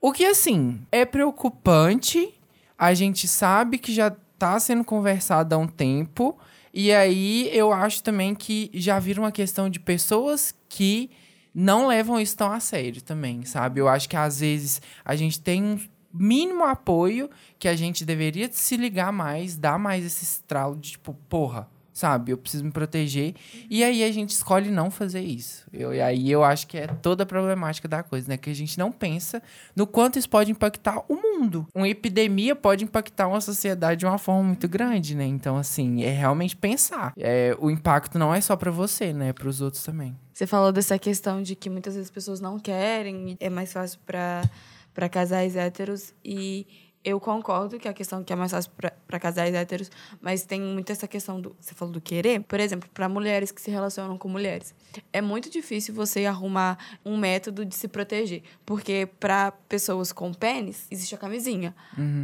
O 0.02 0.12
que, 0.12 0.26
assim, 0.26 0.82
é 0.92 1.06
preocupante. 1.06 2.34
A 2.80 2.94
gente 2.94 3.28
sabe 3.28 3.78
que 3.78 3.94
já 3.94 4.10
tá 4.40 4.58
sendo 4.58 4.86
conversado 4.86 5.54
há 5.54 5.58
um 5.58 5.68
tempo. 5.68 6.40
E 6.74 6.94
aí 6.94 7.50
eu 7.52 7.74
acho 7.74 8.02
também 8.02 8.34
que 8.34 8.72
já 8.74 8.98
vira 8.98 9.20
uma 9.20 9.32
questão 9.32 9.70
de 9.70 9.80
pessoas 9.80 10.56
que 10.70 11.12
não 11.54 11.88
levam 11.88 12.20
isso 12.20 12.38
tão 12.38 12.52
a 12.52 12.60
sério 12.60 13.02
também, 13.02 13.44
sabe? 13.44 13.82
Eu 13.82 13.90
acho 13.90 14.08
que 14.08 14.16
às 14.16 14.40
vezes 14.40 14.82
a 15.04 15.16
gente 15.16 15.42
tem 15.42 15.62
um 15.62 15.80
mínimo 16.14 16.64
apoio 16.64 17.30
que 17.58 17.68
a 17.68 17.76
gente 17.76 18.06
deveria 18.06 18.50
se 18.52 18.78
ligar 18.78 19.12
mais, 19.12 19.58
dar 19.58 19.78
mais 19.78 20.06
esse 20.06 20.24
estralo 20.24 20.78
de 20.78 20.92
tipo, 20.92 21.14
porra, 21.28 21.68
sabe? 22.00 22.32
Eu 22.32 22.38
preciso 22.38 22.64
me 22.64 22.72
proteger. 22.72 23.36
E 23.70 23.84
aí 23.84 24.04
a 24.04 24.12
gente 24.12 24.30
escolhe 24.30 24.72
não 24.72 24.90
fazer 24.90 25.20
isso. 25.20 25.66
Eu, 25.74 25.94
e 25.94 26.00
aí 26.00 26.32
eu 26.32 26.44
acho 26.44 26.66
que 26.66 26.78
é 26.78 26.88
toda 26.88 27.24
a 27.24 27.26
problemática 27.26 27.88
da 27.88 28.02
coisa, 28.02 28.30
né? 28.30 28.38
Que 28.38 28.50
a 28.50 28.56
gente 28.56 28.80
não 28.80 28.90
pensa 28.90 29.44
no 29.76 29.86
quanto 29.86 30.18
isso 30.18 30.30
pode 30.30 30.50
impactar 30.50 31.04
o 31.10 31.16
mundo. 31.16 31.68
Uma 31.76 31.90
epidemia 31.90 32.56
pode 32.56 32.86
impactar 32.86 33.28
uma 33.28 33.42
sociedade 33.42 34.00
de 34.00 34.06
uma 34.06 34.18
forma 34.18 34.44
muito 34.44 34.68
grande, 34.68 35.14
né? 35.14 35.26
Então, 35.26 35.58
assim, 35.58 36.04
é 36.04 36.12
realmente 36.12 36.56
pensar. 36.56 37.14
É, 37.18 37.56
o 37.60 37.70
impacto 37.70 38.18
não 38.18 38.34
é 38.34 38.40
só 38.40 38.56
pra 38.56 38.72
você, 38.72 39.12
né? 39.12 39.30
É 39.30 39.34
pros 39.34 39.60
outros 39.60 39.84
também. 39.84 40.16
Você 40.34 40.48
falou 40.48 40.72
dessa 40.72 40.98
questão 40.98 41.42
de 41.42 41.54
que 41.54 41.70
muitas 41.70 41.96
vezes 41.96 42.08
as 42.08 42.14
pessoas 42.14 42.40
não 42.40 42.58
querem, 42.58 43.36
é 43.42 43.50
mais 43.50 43.74
fácil 43.74 44.00
para 44.06 44.50
para 44.94 45.08
casais 45.08 45.56
héteros 45.56 46.14
e 46.26 46.68
eu 47.04 47.20
concordo 47.20 47.80
que 47.80 47.88
a 47.88 47.94
questão 47.94 48.24
que 48.24 48.34
é 48.34 48.36
mais 48.36 48.52
fácil 48.52 48.72
para 49.08 49.20
casais 49.20 49.54
héteros, 49.54 49.90
mas 50.22 50.44
tem 50.44 50.62
muito 50.62 50.92
essa 50.92 51.08
questão 51.08 51.40
do 51.40 51.56
você 51.60 51.74
falou 51.74 51.94
do 51.94 52.02
querer, 52.02 52.42
por 52.42 52.60
exemplo, 52.60 52.90
para 52.94 53.08
mulheres 53.08 53.52
que 53.52 53.62
se 53.62 53.72
relacionam 53.72 54.18
com 54.18 54.28
mulheres. 54.28 54.74
É 55.14 55.22
muito 55.22 55.50
difícil 55.50 55.94
você 55.94 56.26
arrumar 56.26 56.78
um 57.06 57.18
método 57.18 57.66
de 57.66 57.76
se 57.76 57.88
proteger, 57.88 58.44
porque 58.66 59.08
para 59.20 59.52
pessoas 59.68 60.12
com 60.12 60.34
pênis 60.34 60.88
existe 60.92 61.16
a 61.16 61.18
camisinha. 61.18 61.74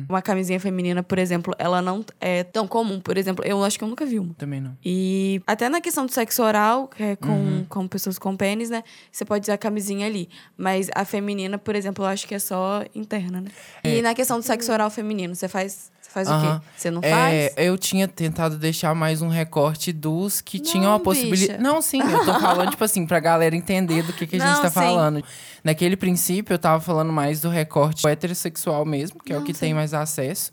Uma 0.09 0.21
camisinha 0.21 0.59
feminina, 0.59 1.01
por 1.01 1.17
exemplo, 1.17 1.53
ela 1.57 1.82
não 1.82 2.03
é 2.19 2.43
tão 2.43 2.67
comum, 2.67 2.99
por 2.99 3.17
exemplo, 3.17 3.45
eu 3.45 3.63
acho 3.63 3.78
que 3.78 3.84
eu 3.84 3.88
nunca 3.88 4.05
vi 4.05 4.19
uma. 4.19 4.34
Também 4.34 4.59
não. 4.59 4.78
E 4.84 5.41
até 5.47 5.69
na 5.69 5.80
questão 5.80 6.05
do 6.05 6.11
sexo 6.11 6.43
oral, 6.43 6.88
que 6.88 7.01
é 7.01 7.15
com, 7.15 7.65
com 7.69 7.88
pessoas 7.88 8.19
com 8.19 8.36
pênis, 8.36 8.69
né? 8.69 8.84
Você 9.11 9.23
pode 9.23 9.43
usar 9.43 9.53
a 9.53 9.57
camisinha 9.57 10.05
ali. 10.05 10.30
Mas 10.57 10.89
a 10.93 11.05
feminina, 11.05 11.57
por 11.57 11.76
exemplo, 11.76 12.03
eu 12.03 12.09
acho 12.09 12.28
que 12.28 12.36
é 12.36 12.39
só 12.39 12.84
interna, 12.93 13.41
né? 13.41 13.49
E 13.84 14.01
na 14.01 14.13
questão 14.13 14.38
do 14.38 14.43
sexo 14.43 14.71
oral 14.76 14.89
feminino, 14.89 15.34
você 15.36 15.47
faz, 15.47 15.91
você 16.01 16.09
faz 16.11 16.28
o 16.30 16.32
Aham. 16.32 16.59
quê? 16.59 16.67
Você 16.78 16.91
não 16.91 17.01
É, 17.03 17.09
faz? 17.09 17.65
eu 17.67 17.78
tinha 17.78 18.07
tentado 18.07 18.57
deixar 18.57 18.93
mais 18.93 19.21
um 19.21 19.28
recorte 19.28 19.91
dos 19.91 20.41
que 20.41 20.57
Não, 20.57 20.63
tinham 20.65 20.93
a 20.93 20.99
possibilidade. 20.99 21.61
Não, 21.61 21.82
sim, 21.82 22.01
eu 22.01 22.23
tô 22.26 22.34
falando, 22.39 22.69
tipo 22.71 22.84
assim, 22.84 23.05
pra 23.05 23.19
galera 23.19 23.55
entender 23.55 24.03
do 24.03 24.13
que, 24.13 24.28
que 24.28 24.36
a 24.36 24.39
gente 24.39 24.53
Não, 24.55 24.61
tá 24.61 24.69
sim. 24.69 24.76
falando. 24.76 25.23
Naquele 25.63 25.97
princípio, 25.97 26.53
eu 26.53 26.59
tava 26.59 26.80
falando 26.82 27.11
mais 27.11 27.41
do 27.41 27.49
recorte 27.49 28.07
heterossexual 28.07 28.86
mesmo, 28.86 29.19
que 29.23 29.34
é 29.34 29.36
o 29.36 29.39
Não, 29.39 29.45
que 29.45 29.53
sim. 29.53 29.59
tem 29.61 29.73
mais 29.73 29.93
acesso. 29.93 30.51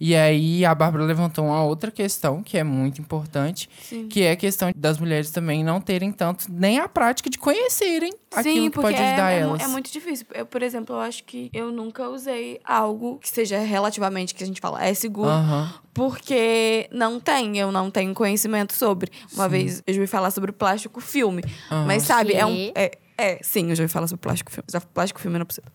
E 0.00 0.14
aí 0.16 0.64
a 0.64 0.74
Bárbara 0.74 1.04
levantou 1.04 1.44
uma 1.46 1.62
outra 1.64 1.90
questão 1.90 2.42
que 2.42 2.56
é 2.58 2.64
muito 2.64 3.00
importante, 3.00 3.68
Sim. 3.82 4.08
que 4.08 4.22
é 4.22 4.32
a 4.32 4.36
questão 4.36 4.72
das 4.74 4.98
mulheres 4.98 5.30
também 5.30 5.62
não 5.64 5.80
terem 5.80 6.10
tanto 6.12 6.46
nem 6.50 6.78
a 6.78 6.88
prática 6.88 7.30
de 7.30 7.38
conhecerem 7.38 8.12
aquilo 8.34 8.54
Sim, 8.56 8.62
que 8.64 8.70
porque 8.70 8.88
pode 8.92 9.02
ajudar 9.02 9.30
é, 9.32 9.38
é 9.38 9.44
mu- 9.44 9.50
elas. 9.50 9.62
é 9.62 9.66
muito 9.68 9.92
difícil. 9.92 10.26
Eu, 10.34 10.46
por 10.46 10.62
exemplo, 10.62 10.96
eu 10.96 11.00
acho 11.00 11.22
que 11.24 11.50
eu 11.52 11.70
nunca 11.70 12.08
usei 12.08 12.60
algo 12.64 13.18
que 13.18 13.28
seja 13.28 13.58
relativamente, 13.58 14.34
que 14.34 14.42
a 14.42 14.46
gente 14.46 14.60
fala, 14.60 14.84
é 14.84 14.92
seguro. 14.94 15.30
Porque 15.92 16.88
não 16.92 17.20
tem, 17.20 17.56
eu 17.58 17.70
não 17.70 17.90
tenho 17.90 18.12
conhecimento 18.14 18.72
sobre. 18.72 19.10
Uma 19.32 19.48
vez 19.48 19.82
eu 19.86 19.94
já 19.94 20.00
ouvi 20.00 20.10
falar 20.10 20.30
sobre 20.32 20.50
plástico 20.50 21.00
filme. 21.00 21.42
Mas 21.86 22.02
sabe, 22.02 22.34
é 22.34 22.44
um. 22.44 22.72
É, 22.74 22.98
é, 23.16 23.38
sim, 23.42 23.70
eu 23.70 23.76
já 23.76 23.82
ouvi 23.84 23.92
falar 23.92 24.06
sobre 24.06 24.20
plástico 24.22 24.50
filme. 24.50 24.66
Já- 24.70 24.80
Plástico 24.80 25.20
filme 25.20 25.38
não 25.38 25.46
precisa. 25.46 25.66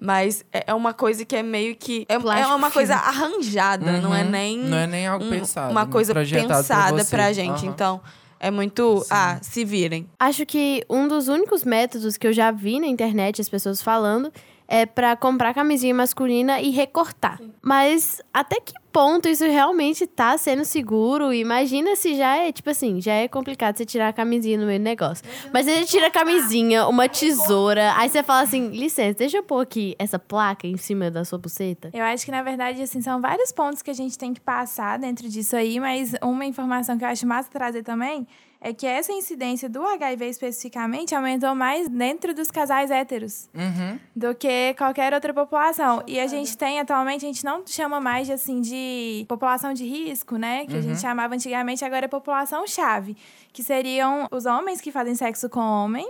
Mas 0.00 0.44
é 0.52 0.64
é 0.68 0.74
uma 0.74 0.92
coisa 0.94 1.24
que 1.24 1.34
é 1.36 1.42
meio 1.42 1.74
que. 1.76 2.06
É, 2.08 2.14
é 2.14 2.46
uma 2.54 2.70
coisa 2.70 2.96
filme. 2.98 3.08
arranjada, 3.08 4.00
não 4.00 4.14
é 4.14 4.22
Uhum. 4.24 4.30
nem. 4.30 4.58
Não 4.58 4.76
é 4.78 4.86
nem 4.86 5.06
algo 5.06 5.24
um- 5.24 5.30
pensado. 5.30 5.70
Uma 5.72 5.86
coisa 5.86 6.12
projetado 6.12 6.46
pra 6.48 6.56
pensada 6.58 7.04
você. 7.04 7.10
pra 7.16 7.32
gente. 7.32 7.64
Aham. 7.64 7.66
Então, 7.72 8.00
é 8.40 8.50
muito. 8.50 9.04
Ah, 9.10 9.38
se 9.42 9.64
virem. 9.64 10.08
Acho 10.18 10.44
que 10.46 10.84
um 10.88 11.08
dos 11.08 11.28
únicos 11.28 11.64
métodos 11.64 12.16
que 12.16 12.26
eu 12.26 12.32
já 12.32 12.50
vi 12.50 12.78
na 12.80 12.86
internet 12.86 13.40
as 13.40 13.48
pessoas 13.48 13.80
falando 13.82 14.32
é 14.68 14.84
pra 14.84 15.16
comprar 15.16 15.54
camisinha 15.54 15.94
masculina 15.94 16.60
e 16.60 16.68
recortar. 16.68 17.40
Mas 17.62 18.20
até 18.32 18.60
que 18.60 18.74
ponto 18.92 19.26
isso 19.26 19.44
realmente 19.44 20.06
tá 20.06 20.36
sendo 20.36 20.64
seguro? 20.64 21.32
Imagina 21.32 21.96
se 21.96 22.14
já 22.14 22.36
é, 22.36 22.52
tipo 22.52 22.68
assim, 22.68 23.00
já 23.00 23.14
é 23.14 23.26
complicado 23.26 23.78
você 23.78 23.86
tirar 23.86 24.08
a 24.08 24.12
camisinha 24.12 24.58
no 24.58 24.66
meio 24.66 24.78
do 24.78 24.82
negócio. 24.82 25.24
Mas 25.52 25.64
você 25.64 25.84
tira 25.86 26.08
a 26.08 26.10
camisinha, 26.10 26.86
uma 26.86 27.08
tesoura, 27.08 27.94
aí 27.96 28.10
você 28.10 28.22
fala 28.22 28.42
assim, 28.42 28.68
licença, 28.68 29.18
deixa 29.18 29.38
eu 29.38 29.42
pôr 29.42 29.60
aqui 29.60 29.96
essa 29.98 30.18
placa 30.18 30.66
em 30.66 30.76
cima 30.76 31.10
da 31.10 31.24
sua 31.24 31.38
buceta. 31.38 31.90
Eu 31.94 32.04
acho 32.04 32.26
que, 32.26 32.30
na 32.30 32.42
verdade, 32.42 32.82
assim, 32.82 33.00
são 33.00 33.20
vários 33.22 33.50
pontos 33.50 33.80
que 33.80 33.90
a 33.90 33.94
gente 33.94 34.18
tem 34.18 34.34
que 34.34 34.40
passar 34.40 34.98
dentro 34.98 35.28
disso 35.28 35.56
aí, 35.56 35.80
mas 35.80 36.14
uma 36.22 36.44
informação 36.44 36.98
que 36.98 37.04
eu 37.04 37.08
acho 37.08 37.26
massa 37.26 37.48
trazer 37.50 37.82
também 37.82 38.26
é 38.60 38.72
que 38.72 38.86
essa 38.86 39.12
incidência 39.12 39.68
do 39.68 39.84
HIV 39.86 40.26
especificamente 40.28 41.14
aumentou 41.14 41.54
mais 41.54 41.88
dentro 41.88 42.34
dos 42.34 42.50
casais 42.50 42.90
héteros 42.90 43.48
Uhum. 43.54 43.98
do 44.16 44.34
que 44.34 44.74
qualquer 44.74 45.14
outra 45.14 45.32
população. 45.32 46.02
E 46.06 46.18
a 46.18 46.26
gente 46.26 46.56
tem 46.58 46.80
atualmente, 46.80 47.24
a 47.24 47.28
gente 47.28 47.44
não 47.44 47.64
chama 47.66 48.00
mais 48.00 48.26
de 48.26 48.32
assim 48.32 48.60
de 48.60 49.24
população 49.28 49.72
de 49.72 49.84
risco, 49.84 50.36
né? 50.36 50.66
Que 50.66 50.76
a 50.76 50.80
gente 50.80 51.00
chamava 51.00 51.34
antigamente, 51.34 51.84
agora 51.84 52.06
é 52.06 52.08
população 52.08 52.66
chave, 52.66 53.16
que 53.52 53.62
seriam 53.62 54.26
os 54.30 54.44
homens 54.44 54.80
que 54.80 54.90
fazem 54.90 55.14
sexo 55.14 55.48
com 55.48 55.60
homem, 55.60 56.08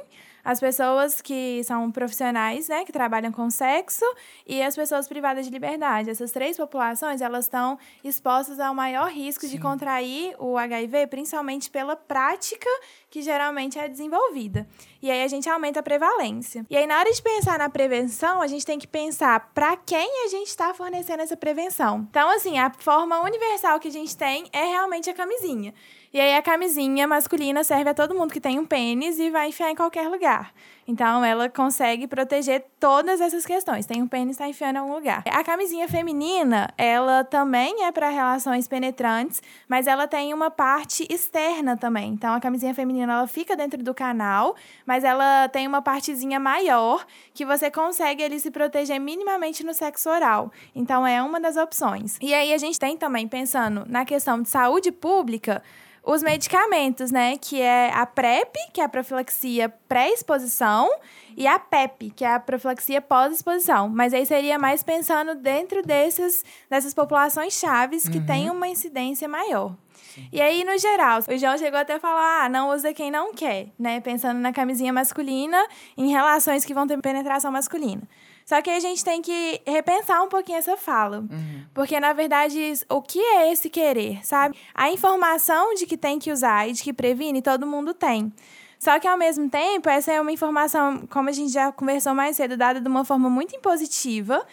as 0.48 0.58
pessoas 0.60 1.20
que 1.20 1.62
são 1.64 1.90
profissionais, 1.90 2.68
né, 2.68 2.82
que 2.82 2.90
trabalham 2.90 3.30
com 3.30 3.50
sexo 3.50 4.02
e 4.46 4.62
as 4.62 4.74
pessoas 4.74 5.06
privadas 5.06 5.44
de 5.44 5.52
liberdade. 5.52 6.08
Essas 6.08 6.32
três 6.32 6.56
populações, 6.56 7.20
elas 7.20 7.44
estão 7.44 7.78
expostas 8.02 8.58
ao 8.58 8.74
maior 8.74 9.10
risco 9.10 9.46
de 9.46 9.58
contrair 9.58 10.34
o 10.38 10.56
HIV, 10.56 11.08
principalmente 11.08 11.68
pela 11.70 11.94
prática 11.94 12.66
que 13.10 13.20
geralmente 13.20 13.78
é 13.78 13.88
desenvolvida. 13.88 14.66
E 15.02 15.10
aí 15.10 15.22
a 15.22 15.28
gente 15.28 15.50
aumenta 15.50 15.80
a 15.80 15.82
prevalência. 15.82 16.64
E 16.70 16.78
aí 16.78 16.86
na 16.86 16.98
hora 16.98 17.12
de 17.12 17.20
pensar 17.20 17.58
na 17.58 17.68
prevenção, 17.68 18.40
a 18.40 18.46
gente 18.46 18.64
tem 18.64 18.78
que 18.78 18.86
pensar 18.86 19.52
para 19.52 19.76
quem 19.76 20.24
a 20.24 20.28
gente 20.28 20.48
está 20.48 20.72
fornecendo 20.72 21.22
essa 21.22 21.36
prevenção. 21.36 22.06
Então, 22.08 22.30
assim, 22.30 22.58
a 22.58 22.70
forma 22.70 23.20
universal 23.20 23.78
que 23.78 23.88
a 23.88 23.92
gente 23.92 24.16
tem 24.16 24.48
é 24.50 24.64
realmente 24.64 25.10
a 25.10 25.14
camisinha. 25.14 25.74
E 26.12 26.18
aí 26.18 26.34
a 26.34 26.42
camisinha 26.42 27.06
masculina 27.06 27.62
serve 27.62 27.90
a 27.90 27.94
todo 27.94 28.14
mundo 28.14 28.32
que 28.32 28.40
tem 28.40 28.58
um 28.58 28.64
pênis 28.64 29.18
e 29.18 29.28
vai 29.30 29.48
enfiar 29.48 29.70
em 29.70 29.74
qualquer 29.74 30.08
lugar. 30.08 30.54
Então 30.86 31.22
ela 31.22 31.50
consegue 31.50 32.06
proteger 32.06 32.64
todas 32.80 33.20
essas 33.20 33.44
questões. 33.44 33.84
Tem 33.84 34.00
um 34.00 34.08
pênis, 34.08 34.36
está 34.36 34.48
enfiando 34.48 34.76
em 34.76 34.78
algum 34.78 34.94
lugar. 34.94 35.22
A 35.26 35.44
camisinha 35.44 35.86
feminina, 35.86 36.72
ela 36.78 37.24
também 37.24 37.84
é 37.84 37.92
para 37.92 38.08
relações 38.08 38.66
penetrantes, 38.66 39.42
mas 39.68 39.86
ela 39.86 40.08
tem 40.08 40.32
uma 40.32 40.50
parte 40.50 41.06
externa 41.10 41.76
também. 41.76 42.12
Então 42.14 42.32
a 42.32 42.40
camisinha 42.40 42.72
feminina 42.72 43.12
ela 43.12 43.26
fica 43.26 43.54
dentro 43.54 43.82
do 43.82 43.92
canal, 43.92 44.56
mas 44.86 45.04
ela 45.04 45.46
tem 45.48 45.66
uma 45.66 45.82
partezinha 45.82 46.40
maior 46.40 47.04
que 47.34 47.44
você 47.44 47.70
consegue 47.70 48.24
ali 48.24 48.40
se 48.40 48.50
proteger 48.50 48.98
minimamente 48.98 49.62
no 49.62 49.74
sexo 49.74 50.08
oral. 50.08 50.50
Então 50.74 51.06
é 51.06 51.22
uma 51.22 51.38
das 51.38 51.58
opções. 51.58 52.16
E 52.22 52.32
aí 52.32 52.54
a 52.54 52.58
gente 52.58 52.78
tem 52.78 52.96
também 52.96 53.28
pensando 53.28 53.84
na 53.86 54.06
questão 54.06 54.40
de 54.40 54.48
saúde 54.48 54.90
pública, 54.90 55.62
os 56.08 56.22
medicamentos, 56.22 57.10
né? 57.10 57.36
Que 57.36 57.60
é 57.60 57.92
a 57.92 58.06
PrEP, 58.06 58.56
que 58.72 58.80
é 58.80 58.84
a 58.84 58.88
profilaxia 58.88 59.68
pré-exposição, 59.86 60.90
e 61.36 61.46
a 61.46 61.58
PEP, 61.58 62.10
que 62.16 62.24
é 62.24 62.34
a 62.34 62.40
profilaxia 62.40 63.00
pós-exposição. 63.00 63.88
Mas 63.90 64.14
aí 64.14 64.24
seria 64.24 64.58
mais 64.58 64.82
pensando 64.82 65.34
dentro 65.34 65.82
desses, 65.82 66.42
dessas 66.68 66.94
populações 66.94 67.52
chaves 67.52 68.08
que 68.08 68.20
têm 68.20 68.50
uma 68.50 68.66
incidência 68.66 69.28
maior. 69.28 69.76
E 70.32 70.40
aí, 70.40 70.64
no 70.64 70.76
geral, 70.78 71.20
o 71.28 71.36
João 71.36 71.56
chegou 71.58 71.78
até 71.78 71.94
a 71.94 72.00
falar: 72.00 72.46
ah, 72.46 72.48
não 72.48 72.70
usa 72.70 72.94
quem 72.94 73.10
não 73.10 73.34
quer, 73.34 73.68
né? 73.78 74.00
Pensando 74.00 74.40
na 74.40 74.52
camisinha 74.52 74.92
masculina 74.92 75.62
em 75.96 76.10
relações 76.10 76.64
que 76.64 76.74
vão 76.74 76.86
ter 76.86 76.98
penetração 77.00 77.52
masculina. 77.52 78.02
Só 78.48 78.62
que 78.62 78.70
a 78.70 78.80
gente 78.80 79.04
tem 79.04 79.20
que 79.20 79.60
repensar 79.66 80.22
um 80.24 80.28
pouquinho 80.30 80.56
essa 80.56 80.74
fala. 80.74 81.22
Porque, 81.74 82.00
na 82.00 82.14
verdade, 82.14 82.72
o 82.88 83.02
que 83.02 83.20
é 83.20 83.52
esse 83.52 83.68
querer, 83.68 84.24
sabe? 84.24 84.56
A 84.74 84.90
informação 84.90 85.74
de 85.74 85.84
que 85.84 85.98
tem 85.98 86.18
que 86.18 86.32
usar 86.32 86.66
e 86.66 86.72
de 86.72 86.82
que 86.82 86.94
previne, 86.94 87.42
todo 87.42 87.66
mundo 87.66 87.92
tem. 87.92 88.32
Só 88.78 88.98
que, 88.98 89.06
ao 89.06 89.18
mesmo 89.18 89.50
tempo, 89.50 89.90
essa 89.90 90.10
é 90.10 90.18
uma 90.18 90.32
informação, 90.32 91.06
como 91.10 91.28
a 91.28 91.32
gente 91.32 91.52
já 91.52 91.70
conversou 91.70 92.14
mais 92.14 92.36
cedo, 92.36 92.56
dada 92.56 92.80
de 92.80 92.88
uma 92.88 93.04
forma 93.04 93.28
muito 93.28 93.54
impositiva, 93.54 94.46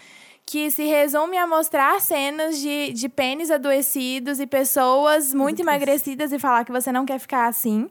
que 0.46 0.70
se 0.70 0.84
resume 0.84 1.38
a 1.38 1.48
mostrar 1.48 2.02
cenas 2.02 2.60
de, 2.60 2.92
de 2.92 3.08
pênis 3.08 3.50
adoecidos 3.50 4.42
e 4.42 4.46
pessoas 4.46 5.34
muito 5.34 5.62
emagrecidas 5.62 6.34
e 6.34 6.38
falar 6.38 6.66
que 6.66 6.72
você 6.74 6.92
não 6.92 7.06
quer 7.06 7.18
ficar 7.18 7.48
assim. 7.48 7.90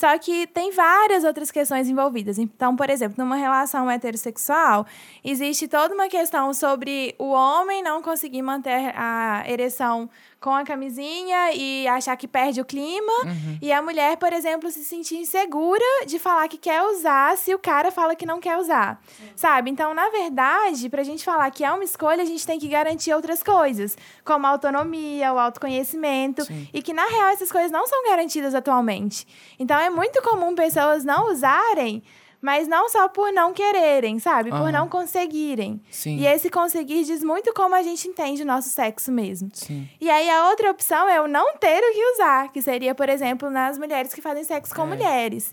Só 0.00 0.16
que 0.16 0.46
tem 0.46 0.72
várias 0.72 1.24
outras 1.24 1.50
questões 1.50 1.86
envolvidas. 1.86 2.38
Então, 2.38 2.74
por 2.74 2.88
exemplo, 2.88 3.22
numa 3.22 3.36
relação 3.36 3.90
heterossexual, 3.90 4.86
existe 5.22 5.68
toda 5.68 5.94
uma 5.94 6.08
questão 6.08 6.54
sobre 6.54 7.14
o 7.18 7.32
homem 7.32 7.82
não 7.82 8.00
conseguir 8.00 8.40
manter 8.40 8.94
a 8.96 9.44
ereção 9.46 10.08
com 10.40 10.54
a 10.54 10.64
camisinha 10.64 11.52
e 11.52 11.86
achar 11.86 12.16
que 12.16 12.26
perde 12.26 12.60
o 12.60 12.64
clima. 12.64 13.12
E 13.60 13.70
a 13.70 13.82
mulher, 13.82 14.16
por 14.16 14.32
exemplo, 14.32 14.70
se 14.70 14.82
sentir 14.82 15.16
insegura 15.16 15.84
de 16.06 16.18
falar 16.18 16.48
que 16.48 16.56
quer 16.56 16.82
usar 16.82 17.36
se 17.36 17.54
o 17.54 17.58
cara 17.58 17.92
fala 17.92 18.16
que 18.16 18.24
não 18.24 18.40
quer 18.40 18.56
usar. 18.56 19.00
Sabe? 19.36 19.70
Então, 19.70 19.92
na 19.92 20.08
verdade, 20.08 20.88
pra 20.88 21.02
gente 21.02 21.24
falar 21.24 21.50
que 21.50 21.62
é 21.62 21.70
uma 21.70 21.84
escolha, 21.84 22.22
a 22.22 22.26
gente 22.26 22.46
tem 22.46 22.58
que 22.58 22.68
garantir 22.68 23.12
outras 23.12 23.42
coisas, 23.42 23.96
como 24.24 24.46
a 24.46 24.50
autonomia, 24.50 25.32
o 25.32 25.38
autoconhecimento, 25.38 26.42
e 26.72 26.80
que 26.80 26.94
na 26.94 27.06
real 27.06 27.28
essas 27.28 27.52
coisas 27.52 27.70
não 27.70 27.86
são 27.86 28.02
garantidas 28.04 28.54
atualmente. 28.54 29.26
Então, 29.58 29.78
é 29.78 29.90
muito 29.90 30.22
comum 30.22 30.54
pessoas 30.54 31.04
não 31.04 31.30
usarem 31.30 32.02
mas 32.40 32.66
não 32.66 32.88
só 32.88 33.08
por 33.08 33.32
não 33.32 33.52
quererem, 33.52 34.18
sabe? 34.18 34.50
Por 34.50 34.56
Aham. 34.56 34.72
não 34.72 34.88
conseguirem. 34.88 35.80
Sim. 35.90 36.16
E 36.18 36.26
esse 36.26 36.48
conseguir 36.50 37.04
diz 37.04 37.22
muito 37.22 37.52
como 37.52 37.74
a 37.74 37.82
gente 37.82 38.08
entende 38.08 38.42
o 38.42 38.46
nosso 38.46 38.68
sexo 38.70 39.12
mesmo. 39.12 39.50
Sim. 39.52 39.88
E 40.00 40.08
aí 40.08 40.28
a 40.30 40.48
outra 40.48 40.70
opção 40.70 41.08
é 41.08 41.20
o 41.20 41.28
não 41.28 41.56
ter 41.56 41.82
o 41.82 41.92
que 41.92 42.12
usar, 42.14 42.52
que 42.52 42.62
seria, 42.62 42.94
por 42.94 43.08
exemplo, 43.08 43.50
nas 43.50 43.76
mulheres 43.78 44.14
que 44.14 44.20
fazem 44.22 44.44
sexo 44.44 44.74
com 44.74 44.82
É. 44.82 44.86
mulheres. 44.86 45.52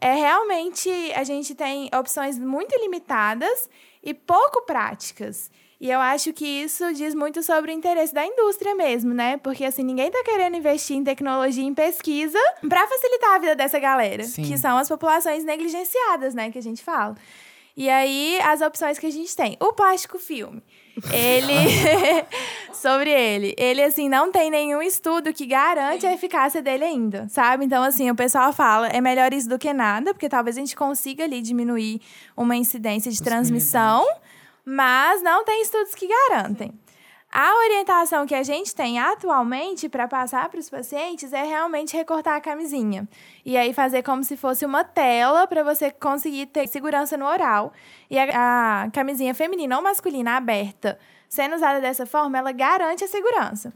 É 0.00 0.12
realmente 0.14 0.90
a 1.14 1.22
gente 1.24 1.54
tem 1.54 1.88
opções 1.98 2.38
muito 2.38 2.74
limitadas 2.80 3.68
e 4.02 4.12
pouco 4.12 4.62
práticas. 4.62 5.50
E 5.80 5.90
eu 5.90 6.00
acho 6.00 6.32
que 6.32 6.46
isso 6.46 6.92
diz 6.94 7.14
muito 7.14 7.42
sobre 7.42 7.72
o 7.72 7.74
interesse 7.74 8.14
da 8.14 8.24
indústria 8.24 8.74
mesmo, 8.74 9.12
né? 9.12 9.36
Porque 9.38 9.64
assim, 9.64 9.82
ninguém 9.82 10.10
tá 10.10 10.22
querendo 10.24 10.56
investir 10.56 10.96
em 10.96 11.04
tecnologia, 11.04 11.64
em 11.64 11.74
pesquisa 11.74 12.38
para 12.68 12.86
facilitar 12.86 13.34
a 13.34 13.38
vida 13.38 13.56
dessa 13.56 13.78
galera, 13.78 14.24
Sim. 14.24 14.42
que 14.42 14.56
são 14.56 14.76
as 14.76 14.88
populações 14.88 15.44
negligenciadas, 15.44 16.34
né, 16.34 16.50
que 16.50 16.58
a 16.58 16.62
gente 16.62 16.82
fala. 16.82 17.16
E 17.76 17.90
aí, 17.90 18.38
as 18.42 18.60
opções 18.60 19.00
que 19.00 19.06
a 19.06 19.10
gente 19.10 19.34
tem. 19.34 19.56
O 19.58 19.72
plástico 19.72 20.16
filme. 20.18 20.62
Ele. 21.12 21.52
sobre 22.72 23.10
ele. 23.10 23.54
Ele, 23.58 23.82
assim, 23.82 24.08
não 24.08 24.30
tem 24.30 24.50
nenhum 24.50 24.80
estudo 24.80 25.32
que 25.32 25.44
garante 25.44 26.06
a 26.06 26.12
eficácia 26.12 26.62
dele 26.62 26.84
ainda, 26.84 27.26
sabe? 27.28 27.64
Então, 27.64 27.82
assim, 27.82 28.10
o 28.10 28.14
pessoal 28.14 28.52
fala, 28.52 28.88
é 28.88 29.00
melhor 29.00 29.32
isso 29.32 29.48
do 29.48 29.58
que 29.58 29.72
nada, 29.72 30.14
porque 30.14 30.28
talvez 30.28 30.56
a 30.56 30.60
gente 30.60 30.76
consiga 30.76 31.24
ali 31.24 31.40
diminuir 31.40 32.00
uma 32.36 32.54
incidência 32.54 33.10
de 33.10 33.20
transmissão, 33.22 34.06
mas 34.64 35.22
não 35.22 35.44
tem 35.44 35.62
estudos 35.62 35.94
que 35.94 36.08
garantem. 36.08 36.72
A 37.36 37.52
orientação 37.64 38.26
que 38.26 38.34
a 38.34 38.44
gente 38.44 38.72
tem 38.72 39.00
atualmente 39.00 39.88
para 39.88 40.06
passar 40.06 40.48
para 40.48 40.60
os 40.60 40.70
pacientes 40.70 41.32
é 41.32 41.42
realmente 41.42 41.96
recortar 41.96 42.36
a 42.36 42.40
camisinha. 42.40 43.08
E 43.44 43.56
aí 43.56 43.74
fazer 43.74 44.04
como 44.04 44.22
se 44.22 44.36
fosse 44.36 44.64
uma 44.64 44.84
tela 44.84 45.44
para 45.44 45.64
você 45.64 45.90
conseguir 45.90 46.46
ter 46.46 46.68
segurança 46.68 47.16
no 47.16 47.26
oral. 47.26 47.72
E 48.08 48.16
a, 48.16 48.84
a 48.84 48.90
camisinha 48.92 49.34
feminina 49.34 49.76
ou 49.76 49.82
masculina 49.82 50.36
aberta, 50.36 50.96
sendo 51.28 51.56
usada 51.56 51.80
dessa 51.80 52.06
forma, 52.06 52.38
ela 52.38 52.52
garante 52.52 53.02
a 53.02 53.08
segurança. 53.08 53.72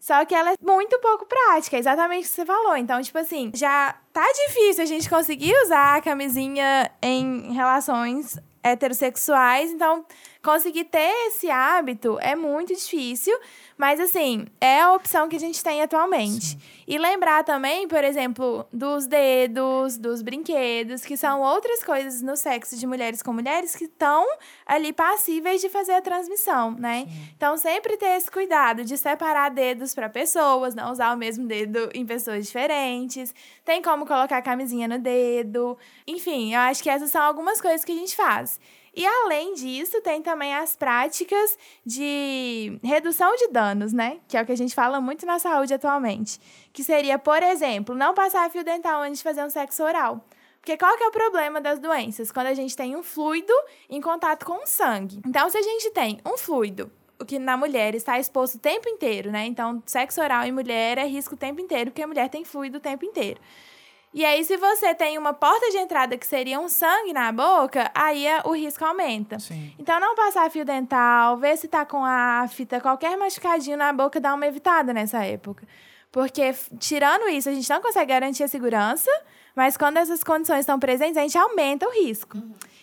Só 0.00 0.24
que 0.24 0.34
ela 0.34 0.50
é 0.50 0.56
muito 0.60 0.98
pouco 0.98 1.26
prática, 1.26 1.76
é 1.76 1.78
exatamente 1.78 2.24
o 2.24 2.28
que 2.28 2.34
você 2.34 2.44
falou. 2.44 2.76
Então, 2.76 3.00
tipo 3.00 3.18
assim, 3.18 3.52
já 3.54 3.94
tá 4.12 4.26
difícil 4.46 4.82
a 4.82 4.86
gente 4.86 5.08
conseguir 5.08 5.54
usar 5.64 5.94
a 5.94 6.00
camisinha 6.00 6.90
em 7.00 7.52
relações 7.52 8.36
heterossexuais. 8.72 9.70
Então, 9.70 10.04
conseguir 10.46 10.84
ter 10.84 11.10
esse 11.26 11.50
hábito 11.50 12.18
é 12.20 12.36
muito 12.36 12.72
difícil, 12.72 13.36
mas 13.76 13.98
assim, 13.98 14.46
é 14.60 14.80
a 14.80 14.92
opção 14.92 15.28
que 15.28 15.34
a 15.34 15.40
gente 15.40 15.60
tem 15.60 15.82
atualmente. 15.82 16.56
E 16.86 16.96
lembrar 16.96 17.42
também, 17.42 17.88
por 17.88 18.04
exemplo, 18.04 18.64
dos 18.72 19.08
dedos, 19.08 19.98
dos 19.98 20.22
brinquedos, 20.22 21.04
que 21.04 21.16
são 21.16 21.42
outras 21.42 21.82
coisas 21.82 22.22
no 22.22 22.36
sexo 22.36 22.76
de 22.76 22.86
mulheres 22.86 23.24
com 23.24 23.32
mulheres 23.32 23.74
que 23.74 23.86
estão 23.86 24.24
ali 24.64 24.92
passíveis 24.92 25.60
de 25.60 25.68
fazer 25.68 25.94
a 25.94 26.00
transmissão, 26.00 26.70
né? 26.70 27.08
Então, 27.36 27.56
sempre 27.56 27.96
ter 27.96 28.16
esse 28.16 28.30
cuidado 28.30 28.84
de 28.84 28.96
separar 28.96 29.50
dedos 29.50 29.96
para 29.96 30.08
pessoas, 30.08 30.76
não 30.76 30.92
usar 30.92 31.12
o 31.12 31.18
mesmo 31.18 31.44
dedo 31.48 31.90
em 31.92 32.06
pessoas 32.06 32.46
diferentes. 32.46 33.34
Tem 33.64 33.82
como 33.82 34.06
colocar 34.06 34.36
a 34.36 34.42
camisinha 34.42 34.86
no 34.86 35.00
dedo. 35.00 35.76
Enfim, 36.06 36.54
eu 36.54 36.60
acho 36.60 36.80
que 36.80 36.88
essas 36.88 37.10
são 37.10 37.20
algumas 37.20 37.60
coisas 37.60 37.84
que 37.84 37.90
a 37.90 37.96
gente 37.96 38.14
faz. 38.14 38.60
E 38.96 39.04
além 39.04 39.52
disso, 39.52 40.00
tem 40.00 40.22
também 40.22 40.54
as 40.54 40.74
práticas 40.74 41.58
de 41.84 42.80
redução 42.82 43.36
de 43.36 43.48
danos, 43.48 43.92
né? 43.92 44.18
Que 44.26 44.38
é 44.38 44.42
o 44.42 44.46
que 44.46 44.52
a 44.52 44.56
gente 44.56 44.74
fala 44.74 45.02
muito 45.02 45.26
na 45.26 45.38
saúde 45.38 45.74
atualmente. 45.74 46.40
Que 46.72 46.82
seria, 46.82 47.18
por 47.18 47.42
exemplo, 47.42 47.94
não 47.94 48.14
passar 48.14 48.50
fio 48.50 48.64
dental 48.64 49.02
antes 49.02 49.18
de 49.18 49.24
fazer 49.24 49.44
um 49.44 49.50
sexo 49.50 49.84
oral. 49.84 50.24
Porque 50.60 50.78
qual 50.78 50.96
que 50.96 51.04
é 51.04 51.08
o 51.08 51.12
problema 51.12 51.60
das 51.60 51.78
doenças? 51.78 52.32
Quando 52.32 52.46
a 52.46 52.54
gente 52.54 52.74
tem 52.74 52.96
um 52.96 53.02
fluido 53.02 53.52
em 53.90 54.00
contato 54.00 54.46
com 54.46 54.64
o 54.64 54.66
sangue. 54.66 55.20
Então, 55.26 55.48
se 55.50 55.58
a 55.58 55.62
gente 55.62 55.90
tem 55.90 56.18
um 56.24 56.38
fluido, 56.38 56.90
o 57.20 57.24
que 57.24 57.38
na 57.38 57.56
mulher 57.56 57.94
está 57.94 58.18
exposto 58.18 58.54
o 58.54 58.58
tempo 58.58 58.88
inteiro, 58.88 59.30
né? 59.30 59.44
Então, 59.46 59.82
sexo 59.84 60.22
oral 60.22 60.44
em 60.44 60.52
mulher 60.52 60.96
é 60.96 61.06
risco 61.06 61.34
o 61.34 61.38
tempo 61.38 61.60
inteiro, 61.60 61.90
porque 61.90 62.02
a 62.02 62.06
mulher 62.06 62.30
tem 62.30 62.44
fluido 62.44 62.78
o 62.78 62.80
tempo 62.80 63.04
inteiro. 63.04 63.38
E 64.14 64.24
aí, 64.24 64.42
se 64.44 64.56
você 64.56 64.94
tem 64.94 65.18
uma 65.18 65.34
porta 65.34 65.68
de 65.70 65.76
entrada 65.76 66.16
que 66.16 66.26
seria 66.26 66.58
um 66.58 66.68
sangue 66.68 67.12
na 67.12 67.30
boca, 67.32 67.90
aí 67.94 68.26
é- 68.26 68.40
o 68.44 68.52
risco 68.52 68.82
aumenta. 68.84 69.38
Sim. 69.38 69.74
Então, 69.78 70.00
não 70.00 70.14
passar 70.14 70.50
fio 70.50 70.64
dental, 70.64 71.36
ver 71.36 71.56
se 71.58 71.68
tá 71.68 71.84
com 71.84 72.02
afta, 72.04 72.80
qualquer 72.80 73.16
machucadinho 73.18 73.76
na 73.76 73.92
boca, 73.92 74.18
dá 74.18 74.34
uma 74.34 74.46
evitada 74.46 74.94
nessa 74.94 75.22
época. 75.24 75.66
Porque, 76.10 76.54
tirando 76.78 77.28
isso, 77.28 77.48
a 77.50 77.52
gente 77.52 77.68
não 77.68 77.82
consegue 77.82 78.06
garantir 78.06 78.42
a 78.42 78.48
segurança, 78.48 79.10
mas 79.54 79.76
quando 79.76 79.98
essas 79.98 80.24
condições 80.24 80.60
estão 80.60 80.78
presentes, 80.78 81.18
a 81.18 81.20
gente 81.22 81.36
aumenta 81.36 81.86
o 81.86 81.90
risco. 81.90 82.38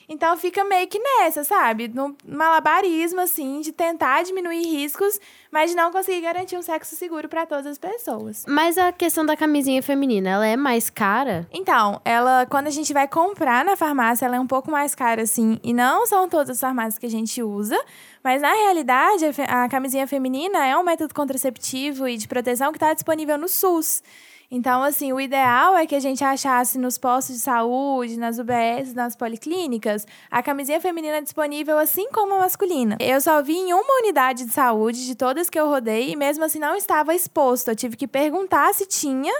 Então, 0.07 0.35
fica 0.37 0.63
meio 0.63 0.87
que 0.87 0.99
nessa, 0.99 1.43
sabe? 1.43 1.87
No 1.87 2.15
malabarismo, 2.25 3.21
assim, 3.21 3.61
de 3.61 3.71
tentar 3.71 4.23
diminuir 4.23 4.63
riscos, 4.63 5.19
mas 5.51 5.69
de 5.71 5.75
não 5.75 5.91
conseguir 5.91 6.21
garantir 6.21 6.57
um 6.57 6.61
sexo 6.61 6.95
seguro 6.95 7.29
para 7.29 7.45
todas 7.45 7.65
as 7.65 7.77
pessoas. 7.77 8.45
Mas 8.47 8.77
a 8.77 8.91
questão 8.91 9.25
da 9.25 9.37
camisinha 9.37 9.81
feminina, 9.81 10.29
ela 10.29 10.47
é 10.47 10.55
mais 10.55 10.89
cara? 10.89 11.47
Então, 11.51 12.01
ela, 12.03 12.45
quando 12.45 12.67
a 12.67 12.71
gente 12.71 12.93
vai 12.93 13.07
comprar 13.07 13.63
na 13.63 13.75
farmácia, 13.75 14.25
ela 14.25 14.35
é 14.35 14.39
um 14.39 14.47
pouco 14.47 14.69
mais 14.69 14.93
cara, 14.93 15.21
assim. 15.21 15.59
E 15.63 15.73
não 15.73 16.05
são 16.05 16.27
todas 16.27 16.49
as 16.51 16.59
farmácias 16.59 16.97
que 16.97 17.05
a 17.05 17.09
gente 17.09 17.41
usa. 17.41 17.79
Mas, 18.23 18.41
na 18.41 18.53
realidade, 18.53 19.25
a, 19.47 19.63
a 19.63 19.69
camisinha 19.69 20.07
feminina 20.07 20.65
é 20.65 20.75
um 20.77 20.83
método 20.83 21.13
contraceptivo 21.13 22.07
e 22.07 22.17
de 22.17 22.27
proteção 22.27 22.71
que 22.71 22.77
está 22.77 22.93
disponível 22.93 23.37
no 23.37 23.47
SUS. 23.47 24.01
Então, 24.49 24.83
assim, 24.83 25.11
o 25.11 25.19
ideal 25.19 25.75
é 25.75 25.87
que 25.87 25.95
a 25.95 25.99
gente 25.99 26.23
achasse 26.23 26.77
nos 26.77 26.97
postos 26.97 27.35
de 27.35 27.41
saúde, 27.41 28.17
nas 28.17 28.37
UBS, 28.37 28.93
nas 28.93 29.15
policlínicas, 29.15 30.05
a 30.29 30.43
camisinha 30.43 30.79
feminina 30.79 31.21
disponível, 31.21 31.77
assim 31.77 32.09
como 32.11 32.35
a 32.35 32.39
masculina. 32.39 32.97
Eu 32.99 33.19
só 33.19 33.41
vi 33.41 33.55
em 33.55 33.73
uma 33.73 33.99
unidade 34.01 34.45
de 34.45 34.51
saúde, 34.51 35.05
de 35.05 35.15
todas 35.15 35.49
que 35.49 35.59
eu 35.59 35.67
rodei, 35.67 36.11
e 36.11 36.15
mesmo 36.15 36.43
assim 36.43 36.59
não 36.59 36.75
estava 36.75 37.15
exposto. 37.15 37.69
Eu 37.69 37.75
tive 37.75 37.97
que 37.97 38.07
perguntar 38.07 38.73
se 38.73 38.85
tinha, 38.85 39.33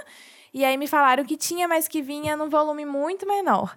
e 0.52 0.64
aí 0.64 0.76
me 0.76 0.86
falaram 0.86 1.24
que 1.24 1.36
tinha, 1.36 1.68
mas 1.68 1.86
que 1.86 2.02
vinha 2.02 2.36
num 2.36 2.48
volume 2.48 2.84
muito 2.84 3.26
menor. 3.26 3.76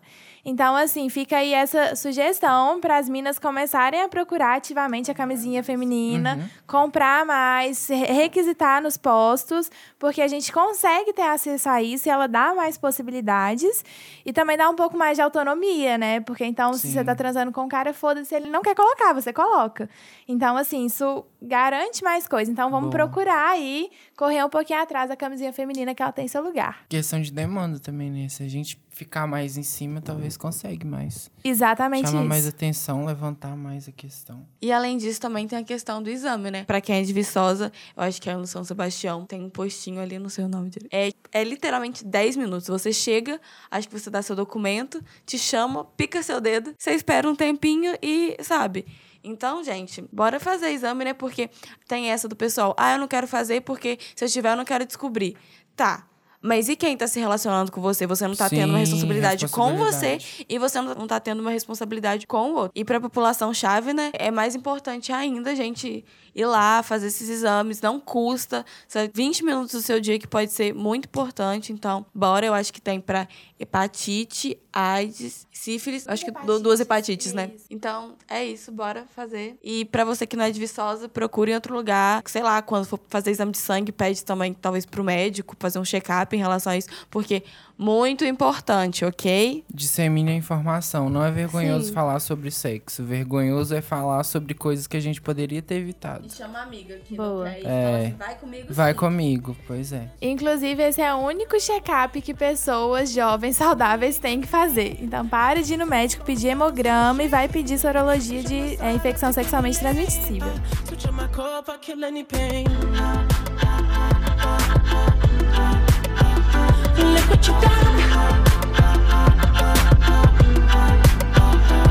Então, 0.49 0.77
assim, 0.77 1.09
fica 1.09 1.35
aí 1.39 1.53
essa 1.53 1.93
sugestão 1.93 2.79
para 2.79 2.95
as 2.97 3.09
minas 3.09 3.37
começarem 3.37 4.01
a 4.01 4.07
procurar 4.07 4.55
ativamente 4.55 5.11
a 5.11 5.13
camisinha 5.13 5.61
feminina, 5.61 6.49
comprar 6.65 7.25
mais, 7.25 7.89
re- 7.89 8.05
requisitar 8.05 8.81
nos 8.81 8.95
postos, 8.95 9.69
porque 9.99 10.21
a 10.21 10.27
gente 10.29 10.49
consegue 10.53 11.11
ter 11.11 11.23
acesso 11.23 11.67
a 11.67 11.83
isso 11.83 12.07
e 12.07 12.09
ela 12.09 12.27
dá 12.27 12.55
mais 12.55 12.77
possibilidades 12.77 13.83
e 14.25 14.31
também 14.31 14.55
dá 14.55 14.69
um 14.69 14.75
pouco 14.75 14.97
mais 14.97 15.17
de 15.17 15.21
autonomia, 15.21 15.97
né? 15.97 16.21
Porque 16.21 16.45
então, 16.45 16.71
se 16.71 16.87
Sim. 16.87 16.93
você 16.93 17.03
tá 17.03 17.13
transando 17.13 17.51
com 17.51 17.63
um 17.63 17.67
cara, 17.67 17.93
foda-se, 17.93 18.33
ele 18.33 18.49
não 18.49 18.61
quer 18.61 18.73
colocar, 18.73 19.11
você 19.13 19.33
coloca. 19.33 19.89
Então, 20.29 20.55
assim, 20.55 20.85
isso 20.85 21.25
garante 21.41 22.01
mais 22.01 22.25
coisa. 22.25 22.49
Então, 22.49 22.69
vamos 22.71 22.89
Boa. 22.89 23.05
procurar 23.05 23.49
aí, 23.49 23.89
correr 24.15 24.41
um 24.45 24.49
pouquinho 24.49 24.81
atrás 24.81 25.09
da 25.09 25.17
camisinha 25.17 25.51
feminina 25.51 25.93
que 25.93 26.01
ela 26.01 26.13
tem 26.13 26.25
seu 26.29 26.41
lugar. 26.41 26.85
Questão 26.87 27.21
de 27.21 27.33
demanda 27.33 27.79
também, 27.79 28.09
né? 28.09 28.29
Se 28.29 28.43
a 28.43 28.47
gente 28.47 28.79
ficar 28.97 29.27
mais 29.27 29.57
em 29.57 29.63
cima, 29.63 30.01
talvez 30.01 30.35
consegue 30.35 30.85
mais. 30.85 31.29
Exatamente 31.43 32.07
Chama 32.07 32.21
isso. 32.21 32.29
mais 32.29 32.47
atenção, 32.47 33.05
levantar 33.05 33.55
mais 33.55 33.87
a 33.87 33.91
questão. 33.91 34.45
E 34.61 34.71
além 34.71 34.97
disso, 34.97 35.21
também 35.21 35.47
tem 35.47 35.59
a 35.59 35.63
questão 35.63 36.01
do 36.01 36.09
exame, 36.09 36.49
né? 36.49 36.63
Pra 36.63 36.81
quem 36.81 36.97
é 36.97 37.01
de 37.03 37.13
Viçosa, 37.13 37.71
eu 37.95 38.03
acho 38.03 38.21
que 38.21 38.29
é 38.29 38.35
no 38.35 38.47
São 38.47 38.63
Sebastião, 38.63 39.25
tem 39.25 39.43
um 39.43 39.49
postinho 39.49 40.01
ali, 40.01 40.17
não 40.17 40.29
sei 40.29 40.45
o 40.45 40.47
nome 40.47 40.69
direito. 40.69 40.91
É, 40.91 41.11
é 41.31 41.43
literalmente 41.43 42.03
10 42.03 42.37
minutos. 42.37 42.67
Você 42.67 42.91
chega, 42.91 43.39
acho 43.69 43.87
que 43.87 43.97
você 43.97 44.09
dá 44.09 44.21
seu 44.21 44.35
documento, 44.35 45.03
te 45.25 45.37
chama, 45.37 45.85
pica 45.85 46.23
seu 46.23 46.41
dedo, 46.41 46.73
você 46.77 46.91
espera 46.91 47.29
um 47.29 47.35
tempinho 47.35 47.95
e, 48.01 48.35
sabe? 48.41 48.85
Então, 49.23 49.63
gente, 49.63 50.03
bora 50.11 50.39
fazer 50.39 50.69
exame, 50.71 51.05
né? 51.05 51.13
Porque 51.13 51.49
tem 51.87 52.09
essa 52.09 52.27
do 52.27 52.35
pessoal, 52.35 52.73
ah, 52.77 52.93
eu 52.93 52.99
não 52.99 53.07
quero 53.07 53.27
fazer 53.27 53.61
porque 53.61 53.99
se 54.15 54.25
eu 54.25 54.29
tiver, 54.29 54.53
eu 54.53 54.57
não 54.57 54.65
quero 54.65 54.85
descobrir. 54.85 55.35
Tá. 55.75 56.07
Mas 56.41 56.69
e 56.69 56.75
quem 56.75 56.95
tá 56.95 57.07
se 57.07 57.19
relacionando 57.19 57.71
com 57.71 57.81
você? 57.81 58.05
Você 58.05 58.27
não 58.27 58.35
tá 58.35 58.49
tendo 58.49 58.69
uma 58.69 58.77
Sim, 58.77 58.91
responsabilidade, 58.91 59.47
com 59.47 59.75
você 59.75 60.07
responsabilidade. 60.07 60.45
e 60.47 60.57
você 60.59 60.81
não 60.81 60.95
não 60.95 61.07
tá 61.07 61.19
tendo 61.19 61.39
uma 61.39 61.51
responsabilidade 61.51 62.27
com 62.27 62.51
o 62.51 62.55
outro. 62.55 62.71
E 62.75 62.85
pra 62.85 62.99
população 63.01 63.53
chave, 63.53 63.93
né, 63.93 64.11
é 64.13 64.29
mais 64.29 64.55
importante 64.55 65.11
ainda 65.11 65.51
a 65.51 65.55
gente 65.55 66.05
ir 66.37 66.45
lá, 66.45 66.83
fazer 66.83 67.07
esses 67.07 67.27
exames, 67.29 67.81
não 67.81 67.99
custa. 67.99 68.63
São 68.87 69.09
20 69.11 69.43
minutos 69.43 69.71
do 69.71 69.81
seu 69.81 69.99
dia 69.99 70.19
que 70.19 70.27
pode 70.27 70.51
ser 70.51 70.71
muito 70.73 71.05
importante. 71.05 71.73
Então, 71.73 72.05
bora, 72.13 72.45
eu 72.45 72.53
acho 72.53 72.71
que 72.71 72.79
tem 72.79 73.01
pra 73.01 73.27
hepatite, 73.59 74.57
AIDS, 74.71 75.47
sífilis, 75.51 76.07
acho 76.07 76.25
que 76.25 76.31
du- 76.31 76.59
duas 76.59 76.79
hepatites, 76.79 77.33
né? 77.33 77.51
Então, 77.69 78.15
é 78.27 78.45
isso, 78.45 78.71
bora 78.71 79.05
fazer. 79.15 79.57
E 79.63 79.85
pra 79.85 80.03
você 80.05 80.25
que 80.27 80.35
não 80.35 80.45
é 80.45 80.51
de 80.51 80.59
Viçosa, 80.59 81.09
procure 81.09 81.51
em 81.51 81.55
outro 81.55 81.73
lugar. 81.75 82.21
Sei 82.27 82.43
lá, 82.43 82.61
quando 82.61 82.85
for 82.85 82.99
fazer 83.07 83.31
exame 83.31 83.51
de 83.51 83.57
sangue, 83.57 83.91
pede 83.91 84.23
também, 84.23 84.53
talvez, 84.53 84.85
pro 84.85 85.03
médico, 85.03 85.55
fazer 85.59 85.79
um 85.79 85.85
check-up 85.85 86.35
em 86.35 86.39
relação 86.39 86.71
a 86.73 86.77
isso, 86.77 86.87
porque 87.09 87.43
muito 87.77 88.25
importante, 88.25 89.05
ok? 89.05 89.63
Dissemine 89.73 90.31
a 90.31 90.35
informação. 90.35 91.09
Não 91.09 91.23
é 91.23 91.31
vergonhoso 91.31 91.85
Sim. 91.87 91.93
falar 91.93 92.19
sobre 92.19 92.49
sexo. 92.51 93.03
Vergonhoso 93.03 93.75
é 93.75 93.81
falar 93.81 94.23
sobre 94.23 94.53
coisas 94.53 94.87
que 94.87 94.97
a 94.97 94.99
gente 94.99 95.21
poderia 95.21 95.61
ter 95.61 95.75
evitado. 95.75 96.27
chama 96.31 96.59
a 96.59 96.63
amiga 96.63 96.97
que 97.05 97.15
Boa. 97.15 97.45
não 97.45 97.51
quer 97.51 97.59
ir, 97.61 97.65
É. 97.67 98.05
assim, 98.07 98.15
vai 98.17 98.35
comigo 98.35 98.67
Vai 98.73 98.93
sim. 98.93 98.99
comigo, 98.99 99.55
pois 99.67 99.93
é. 99.93 100.09
Inclusive, 100.21 100.81
esse 100.83 101.01
é 101.01 101.13
o 101.13 101.17
único 101.19 101.59
check-up 101.59 102.19
que 102.21 102.33
pessoas 102.33 103.11
jovens 103.11 103.55
saudáveis 103.55 104.17
têm 104.17 104.41
que 104.41 104.47
fazer. 104.47 104.97
Então, 105.01 105.27
pare 105.27 105.61
de 105.61 105.73
ir 105.73 105.77
no 105.77 105.85
médico 105.85 106.23
pedir 106.25 106.47
hemograma 106.47 107.21
e 107.23 107.27
vai 107.27 107.47
pedir 107.47 107.77
sorologia 107.77 108.41
de 108.43 108.75
é, 108.81 108.91
infecção 108.93 109.31
sexualmente 109.31 109.79
transmissível. 109.79 110.51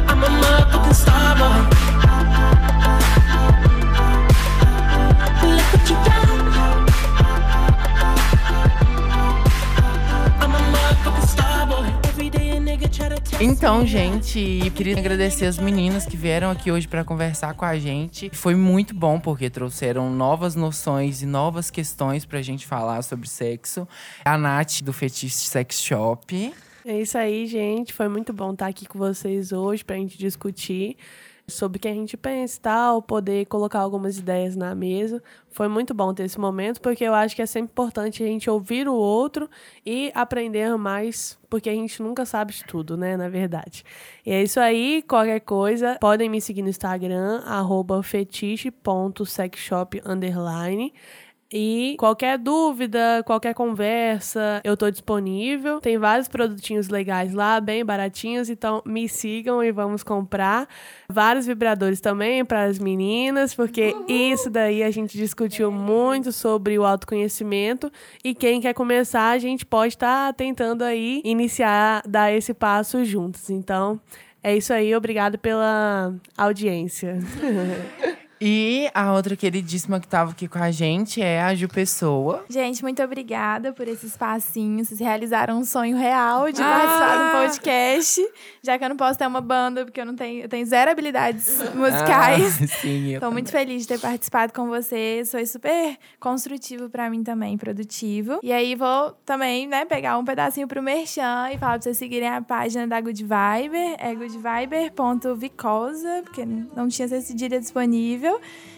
I'm 0.09 0.23
a 0.23 0.29
motherfucking 0.29 0.95
star 0.95 1.37
boy. 1.37 1.76
Então, 13.39 13.87
gente, 13.87 14.73
queria 14.75 14.97
agradecer 14.97 15.45
as 15.45 15.59
meninas 15.59 16.07
que 16.07 16.17
vieram 16.17 16.51
aqui 16.51 16.73
hoje 16.73 16.89
para 16.89 17.05
conversar 17.05 17.53
com 17.53 17.67
a 17.67 17.79
gente. 17.79 18.31
Foi 18.31 18.55
muito 18.55 18.95
bom 18.95 19.21
porque 19.21 19.51
trouxeram 19.51 20.11
novas 20.11 20.55
noções 20.55 21.21
e 21.21 21.27
novas 21.27 21.71
questões 21.71 22.25
pra 22.25 22.41
gente 22.41 22.67
falar 22.67 23.03
sobre 23.03 23.29
sexo. 23.29 23.87
A 24.25 24.39
Nath 24.39 24.81
do 24.83 24.91
Fetiche 24.91 25.37
Sex 25.37 25.79
Shop. 25.81 26.55
É 26.87 26.99
isso 26.99 27.19
aí, 27.19 27.47
gente. 27.47 27.93
Foi 27.93 28.09
muito 28.09 28.33
bom 28.33 28.53
estar 28.53 28.69
aqui 28.69 28.87
com 28.87 28.99
vocês 28.99 29.53
hoje 29.53 29.85
pra 29.85 29.97
gente 29.97 30.17
discutir 30.17 30.97
sobre 31.49 31.79
o 31.79 31.81
que 31.81 31.89
a 31.89 31.95
gente 31.95 32.17
pensa 32.17 32.59
e 32.59 32.61
tal, 32.61 33.03
poder 33.03 33.47
colocar 33.47 33.81
algumas 33.81 34.19
ideias 34.19 34.57
na 34.57 34.75
mesa. 34.75 35.23
Foi 35.49 35.69
muito 35.69 35.95
bom 35.95 36.13
ter 36.13 36.25
esse 36.25 36.41
momento, 36.41 36.81
porque 36.81 37.05
eu 37.05 37.15
acho 37.15 37.37
que 37.37 37.43
é 37.43 37.47
sempre 37.47 37.71
importante 37.71 38.23
a 38.23 38.27
gente 38.27 38.51
ouvir 38.51 38.89
o 38.89 38.95
outro 38.95 39.49
e 39.85 40.11
aprender 40.15 40.77
mais, 40.77 41.39
porque 41.49 41.71
a 41.71 41.73
gente 41.73 42.03
nunca 42.03 42.27
sabe 42.27 42.53
de 42.53 42.65
tudo, 42.65 42.97
né, 42.97 43.17
na 43.17 43.29
verdade. 43.29 43.85
E 44.25 44.33
é 44.33 44.43
isso 44.43 44.59
aí, 44.59 45.03
qualquer 45.03 45.41
coisa, 45.41 45.97
podem 46.01 46.29
me 46.29 46.41
seguir 46.41 46.63
no 46.63 46.69
Instagram, 46.69 47.43
fetiche.sexshop. 48.03 50.03
E 51.53 51.95
qualquer 51.99 52.39
dúvida, 52.39 53.23
qualquer 53.25 53.55
conversa, 53.55 54.61
eu 54.65 54.77
tô 54.77 54.91
disponível. 54.91 55.81
Tem 55.81 55.97
vários 55.97 56.27
produtinhos 56.27 56.89
legais 56.89 57.33
lá, 57.33 57.61
bem 57.61 57.85
baratinhos, 57.85 58.51
então 58.51 58.83
me 58.85 59.09
sigam 59.09 59.63
e 59.63 59.71
vamos 59.71 60.03
comprar. 60.03 60.69
Vários 61.09 61.47
vibradores 61.47 62.01
também 62.01 62.45
para 62.45 62.65
as 62.65 62.81
meninas, 62.81 63.55
porque 63.55 63.95
isso 64.09 64.51
daí 64.51 64.83
a 64.83 64.91
gente 64.91 65.17
discutiu 65.17 65.71
muito 65.71 66.33
sobre 66.33 66.77
o 66.79 66.85
autoconhecimento 66.85 67.93
e 68.25 68.35
quem 68.35 68.61
quer 68.61 68.75
começar, 68.75 69.31
a 69.31 69.39
gente 69.39 69.65
pode 69.65 69.95
estar 69.95 70.35
tentando 70.35 70.83
aí 70.83 71.23
iniciar, 71.25 72.03
dar 72.09 72.33
esse 72.33 72.53
passo 72.53 73.05
juntos. 73.05 73.51
Então, 73.51 74.01
é 74.43 74.57
isso 74.57 74.73
aí, 74.73 74.95
obrigado 74.97 75.39
pela 75.39 76.13
audiência. 76.37 77.19
E 78.41 78.89
a 78.95 79.13
outra 79.13 79.37
queridíssima 79.37 79.99
que 79.99 80.07
tava 80.07 80.31
aqui 80.33 80.47
com 80.47 80.59
a 80.59 80.71
gente 80.71 81.23
é 81.23 81.41
a 81.41 81.55
Ju 81.55 81.69
Pessoa. 81.69 82.45
Gente, 82.49 82.83
muito 82.83 83.03
obrigada 83.03 83.73
por 83.73 83.89
esse 83.89 84.07
espacinho. 84.07 84.85
Vocês 84.85 85.01
realizaram 85.01 85.59
um 85.59 85.65
sonho 85.65 85.97
real 85.97 86.53
de 86.53 86.61
participar 86.61 87.17
do 87.17 87.33
podcast. 87.39 88.21
Já 88.63 88.79
que 88.79 88.85
eu 88.85 88.89
não 88.91 88.97
posso 88.97 89.19
ter 89.19 89.27
uma 89.27 89.41
banda, 89.41 89.85
porque 89.85 90.01
eu 90.01 90.05
não 90.05 90.15
tenho, 90.15 90.43
eu 90.43 90.49
tenho 90.49 90.65
zero 90.67 90.91
habilidades 90.91 91.59
musicais. 91.75 92.59
Ah, 92.63 92.67
sim, 92.81 93.15
eu 93.15 93.21
Tô 93.21 93.31
muito 93.31 93.51
feliz 93.51 93.83
de 93.83 93.89
ter 93.89 93.99
participado 93.99 94.53
com 94.53 94.67
vocês. 94.67 95.31
Foi 95.31 95.47
super 95.47 95.97
construtivo 96.21 96.91
pra 96.91 97.09
mim 97.09 97.23
também, 97.23 97.57
produtivo. 97.57 98.39
E 98.43 98.53
aí 98.53 98.75
vou 98.75 99.13
também, 99.25 99.67
né, 99.67 99.85
pegar 99.85 100.19
um 100.19 100.25
pedacinho 100.25 100.69
pro 100.69 100.83
Merchan 100.83 101.51
e 101.53 101.59
falar 101.59 101.75
pra 101.75 101.83
vocês 101.83 101.97
seguirem 101.97 102.29
a 102.29 102.43
página 102.43 102.87
da 102.87 103.01
Good 103.01 103.23
Viber. 103.23 103.97
É 103.99 104.15
goodviber.vicosa, 104.15 106.23
porque 106.25 106.45
não 106.45 106.89
tinha 106.89 107.07
essa 107.07 107.21
cedilha 107.21 107.61
disponível. 107.61 108.26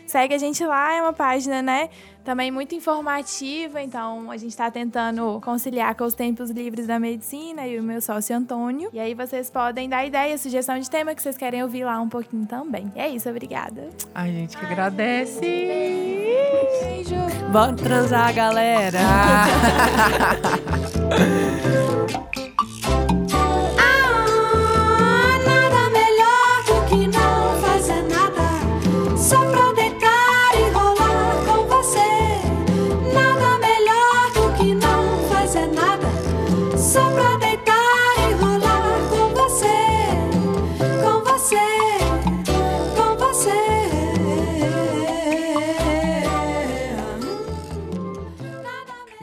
Segue 0.07 0.35
a 0.35 0.39
gente 0.39 0.65
lá, 0.65 0.95
é 0.95 1.03
uma 1.03 1.13
página, 1.13 1.61
né, 1.61 1.91
também 2.25 2.51
muito 2.51 2.75
informativa. 2.75 3.83
Então, 3.83 4.31
a 4.31 4.39
gente 4.39 4.57
tá 4.57 4.71
tentando 4.71 5.39
conciliar 5.43 5.95
com 5.95 6.05
os 6.05 6.15
tempos 6.15 6.51
livres 6.51 6.87
da 6.87 6.99
medicina 6.99 7.67
e 7.67 7.79
o 7.79 7.83
meu 7.83 8.01
sócio 8.01 8.35
Antônio. 8.35 8.89
E 8.93 8.99
aí 8.99 9.13
vocês 9.13 9.51
podem 9.51 9.87
dar 9.87 10.07
ideia, 10.07 10.39
sugestão 10.39 10.79
de 10.79 10.89
tema 10.89 11.15
que 11.15 11.23
vocês 11.23 11.37
querem 11.37 11.63
ouvir 11.63 11.85
lá 11.85 12.01
um 12.01 12.09
pouquinho 12.09 12.47
também. 12.47 12.91
E 12.97 13.01
é 13.01 13.09
isso, 13.09 13.29
obrigada. 13.29 13.91
A 14.15 14.27
gente 14.27 14.57
que 14.57 14.65
agradece. 14.65 15.41
Beijo. 15.41 17.17
Bora 17.53 17.75
transar, 17.75 18.35
galera! 18.35 18.99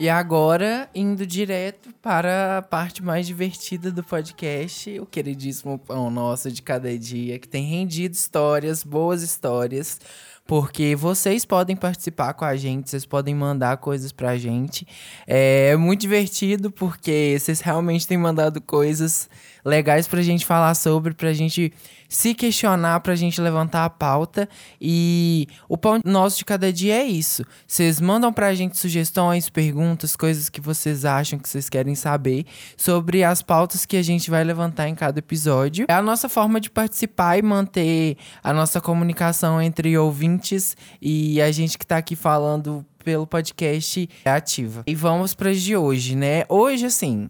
E 0.06 0.08
agora, 0.08 0.88
indo 0.94 1.26
direto 1.26 1.92
para 2.00 2.58
a 2.58 2.62
parte 2.62 3.02
mais 3.02 3.26
divertida 3.26 3.90
do 3.90 4.04
podcast, 4.04 5.00
o 5.00 5.04
queridíssimo 5.04 5.80
pão 5.80 6.12
nosso 6.12 6.48
de 6.48 6.62
cada 6.62 6.96
dia, 6.96 7.40
que 7.40 7.48
tem 7.48 7.64
rendido 7.64 8.14
histórias, 8.14 8.84
boas 8.84 9.20
histórias, 9.20 10.00
porque 10.46 10.94
vocês 10.94 11.44
podem 11.44 11.74
participar 11.74 12.34
com 12.34 12.44
a 12.44 12.54
gente, 12.54 12.88
vocês 12.88 13.04
podem 13.04 13.34
mandar 13.34 13.78
coisas 13.78 14.12
pra 14.12 14.38
gente. 14.38 14.86
É 15.26 15.76
muito 15.76 16.02
divertido, 16.02 16.70
porque 16.70 17.36
vocês 17.36 17.60
realmente 17.60 18.06
têm 18.06 18.16
mandado 18.16 18.60
coisas 18.60 19.28
legais 19.64 20.06
pra 20.06 20.22
gente 20.22 20.46
falar 20.46 20.76
sobre, 20.76 21.14
pra 21.14 21.32
gente 21.32 21.72
se 22.08 22.34
questionar, 22.34 23.00
pra 23.00 23.14
gente 23.14 23.40
levantar 23.40 23.84
a 23.84 23.90
pauta. 23.90 24.48
E 24.80 25.46
o 25.68 25.76
pão 25.76 26.00
nosso 26.04 26.38
de 26.38 26.44
cada 26.44 26.72
dia 26.72 26.94
é 26.96 27.04
isso. 27.04 27.44
Vocês 27.66 28.00
mandam 28.00 28.32
pra 28.32 28.54
gente 28.54 28.76
sugestões, 28.76 29.48
perguntas, 29.48 30.16
coisas 30.16 30.48
que 30.48 30.60
vocês 30.60 31.04
acham 31.04 31.38
que 31.38 31.48
vocês 31.48 31.68
querem 31.68 31.94
saber 31.94 32.46
sobre 32.76 33.24
as 33.24 33.42
pautas 33.42 33.86
que 33.86 33.96
a 33.96 34.02
gente 34.02 34.30
vai 34.30 34.44
levantar 34.44 34.88
em 34.88 34.94
cada 34.94 35.18
episódio. 35.18 35.86
É 35.88 35.94
a 35.94 36.02
nossa 36.02 36.28
forma 36.28 36.60
de 36.60 36.70
participar 36.70 37.38
e 37.38 37.42
manter 37.42 38.16
a 38.42 38.52
nossa 38.52 38.80
comunicação 38.80 39.60
entre 39.60 39.96
ouvintes 39.96 40.76
e 41.00 41.40
a 41.40 41.50
gente 41.50 41.78
que 41.78 41.86
tá 41.86 41.98
aqui 41.98 42.16
falando 42.16 42.84
pelo 43.04 43.26
podcast 43.26 44.08
é 44.24 44.30
ativa. 44.30 44.82
E 44.84 44.94
vamos 44.94 45.32
para 45.32 45.50
as 45.50 45.62
de 45.62 45.76
hoje, 45.76 46.16
né? 46.16 46.44
Hoje, 46.48 46.86
assim, 46.86 47.28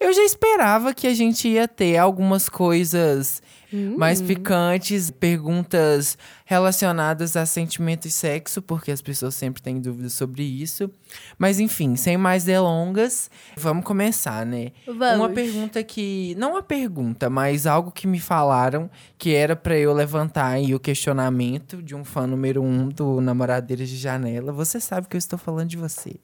eu 0.00 0.14
já 0.14 0.22
esperava 0.22 0.94
que 0.94 1.06
a 1.06 1.12
gente 1.12 1.46
ia 1.46 1.68
ter 1.68 1.98
algumas 1.98 2.48
coisas 2.48 3.42
mais 3.72 4.20
picantes, 4.20 5.10
perguntas 5.10 6.16
relacionadas 6.50 7.36
a 7.36 7.46
sentimento 7.46 8.08
e 8.08 8.10
sexo, 8.10 8.60
porque 8.60 8.90
as 8.90 9.00
pessoas 9.00 9.36
sempre 9.36 9.62
têm 9.62 9.80
dúvidas 9.80 10.14
sobre 10.14 10.42
isso. 10.42 10.90
Mas 11.38 11.60
enfim, 11.60 11.94
sem 11.94 12.16
mais 12.16 12.42
delongas, 12.42 13.30
vamos 13.56 13.84
começar, 13.84 14.44
né? 14.44 14.72
Vamos. 14.84 15.20
Uma 15.20 15.28
pergunta 15.28 15.80
que. 15.84 16.34
Não 16.36 16.54
uma 16.54 16.62
pergunta, 16.62 17.30
mas 17.30 17.68
algo 17.68 17.92
que 17.92 18.04
me 18.04 18.18
falaram 18.18 18.90
que 19.16 19.32
era 19.32 19.54
pra 19.54 19.78
eu 19.78 19.94
levantar 19.94 20.48
aí 20.48 20.74
o 20.74 20.80
questionamento 20.80 21.80
de 21.80 21.94
um 21.94 22.04
fã 22.04 22.26
número 22.26 22.60
um 22.60 22.88
do 22.88 23.20
Namoradeiras 23.20 23.88
de 23.88 23.96
Janela. 23.96 24.50
Você 24.52 24.80
sabe 24.80 25.06
que 25.06 25.14
eu 25.14 25.18
estou 25.18 25.38
falando 25.38 25.68
de 25.68 25.76
você. 25.76 26.16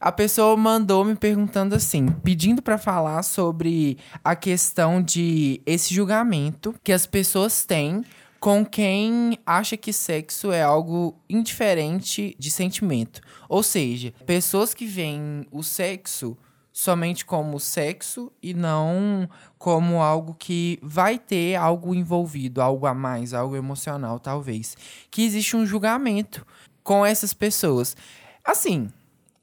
A 0.00 0.10
pessoa 0.10 0.56
mandou 0.56 1.04
me 1.04 1.14
perguntando 1.14 1.76
assim, 1.76 2.08
pedindo 2.24 2.60
pra 2.60 2.76
falar 2.76 3.22
sobre 3.22 3.98
a 4.24 4.34
questão 4.34 5.00
de 5.00 5.62
esse 5.64 5.94
julgamento 5.94 6.74
que 6.82 6.92
as 6.92 7.06
pessoas 7.06 7.64
têm 7.64 8.02
com 8.44 8.62
quem 8.62 9.38
acha 9.46 9.74
que 9.74 9.90
sexo 9.90 10.52
é 10.52 10.62
algo 10.62 11.18
indiferente 11.30 12.36
de 12.38 12.50
sentimento. 12.50 13.22
Ou 13.48 13.62
seja, 13.62 14.12
pessoas 14.26 14.74
que 14.74 14.84
veem 14.84 15.46
o 15.50 15.62
sexo 15.62 16.36
somente 16.70 17.24
como 17.24 17.58
sexo 17.58 18.30
e 18.42 18.52
não 18.52 19.26
como 19.56 20.02
algo 20.02 20.34
que 20.34 20.78
vai 20.82 21.18
ter 21.18 21.54
algo 21.54 21.94
envolvido, 21.94 22.60
algo 22.60 22.86
a 22.86 22.92
mais, 22.92 23.32
algo 23.32 23.56
emocional, 23.56 24.20
talvez. 24.20 24.76
Que 25.10 25.24
existe 25.24 25.56
um 25.56 25.64
julgamento 25.64 26.46
com 26.82 27.06
essas 27.06 27.32
pessoas. 27.32 27.96
Assim, 28.44 28.90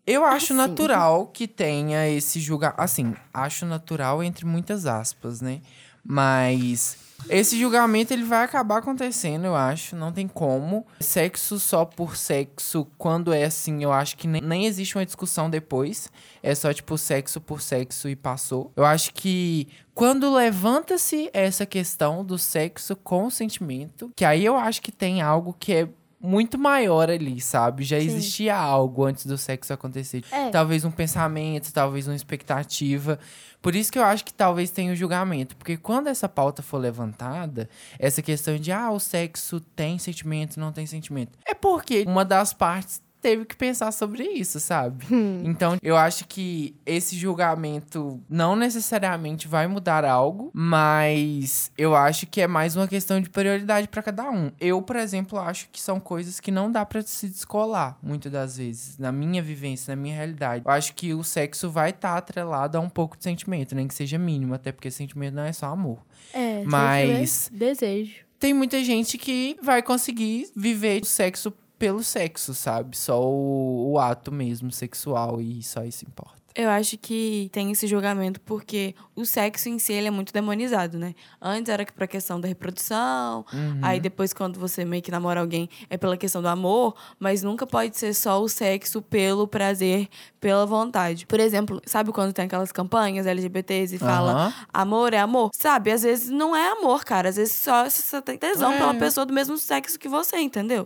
eu 0.06 0.24
acho 0.24 0.54
natural 0.54 1.26
que 1.26 1.48
tenha 1.48 2.08
esse 2.08 2.40
julgamento. 2.40 2.80
Assim, 2.80 3.16
acho 3.34 3.66
natural 3.66 4.22
entre 4.22 4.46
muitas 4.46 4.86
aspas, 4.86 5.42
né? 5.42 5.60
Mas 6.04 7.01
esse 7.30 7.60
julgamento 7.60 8.14
ele 8.14 8.24
vai 8.24 8.44
acabar 8.44 8.78
acontecendo, 8.78 9.46
eu 9.46 9.56
acho. 9.56 9.96
Não 9.96 10.12
tem 10.12 10.28
como. 10.28 10.86
Sexo 11.00 11.60
só 11.60 11.86
por 11.86 12.18
sexo, 12.18 12.88
quando 12.98 13.34
é 13.34 13.44
assim, 13.44 13.84
eu 13.84 13.92
acho 13.92 14.18
que 14.18 14.28
nem, 14.28 14.42
nem 14.42 14.66
existe 14.66 14.98
uma 14.98 15.06
discussão 15.06 15.50
depois. 15.50 16.10
É 16.44 16.54
só 16.56 16.74
tipo 16.74 16.98
sexo 16.98 17.40
por 17.40 17.62
sexo 17.62 18.10
e 18.10 18.16
passou. 18.16 18.72
Eu 18.76 18.86
acho 18.86 19.14
que 19.14 19.68
quando 19.94 20.34
levanta-se 20.34 21.30
essa 21.34 21.66
questão 21.66 22.24
do 22.24 22.38
sexo 22.38 22.96
com 22.96 23.30
sentimento, 23.30 24.12
que 24.16 24.26
aí 24.26 24.46
eu 24.46 24.58
acho 24.58 24.82
que 24.82 24.92
tem 24.92 25.22
algo 25.22 25.56
que 25.60 25.74
é 25.74 25.90
muito 26.22 26.58
maior 26.58 27.10
ali, 27.10 27.42
sabe? 27.42 27.84
Já 27.84 27.98
existia 27.98 28.56
algo 28.56 29.06
antes 29.06 29.26
do 29.26 29.38
sexo 29.38 29.74
acontecer. 29.74 30.24
É. 30.32 30.50
Talvez 30.50 30.86
um 30.86 30.92
pensamento, 30.92 31.74
talvez 31.74 32.08
uma 32.08 32.16
expectativa. 32.16 33.18
Por 33.62 33.76
isso 33.76 33.92
que 33.92 34.00
eu 34.00 34.04
acho 34.04 34.24
que 34.26 34.34
talvez 34.34 34.72
tenha 34.72 34.94
o 34.94 34.96
julgamento. 34.96 35.56
Porque 35.56 35.78
quando 35.78 36.08
essa 36.08 36.30
pauta 36.30 36.62
for 36.62 36.78
levantada, 36.78 37.70
essa 37.98 38.22
questão 38.22 38.58
de, 38.58 38.72
ah, 38.72 38.92
o 38.92 39.00
sexo 39.00 39.60
tem 39.76 39.98
sentimento, 39.98 40.60
não 40.60 40.72
tem 40.72 40.86
sentimento. 40.86 41.38
É 41.46 41.54
porque 41.54 42.04
uma 42.08 42.26
das 42.26 42.54
partes 42.54 43.02
teve 43.22 43.46
que 43.46 43.56
pensar 43.56 43.92
sobre 43.92 44.24
isso, 44.24 44.60
sabe? 44.60 45.06
Então, 45.44 45.78
eu 45.82 45.96
acho 45.96 46.26
que 46.28 46.76
esse 46.86 47.16
julgamento 47.16 48.20
não 48.30 48.56
necessariamente 48.56 49.48
vai 49.48 49.68
mudar 49.68 50.04
algo, 50.04 50.50
mas 50.54 51.72
eu 51.78 51.96
acho 51.96 52.26
que 52.28 52.42
é 52.42 52.48
mais 52.48 52.76
uma 52.76 52.88
questão 52.88 53.22
de 53.22 53.30
prioridade 53.30 53.88
para 53.88 54.02
cada 54.02 54.30
um. 54.30 54.52
Eu, 54.60 54.82
por 54.82 54.96
exemplo, 54.96 55.38
acho 55.40 55.70
que 55.72 55.80
são 55.80 56.00
coisas 56.00 56.40
que 56.40 56.52
não 56.52 56.72
dá 56.72 56.86
para 56.86 57.02
se 57.02 57.28
descolar, 57.28 57.98
muitas 58.02 58.32
das 58.32 58.58
vezes, 58.58 58.98
na 58.98 59.12
minha 59.12 59.42
vivência, 59.42 59.96
na 59.96 60.02
minha 60.02 60.16
realidade. 60.16 60.64
Eu 60.66 60.72
acho 60.72 60.94
que 60.96 61.14
o 61.14 61.24
sexo 61.24 61.70
vai 61.70 61.92
estar 61.92 62.18
atrelado 62.18 62.78
a 62.78 62.82
um 62.82 62.90
pouco 62.90 63.18
de 63.18 63.24
sentimento, 63.24 63.76
nem 63.76 63.88
que 63.88 63.94
seja 63.94 64.18
mínimo, 64.18 64.54
até 64.54 64.72
porque 64.72 64.90
sentimento 64.90 65.36
não 65.36 65.44
é 65.44 65.54
só 65.54 65.68
amor. 65.68 66.00
É, 66.34 66.64
Mas- 66.66 67.30
sentimento, 67.30 67.60
desejo. 67.60 68.16
Tem 68.40 68.56
muita 68.56 68.84
gente 68.84 69.20
que 69.20 69.56
vai 69.62 69.84
conseguir 69.84 70.50
viver 70.56 71.04
o 71.04 71.06
sexo 71.06 71.54
pelo 71.82 72.04
sexo, 72.04 72.54
sabe? 72.54 72.96
Só 72.96 73.20
o, 73.22 73.92
o 73.94 74.00
ato 74.00 74.32
mesmo 74.32 74.72
sexual 74.72 75.42
e 75.42 75.64
só 75.64 75.84
isso 75.84 76.06
importa. 76.06 76.40
Eu 76.54 76.70
acho 76.70 76.98
que 76.98 77.50
tem 77.54 77.72
esse 77.72 77.88
julgamento 77.88 78.42
porque 78.42 78.94
o 79.16 79.24
sexo 79.24 79.70
em 79.70 79.80
si 79.80 79.94
ele 79.94 80.10
é 80.10 80.12
muito 80.12 80.34
demonizado, 80.34 80.98
né? 81.00 81.16
Antes 81.42 81.70
era 81.72 81.86
pra 81.86 82.06
questão 82.06 82.42
da 82.42 82.48
reprodução, 82.48 83.46
aí 83.82 84.02
depois 84.02 84.34
quando 84.34 84.60
você 84.60 84.84
meio 84.84 85.02
que 85.02 85.10
namora 85.10 85.40
alguém 85.40 85.70
é 85.90 85.96
pela 85.98 86.18
questão 86.18 86.42
do 86.42 86.50
amor, 86.50 86.94
mas 87.18 87.42
nunca 87.42 87.66
pode 87.66 87.98
ser 87.98 88.14
só 88.14 88.42
o 88.44 88.50
sexo 88.50 89.02
pelo 89.02 89.48
prazer, 89.48 90.10
pela 90.42 90.66
vontade. 90.66 91.26
Por 91.26 91.40
exemplo, 91.40 91.82
sabe 91.86 92.12
quando 92.12 92.34
tem 92.34 92.44
aquelas 92.44 92.74
campanhas 92.74 93.26
LGBTs 93.26 93.96
e 93.96 93.98
fala 93.98 94.32
Aham. 94.34 94.54
amor 94.74 95.14
é 95.14 95.20
amor? 95.20 95.52
Sabe, 95.54 95.90
às 95.90 96.04
vezes 96.04 96.30
não 96.30 96.54
é 96.54 96.68
amor, 96.74 97.06
cara, 97.06 97.30
às 97.30 97.38
vezes 97.38 97.54
só 97.54 97.90
você 97.90 98.22
tem 98.22 98.38
tesão 98.38 98.74
É. 98.74 98.78
pela 98.78 98.94
pessoa 98.96 99.26
do 99.26 99.34
mesmo 99.34 99.58
sexo 99.58 99.98
que 99.98 100.10
você, 100.10 100.38
entendeu? 100.38 100.86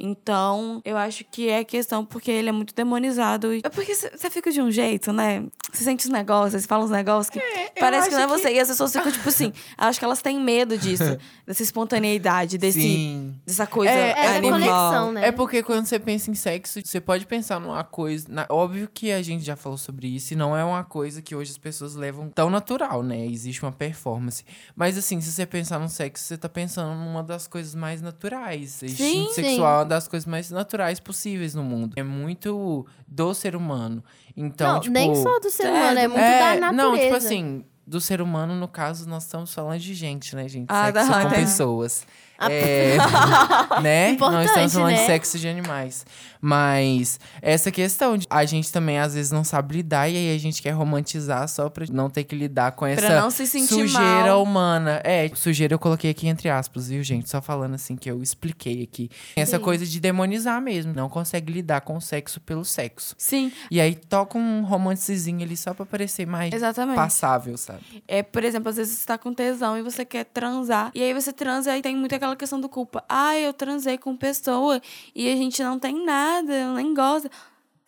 Então, 0.00 0.80
eu 0.84 0.96
acho 0.96 1.24
que 1.24 1.48
é 1.48 1.62
questão 1.64 2.04
porque 2.04 2.30
ele 2.30 2.48
é 2.48 2.52
muito 2.52 2.74
demonizado. 2.74 3.52
É 3.62 3.68
porque 3.68 3.94
você 3.94 4.30
fica 4.30 4.50
de 4.50 4.60
um 4.60 4.70
jeito, 4.70 5.12
né? 5.12 5.44
Você 5.72 5.84
sente 5.84 6.06
os 6.06 6.10
negócios, 6.10 6.62
você 6.62 6.68
fala 6.68 6.84
uns 6.84 6.90
negócios 6.90 7.30
que 7.30 7.40
parece 7.78 8.08
que 8.08 8.14
não 8.14 8.22
é 8.22 8.24
acho 8.24 8.34
você. 8.38 8.52
E 8.54 8.58
as 8.60 8.68
pessoas 8.68 8.92
ficam, 8.92 9.12
tipo 9.12 9.28
assim, 9.28 9.52
acho 9.78 9.98
que 9.98 10.04
elas 10.04 10.20
têm 10.22 10.40
medo 10.40 10.76
disso. 10.76 11.04
dessa 11.46 11.62
espontaneidade, 11.62 12.56
desse, 12.58 12.80
Sim. 12.80 13.34
dessa 13.46 13.66
coisa 13.66 13.92
É, 13.92 14.10
É 14.10 14.36
animal. 14.36 14.52
conexão, 14.60 15.12
né? 15.12 15.28
É 15.28 15.32
porque 15.32 15.62
quando 15.62 15.86
você 15.86 15.98
pensa 15.98 16.30
em 16.30 16.34
sexo, 16.34 16.80
você 16.84 17.00
pode 17.00 17.26
pensar 17.26 17.60
numa 17.60 17.84
coisa. 17.84 18.26
na- 18.28 18.46
Óbvio 18.48 18.88
que 18.92 19.12
a 19.12 19.22
gente 19.22 19.44
já 19.44 19.56
falou 19.56 19.78
sobre 19.78 20.08
isso, 20.08 20.32
e 20.32 20.36
não 20.36 20.56
é 20.56 20.64
uma 20.64 20.82
coisa 20.84 21.20
que 21.22 21.34
hoje 21.34 21.50
as 21.52 21.58
pessoas 21.58 21.94
levam 21.94 22.28
tão 22.30 22.48
natural, 22.50 23.02
né? 23.02 23.26
Existe 23.26 23.62
uma 23.62 23.72
performance. 23.72 24.44
Mas 24.74 24.96
assim, 24.96 25.20
se 25.20 25.30
você 25.32 25.44
pensar 25.46 25.78
no 25.78 25.88
sexo, 25.88 26.24
você 26.24 26.36
tá 26.38 26.48
pensando 26.48 26.94
numa 26.94 27.22
das 27.22 27.46
coisas 27.46 27.74
mais 27.74 28.00
naturais. 28.02 28.70
Sim. 28.86 29.28
sexual 29.32 29.82
é 29.82 29.84
das 29.90 30.06
coisas 30.06 30.26
mais 30.26 30.50
naturais 30.50 31.00
possíveis 31.00 31.54
no 31.54 31.64
mundo. 31.64 31.94
É 31.96 32.02
muito 32.02 32.86
do 33.06 33.34
ser 33.34 33.56
humano. 33.56 34.02
Então, 34.36 34.74
não, 34.74 34.80
tipo. 34.80 34.94
nem 34.94 35.14
só 35.16 35.38
do 35.40 35.50
ser 35.50 35.68
humano, 35.68 35.98
é 35.98 36.08
muito 36.08 36.20
é, 36.20 36.38
da 36.38 36.60
natureza. 36.60 36.72
Não, 36.72 36.98
tipo 36.98 37.14
assim, 37.16 37.64
do 37.84 38.00
ser 38.00 38.22
humano, 38.22 38.54
no 38.54 38.68
caso, 38.68 39.08
nós 39.08 39.24
estamos 39.24 39.52
falando 39.52 39.80
de 39.80 39.92
gente, 39.94 40.36
né, 40.36 40.48
gente? 40.48 40.68
Ah, 40.68 40.86
Sexo 40.86 41.08
tá, 41.08 41.20
com 41.20 41.26
entendi. 41.26 41.42
pessoas. 41.42 42.06
É, 42.48 42.96
né? 43.82 44.08
Não 44.08 44.12
estamos 44.12 44.44
Importante, 44.44 44.72
falando 44.72 44.94
de 44.94 45.00
né? 45.00 45.06
sexo 45.06 45.38
de 45.38 45.48
animais. 45.48 46.06
Mas 46.40 47.20
essa 47.42 47.70
questão 47.70 48.16
de 48.16 48.26
a 48.30 48.44
gente 48.46 48.72
também 48.72 48.98
às 48.98 49.14
vezes 49.14 49.30
não 49.30 49.44
sabe 49.44 49.76
lidar 49.76 50.08
e 50.08 50.16
aí 50.16 50.34
a 50.34 50.38
gente 50.38 50.62
quer 50.62 50.70
romantizar 50.70 51.46
só 51.48 51.68
pra 51.68 51.84
não 51.90 52.08
ter 52.08 52.24
que 52.24 52.34
lidar 52.34 52.72
com 52.72 52.86
essa 52.86 53.30
se 53.30 53.46
sujeira 53.66 54.00
mal. 54.28 54.42
humana. 54.42 55.00
É, 55.04 55.30
sujeira 55.34 55.74
eu 55.74 55.78
coloquei 55.78 56.10
aqui 56.10 56.28
entre 56.28 56.48
aspas, 56.48 56.88
viu, 56.88 57.02
gente? 57.02 57.28
Só 57.28 57.42
falando 57.42 57.74
assim 57.74 57.94
que 57.94 58.10
eu 58.10 58.22
expliquei 58.22 58.82
aqui. 58.82 59.10
Essa 59.36 59.58
Sim. 59.58 59.62
coisa 59.62 59.84
de 59.84 60.00
demonizar 60.00 60.60
mesmo. 60.62 60.94
Não 60.94 61.08
consegue 61.10 61.52
lidar 61.52 61.82
com 61.82 61.96
o 61.96 62.00
sexo 62.00 62.40
pelo 62.40 62.64
sexo. 62.64 63.14
Sim, 63.18 63.52
E 63.70 63.78
aí 63.80 63.94
toca 63.94 64.38
um 64.38 64.62
romancezinho 64.64 65.42
ali 65.42 65.56
só 65.56 65.74
pra 65.74 65.84
parecer 65.84 66.26
mais 66.26 66.52
exatamente. 66.54 66.96
passável, 66.96 67.56
sabe? 67.58 68.02
É, 68.08 68.22
por 68.22 68.42
exemplo, 68.44 68.70
às 68.70 68.76
vezes 68.76 68.98
você 68.98 69.06
tá 69.06 69.18
com 69.18 69.34
tesão 69.34 69.76
e 69.76 69.82
você 69.82 70.04
quer 70.06 70.24
transar. 70.24 70.90
E 70.94 71.02
aí 71.02 71.12
você 71.12 71.32
transa 71.32 71.76
e 71.76 71.82
tem 71.82 71.94
muito 71.94 72.14
aquela 72.14 72.29
questão 72.36 72.60
do 72.60 72.68
culpa. 72.68 73.04
Ah, 73.08 73.36
eu 73.36 73.52
transei 73.52 73.98
com 73.98 74.16
pessoa 74.16 74.80
e 75.14 75.30
a 75.30 75.36
gente 75.36 75.62
não 75.62 75.78
tem 75.78 76.04
nada, 76.04 76.52
eu 76.52 76.74
nem 76.74 76.94
gosta. 76.94 77.30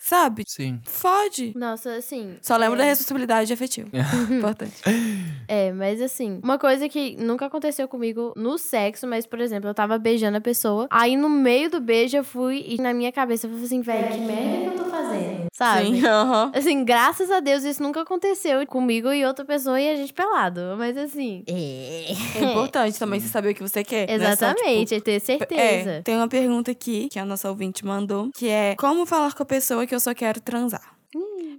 Sabe? 0.02 0.42
Sim. 0.46 0.80
Fode. 0.84 1.52
Nossa, 1.56 1.94
assim. 1.94 2.36
Só 2.42 2.56
lembra 2.56 2.78
da 2.78 2.84
é, 2.84 2.88
responsabilidade 2.88 3.52
afetiva. 3.52 3.88
Importante. 4.30 4.74
É, 5.46 5.72
mas 5.72 6.00
assim, 6.02 6.40
uma 6.42 6.58
coisa 6.58 6.88
que 6.88 7.16
nunca 7.16 7.46
aconteceu 7.46 7.86
comigo 7.86 8.32
no 8.36 8.58
sexo, 8.58 9.06
mas, 9.06 9.26
por 9.26 9.40
exemplo, 9.40 9.70
eu 9.70 9.74
tava 9.74 9.98
beijando 9.98 10.36
a 10.38 10.40
pessoa, 10.40 10.88
aí 10.90 11.16
no 11.16 11.28
meio 11.28 11.70
do 11.70 11.80
beijo 11.80 12.16
eu 12.16 12.24
fui 12.24 12.64
e 12.66 12.80
na 12.80 12.92
minha 12.92 13.12
cabeça 13.12 13.46
eu 13.46 13.50
falei 13.50 13.64
assim, 13.64 13.80
velho, 13.80 14.08
que 14.12 14.20
merda 14.20 14.70
que 14.70 14.78
eu 14.78 14.84
tô 14.84 14.90
fazendo? 14.90 15.46
Sabe? 15.52 15.86
Sim, 15.86 16.06
aham. 16.06 16.50
Assim, 16.54 16.84
graças 16.84 17.30
a 17.30 17.38
Deus 17.38 17.62
isso 17.62 17.82
nunca 17.82 18.00
aconteceu 18.00 18.66
comigo 18.66 19.12
e 19.12 19.24
outra 19.24 19.44
pessoa 19.44 19.80
e 19.80 19.88
a 19.88 19.94
gente 19.94 20.12
pelado. 20.12 20.60
Mas 20.76 20.96
assim. 20.96 21.44
É 21.46 22.12
importante 22.42 22.98
também 22.98 23.20
você 23.20 23.28
saber 23.28 23.50
o 23.50 23.54
que 23.54 23.62
você 23.62 23.84
quer. 23.84 24.06
não 24.18 24.26
é 24.26 24.36
só, 24.36 24.48
tipo, 24.48 24.60
Exatamente, 24.62 24.94
é 24.94 25.00
ter 25.00 25.20
certeza. 25.20 25.90
É, 25.90 26.02
tem 26.02 26.16
uma 26.16 26.28
pergunta 26.28 26.70
aqui 26.70 27.08
que 27.08 27.18
a 27.18 27.24
nossa 27.24 27.48
ouvinte 27.48 27.84
mandou, 27.84 28.30
que 28.34 28.48
é 28.48 28.74
como 28.76 29.06
falar 29.06 29.32
com 29.34 29.42
a 29.42 29.46
pessoa 29.46 29.86
que 29.86 29.91
eu 29.94 30.01
só 30.01 30.14
quero 30.14 30.40
transar? 30.40 31.01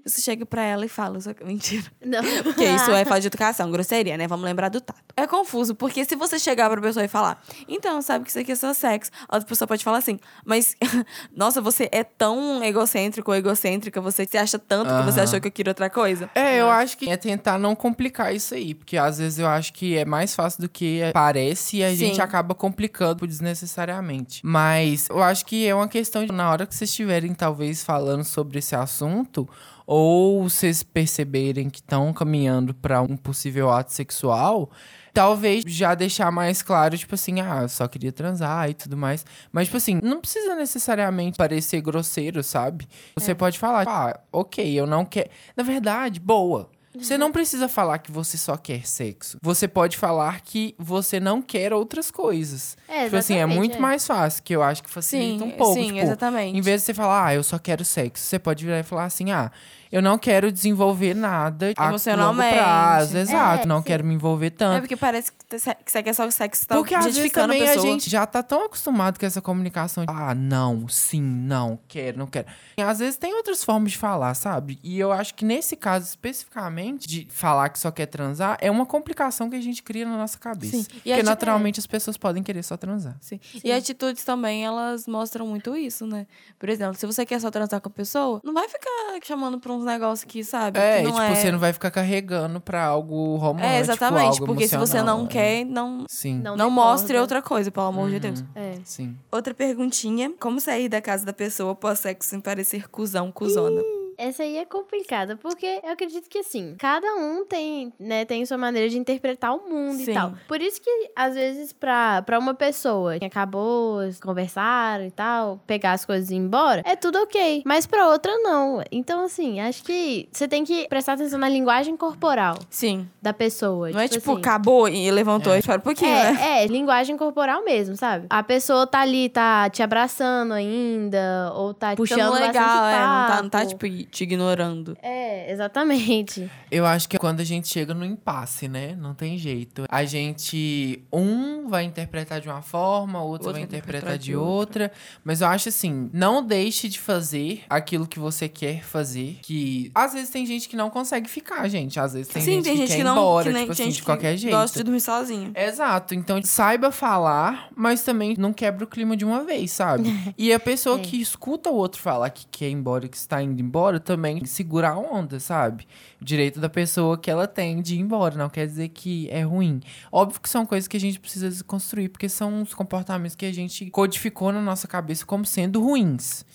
Você 0.06 0.22
chega 0.22 0.45
pra 0.45 0.64
ela 0.64 0.86
e 0.86 0.90
fala, 0.90 1.20
só... 1.22 1.32
mentira. 1.44 1.86
Não. 2.03 2.22
Porque 2.44 2.64
isso 2.64 2.91
é 2.91 3.06
falta 3.06 3.22
de 3.22 3.28
educação, 3.28 3.72
grosseria, 3.72 4.18
né? 4.18 4.28
Vamos 4.28 4.45
lembrar 4.45 4.70
do 4.70 4.82
tato. 4.82 5.02
É 5.15 5.28
confuso, 5.28 5.76
porque 5.76 6.03
se 6.06 6.15
você 6.15 6.40
chegar 6.40 6.70
pra 6.70 6.82
pessoa 6.82 7.06
e 7.06 7.07
falar, 7.07 7.41
então, 7.68 8.02
sabe 8.02 8.26
que 8.26 8.32
isso 8.32 8.40
aqui 8.40 8.52
é 8.52 8.56
só 8.56 8.74
sexo, 8.74 9.11
a 9.30 9.36
outra 9.36 9.48
pessoa 9.48 9.68
pode 9.68 9.84
falar 9.84 9.99
assim, 9.99 10.20
mas, 10.44 10.76
nossa, 11.36 11.61
você 11.61 11.88
é 11.91 12.03
tão 12.03 12.64
egocêntrico 12.64 13.30
ou 13.30 13.38
egocêntrica, 13.38 14.02
você 14.02 14.26
se 14.26 14.38
acha 14.38 14.57
tanto 14.57 14.90
que 14.90 15.03
você 15.03 15.22
achou 15.22 15.40
que 15.40 15.48
eu 15.48 15.52
queria 15.52 15.70
outra 15.70 15.90
coisa. 15.90 16.30
É, 16.34 16.60
eu 16.60 16.70
acho 16.70 16.98
que 16.98 17.10
é 17.10 17.15
tentar 17.15 17.60
não 17.60 17.76
complicar 17.76 18.34
isso 18.34 18.56
aí, 18.56 18.74
porque 18.74 18.98
às 18.98 19.20
vezes 19.20 19.38
eu 19.38 19.48
acho 19.48 19.72
que 19.74 19.95
é 19.95 20.03
mais 20.03 20.34
fácil 20.34 20.61
do 20.61 20.70
que 20.70 21.02
parece 21.14 21.78
e 21.78 21.84
a 21.84 21.90
Sim. 21.90 21.95
gente 21.95 22.22
acaba 22.22 22.56
complicando 22.56 23.28
desnecessariamente. 23.28 24.41
Mas 24.44 25.07
eu 25.10 25.22
acho 25.22 25.45
que 25.45 25.68
é 25.68 25.76
uma 25.76 25.88
questão 25.88 26.26
de, 26.26 26.32
na 26.32 26.49
hora 26.49 26.65
que 26.65 26.74
vocês 26.74 26.90
estiverem 26.90 27.34
talvez 27.34 27.84
falando 27.84 28.24
sobre 28.24 28.60
esse 28.60 28.76
assunto, 28.76 29.48
ou 29.86 30.44
vocês 30.50 30.84
perceberem 30.84 31.70
que 31.70 31.80
estão 31.80 32.14
caminhando 32.14 32.74
para 32.74 33.02
um 33.02 33.18
possível 33.18 33.70
ato 33.70 33.94
sexual, 33.94 34.70
talvez 35.14 35.64
já 35.68 35.94
deixar 35.94 36.32
mais 36.32 36.62
claro, 36.62 36.98
tipo 36.98 37.16
assim, 37.16 37.40
ah, 37.42 37.64
eu 37.64 37.70
só 37.70 37.88
queria 37.88 38.12
transar 38.12 38.70
e 38.70 38.74
tudo 38.74 38.98
mais. 38.98 39.26
Mas, 39.52 39.68
tipo 39.68 39.78
assim, 39.78 40.00
não 40.04 40.20
precisa 40.20 40.56
necessariamente 40.56 41.38
parecer 41.38 41.82
grosseiro, 41.82 42.44
sabe? 42.44 42.88
Você 43.16 43.36
pode 43.36 43.60
falar, 43.60 43.86
ah, 43.88 44.20
ok, 44.32 44.74
eu 44.74 44.88
não 44.88 45.06
quero. 45.06 45.30
Na 45.56 45.64
verdade, 45.64 46.20
boa. 46.20 46.70
Você 46.98 47.18
não 47.18 47.32
precisa 47.32 47.68
falar 47.68 47.98
que 47.99 48.11
você 48.11 48.38
só 48.38 48.56
quer 48.56 48.86
sexo. 48.86 49.38
Você 49.41 49.68
pode 49.68 49.98
falar 49.98 50.41
que 50.41 50.76
você 50.78 51.20
não 51.20 51.41
quer 51.41 51.74
outras 51.74 52.11
coisas. 52.11 52.78
É, 52.88 53.06
tipo 53.06 53.15
assim, 53.15 53.38
é 53.38 53.45
muito 53.45 53.78
é. 53.78 53.80
mais 53.80 54.06
fácil, 54.06 54.44
que 54.44 54.56
eu 54.56 54.61
acho 54.61 54.84
que 54.84 54.90
facilita 54.90 55.44
Sim, 55.44 55.52
um 55.52 55.52
pouco. 55.57 55.74
sim, 55.74 55.88
tipo, 55.88 55.99
exatamente. 55.99 56.57
Em 56.57 56.61
vez 56.61 56.82
de 56.82 56.86
você 56.86 56.94
falar, 56.94 57.28
ah, 57.28 57.36
eu 57.36 57.44
só 57.44 57.57
quero 57.57 57.84
sexo, 57.84 58.24
você 58.24 58.38
pode 58.38 58.64
virar 58.64 58.80
e 58.80 58.84
falar 58.84 59.06
assim, 59.06 59.32
ah, 59.32 59.52
eu 59.95 60.02
não 60.02 60.18
quero 60.18 60.52
desenvolver 60.52 61.14
nada 61.14 61.68
a 61.78 61.82
longo 61.84 61.91
Emocionalmente. 61.91 62.56
prazo. 62.57 63.18
Exato, 63.18 63.64
É, 63.64 63.65
não 63.65 63.78
sim. 63.78 63.84
quero 63.84 64.03
me 64.03 64.14
envolver 64.15 64.48
É 64.48 64.49
tanto. 64.49 64.80
porque 64.82 64.98
parece 64.98 65.32
que 65.32 65.38
você 65.60 65.76
que 65.76 65.91
você 65.91 66.03
quer 66.03 66.14
só 66.14 66.30
sexo, 66.32 66.68
tá 66.68 66.76
Porque 66.76 66.95
às 66.95 67.06
vezes 67.06 67.30
a 67.32 67.34
também 67.34 67.61
a 67.61 67.65
pessoa. 67.68 67.86
gente 67.86 68.10
já 68.10 68.26
tá 68.26 68.41
tão 68.41 68.65
acostumado 68.65 69.20
com 69.20 69.26
essa 69.26 69.41
comunicação. 69.41 70.06
de, 70.06 70.11
Ah, 70.11 70.34
não, 70.36 70.88
sim, 70.90 71.22
não, 71.22 71.80
quero, 71.88 72.18
não 72.18 72.28
quero. 72.28 72.48
E 72.78 72.82
às 72.82 72.99
vezes 72.99 73.18
tem 73.18 73.34
outras 73.36 73.64
formas 73.64 73.91
de 73.91 73.98
falar, 73.98 74.34
sabe? 74.34 74.80
E 74.84 74.99
eu 74.99 75.11
acho 75.11 75.34
que 75.36 75.45
nesse 75.45 75.76
caso 75.76 76.06
especificamente, 76.07 77.07
de 77.07 77.28
falar 77.30 77.70
que 77.70 77.80
só 77.80 77.91
quer 77.91 78.07
transar, 78.07 78.57
é 78.60 78.72
uma 78.72 78.86
complicação 78.86 79.49
que 79.49 79.56
a 79.56 79.61
gente 79.61 79.84
cria 79.84 80.06
na 80.06 80.18
nossa 80.18 80.38
cabeça. 80.38 80.78
Sim. 80.78 80.86
E 80.90 80.94
Porque 80.95 81.11
é 81.11 81.24
naturalmente 81.24 81.80
as 81.80 81.86
pessoas 81.88 82.18
podem 82.18 82.41
querer 82.41 82.64
só 82.64 82.76
transar. 82.78 83.15
Sim. 83.22 83.40
E 83.64 83.72
atitudes 83.72 84.24
também, 84.24 84.65
elas 84.65 85.07
mostram 85.07 85.45
muito 85.48 85.76
isso, 85.76 86.06
né? 86.07 86.26
Por 86.57 86.70
exemplo, 86.70 86.95
se 86.95 87.06
você 87.06 87.26
quer 87.26 87.40
só 87.40 87.52
transar 87.52 87.80
com 87.82 87.90
a 87.90 87.91
pessoa, 87.91 88.41
não 88.44 88.53
vai 88.53 88.68
ficar 88.68 88.90
chamando 89.24 89.60
pra 89.60 89.74
uns 89.84 89.86
negócios 89.86 90.24
que, 90.24 90.44
sabe? 90.44 90.80
É, 90.80 90.96
que 90.96 91.02
e, 91.02 91.04
não 91.04 91.12
tipo, 91.12 91.24
é... 91.24 91.36
você 91.36 91.52
não 91.52 91.60
vai 91.60 91.74
ficar 91.74 91.92
carregando 91.92 92.60
pra 92.60 92.84
algo 92.84 93.36
romântico. 93.36 93.74
É, 93.74 93.80
exatamente. 93.80 94.40
algo 94.40 94.46
Porque 94.46 94.68
se 94.68 94.78
você 94.78 95.02
não 95.02 95.26
é. 95.26 95.28
quer, 95.28 95.66
não, 95.66 96.06
Sim, 96.08 96.40
Não 96.40 96.56
não 96.56 96.70
mostre 96.70 97.18
outra 97.18 97.42
coisa, 97.42 97.70
pelo 97.70 97.88
amor 97.88 98.10
de 98.10 98.20
Deus. 98.20 98.44
É. 98.56 98.76
sim. 98.84 99.16
Outra 99.32 99.54
perguntinha. 99.54 100.32
Como 100.40 100.60
sair 100.60 100.90
da 100.90 101.02
casa 101.02 101.26
da 101.26 101.34
pessoa 101.34 101.76
pós 101.76 102.00
sexo 102.00 102.30
sem 102.30 102.40
parecer 102.40 102.90
cuzão, 102.90 103.32
cuzona? 103.32 103.82
Essa 104.18 104.44
aí 104.44 104.57
é 104.57 104.65
complicada, 104.65 105.35
porque 105.35 105.81
eu 105.84 105.91
acredito 105.91 106.30
que 106.30 106.40
assim, 106.40 106.76
cada 106.77 107.15
um 107.15 107.45
tem, 107.45 107.94
né, 107.99 108.26
tem 108.26 108.45
sua 108.45 108.57
maneira 108.57 108.90
de 108.90 108.98
interpretar 108.98 109.56
o 109.56 109.69
mundo 109.69 109.98
Sim. 109.98 110.11
e 110.11 110.14
tal. 110.14 110.34
Por 110.48 110.61
isso 110.61 110.81
que, 110.81 111.11
às 111.15 111.35
vezes, 111.35 111.73
pra, 111.73 112.22
pra 112.22 112.40
uma 112.40 112.53
pessoa 112.53 113.19
que 113.19 113.26
acabou, 113.26 113.99
conversaram 114.22 115.06
e 115.06 115.11
tal, 115.11 115.60
pegar 115.65 115.94
as 115.94 116.06
coisas 116.06 116.30
e 116.30 116.35
ir 116.35 116.38
embora, 116.38 116.81
é 116.85 116.95
tudo 116.95 117.19
ok. 117.19 117.64
Mas 117.65 117.85
pra 117.85 118.07
outra, 118.10 118.35
não. 118.40 118.84
Então, 118.91 119.23
assim, 119.23 119.60
acho 119.60 119.84
que 119.84 120.27
você 120.31 120.48
tem 120.48 120.64
que 120.64 120.88
prestar 120.88 121.14
atenção 121.14 121.40
na 121.40 121.49
linguagem 121.49 121.95
corporal 121.95 122.57
Sim. 122.69 123.07
da 123.22 123.34
pessoa. 123.34 123.90
Não 123.91 123.99
é 123.99 124.07
tipo, 124.07 124.31
assim, 124.31 124.40
acabou 124.40 124.88
e 124.88 125.10
levantou 125.11 125.56
e 125.56 125.60
espera 125.60 125.80
um 125.80 125.81
pouquinho, 125.81 126.11
né? 126.11 126.38
é, 126.41 126.64
é, 126.64 126.68
linguagem 126.68 127.18
corporal 127.18 127.64
mesmo, 127.64 127.95
sabe? 127.95 128.27
A 128.30 128.44
pessoa 128.44 128.85
tá 128.88 129.02
ali, 129.02 129.30
tá 129.30 129.69
te 129.69 129.81
abraçando 129.81 130.53
ainda, 130.53 131.52
ou 131.56 131.73
tá 131.73 131.95
puxando 131.95 132.19
Ficando 132.19 132.31
bastante 132.31 132.57
legal, 132.57 132.85
é. 132.88 132.99
Não 132.99 133.27
tá, 133.27 133.41
não 133.44 133.49
tá, 133.49 133.65
tipo, 133.65 133.85
te 134.10 134.24
ignorando. 134.24 134.98
É, 135.02 135.52
exatamente. 135.52 136.50
Eu 136.72 136.86
acho 136.86 137.08
que 137.10 137.16
é 137.16 137.20
quando 137.20 137.40
a 137.40 137.44
gente 137.44 137.68
chega 137.68 137.94
no 137.94 138.06
impasse, 138.06 138.68
né? 138.68 138.96
Não 139.00 139.14
tem 139.14 139.38
jeito. 139.38 139.86
A 139.90 140.04
gente, 140.06 141.04
um 141.12 141.68
vai 141.68 141.84
interpretar 141.84 142.40
de 142.42 142.48
uma 142.50 142.62
forma, 142.62 143.20
o 143.22 143.28
outro, 143.28 143.48
Outro 143.48 143.54
vai 143.54 143.62
interpretar 143.64 144.18
de 144.18 144.36
outra. 144.36 144.92
Mas 145.24 145.42
eu 145.42 145.48
acho 145.48 145.70
assim, 145.70 146.10
não 146.14 146.46
deixe 146.46 146.88
de 146.90 147.00
fazer 147.00 147.64
aquilo 147.70 148.08
que 148.08 148.20
você 148.20 148.48
quer 148.48 148.84
fazer. 148.84 149.40
Que 149.42 149.92
às 149.94 150.14
vezes 150.14 150.30
tem 150.30 150.46
gente 150.46 150.68
que 150.70 150.76
não 150.76 150.90
consegue 150.90 151.30
ficar, 151.30 151.68
gente. 151.68 152.00
Às 152.00 152.14
vezes 152.14 152.28
tem 152.28 152.42
Sim, 152.42 152.52
gente 152.56 152.64
tem 152.66 152.74
que 152.74 152.78
gente 152.80 152.92
quer 152.96 153.00
ir 153.00 153.04
não. 153.04 153.14
embora, 153.18 153.48
que 153.48 153.54
nem, 153.54 153.62
tipo 153.64 153.72
assim, 153.74 153.84
gente 153.86 153.94
de 153.96 154.00
que 154.00 154.06
qualquer 154.06 154.38
jeito. 154.38 154.54
Gosta 154.54 154.78
de 154.80 154.84
dormir 154.84 155.02
sozinho. 155.02 155.52
Exato. 155.56 156.14
Então, 156.16 156.42
saiba 156.44 156.92
falar, 156.92 157.70
mas 157.76 158.04
também 158.04 158.36
não 158.38 158.54
quebra 158.54 158.84
o 158.84 158.88
clima 158.88 159.16
de 159.18 159.26
uma 159.26 159.44
vez, 159.44 159.72
sabe? 159.72 160.04
E 160.38 160.52
a 160.52 160.60
pessoa 160.60 160.98
É. 160.98 161.02
que 161.02 161.22
escuta 161.22 161.70
o 161.70 161.76
outro 161.76 162.02
falar 162.02 162.30
que 162.30 162.46
quer 162.48 162.68
ir 162.70 162.74
embora, 162.74 163.08
que 163.08 163.16
está 163.18 163.42
indo 163.42 163.62
embora, 163.62 163.93
embora 163.94 163.99
também. 163.99 164.45
Segurar 164.45 164.91
a 164.91 164.98
onda, 164.98 165.40
sabe? 165.40 165.88
O 166.22 166.26
direito 166.26 166.60
da 166.60 166.70
pessoa 166.70 167.18
que 167.18 167.30
ela 167.30 167.48
tem 167.48 167.82
de 167.82 167.95
ir 167.95 167.99
embora. 167.99 168.36
Não 168.36 168.49
quer 168.49 168.65
dizer 168.65 168.90
que 168.90 169.30
é 169.30 169.41
ruim. 169.41 169.82
Óbvio 170.11 170.41
que 170.41 170.49
são 170.49 170.65
coisas 170.65 170.88
que 170.88 170.98
a 170.98 170.99
gente 170.99 171.20
precisa 171.20 171.49
desconstruir, 171.49 172.10
porque 172.10 172.30
são 172.30 172.61
os 172.61 172.74
comportamentos 172.74 173.36
que 173.36 173.45
a 173.45 173.53
gente 173.53 173.90
codificou 173.90 174.52
na 174.52 174.61
nossa 174.61 174.88
cabeça 174.88 175.26
como 175.26 175.45
sendo 175.45 175.82
ruins. 175.82 176.45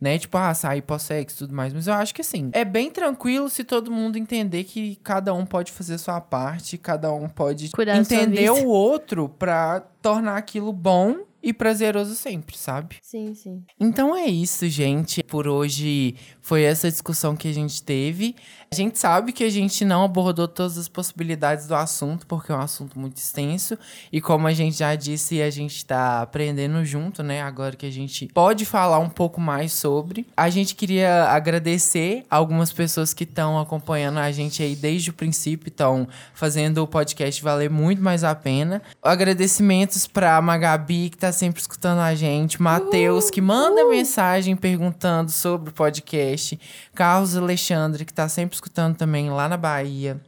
Né? 0.00 0.18
Tipo, 0.18 0.38
ah, 0.38 0.54
sair 0.54 0.82
pós-sexo 0.82 1.36
e 1.36 1.38
tudo 1.38 1.54
mais. 1.54 1.72
Mas 1.72 1.86
eu 1.86 1.94
acho 1.94 2.14
que 2.14 2.20
assim, 2.20 2.50
é 2.52 2.64
bem 2.64 2.90
tranquilo 2.90 3.48
se 3.48 3.64
todo 3.64 3.90
mundo 3.90 4.16
entender 4.16 4.64
que 4.64 4.96
cada 4.96 5.32
um 5.32 5.46
pode 5.46 5.72
fazer 5.72 5.94
a 5.94 5.98
sua 5.98 6.20
parte, 6.20 6.76
cada 6.78 7.12
um 7.12 7.28
pode 7.28 7.70
Cuidar 7.70 7.96
entender 7.96 8.50
o 8.50 8.66
outro 8.66 9.28
pra 9.28 9.80
tornar 9.80 10.36
aquilo 10.36 10.72
bom 10.72 11.24
e 11.44 11.52
prazeroso 11.52 12.14
sempre, 12.14 12.56
sabe? 12.56 12.96
Sim, 13.02 13.34
sim. 13.34 13.62
Então 13.78 14.16
é 14.16 14.24
isso, 14.24 14.66
gente. 14.66 15.22
Por 15.22 15.46
hoje 15.46 16.14
foi 16.44 16.62
essa 16.62 16.90
discussão 16.90 17.34
que 17.34 17.48
a 17.48 17.54
gente 17.54 17.82
teve. 17.82 18.36
A 18.70 18.74
gente 18.74 18.98
sabe 18.98 19.32
que 19.32 19.44
a 19.44 19.48
gente 19.48 19.82
não 19.82 20.04
abordou 20.04 20.46
todas 20.46 20.76
as 20.76 20.88
possibilidades 20.88 21.66
do 21.66 21.74
assunto, 21.74 22.26
porque 22.26 22.52
é 22.52 22.54
um 22.54 22.60
assunto 22.60 22.98
muito 22.98 23.16
extenso. 23.16 23.78
E 24.12 24.20
como 24.20 24.46
a 24.46 24.52
gente 24.52 24.76
já 24.76 24.94
disse, 24.94 25.40
a 25.40 25.48
gente 25.48 25.86
tá 25.86 26.20
aprendendo 26.20 26.84
junto, 26.84 27.22
né? 27.22 27.40
Agora 27.40 27.76
que 27.76 27.86
a 27.86 27.90
gente 27.90 28.26
pode 28.26 28.66
falar 28.66 28.98
um 28.98 29.08
pouco 29.08 29.40
mais 29.40 29.72
sobre. 29.72 30.26
A 30.36 30.50
gente 30.50 30.74
queria 30.74 31.30
agradecer 31.30 32.26
algumas 32.28 32.72
pessoas 32.72 33.14
que 33.14 33.24
estão 33.24 33.58
acompanhando 33.58 34.18
a 34.18 34.30
gente 34.30 34.62
aí 34.62 34.76
desde 34.76 35.10
o 35.10 35.14
princípio, 35.14 35.68
estão 35.68 36.06
fazendo 36.34 36.82
o 36.82 36.86
podcast 36.86 37.42
valer 37.42 37.70
muito 37.70 38.02
mais 38.02 38.22
a 38.22 38.34
pena. 38.34 38.82
Agradecimentos 39.02 40.06
pra 40.06 40.42
Magabi, 40.42 41.08
que 41.08 41.16
tá 41.16 41.32
sempre 41.32 41.60
escutando 41.60 42.00
a 42.00 42.14
gente, 42.14 42.60
Matheus, 42.60 43.30
que 43.30 43.40
manda 43.40 43.88
mensagem 43.88 44.56
perguntando 44.56 45.30
sobre 45.30 45.70
o 45.70 45.72
podcast, 45.72 46.33
Carlos 46.94 47.36
Alexandre, 47.36 48.04
que 48.04 48.12
tá 48.12 48.28
sempre 48.28 48.54
escutando 48.54 48.96
também 48.96 49.30
lá 49.30 49.48
na 49.48 49.56
Bahia. 49.56 50.20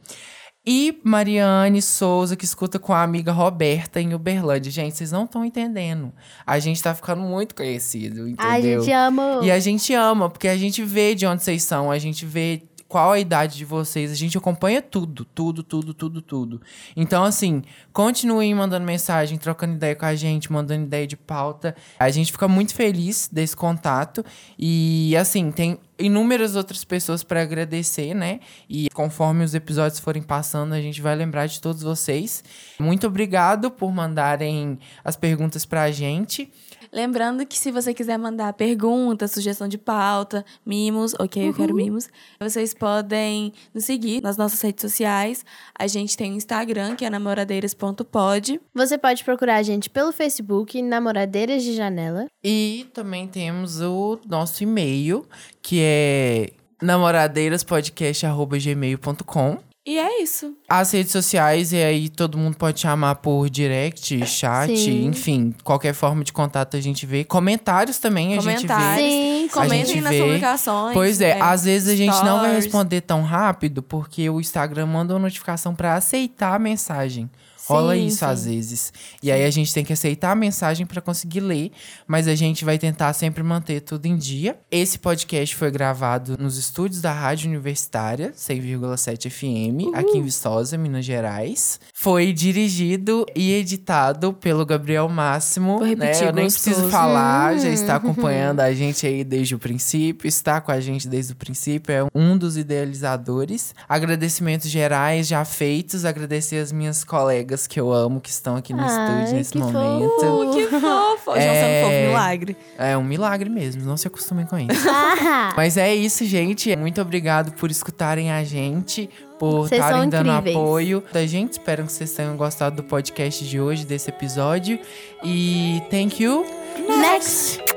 E 0.69 0.99
Mariane 1.01 1.81
Souza, 1.81 2.35
que 2.35 2.43
escuta 2.43 2.77
com 2.77 2.91
a 2.91 3.01
amiga 3.01 3.31
Roberta 3.31 4.01
em 4.01 4.13
Uberlândia. 4.13 4.69
Gente, 4.69 4.97
vocês 4.97 5.13
não 5.13 5.23
estão 5.23 5.45
entendendo. 5.45 6.11
A 6.45 6.59
gente 6.59 6.83
tá 6.83 6.93
ficando 6.93 7.21
muito 7.21 7.55
conhecido, 7.55 8.27
entendeu? 8.27 8.51
A 8.51 8.59
gente 8.59 8.91
ama. 8.91 9.39
E 9.43 9.49
a 9.49 9.59
gente 9.61 9.93
ama, 9.93 10.29
porque 10.29 10.49
a 10.49 10.57
gente 10.57 10.83
vê 10.83 11.15
de 11.15 11.25
onde 11.25 11.41
vocês 11.41 11.63
são, 11.63 11.89
a 11.89 11.97
gente 11.97 12.25
vê 12.25 12.63
qual 12.87 13.11
a 13.11 13.19
idade 13.19 13.57
de 13.57 13.65
vocês, 13.65 14.11
a 14.11 14.15
gente 14.15 14.37
acompanha 14.37 14.81
tudo, 14.81 15.25
tudo, 15.25 15.61
tudo, 15.61 15.93
tudo, 15.93 16.21
tudo. 16.21 16.61
Então, 16.95 17.23
assim, 17.23 17.63
continuem 17.91 18.53
mandando 18.55 18.85
mensagem, 18.85 19.37
trocando 19.37 19.75
ideia 19.75 19.95
com 19.95 20.05
a 20.05 20.15
gente, 20.15 20.51
mandando 20.51 20.85
ideia 20.85 21.05
de 21.05 21.17
pauta. 21.17 21.75
A 21.99 22.09
gente 22.09 22.31
fica 22.31 22.47
muito 22.47 22.73
feliz 22.73 23.29
desse 23.31 23.55
contato. 23.55 24.23
E, 24.57 25.15
assim, 25.17 25.51
tem 25.51 25.77
inúmeras 25.99 26.55
outras 26.55 26.83
pessoas 26.83 27.23
para 27.23 27.41
agradecer, 27.41 28.13
né? 28.13 28.39
E 28.69 28.89
conforme 28.91 29.43
os 29.43 29.53
episódios 29.53 29.99
forem 29.99 30.21
passando, 30.21 30.73
a 30.73 30.81
gente 30.81 31.01
vai 31.01 31.15
lembrar 31.15 31.47
de 31.47 31.59
todos 31.59 31.81
vocês. 31.81 32.43
Muito 32.79 33.07
obrigado 33.07 33.69
por 33.69 33.91
mandarem 33.91 34.79
as 35.03 35.15
perguntas 35.15 35.65
pra 35.65 35.91
gente. 35.91 36.51
Lembrando 36.91 37.45
que 37.45 37.57
se 37.57 37.71
você 37.71 37.93
quiser 37.93 38.17
mandar 38.17 38.51
pergunta, 38.53 39.25
sugestão 39.27 39.67
de 39.67 39.77
pauta, 39.77 40.43
mimos, 40.65 41.13
ok, 41.19 41.49
eu 41.49 41.53
quero 41.53 41.75
mimos, 41.75 42.09
vocês 42.39 42.73
podem 42.73 43.53
nos 43.73 43.83
seguir 43.85 44.21
nas 44.21 44.37
nossas 44.37 44.61
redes 44.61 44.81
sociais. 44.81 45.45
A 45.77 45.87
gente 45.87 46.15
tem 46.17 46.33
o 46.33 46.35
Instagram, 46.35 46.95
que 46.95 47.05
é 47.05 47.09
namoradeiras.pod. 47.09 48.59
Você 48.73 48.97
pode 48.97 49.23
procurar 49.23 49.57
a 49.57 49.63
gente 49.63 49.89
pelo 49.89 50.11
Facebook, 50.11 50.81
Namoradeiras 50.81 51.63
de 51.63 51.75
Janela. 51.75 52.25
E 52.43 52.87
também 52.93 53.27
temos 53.27 53.79
o 53.81 54.19
nosso 54.27 54.63
e-mail, 54.63 55.25
que 55.61 55.79
é 55.81 56.49
namoradeiras.podcast.gmail.com. 56.81 59.66
E 59.87 59.97
é 59.97 60.21
isso. 60.21 60.53
As 60.67 60.91
redes 60.91 61.13
sociais, 61.13 61.71
e 61.71 61.77
aí 61.77 62.09
todo 62.09 62.37
mundo 62.37 62.57
pode 62.57 62.77
chamar 62.77 63.15
por 63.15 63.49
direct, 63.49 64.25
chat, 64.25 64.75
Sim. 64.77 65.05
enfim, 65.05 65.55
qualquer 65.63 65.93
forma 65.93 66.25
de 66.25 66.33
contato 66.33 66.75
a 66.75 66.81
gente 66.81 67.05
vê. 67.05 67.23
Comentários 67.23 67.97
também 67.97 68.37
a 68.37 68.41
gente 68.41 68.67
vê. 68.67 68.67
Comentários. 68.67 69.01
Sim, 69.01 69.47
Comentem 69.49 70.01
nas 70.01 70.11
vê. 70.13 70.21
publicações. 70.21 70.93
Pois 70.93 71.21
é, 71.21 71.39
às 71.39 71.63
vezes 71.63 71.87
a 71.87 71.95
gente 71.95 72.17
não 72.17 72.39
vai 72.39 72.49
stories. 72.49 72.65
responder 72.65 72.99
tão 72.99 73.23
rápido 73.23 73.81
porque 73.81 74.29
o 74.29 74.41
Instagram 74.41 74.87
manda 74.87 75.13
uma 75.13 75.21
notificação 75.21 75.73
pra 75.73 75.95
aceitar 75.95 76.53
a 76.55 76.59
mensagem. 76.59 77.29
Rola 77.67 77.95
Sim, 77.95 78.05
isso 78.05 78.19
sim. 78.19 78.25
às 78.25 78.45
vezes. 78.45 78.93
E 79.21 79.31
aí 79.31 79.43
a 79.43 79.51
gente 79.51 79.73
tem 79.73 79.83
que 79.83 79.91
aceitar 79.91 80.31
a 80.31 80.35
mensagem 80.35 80.85
pra 80.85 81.01
conseguir 81.01 81.41
ler, 81.41 81.71
mas 82.07 82.27
a 82.27 82.35
gente 82.35 82.63
vai 82.63 82.77
tentar 82.77 83.11
sempre 83.13 83.43
manter 83.43 83.81
tudo 83.81 84.05
em 84.05 84.15
dia. 84.15 84.57
Esse 84.71 84.97
podcast 84.97 85.55
foi 85.55 85.69
gravado 85.69 86.37
nos 86.39 86.57
estúdios 86.57 87.01
da 87.01 87.11
Rádio 87.11 87.49
Universitária, 87.49 88.31
100,7 88.31 89.29
FM, 89.29 89.93
aqui 89.93 90.17
em 90.17 90.23
Viçosa, 90.23 90.77
Minas 90.77 91.03
Gerais. 91.05 91.79
Foi 91.99 92.31
dirigido 92.31 93.25
e 93.35 93.51
editado 93.53 94.31
pelo 94.31 94.63
Gabriel 94.63 95.09
Máximo. 95.09 95.79
Vou 95.79 95.81
né? 95.81 95.89
repetir, 96.05 96.27
Eu 96.27 96.31
nem 96.31 96.43
gostoso. 96.43 96.63
preciso 96.69 96.89
falar, 96.91 97.57
já 97.57 97.69
está 97.69 97.95
acompanhando 97.97 98.59
a 98.59 98.71
gente 98.71 99.07
aí 99.07 99.23
desde 99.23 99.55
o 99.55 99.59
princípio, 99.59 100.27
está 100.27 100.61
com 100.61 100.71
a 100.71 100.79
gente 100.79 101.07
desde 101.07 101.33
o 101.33 101.35
princípio, 101.35 101.91
é 101.91 102.05
um 102.13 102.37
dos 102.37 102.55
idealizadores. 102.55 103.73
Agradecimentos 103.89 104.69
gerais 104.69 105.27
já 105.27 105.43
feitos, 105.43 106.05
agradecer 106.05 106.57
as 106.57 106.71
minhas 106.71 107.03
colegas 107.03 107.65
que 107.65 107.79
eu 107.79 107.91
amo, 107.91 108.21
que 108.21 108.29
estão 108.29 108.55
aqui 108.55 108.73
no 108.73 108.81
Ai, 108.83 108.87
estúdio 108.89 109.33
nesse 109.35 109.51
que 109.53 109.57
momento. 109.57 110.19
fofo. 110.19 110.53
Que 110.53 110.67
fofo. 110.67 111.31
É 111.31 111.33
um 111.33 111.37
É. 111.39 111.81
sendo 111.81 111.85
fofo, 111.89 112.07
milagre. 112.09 112.57
É 112.77 112.95
um 112.97 113.03
milagre 113.03 113.49
mesmo, 113.49 113.83
não 113.83 113.97
se 113.97 114.05
acostumem 114.07 114.45
com 114.45 114.59
isso. 114.59 114.69
Mas 115.57 115.77
é 115.77 115.95
isso, 115.95 116.23
gente. 116.25 116.75
Muito 116.75 117.01
obrigado 117.01 117.53
por 117.53 117.71
escutarem 117.71 118.31
a 118.31 118.43
gente, 118.43 119.09
por 119.37 119.65
estarem 119.71 120.09
dando 120.09 120.31
apoio 120.31 121.03
da 121.11 121.25
gente. 121.25 121.53
Espero 121.53 121.85
que 121.85 121.91
vocês 121.91 122.11
tenham 122.11 122.35
gostado 122.35 122.77
do 122.77 122.83
podcast 122.83 123.45
de 123.45 123.59
hoje, 123.59 123.85
desse 123.85 124.09
episódio. 124.09 124.79
E 125.23 125.81
thank 125.89 126.21
you. 126.21 126.45
next! 126.87 127.76